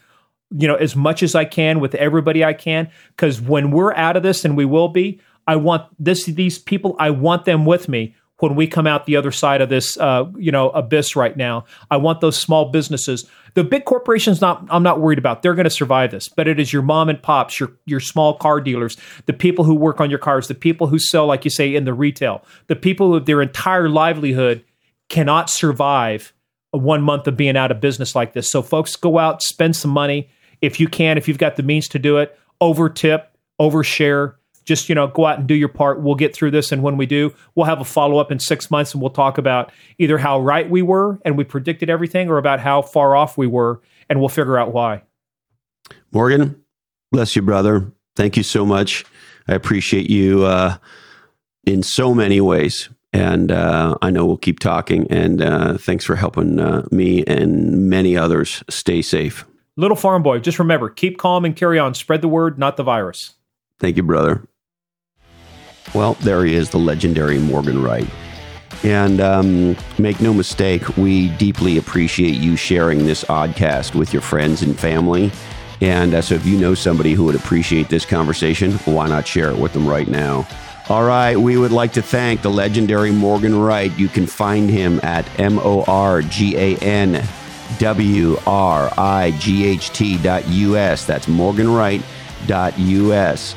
you 0.56 0.68
know, 0.68 0.76
as 0.76 0.94
much 0.94 1.22
as 1.22 1.34
I 1.34 1.44
can 1.44 1.80
with 1.80 1.94
everybody 1.96 2.44
I 2.44 2.52
can. 2.52 2.90
Because 3.08 3.40
when 3.40 3.70
we're 3.70 3.94
out 3.94 4.16
of 4.16 4.22
this, 4.22 4.44
and 4.44 4.56
we 4.56 4.64
will 4.64 4.88
be, 4.88 5.20
I 5.46 5.56
want 5.56 5.86
this 5.98 6.24
these 6.24 6.58
people. 6.58 6.96
I 6.98 7.10
want 7.10 7.44
them 7.44 7.66
with 7.66 7.88
me 7.88 8.14
when 8.38 8.54
we 8.54 8.66
come 8.66 8.86
out 8.86 9.06
the 9.06 9.16
other 9.16 9.30
side 9.30 9.60
of 9.60 9.68
this, 9.68 9.96
uh, 9.98 10.24
you 10.36 10.52
know, 10.52 10.70
abyss 10.70 11.16
right 11.16 11.36
now. 11.36 11.64
I 11.90 11.96
want 11.96 12.20
those 12.20 12.36
small 12.38 12.70
businesses. 12.70 13.28
The 13.54 13.64
big 13.64 13.84
corporations, 13.84 14.40
not 14.40 14.66
I'm 14.70 14.82
not 14.82 15.00
worried 15.00 15.18
about. 15.18 15.42
They're 15.42 15.54
going 15.54 15.64
to 15.64 15.70
survive 15.70 16.10
this, 16.10 16.28
but 16.28 16.48
it 16.48 16.58
is 16.58 16.72
your 16.72 16.82
mom 16.82 17.08
and 17.08 17.22
pops, 17.22 17.58
your 17.60 17.72
your 17.84 18.00
small 18.00 18.36
car 18.36 18.60
dealers, 18.60 18.96
the 19.26 19.32
people 19.32 19.64
who 19.64 19.74
work 19.74 20.00
on 20.00 20.08
your 20.08 20.18
cars, 20.18 20.48
the 20.48 20.54
people 20.54 20.86
who 20.86 20.98
sell, 20.98 21.26
like 21.26 21.44
you 21.44 21.50
say, 21.50 21.74
in 21.74 21.84
the 21.84 21.94
retail, 21.94 22.44
the 22.68 22.76
people 22.76 23.12
who 23.12 23.20
their 23.20 23.42
entire 23.42 23.88
livelihood 23.88 24.64
cannot 25.08 25.50
survive 25.50 26.32
one 26.70 27.02
month 27.02 27.26
of 27.26 27.36
being 27.36 27.56
out 27.56 27.70
of 27.70 27.80
business 27.80 28.14
like 28.14 28.32
this. 28.32 28.50
So, 28.50 28.62
folks, 28.62 28.96
go 28.96 29.18
out, 29.18 29.42
spend 29.42 29.76
some 29.76 29.90
money 29.90 30.28
if 30.64 30.80
you 30.80 30.88
can, 30.88 31.18
if 31.18 31.28
you've 31.28 31.38
got 31.38 31.56
the 31.56 31.62
means 31.62 31.88
to 31.88 31.98
do 31.98 32.18
it. 32.18 32.38
Over 32.60 32.88
tip, 32.88 33.36
overshare. 33.60 34.34
Just 34.64 34.88
you 34.88 34.94
know, 34.94 35.08
go 35.08 35.26
out 35.26 35.38
and 35.38 35.46
do 35.46 35.54
your 35.54 35.68
part. 35.68 36.00
We'll 36.00 36.14
get 36.14 36.34
through 36.34 36.52
this, 36.52 36.72
and 36.72 36.82
when 36.82 36.96
we 36.96 37.04
do, 37.04 37.34
we'll 37.54 37.66
have 37.66 37.80
a 37.80 37.84
follow 37.84 38.16
up 38.18 38.32
in 38.32 38.38
six 38.38 38.70
months, 38.70 38.94
and 38.94 39.02
we'll 39.02 39.10
talk 39.10 39.36
about 39.36 39.70
either 39.98 40.16
how 40.16 40.40
right 40.40 40.68
we 40.70 40.80
were 40.80 41.18
and 41.24 41.36
we 41.36 41.44
predicted 41.44 41.90
everything, 41.90 42.30
or 42.30 42.38
about 42.38 42.60
how 42.60 42.80
far 42.80 43.14
off 43.14 43.36
we 43.36 43.46
were, 43.46 43.82
and 44.08 44.20
we'll 44.20 44.30
figure 44.30 44.56
out 44.56 44.72
why. 44.72 45.02
Morgan, 46.12 46.62
bless 47.12 47.36
you, 47.36 47.42
brother. 47.42 47.92
Thank 48.16 48.36
you 48.38 48.42
so 48.42 48.64
much. 48.64 49.04
I 49.48 49.54
appreciate 49.54 50.08
you 50.08 50.44
uh, 50.44 50.78
in 51.66 51.82
so 51.82 52.14
many 52.14 52.40
ways. 52.40 52.88
And 53.12 53.52
uh, 53.52 53.96
I 54.02 54.10
know 54.10 54.26
we'll 54.26 54.36
keep 54.36 54.58
talking. 54.58 55.06
And 55.08 55.40
uh, 55.40 55.78
thanks 55.78 56.04
for 56.04 56.16
helping 56.16 56.58
uh, 56.58 56.86
me 56.90 57.22
and 57.26 57.88
many 57.88 58.16
others 58.16 58.64
stay 58.68 59.02
safe. 59.02 59.44
Little 59.76 59.96
farm 59.96 60.22
boy, 60.22 60.38
just 60.38 60.60
remember, 60.60 60.88
keep 60.88 61.18
calm 61.18 61.44
and 61.44 61.56
carry 61.56 61.80
on. 61.80 61.94
Spread 61.94 62.20
the 62.20 62.28
word, 62.28 62.58
not 62.58 62.76
the 62.76 62.84
virus. 62.84 63.34
Thank 63.80 63.96
you, 63.96 64.04
brother. 64.04 64.46
Well, 65.92 66.14
there 66.14 66.44
he 66.44 66.54
is, 66.54 66.70
the 66.70 66.78
legendary 66.78 67.38
Morgan 67.38 67.82
Wright. 67.82 68.08
And 68.84 69.20
um, 69.20 69.76
make 69.98 70.20
no 70.20 70.32
mistake, 70.32 70.96
we 70.96 71.28
deeply 71.36 71.76
appreciate 71.76 72.36
you 72.36 72.56
sharing 72.56 73.06
this 73.06 73.24
oddcast 73.24 73.94
with 73.94 74.12
your 74.12 74.22
friends 74.22 74.62
and 74.62 74.78
family. 74.78 75.32
And 75.80 76.14
uh, 76.14 76.22
so, 76.22 76.36
if 76.36 76.46
you 76.46 76.56
know 76.58 76.74
somebody 76.74 77.12
who 77.12 77.24
would 77.24 77.34
appreciate 77.34 77.88
this 77.88 78.06
conversation, 78.06 78.72
why 78.84 79.08
not 79.08 79.26
share 79.26 79.50
it 79.50 79.58
with 79.58 79.72
them 79.72 79.88
right 79.88 80.06
now? 80.06 80.46
All 80.88 81.04
right, 81.04 81.36
we 81.36 81.56
would 81.56 81.72
like 81.72 81.92
to 81.94 82.02
thank 82.02 82.42
the 82.42 82.50
legendary 82.50 83.10
Morgan 83.10 83.58
Wright. 83.58 83.96
You 83.98 84.08
can 84.08 84.26
find 84.26 84.70
him 84.70 85.00
at 85.02 85.26
M 85.40 85.58
O 85.58 85.82
R 85.84 86.22
G 86.22 86.56
A 86.56 86.76
N 86.76 87.26
W 87.78 88.36
R 88.46 88.92
I 88.96 89.32
G 89.38 89.66
H 89.66 89.90
T 89.90 90.16
dot 90.18 90.48
US. 90.48 91.06
That's 91.06 91.26
morganwright.us. 91.26 93.54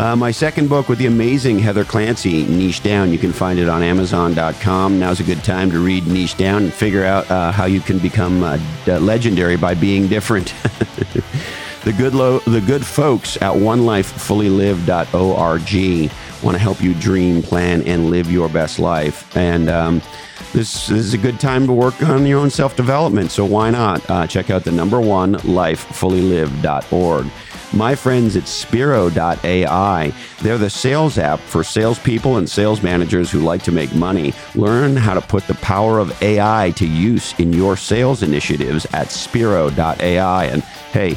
Uh, 0.00 0.16
my 0.16 0.30
second 0.30 0.70
book 0.70 0.88
with 0.88 0.98
the 0.98 1.04
amazing 1.04 1.58
Heather 1.58 1.84
Clancy, 1.84 2.46
Niche 2.46 2.82
Down, 2.82 3.12
you 3.12 3.18
can 3.18 3.32
find 3.32 3.58
it 3.58 3.68
on 3.68 3.82
Amazon.com. 3.82 4.98
Now's 4.98 5.20
a 5.20 5.24
good 5.24 5.44
time 5.44 5.70
to 5.72 5.78
read 5.78 6.06
Niche 6.06 6.38
Down 6.38 6.62
and 6.62 6.72
figure 6.72 7.04
out 7.04 7.30
uh, 7.30 7.52
how 7.52 7.66
you 7.66 7.80
can 7.80 7.98
become 7.98 8.42
uh, 8.42 8.58
legendary 8.86 9.56
by 9.56 9.74
being 9.74 10.08
different. 10.08 10.46
the 11.84 11.92
good 11.98 12.14
lo- 12.14 12.38
the 12.46 12.62
good 12.62 12.86
folks 12.86 13.36
at 13.36 13.52
onelifefullylive.org 13.52 16.10
want 16.42 16.54
to 16.54 16.58
help 16.58 16.82
you 16.82 16.94
dream, 16.94 17.42
plan, 17.42 17.82
and 17.82 18.08
live 18.08 18.32
your 18.32 18.48
best 18.48 18.78
life. 18.78 19.36
And 19.36 19.68
um, 19.68 20.00
this, 20.52 20.88
this 20.88 20.90
is 20.90 21.14
a 21.14 21.18
good 21.18 21.38
time 21.38 21.66
to 21.66 21.72
work 21.72 22.02
on 22.02 22.26
your 22.26 22.40
own 22.40 22.50
self 22.50 22.76
development. 22.76 23.30
So 23.30 23.44
why 23.44 23.70
not 23.70 24.08
uh, 24.10 24.26
check 24.26 24.50
out 24.50 24.64
the 24.64 24.72
number 24.72 25.00
one 25.00 25.34
lifefullylive.org. 25.36 27.26
My 27.72 27.94
friends 27.94 28.36
at 28.36 28.48
Spiro.ai, 28.48 30.12
they're 30.42 30.58
the 30.58 30.70
sales 30.70 31.18
app 31.18 31.38
for 31.38 31.62
salespeople 31.62 32.36
and 32.38 32.50
sales 32.50 32.82
managers 32.82 33.30
who 33.30 33.40
like 33.40 33.62
to 33.62 33.70
make 33.70 33.94
money. 33.94 34.34
Learn 34.56 34.96
how 34.96 35.14
to 35.14 35.20
put 35.20 35.46
the 35.46 35.54
power 35.54 36.00
of 36.00 36.20
AI 36.20 36.72
to 36.72 36.86
use 36.86 37.32
in 37.38 37.52
your 37.52 37.76
sales 37.76 38.24
initiatives 38.24 38.86
at 38.92 39.12
Spiro.ai. 39.12 40.44
And 40.46 40.62
hey, 40.92 41.16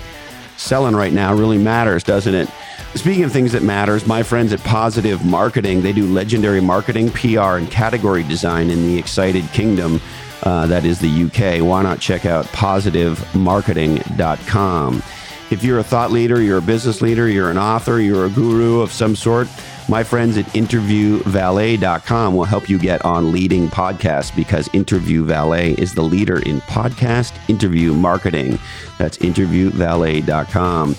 selling 0.58 0.96
right 0.96 1.12
now 1.12 1.34
really 1.34 1.58
matters, 1.58 2.04
doesn't 2.04 2.36
it? 2.36 2.50
Speaking 2.96 3.24
of 3.24 3.32
things 3.32 3.54
that 3.54 3.64
matters, 3.64 4.06
my 4.06 4.22
friends 4.22 4.54
at 4.54 4.64
Positive 4.64 5.26
Marketing, 5.26 5.82
they 5.82 5.94
do 5.94 6.06
legendary 6.06 6.62
marketing, 6.62 7.10
PR, 7.10 7.58
and 7.58 7.72
category 7.72 8.22
design 8.24 8.70
in 8.70 8.84
the 8.84 9.00
excited 9.00 9.44
kingdom. 9.52 10.00
Uh, 10.44 10.68
that 10.68 10.86
is 10.86 11.00
the 11.00 11.24
UK. 11.24 11.60
Why 11.66 11.82
not 11.82 12.00
check 12.00 12.28
out 12.28 12.46
positivemarketing.com? 12.48 15.04
If 15.50 15.64
you're 15.64 15.80
a 15.80 15.84
thought 15.84 16.12
leader, 16.12 16.40
you're 16.42 16.60
a 16.60 16.62
business 16.62 17.02
leader, 17.02 17.28
you're 17.28 17.50
an 17.50 17.58
author, 17.58 18.00
you're 18.00 18.26
a 18.26 18.30
guru 18.30 18.82
of 18.82 18.92
some 18.92 19.16
sort, 19.16 19.48
my 19.90 20.04
friends 20.04 20.38
at 20.38 20.46
interviewvalet.com 20.46 22.36
will 22.36 22.46
help 22.46 22.70
you 22.70 22.80
get 22.80 23.04
on 23.04 23.32
leading 23.32 23.68
podcasts 23.68 24.34
because 24.34 24.70
Interview 24.74 25.26
Valet 25.26 25.74
is 25.74 25.94
the 25.94 26.02
leader 26.02 26.40
in 26.40 26.62
podcast 26.62 27.34
interview 27.50 27.94
marketing. 27.94 28.60
That's 28.98 29.18
interviewvalet.com. 29.18 30.96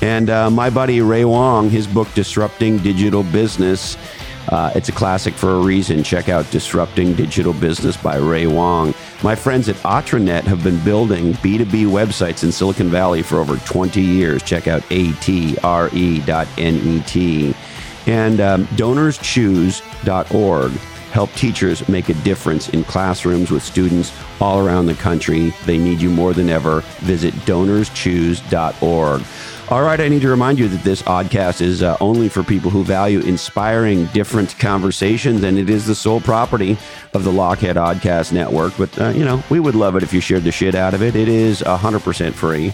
And 0.00 0.30
uh, 0.30 0.50
my 0.50 0.70
buddy 0.70 1.00
Ray 1.00 1.24
Wang, 1.24 1.70
his 1.70 1.86
book, 1.86 2.12
Disrupting 2.14 2.78
Digital 2.78 3.22
Business, 3.24 3.96
uh, 4.48 4.72
it's 4.74 4.88
a 4.88 4.92
classic 4.92 5.34
for 5.34 5.50
a 5.50 5.60
reason. 5.60 6.02
Check 6.02 6.28
out 6.28 6.50
Disrupting 6.50 7.14
Digital 7.14 7.52
Business 7.52 7.96
by 7.96 8.16
Ray 8.16 8.46
Wang. 8.46 8.94
My 9.22 9.34
friends 9.34 9.68
at 9.68 9.76
Atranet 9.76 10.44
have 10.44 10.64
been 10.64 10.82
building 10.84 11.34
B2B 11.34 11.86
websites 11.86 12.44
in 12.44 12.52
Silicon 12.52 12.88
Valley 12.88 13.22
for 13.22 13.38
over 13.38 13.56
20 13.56 14.00
years. 14.00 14.42
Check 14.42 14.68
out 14.68 14.82
atre.net. 14.84 15.56
And 18.06 18.40
um, 18.40 18.66
donorschoose.org 18.68 20.72
help 21.10 21.32
teachers 21.32 21.88
make 21.88 22.10
a 22.10 22.14
difference 22.14 22.68
in 22.68 22.84
classrooms 22.84 23.50
with 23.50 23.62
students 23.62 24.12
all 24.40 24.64
around 24.64 24.86
the 24.86 24.94
country. 24.94 25.52
They 25.64 25.78
need 25.78 26.00
you 26.00 26.10
more 26.10 26.32
than 26.32 26.48
ever. 26.48 26.82
Visit 27.00 27.34
donorschoose.org. 27.34 29.22
All 29.70 29.82
right, 29.82 30.00
I 30.00 30.08
need 30.08 30.22
to 30.22 30.30
remind 30.30 30.58
you 30.58 30.66
that 30.66 30.82
this 30.82 31.02
oddcast 31.02 31.60
is 31.60 31.82
uh, 31.82 31.98
only 32.00 32.30
for 32.30 32.42
people 32.42 32.70
who 32.70 32.82
value 32.82 33.20
inspiring 33.20 34.06
different 34.06 34.58
conversations, 34.58 35.42
and 35.42 35.58
it 35.58 35.68
is 35.68 35.84
the 35.84 35.94
sole 35.94 36.22
property 36.22 36.78
of 37.12 37.22
the 37.22 37.30
Lochhead 37.30 37.74
Oddcast 37.74 38.32
Network. 38.32 38.72
But, 38.78 38.98
uh, 38.98 39.08
you 39.10 39.26
know, 39.26 39.42
we 39.50 39.60
would 39.60 39.74
love 39.74 39.94
it 39.94 40.02
if 40.02 40.14
you 40.14 40.22
shared 40.22 40.44
the 40.44 40.52
shit 40.52 40.74
out 40.74 40.94
of 40.94 41.02
it. 41.02 41.14
It 41.14 41.28
is 41.28 41.60
100% 41.60 42.32
free. 42.32 42.72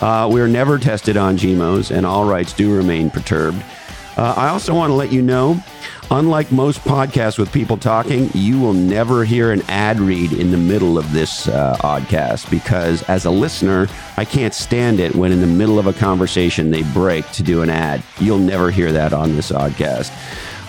Uh, 0.00 0.28
we're 0.32 0.48
never 0.48 0.80
tested 0.80 1.16
on 1.16 1.38
GMOs, 1.38 1.96
and 1.96 2.04
all 2.04 2.24
rights 2.24 2.52
do 2.52 2.74
remain 2.74 3.08
perturbed. 3.08 3.62
Uh, 4.16 4.34
I 4.36 4.48
also 4.48 4.74
want 4.74 4.90
to 4.90 4.94
let 4.94 5.12
you 5.12 5.22
know 5.22 5.62
Unlike 6.12 6.52
most 6.52 6.80
podcasts 6.80 7.38
with 7.38 7.50
people 7.52 7.78
talking, 7.78 8.28
you 8.34 8.60
will 8.60 8.74
never 8.74 9.24
hear 9.24 9.50
an 9.50 9.62
ad 9.68 9.98
read 9.98 10.34
in 10.34 10.50
the 10.50 10.58
middle 10.58 10.98
of 10.98 11.10
this 11.10 11.48
uh, 11.48 11.74
oddcast 11.80 12.50
because, 12.50 13.02
as 13.04 13.24
a 13.24 13.30
listener, 13.30 13.88
I 14.18 14.26
can't 14.26 14.52
stand 14.52 15.00
it 15.00 15.14
when 15.14 15.32
in 15.32 15.40
the 15.40 15.46
middle 15.46 15.78
of 15.78 15.86
a 15.86 15.92
conversation 15.94 16.70
they 16.70 16.82
break 16.92 17.30
to 17.30 17.42
do 17.42 17.62
an 17.62 17.70
ad. 17.70 18.02
You'll 18.20 18.36
never 18.36 18.70
hear 18.70 18.92
that 18.92 19.14
on 19.14 19.36
this 19.36 19.50
oddcast. 19.50 20.10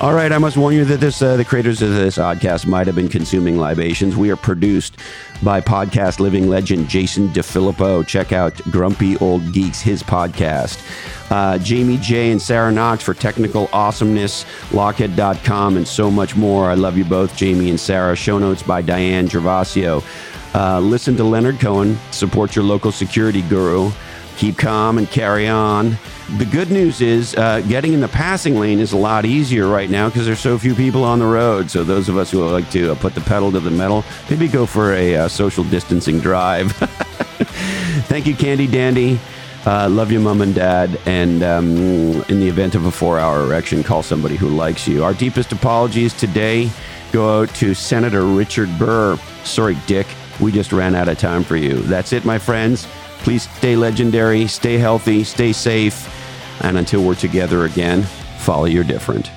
All 0.02 0.14
right, 0.14 0.32
I 0.34 0.38
must 0.38 0.58
warn 0.58 0.74
you 0.74 0.84
that 0.86 1.00
this 1.00 1.22
uh, 1.22 1.38
the 1.38 1.46
creators 1.46 1.82
of 1.82 1.92
this 1.92 2.18
oddcast 2.18 2.66
might 2.66 2.88
have 2.88 2.96
been 2.96 3.08
consuming 3.08 3.58
libations. 3.58 4.18
We 4.18 4.32
are 4.32 4.36
produced 4.36 4.98
by 5.42 5.62
podcast 5.62 6.20
living 6.20 6.50
legend 6.50 6.90
Jason 6.90 7.30
DeFilippo. 7.30 8.06
Check 8.06 8.34
out 8.34 8.56
Grumpy 8.70 9.16
Old 9.18 9.54
Geeks, 9.54 9.80
his 9.80 10.04
podcast. 10.04 10.82
Uh, 11.32 11.58
Jamie 11.60 11.98
J 11.98 12.32
and 12.32 12.42
Sarah 12.42 12.72
Knox 12.72 13.02
for 13.04 13.14
technical 13.14 13.70
awesomeness, 13.72 14.44
lochhead.com, 14.72 15.78
and 15.78 15.88
so 15.88 16.12
much 16.12 16.36
more. 16.36 16.70
I 16.70 16.74
love 16.74 16.98
you 16.98 17.06
both, 17.06 17.38
Jamie 17.38 17.70
and 17.70 17.80
Sarah. 17.80 18.16
Show 18.16 18.40
notes 18.40 18.62
by 18.64 18.82
Diane 18.82 19.30
Gervasio. 19.30 20.04
Uh, 20.54 20.80
listen 20.82 21.16
to 21.16 21.24
Leonard 21.24 21.60
Cohen. 21.60 21.98
Support 22.12 22.56
your 22.58 22.66
local 22.66 22.92
security 22.92 23.42
guru. 23.44 23.90
Keep 24.38 24.58
calm 24.58 24.98
and 24.98 25.10
carry 25.10 25.48
on. 25.48 25.98
The 26.38 26.46
good 26.46 26.72
news 26.72 27.02
is 27.02 27.36
uh, 27.36 27.62
getting 27.62 27.94
in 27.94 28.00
the 28.00 28.08
passing 28.08 28.60
lane 28.60 28.80
is 28.80 28.94
a 28.94 28.98
lot 28.98 29.26
easier 29.26 29.68
right 29.68 29.90
now 29.90 30.10
because 30.10 30.26
there's 30.26 30.40
so 30.40 30.58
few 30.58 30.74
people 30.74 31.04
on 31.04 31.20
the 31.20 31.26
road. 31.26 31.70
So 31.70 31.84
those 31.84 32.10
of 32.10 32.18
us 32.18 32.32
who 32.32 32.44
like 32.48 32.70
to 32.72 32.92
uh, 32.92 32.96
put 32.96 33.14
the 33.14 33.22
pedal 33.22 33.52
to 33.52 33.60
the 33.60 33.72
metal, 33.72 34.04
maybe 34.30 34.48
go 34.48 34.66
for 34.66 34.94
a 34.94 35.16
uh, 35.16 35.28
social 35.28 35.64
distancing 35.66 36.20
drive. 36.20 36.72
Thank 38.08 38.26
you, 38.26 38.36
Candy 38.36 38.68
Dandy. 38.68 39.20
Uh, 39.66 39.88
love 39.90 40.12
your 40.12 40.22
mom 40.22 40.42
and 40.42 40.56
dad. 40.56 41.00
And 41.06 41.44
um, 41.44 41.78
in 42.24 42.40
the 42.40 42.48
event 42.48 42.76
of 42.76 42.86
a 42.86 42.92
four 42.92 43.20
hour 43.20 43.44
erection, 43.44 43.84
call 43.84 44.04
somebody 44.04 44.36
who 44.36 44.50
likes 44.50 44.88
you. 44.88 45.04
Our 45.04 45.14
deepest 45.14 45.52
apologies 45.52 46.14
today 46.14 46.70
go 47.12 47.42
out 47.42 47.50
to 47.56 47.74
Senator 47.74 48.24
Richard 48.24 48.70
Burr. 48.80 49.18
Sorry, 49.44 49.78
Dick. 49.86 50.08
We 50.40 50.52
just 50.52 50.74
ran 50.74 50.96
out 50.96 51.08
of 51.08 51.20
time 51.20 51.44
for 51.44 51.56
you. 51.56 51.76
That's 51.84 52.12
it, 52.12 52.26
my 52.26 52.40
friends. 52.40 52.88
Please 53.24 53.50
stay 53.58 53.76
legendary, 53.76 54.48
stay 54.48 54.78
healthy, 54.78 55.24
stay 55.24 55.54
safe. 55.54 56.10
And 56.62 56.78
until 56.78 57.04
we're 57.04 57.16
together 57.16 57.66
again, 57.66 58.04
follow 58.38 58.66
your 58.66 58.84
different. 58.84 59.32